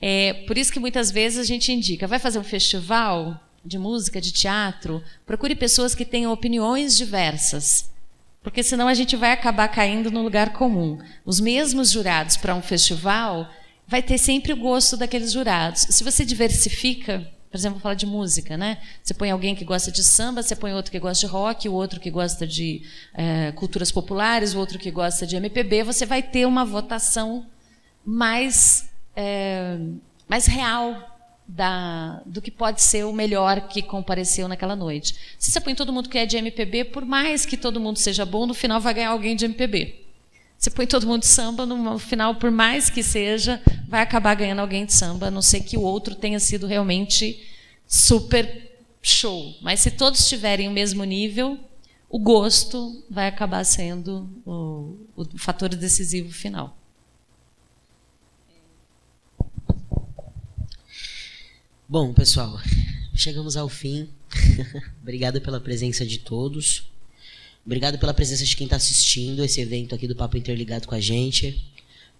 É, 0.00 0.44
por 0.46 0.56
isso 0.56 0.72
que 0.72 0.78
muitas 0.78 1.10
vezes 1.10 1.38
a 1.38 1.44
gente 1.44 1.72
indica, 1.72 2.06
vai 2.06 2.18
fazer 2.18 2.38
um 2.38 2.44
festival 2.44 3.40
de 3.64 3.78
música, 3.78 4.20
de 4.20 4.30
teatro, 4.30 5.02
procure 5.26 5.54
pessoas 5.54 5.94
que 5.94 6.04
tenham 6.04 6.32
opiniões 6.32 6.96
diversas. 6.96 7.90
Porque 8.42 8.62
senão 8.62 8.86
a 8.86 8.94
gente 8.94 9.16
vai 9.16 9.32
acabar 9.32 9.68
caindo 9.68 10.10
no 10.10 10.22
lugar 10.22 10.52
comum. 10.52 10.98
Os 11.24 11.40
mesmos 11.40 11.90
jurados 11.90 12.36
para 12.36 12.54
um 12.54 12.62
festival 12.62 13.50
vai 13.88 14.02
ter 14.02 14.18
sempre 14.18 14.52
o 14.52 14.56
gosto 14.56 14.96
daqueles 14.96 15.32
jurados. 15.32 15.80
Se 15.88 16.04
você 16.04 16.22
diversifica, 16.24 17.26
por 17.50 17.56
exemplo, 17.56 17.76
vou 17.76 17.82
falar 17.82 17.94
de 17.94 18.04
música, 18.04 18.54
né? 18.56 18.78
Você 19.02 19.14
põe 19.14 19.30
alguém 19.30 19.54
que 19.54 19.64
gosta 19.64 19.90
de 19.90 20.04
samba, 20.04 20.42
você 20.42 20.54
põe 20.54 20.74
outro 20.74 20.92
que 20.92 20.98
gosta 20.98 21.26
de 21.26 21.32
rock, 21.32 21.68
o 21.68 21.72
outro 21.72 21.98
que 21.98 22.10
gosta 22.10 22.46
de 22.46 22.82
é, 23.14 23.50
culturas 23.52 23.90
populares, 23.90 24.54
o 24.54 24.58
outro 24.58 24.78
que 24.78 24.90
gosta 24.90 25.26
de 25.26 25.36
MPB, 25.36 25.82
você 25.82 26.04
vai 26.04 26.22
ter 26.22 26.46
uma 26.46 26.66
votação 26.66 27.46
mais 28.04 28.90
é, 29.16 29.78
mais 30.28 30.44
real 30.44 31.16
da, 31.48 32.20
do 32.26 32.42
que 32.42 32.50
pode 32.50 32.82
ser 32.82 33.06
o 33.06 33.12
melhor 33.12 33.68
que 33.68 33.80
compareceu 33.80 34.46
naquela 34.46 34.76
noite. 34.76 35.14
Se 35.38 35.50
você 35.50 35.58
põe 35.58 35.74
todo 35.74 35.94
mundo 35.94 36.10
que 36.10 36.18
é 36.18 36.26
de 36.26 36.36
MPB, 36.36 36.84
por 36.84 37.06
mais 37.06 37.46
que 37.46 37.56
todo 37.56 37.80
mundo 37.80 37.96
seja 37.96 38.26
bom, 38.26 38.46
no 38.46 38.52
final 38.52 38.78
vai 38.82 38.92
ganhar 38.92 39.10
alguém 39.10 39.34
de 39.34 39.46
MPB. 39.46 40.07
Você 40.58 40.70
põe 40.70 40.88
todo 40.88 41.06
mundo 41.06 41.20
de 41.20 41.28
samba, 41.28 41.64
no 41.64 41.98
final, 42.00 42.34
por 42.34 42.50
mais 42.50 42.90
que 42.90 43.00
seja, 43.00 43.62
vai 43.86 44.02
acabar 44.02 44.34
ganhando 44.34 44.58
alguém 44.58 44.84
de 44.84 44.92
samba, 44.92 45.28
a 45.28 45.30
não 45.30 45.40
ser 45.40 45.60
que 45.60 45.78
o 45.78 45.82
outro 45.82 46.16
tenha 46.16 46.40
sido 46.40 46.66
realmente 46.66 47.46
super 47.86 48.68
show. 49.00 49.54
Mas 49.62 49.78
se 49.78 49.92
todos 49.92 50.18
estiverem 50.18 50.66
o 50.66 50.72
mesmo 50.72 51.04
nível, 51.04 51.56
o 52.10 52.18
gosto 52.18 53.04
vai 53.08 53.28
acabar 53.28 53.62
sendo 53.62 54.28
o, 54.44 54.96
o 55.14 55.38
fator 55.38 55.68
decisivo 55.68 56.32
final. 56.32 56.76
Bom, 61.88 62.12
pessoal, 62.12 62.58
chegamos 63.14 63.56
ao 63.56 63.68
fim. 63.68 64.08
Obrigado 65.00 65.40
pela 65.40 65.60
presença 65.60 66.04
de 66.04 66.18
todos. 66.18 66.90
Obrigado 67.68 67.98
pela 67.98 68.14
presença 68.14 68.46
de 68.46 68.56
quem 68.56 68.64
está 68.64 68.76
assistindo 68.76 69.44
esse 69.44 69.60
evento 69.60 69.94
aqui 69.94 70.08
do 70.08 70.16
Papo 70.16 70.38
Interligado 70.38 70.88
com 70.88 70.94
a 70.94 71.00
gente. 71.00 71.70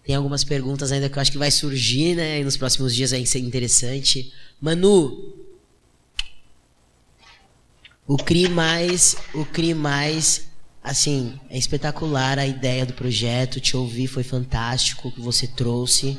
Tem 0.05 0.15
algumas 0.15 0.45
perguntas 0.45 0.93
ainda 0.93 1.09
que 1.09 1.16
eu 1.16 1.23
acho 1.23 1.33
que 1.33 1.39
vai 1.39 1.51
surgir, 1.51 2.16
né? 2.16 2.39
E 2.39 2.45
nos 2.45 2.59
próximos 2.59 2.95
dias 2.95 3.12
vai 3.12 3.25
ser 3.25 3.39
interessante. 3.39 4.31
Manu, 4.61 5.35
o 8.07 8.19
CRI 8.19 8.51
mais, 8.51 9.16
o 9.33 9.43
CRI 9.47 9.73
mais, 9.73 10.49
assim, 10.85 11.41
é 11.49 11.57
espetacular 11.57 12.39
a 12.39 12.47
ideia 12.47 12.85
do 12.85 12.93
projeto. 12.93 13.59
Te 13.59 13.75
ouvir 13.75 14.07
foi 14.07 14.23
fantástico 14.23 15.09
o 15.09 15.12
que 15.12 15.20
você 15.23 15.47
trouxe. 15.47 16.19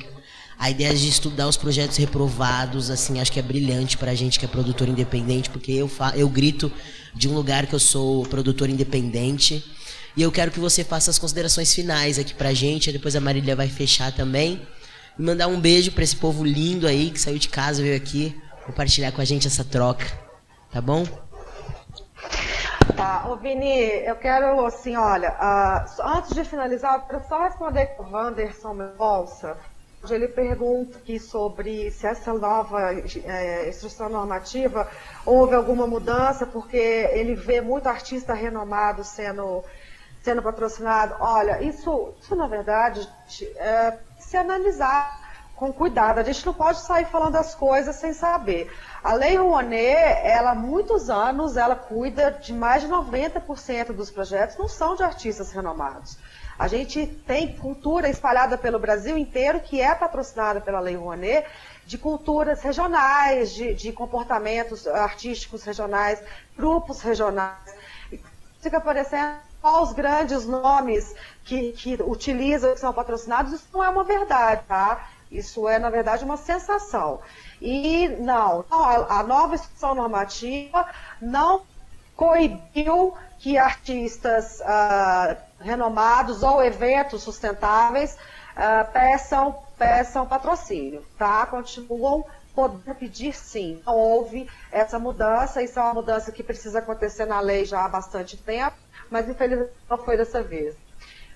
A 0.58 0.72
ideia 0.72 0.96
de 0.96 1.08
estudar 1.08 1.48
os 1.48 1.56
projetos 1.56 1.98
reprovados, 1.98 2.90
assim, 2.90 3.20
acho 3.20 3.32
que 3.32 3.40
é 3.40 3.44
brilhante 3.44 3.96
para 3.96 4.10
a 4.10 4.16
gente 4.16 4.40
que 4.40 4.46
é 4.46 4.48
produtor 4.48 4.90
independente, 4.90 5.52
porque 5.52 5.72
eu, 5.72 5.90
eu 6.16 6.28
grito 6.28 6.72
de 7.14 7.28
um 7.28 7.34
lugar 7.34 7.68
que 7.68 7.74
eu 7.74 7.80
sou 7.80 8.26
produtor 8.26 8.70
independente. 8.70 9.64
E 10.16 10.22
eu 10.22 10.32
quero 10.32 10.52
que 10.52 10.60
você 10.60 10.84
faça 10.84 11.12
as 11.12 11.20
considerações 11.20 11.74
finais 11.74 12.20
aqui 12.20 12.34
pra 12.34 12.54
gente, 12.54 12.92
depois 12.92 13.16
a 13.16 13.22
Marília 13.22 13.56
vai 13.56 13.68
fechar 13.68 14.12
também. 14.12 14.62
E 15.18 15.22
mandar 15.22 15.48
um 15.48 15.60
beijo 15.60 15.92
para 15.92 16.04
esse 16.04 16.16
povo 16.16 16.44
lindo 16.44 16.88
aí 16.88 17.12
que 17.12 17.20
saiu 17.20 17.38
de 17.38 17.50
casa, 17.50 17.82
veio 17.82 17.96
aqui 17.96 18.36
compartilhar 18.66 19.12
com 19.12 19.22
a 19.22 19.26
gente 19.26 19.48
essa 19.48 19.64
troca. 19.64 20.06
Tá 20.72 20.82
bom? 20.82 21.06
Tá, 22.96 23.28
ô 23.30 23.38
Vini, 23.38 24.04
eu 24.06 24.16
quero, 24.16 24.66
assim, 24.66 24.96
olha, 24.96 25.32
uh, 25.32 26.18
antes 26.18 26.34
de 26.34 26.44
finalizar, 26.44 26.96
eu 26.96 27.02
quero 27.02 27.28
só 27.28 27.44
responder 27.44 27.86
com 27.96 28.04
o 28.04 28.12
Wanderson 28.12 28.74
Ele 30.10 30.28
pergunta 30.28 30.98
aqui 30.98 31.20
sobre 31.20 31.92
se 31.92 32.08
essa 32.08 32.34
nova 32.34 32.94
é, 32.94 33.68
instrução 33.68 34.10
normativa 34.10 34.90
houve 35.26 35.54
alguma 35.54 35.86
mudança, 35.86 36.46
porque 36.46 36.78
ele 36.78 37.36
vê 37.36 37.60
muito 37.60 37.88
artista 37.88 38.34
renomado 38.34 39.04
sendo, 39.04 39.64
sendo 40.24 40.42
patrocinado. 40.42 41.16
Olha, 41.20 41.62
isso, 41.62 42.14
isso 42.22 42.36
na 42.36 42.48
verdade, 42.48 43.08
é, 43.58 43.98
se 44.18 44.38
analisar 44.38 45.20
com 45.60 45.74
cuidado. 45.74 46.20
A 46.20 46.24
gente 46.24 46.46
não 46.46 46.54
pode 46.54 46.80
sair 46.80 47.06
falando 47.06 47.36
as 47.36 47.54
coisas 47.54 47.98
sem 47.98 48.14
saber. 48.14 48.72
A 49.04 49.14
Lei 49.14 49.36
Rouanet, 49.36 50.22
ela 50.24 50.52
há 50.52 50.56
muitos 50.56 51.10
anos, 51.10 51.58
ela 51.58 51.76
cuida 51.76 52.32
de 52.32 52.54
mais 52.54 52.82
de 52.82 52.88
90% 52.88 53.92
dos 53.92 54.10
projetos, 54.10 54.58
não 54.58 54.70
são 54.70 54.96
de 54.96 55.04
artistas 55.04 55.52
renomados. 55.52 56.18
A 56.60 56.68
gente 56.68 57.08
tem 57.26 57.56
cultura 57.56 58.10
espalhada 58.10 58.58
pelo 58.58 58.78
Brasil 58.78 59.18
inteiro 59.18 59.62
que 59.62 59.80
é 59.80 59.96
patrocinada 59.96 60.60
pela 60.60 60.82
Lei 60.82 60.94
Rouanet, 60.94 61.48
de 61.86 61.98
culturas 61.98 62.62
regionais, 62.62 63.54
de, 63.54 63.74
de 63.74 63.94
comportamentos 63.94 64.86
artísticos 64.86 65.64
regionais, 65.64 66.22
grupos 66.58 67.00
regionais. 67.02 67.74
Fica 68.62 68.78
aparecendo 68.78 69.40
os 69.64 69.94
grandes 69.94 70.46
nomes 70.46 71.16
que, 71.46 71.72
que 71.72 71.96
utilizam, 72.04 72.74
que 72.74 72.80
são 72.80 72.94
patrocinados, 72.94 73.54
isso 73.54 73.68
não 73.74 73.82
é 73.82 73.90
uma 73.90 74.04
verdade, 74.04 74.62
tá? 74.68 75.10
Isso 75.32 75.68
é, 75.68 75.80
na 75.80 75.90
verdade, 75.90 76.26
uma 76.26 76.38
sensação. 76.38 77.22
E 77.62 78.10
não, 78.20 78.66
a 78.70 79.24
nova 79.24 79.56
instrução 79.56 79.96
normativa 79.96 80.86
não 81.22 81.62
coibiu 82.18 83.16
que 83.38 83.58
artistas 83.58 84.60
uh, 84.60 85.49
renomados 85.60 86.44
ou 86.44 86.64
eventos 86.64 87.24
sustentáveis 87.24 88.18
uh, 88.56 88.92
peçam, 88.92 89.58
peçam 89.78 90.26
patrocínio, 90.26 91.04
tá? 91.18 91.46
Continuam 91.46 92.26
podendo 92.54 92.96
pedir 92.96 93.34
sim. 93.34 93.82
Não 93.86 93.96
houve 93.96 94.50
essa 94.72 95.00
mudança, 95.00 95.62
isso 95.62 95.80
é 95.80 95.82
uma 95.82 95.94
mudança 95.94 96.32
que 96.32 96.44
precisa 96.44 96.80
acontecer 96.80 97.26
na 97.26 97.40
lei 97.40 97.66
já 97.66 97.86
há 97.86 97.90
bastante 97.90 98.36
tempo, 98.38 98.78
mas 99.10 99.30
infelizmente 99.30 99.72
não 99.90 99.98
foi 99.98 100.18
dessa 100.18 100.42
vez. 100.42 100.76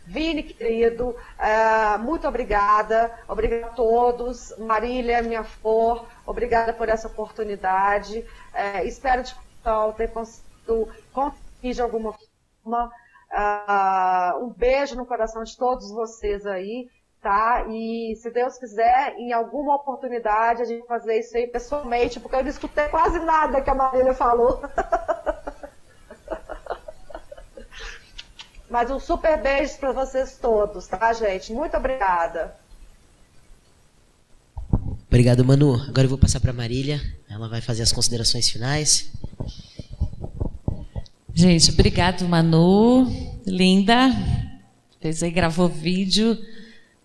Vini, 0.05 0.43
querido, 0.43 1.09
uh, 1.09 1.99
muito 1.99 2.27
obrigada. 2.27 3.09
Obrigada 3.27 3.67
a 3.67 3.69
todos. 3.69 4.53
Marília, 4.57 5.21
minha 5.21 5.43
flor, 5.45 6.05
obrigada 6.25 6.73
por 6.73 6.89
essa 6.89 7.07
oportunidade. 7.07 8.19
Uh, 8.19 8.85
espero 8.85 9.23
de 9.23 9.33
ter 9.95 10.09
conseguido 10.09 10.89
contribuir 11.13 11.73
de 11.73 11.81
alguma 11.81 12.13
forma. 12.13 12.91
Uh, 13.34 14.45
um 14.45 14.49
beijo 14.49 14.95
no 14.95 15.07
coração 15.07 15.43
de 15.43 15.57
todos 15.57 15.89
vocês 15.89 16.45
aí, 16.45 16.88
tá? 17.19 17.65
E 17.68 18.15
se 18.22 18.30
Deus 18.30 18.60
quiser, 18.60 19.15
em 19.18 19.34
alguma 19.34 19.76
oportunidade 19.76 20.61
a 20.61 20.65
gente 20.65 20.85
fazer 20.85 21.18
isso 21.18 21.35
aí 21.35 21.47
pessoalmente, 21.47 22.19
porque 22.19 22.35
eu 22.35 22.43
não 22.43 22.49
escutei 22.49 22.88
quase 22.89 23.18
nada 23.19 23.60
que 23.60 23.69
a 23.72 23.76
Marília 23.76 24.14
falou. 24.14 24.61
Mas 28.69 28.91
um 28.91 28.99
super 28.99 29.41
beijo 29.41 29.77
para 29.80 29.91
vocês 29.91 30.38
todos, 30.38 30.88
tá, 30.88 31.11
gente? 31.14 31.53
Muito 31.53 31.76
obrigada. 31.76 32.55
Obrigado, 35.07 35.43
Manu. 35.45 35.76
Agora 35.88 36.05
eu 36.05 36.10
vou 36.10 36.18
passar 36.18 36.39
para 36.39 36.53
Marília. 36.53 36.99
Ela 37.30 37.47
vai 37.47 37.61
fazer 37.61 37.84
as 37.84 37.91
considerações 37.91 38.49
finais. 38.49 39.11
Gente, 41.34 41.72
obrigado, 41.72 42.27
Manu. 42.27 43.07
Linda. 43.45 44.11
Fez 45.01 45.23
aí, 45.23 45.31
gravou 45.31 45.68
vídeo, 45.68 46.38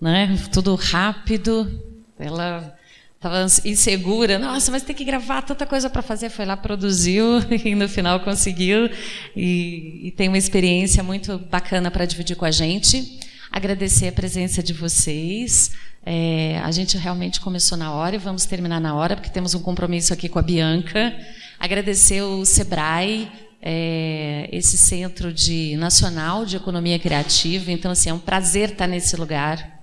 né? 0.00 0.38
Tudo 0.52 0.74
rápido. 0.74 1.82
Ela 2.18 2.78
Estava 3.18 3.44
insegura, 3.64 4.38
nossa, 4.38 4.70
mas 4.70 4.84
tem 4.84 4.94
que 4.94 5.02
gravar 5.02 5.42
tanta 5.42 5.66
coisa 5.66 5.90
para 5.90 6.02
fazer. 6.02 6.30
Foi 6.30 6.44
lá, 6.44 6.56
produziu 6.56 7.40
e 7.64 7.74
no 7.74 7.88
final 7.88 8.20
conseguiu. 8.20 8.88
E, 9.34 10.02
e 10.04 10.10
tem 10.12 10.28
uma 10.28 10.38
experiência 10.38 11.02
muito 11.02 11.36
bacana 11.36 11.90
para 11.90 12.04
dividir 12.04 12.36
com 12.36 12.44
a 12.44 12.52
gente. 12.52 13.18
Agradecer 13.50 14.06
a 14.06 14.12
presença 14.12 14.62
de 14.62 14.72
vocês. 14.72 15.72
É, 16.06 16.60
a 16.62 16.70
gente 16.70 16.96
realmente 16.96 17.40
começou 17.40 17.76
na 17.76 17.92
hora 17.92 18.14
e 18.14 18.18
vamos 18.18 18.46
terminar 18.46 18.80
na 18.80 18.94
hora, 18.94 19.16
porque 19.16 19.30
temos 19.30 19.52
um 19.52 19.60
compromisso 19.60 20.12
aqui 20.12 20.28
com 20.28 20.38
a 20.38 20.42
Bianca. 20.42 21.12
Agradecer 21.58 22.22
o 22.22 22.44
SEBRAE, 22.44 23.28
é, 23.60 24.48
esse 24.52 24.78
Centro 24.78 25.32
de 25.32 25.76
Nacional 25.76 26.44
de 26.44 26.56
Economia 26.56 26.98
Criativa. 26.98 27.72
Então, 27.72 27.90
assim, 27.90 28.10
é 28.10 28.14
um 28.14 28.18
prazer 28.18 28.70
estar 28.70 28.86
nesse 28.86 29.16
lugar, 29.16 29.82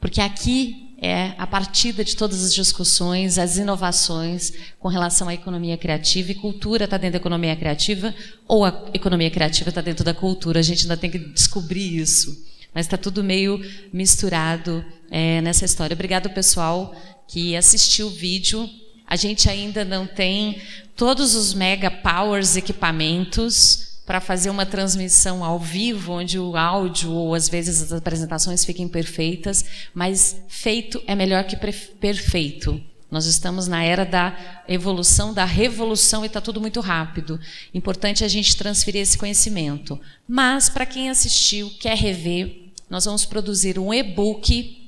porque 0.00 0.20
aqui 0.20 0.92
é 1.04 1.34
a 1.36 1.48
partida 1.48 2.04
de 2.04 2.14
todas 2.14 2.44
as 2.44 2.54
discussões, 2.54 3.36
as 3.36 3.56
inovações 3.56 4.52
com 4.78 4.86
relação 4.86 5.28
à 5.28 5.34
economia 5.34 5.76
criativa 5.76 6.30
e 6.30 6.34
cultura 6.36 6.84
está 6.84 6.96
dentro 6.96 7.14
da 7.14 7.18
economia 7.18 7.56
criativa 7.56 8.14
ou 8.46 8.64
a 8.64 8.84
economia 8.94 9.28
criativa 9.28 9.70
está 9.70 9.80
dentro 9.80 10.04
da 10.04 10.14
cultura. 10.14 10.60
A 10.60 10.62
gente 10.62 10.82
ainda 10.82 10.96
tem 10.96 11.10
que 11.10 11.18
descobrir 11.18 11.96
isso, 11.96 12.46
mas 12.72 12.86
está 12.86 12.96
tudo 12.96 13.24
meio 13.24 13.60
misturado 13.92 14.84
é, 15.10 15.40
nessa 15.40 15.64
história. 15.64 15.94
Obrigado 15.94 16.30
pessoal 16.30 16.94
que 17.26 17.56
assistiu 17.56 18.06
o 18.06 18.10
vídeo. 18.10 18.70
A 19.12 19.16
gente 19.16 19.46
ainda 19.50 19.84
não 19.84 20.06
tem 20.06 20.62
todos 20.96 21.34
os 21.34 21.52
mega 21.52 21.90
powers 21.90 22.56
equipamentos 22.56 24.00
para 24.06 24.22
fazer 24.22 24.48
uma 24.48 24.64
transmissão 24.64 25.44
ao 25.44 25.58
vivo, 25.58 26.14
onde 26.14 26.38
o 26.38 26.56
áudio 26.56 27.12
ou 27.12 27.34
às 27.34 27.46
vezes 27.46 27.82
as 27.82 27.92
apresentações 27.92 28.64
fiquem 28.64 28.88
perfeitas, 28.88 29.66
mas 29.92 30.40
feito 30.48 31.02
é 31.06 31.14
melhor 31.14 31.44
que 31.44 31.58
perfeito. 32.00 32.82
Nós 33.10 33.26
estamos 33.26 33.68
na 33.68 33.84
era 33.84 34.06
da 34.06 34.64
evolução, 34.66 35.34
da 35.34 35.44
revolução 35.44 36.24
e 36.24 36.26
está 36.26 36.40
tudo 36.40 36.58
muito 36.58 36.80
rápido. 36.80 37.38
Importante 37.74 38.24
a 38.24 38.28
gente 38.28 38.56
transferir 38.56 39.02
esse 39.02 39.18
conhecimento. 39.18 40.00
Mas, 40.26 40.70
para 40.70 40.86
quem 40.86 41.10
assistiu, 41.10 41.70
quer 41.78 41.98
rever, 41.98 42.70
nós 42.88 43.04
vamos 43.04 43.26
produzir 43.26 43.78
um 43.78 43.92
e-book. 43.92 44.81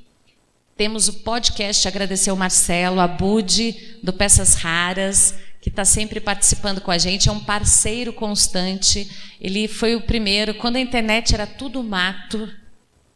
Temos 0.76 1.06
o 1.06 1.12
podcast, 1.12 1.86
agradecer 1.86 2.30
ao 2.30 2.36
Marcelo, 2.36 2.98
a 2.98 3.06
Bud, 3.06 3.96
do 4.02 4.12
Peças 4.12 4.55
Raras, 4.55 5.34
que 5.60 5.68
está 5.68 5.84
sempre 5.84 6.18
participando 6.18 6.80
com 6.80 6.90
a 6.90 6.98
gente, 6.98 7.28
é 7.28 7.32
um 7.32 7.38
parceiro 7.38 8.12
constante. 8.12 9.09
Ele 9.40 9.68
foi 9.68 9.94
o 9.94 10.01
primeiro, 10.01 10.52
quando 10.55 10.74
a 10.74 10.80
internet 10.80 11.32
era 11.32 11.46
tudo 11.46 11.80
mato, 11.80 12.52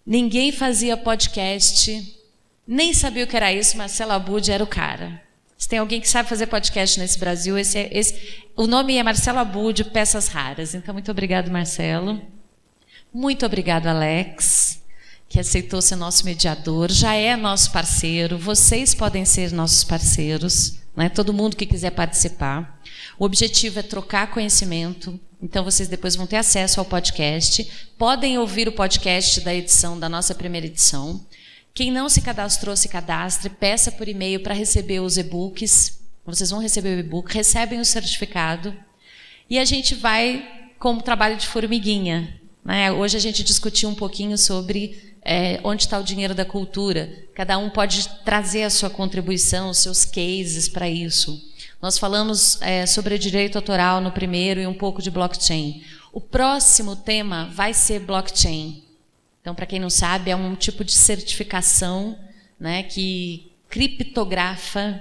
ninguém 0.07 0.53
fazia 0.53 0.97
podcast, 0.97 2.17
nem 2.65 2.95
sabia 2.95 3.25
o 3.25 3.27
que 3.27 3.37
era 3.37 3.53
isso, 3.53 3.77
Marcelo 3.77 4.13
Abud 4.13 4.49
era 4.53 4.63
o 4.63 4.67
cara. 4.67 5.21
Se 5.57 5.69
tem 5.69 5.81
alguém 5.81 6.01
que 6.01 6.09
sabe 6.09 6.29
fazer 6.29 6.47
podcast 6.47 7.01
nesse 7.01 7.19
Brasil, 7.19 7.59
esse, 7.59 7.77
é, 7.77 7.91
esse 7.91 8.45
o 8.55 8.69
nome 8.69 8.97
é 8.97 9.03
Marcelo 9.03 9.41
Abud, 9.41 9.83
Peças 9.87 10.29
Raras. 10.29 10.77
Então, 10.77 10.95
muito 10.95 11.11
obrigado, 11.11 11.51
Marcelo. 11.51 12.23
Muito 13.13 13.45
obrigado, 13.45 13.89
Alex, 13.89 14.78
que 15.29 15.39
aceitou 15.39 15.83
ser 15.83 15.97
nosso 15.97 16.25
mediador, 16.25 16.91
já 16.91 17.15
é 17.15 17.37
nosso 17.37 17.71
parceiro. 17.71 18.39
Vocês 18.39 18.95
podem 18.95 19.25
ser 19.25 19.53
nossos 19.53 19.85
parceiros 19.85 20.79
né? 20.99 21.09
todo 21.09 21.33
mundo 21.33 21.57
que 21.57 21.65
quiser 21.65 21.91
participar. 21.91 22.83
O 23.17 23.25
objetivo 23.25 23.79
é 23.79 23.83
trocar 23.83 24.33
conhecimento, 24.33 25.19
então 25.41 25.63
vocês 25.63 25.89
depois 25.89 26.17
vão 26.17 26.27
ter 26.27 26.37
acesso 26.37 26.81
ao 26.81 26.87
podcast. 26.87 27.71
Podem 27.97 28.37
ouvir 28.37 28.67
o 28.67 28.73
podcast 28.73 29.41
da 29.43 29.55
edição, 29.55 29.97
da 29.97 30.09
nossa 30.09 30.35
primeira 30.35 30.67
edição. 30.67 31.25
Quem 31.73 31.93
não 31.93 32.09
se 32.09 32.21
cadastrou, 32.21 32.75
se 32.75 32.89
cadastre, 32.89 33.49
peça 33.49 33.93
por 33.93 34.09
e-mail 34.09 34.41
para 34.41 34.53
receber 34.53 34.99
os 34.99 35.17
e-books. 35.17 36.01
Vocês 36.27 36.51
vão 36.51 36.59
receber 36.59 36.97
o 36.97 36.99
e-book, 36.99 37.33
recebem 37.33 37.79
o 37.79 37.85
certificado. 37.85 38.75
E 39.49 39.57
a 39.57 39.65
gente 39.65 39.95
vai 39.95 40.73
como 40.81 41.01
trabalho 41.01 41.37
de 41.37 41.47
formiguinha. 41.47 42.41
Né? 42.65 42.91
Hoje 42.91 43.17
a 43.17 43.21
gente 43.21 43.45
discutiu 43.45 43.89
um 43.89 43.95
pouquinho 43.95 44.37
sobre 44.37 45.17
é, 45.31 45.61
onde 45.63 45.83
está 45.83 45.99
o 45.99 46.03
dinheiro 46.03 46.35
da 46.35 46.45
cultura. 46.47 47.13
Cada 47.35 47.59
um 47.59 47.69
pode 47.69 48.09
trazer 48.25 48.63
a 48.63 48.71
sua 48.71 48.89
contribuição, 48.89 49.69
os 49.69 49.77
seus 49.77 50.03
cases 50.03 50.71
para 50.71 50.89
isso. 50.89 51.39
Nós 51.83 51.99
falamos 51.99 52.61
é, 52.63 52.87
sobre 52.87 53.19
direito 53.19 53.57
autoral 53.57 54.01
no 54.01 54.11
primeiro 54.11 54.59
e 54.59 54.67
um 54.67 54.73
pouco 54.73 55.03
de 55.03 55.11
blockchain. 55.11 55.85
O 56.15 56.19
próximo 56.19 56.97
tema 56.97 57.51
vai 57.53 57.75
ser 57.75 58.01
blockchain. 58.01 58.83
Então, 59.43 59.55
para 59.55 59.67
quem 59.67 59.79
não 59.79 59.91
sabe, 59.91 60.31
é 60.31 60.37
um 60.37 60.55
tipo 60.55 60.83
de 60.83 60.93
certificação 60.93 62.19
né, 62.59 62.83
que 62.85 63.53
criptografa 63.69 64.99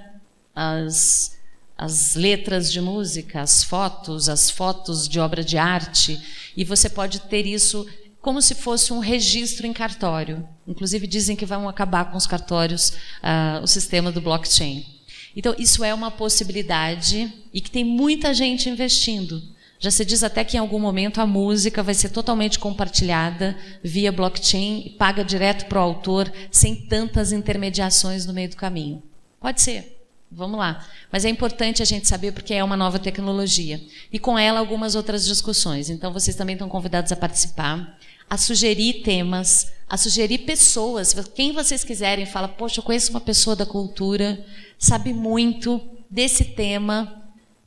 as, 0.54 1.40
as 1.78 2.16
letras 2.16 2.70
de 2.70 2.82
música, 2.82 3.40
as 3.40 3.64
fotos, 3.64 4.28
as 4.28 4.50
fotos 4.50 5.08
de 5.08 5.22
obra 5.22 5.42
de 5.42 5.58
arte, 5.58 6.22
e 6.56 6.66
você 6.66 6.90
pode 6.90 7.22
ter 7.22 7.46
isso 7.46 7.88
como 8.28 8.42
se 8.42 8.56
fosse 8.56 8.92
um 8.92 9.00
registro 9.00 9.66
em 9.66 9.72
cartório. 9.72 10.46
Inclusive 10.68 11.08
dizem 11.08 11.34
que 11.34 11.46
vão 11.46 11.70
acabar 11.70 12.12
com 12.12 12.18
os 12.18 12.28
cartórios, 12.28 12.90
uh, 13.24 13.64
o 13.64 13.68
sistema 13.68 14.12
do 14.12 14.20
blockchain. 14.20 14.86
Então 15.34 15.56
isso 15.58 15.82
é 15.82 15.94
uma 15.94 16.12
possibilidade 16.12 17.34
e 17.54 17.62
que 17.62 17.72
tem 17.72 17.86
muita 17.86 18.34
gente 18.34 18.70
investindo. 18.70 19.42
Já 19.80 19.90
se 19.90 20.04
diz 20.04 20.24
até 20.24 20.44
que 20.44 20.58
em 20.58 20.60
algum 20.60 20.78
momento 20.78 21.22
a 21.22 21.26
música 21.26 21.82
vai 21.82 21.94
ser 21.94 22.10
totalmente 22.10 22.60
compartilhada 22.60 23.58
via 23.82 24.12
blockchain 24.12 24.84
e 24.86 24.90
paga 24.90 25.24
direto 25.24 25.66
para 25.68 25.80
o 25.80 25.84
autor, 25.84 26.30
sem 26.52 26.76
tantas 26.76 27.32
intermediações 27.32 28.26
no 28.26 28.34
meio 28.34 28.50
do 28.50 28.58
caminho. 28.58 29.02
Pode 29.40 29.62
ser. 29.62 29.98
Vamos 30.30 30.60
lá. 30.60 30.86
Mas 31.10 31.24
é 31.24 31.30
importante 31.30 31.82
a 31.82 31.86
gente 31.86 32.10
saber 32.10 32.34
porque 32.34 32.54
é 32.54 32.62
uma 32.62 32.76
nova 32.76 33.00
tecnologia. 33.00 33.82
E 34.12 34.20
com 34.20 34.38
ela 34.38 34.60
algumas 34.60 34.96
outras 34.96 35.26
discussões. 35.26 35.90
Então 35.90 36.12
vocês 36.12 36.36
também 36.36 36.56
estão 36.56 36.68
convidados 36.68 37.14
a 37.14 37.16
participar 37.16 37.98
a 38.30 38.38
sugerir 38.38 39.02
temas, 39.04 39.72
a 39.90 39.98
sugerir 39.98 40.40
pessoas. 40.40 41.14
Quem 41.34 41.54
vocês 41.54 41.84
quiserem, 41.84 42.26
fala, 42.26 42.48
poxa, 42.48 42.80
eu 42.80 42.84
conheço 42.84 43.12
uma 43.12 43.22
pessoa 43.22 43.56
da 43.56 43.66
cultura, 43.66 44.46
sabe 44.78 45.14
muito 45.14 45.82
desse 46.10 46.44
tema, 46.44 47.24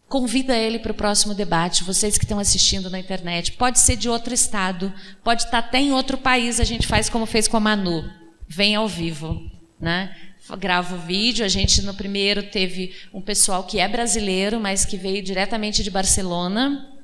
convida 0.09 0.57
ele 0.57 0.79
para 0.79 0.93
o 0.93 0.95
próximo 0.95 1.35
debate. 1.35 1.85
Vocês 1.85 2.19
que 2.19 2.25
estão 2.25 2.39
assistindo 2.39 2.91
na 2.91 2.99
internet, 2.99 3.53
pode 3.53 3.79
ser 3.79 3.97
de 3.97 4.09
outro 4.09 4.35
estado, 4.35 4.93
pode 5.25 5.45
estar 5.45 5.59
até 5.59 5.79
em 5.79 5.93
outro 5.93 6.19
país. 6.19 6.61
A 6.61 6.65
gente 6.65 6.87
faz 6.87 7.09
como 7.09 7.27
fez 7.27 7.49
com 7.49 7.57
a 7.57 7.61
Manu, 7.61 8.11
vem 8.47 8.75
ao 8.75 8.87
vivo, 8.87 9.41
né? 9.81 10.15
Grava 10.59 10.97
o 10.97 10.99
vídeo. 10.99 11.45
A 11.45 11.49
gente 11.49 11.81
no 11.83 11.95
primeiro 11.95 12.43
teve 12.43 12.93
um 13.15 13.21
pessoal 13.21 13.63
que 13.65 13.79
é 13.79 13.87
brasileiro, 13.87 14.59
mas 14.59 14.85
que 14.85 14.97
veio 14.97 15.23
diretamente 15.23 15.83
de 15.83 15.91
Barcelona 15.91 17.00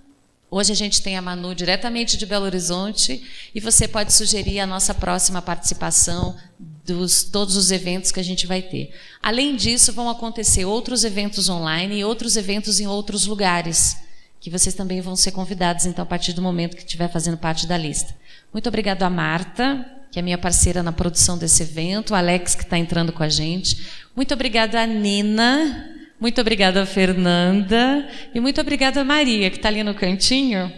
Hoje 0.48 0.70
a 0.73 0.77
gente 0.77 1.02
tem 1.02 1.16
a 1.16 1.23
Manu 1.23 1.55
diretamente 1.55 2.16
de 2.16 2.24
Belo 2.24 2.44
Horizonte 2.44 3.23
e 3.52 3.60
você 3.60 3.89
pode 3.89 4.12
sugerir 4.12 4.60
a 4.60 4.66
nossa 4.66 4.94
próxima 4.94 5.43
participação 5.43 6.36
dos 6.85 7.24
todos 7.24 7.56
os 7.56 7.73
eventos 7.73 8.12
que 8.12 8.20
a 8.20 8.23
gente 8.23 8.47
vai 8.47 8.62
ter. 8.62 8.94
Além 9.20 9.56
disso, 9.56 9.93
vão 9.93 10.09
acontecer 10.09 10.64
outros 10.64 11.02
eventos 11.02 11.48
online 11.48 11.98
e 11.98 12.05
outros 12.05 12.36
eventos 12.36 12.78
em 12.78 12.86
outros 12.86 13.27
lugares, 13.27 13.97
que 14.39 14.48
vocês 14.48 14.73
também 14.73 15.01
vão 15.01 15.16
ser 15.16 15.32
convidados 15.32 15.85
então 15.85 16.05
a 16.05 16.06
partir 16.06 16.32
do 16.32 16.40
momento 16.40 16.77
que 16.77 16.85
estiver 16.85 17.10
fazendo 17.10 17.36
parte 17.36 17.66
da 17.66 17.77
lista. 17.77 18.14
Muito 18.52 18.68
obrigado 18.68 19.02
a 19.02 19.10
Marta, 19.10 19.85
que 20.12 20.18
é 20.20 20.23
minha 20.23 20.39
parceira 20.39 20.81
na 20.81 20.93
produção 20.93 21.36
desse 21.36 21.64
evento, 21.64 22.12
o 22.12 22.14
Alex 22.14 22.55
que 22.55 22.62
está 22.62 22.78
entrando 22.78 23.12
com 23.12 23.24
a 23.24 23.28
gente. 23.28 23.85
Muito 24.14 24.32
obrigada 24.32 24.81
a 24.81 24.86
Nina, 24.86 25.95
muito 26.18 26.40
obrigada, 26.40 26.84
Fernanda. 26.86 28.09
E 28.34 28.40
muito 28.40 28.60
obrigada, 28.60 29.05
Maria, 29.05 29.51
que 29.51 29.56
está 29.56 29.68
ali 29.68 29.82
no 29.82 29.94
cantinho. 29.94 30.72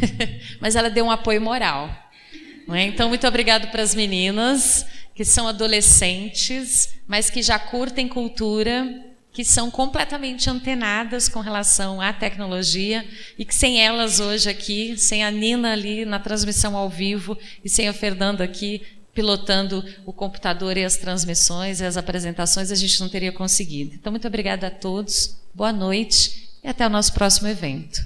Mas 0.60 0.76
ela 0.76 0.90
deu 0.90 1.06
um 1.06 1.10
apoio 1.10 1.40
moral. 1.40 1.90
É? 2.70 2.82
Então, 2.82 3.08
muito 3.08 3.26
obrigado 3.26 3.70
para 3.70 3.82
as 3.82 3.94
meninas 3.94 4.86
que 5.14 5.24
são 5.24 5.46
adolescentes, 5.46 6.94
mas 7.06 7.30
que 7.30 7.40
já 7.40 7.56
curtem 7.56 8.08
cultura, 8.08 8.84
que 9.32 9.44
são 9.44 9.70
completamente 9.70 10.50
antenadas 10.50 11.28
com 11.28 11.40
relação 11.40 12.00
à 12.00 12.12
tecnologia 12.12 13.06
e 13.38 13.44
que 13.44 13.54
sem 13.54 13.80
elas 13.80 14.18
hoje 14.18 14.48
aqui, 14.48 14.96
sem 14.96 15.22
a 15.22 15.30
Nina 15.30 15.72
ali 15.72 16.04
na 16.04 16.18
transmissão 16.18 16.76
ao 16.76 16.88
vivo 16.88 17.38
e 17.64 17.68
sem 17.68 17.88
o 17.88 17.94
Fernando 17.94 18.40
aqui 18.40 18.82
pilotando 19.14 19.84
o 20.04 20.12
computador 20.12 20.76
e 20.76 20.84
as 20.84 20.96
transmissões 20.96 21.80
e 21.80 21.84
as 21.84 21.96
apresentações, 21.96 22.70
a 22.70 22.74
gente 22.74 23.00
não 23.00 23.08
teria 23.08 23.32
conseguido. 23.32 23.94
Então, 23.94 24.10
muito 24.10 24.26
obrigada 24.26 24.66
a 24.66 24.70
todos, 24.70 25.36
boa 25.54 25.72
noite 25.72 26.50
e 26.62 26.68
até 26.68 26.86
o 26.86 26.90
nosso 26.90 27.12
próximo 27.12 27.48
evento. 27.48 28.04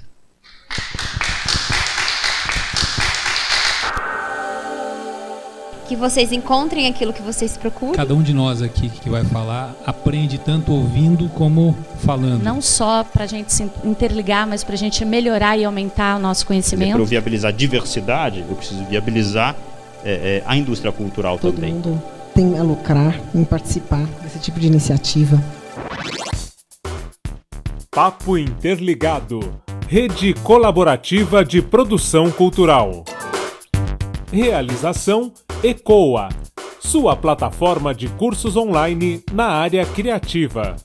Que 5.87 5.95
vocês 5.95 6.31
encontrem 6.31 6.85
aquilo 6.85 7.11
que 7.11 7.21
vocês 7.23 7.57
procuram. 7.57 7.95
Cada 7.95 8.13
um 8.13 8.21
de 8.21 8.31
nós 8.31 8.61
aqui 8.61 8.89
que 8.89 9.09
vai 9.09 9.25
falar 9.25 9.75
aprende 9.87 10.37
tanto 10.37 10.71
ouvindo 10.71 11.27
como 11.29 11.75
falando. 12.05 12.43
Não 12.43 12.61
só 12.61 13.03
para 13.03 13.23
a 13.23 13.27
gente 13.27 13.51
se 13.51 13.63
interligar, 13.83 14.45
mas 14.45 14.63
para 14.63 14.75
a 14.75 14.77
gente 14.77 15.03
melhorar 15.03 15.57
e 15.57 15.65
aumentar 15.65 16.17
o 16.17 16.19
nosso 16.19 16.45
conhecimento. 16.45 16.91
Para 16.91 17.01
eu 17.01 17.07
viabilizar 17.07 17.51
diversidade, 17.51 18.45
eu 18.47 18.55
preciso 18.55 18.85
viabilizar 18.85 19.55
é, 20.03 20.37
é, 20.37 20.43
a 20.45 20.55
indústria 20.55 20.91
cultural 20.91 21.37
Todo 21.37 21.55
também. 21.55 21.73
mundo 21.73 22.01
tem 22.33 22.57
a 22.57 22.63
lucrar 22.63 23.19
em 23.35 23.43
participar 23.43 24.05
desse 24.21 24.39
tipo 24.39 24.59
de 24.59 24.67
iniciativa. 24.67 25.41
Papo 27.91 28.37
Interligado. 28.37 29.39
Rede 29.87 30.33
colaborativa 30.35 31.43
de 31.43 31.61
produção 31.61 32.31
cultural. 32.31 33.03
Realização 34.31 35.33
ECOA. 35.63 36.29
Sua 36.79 37.15
plataforma 37.15 37.93
de 37.93 38.07
cursos 38.07 38.55
online 38.55 39.23
na 39.33 39.47
área 39.47 39.85
criativa. 39.85 40.75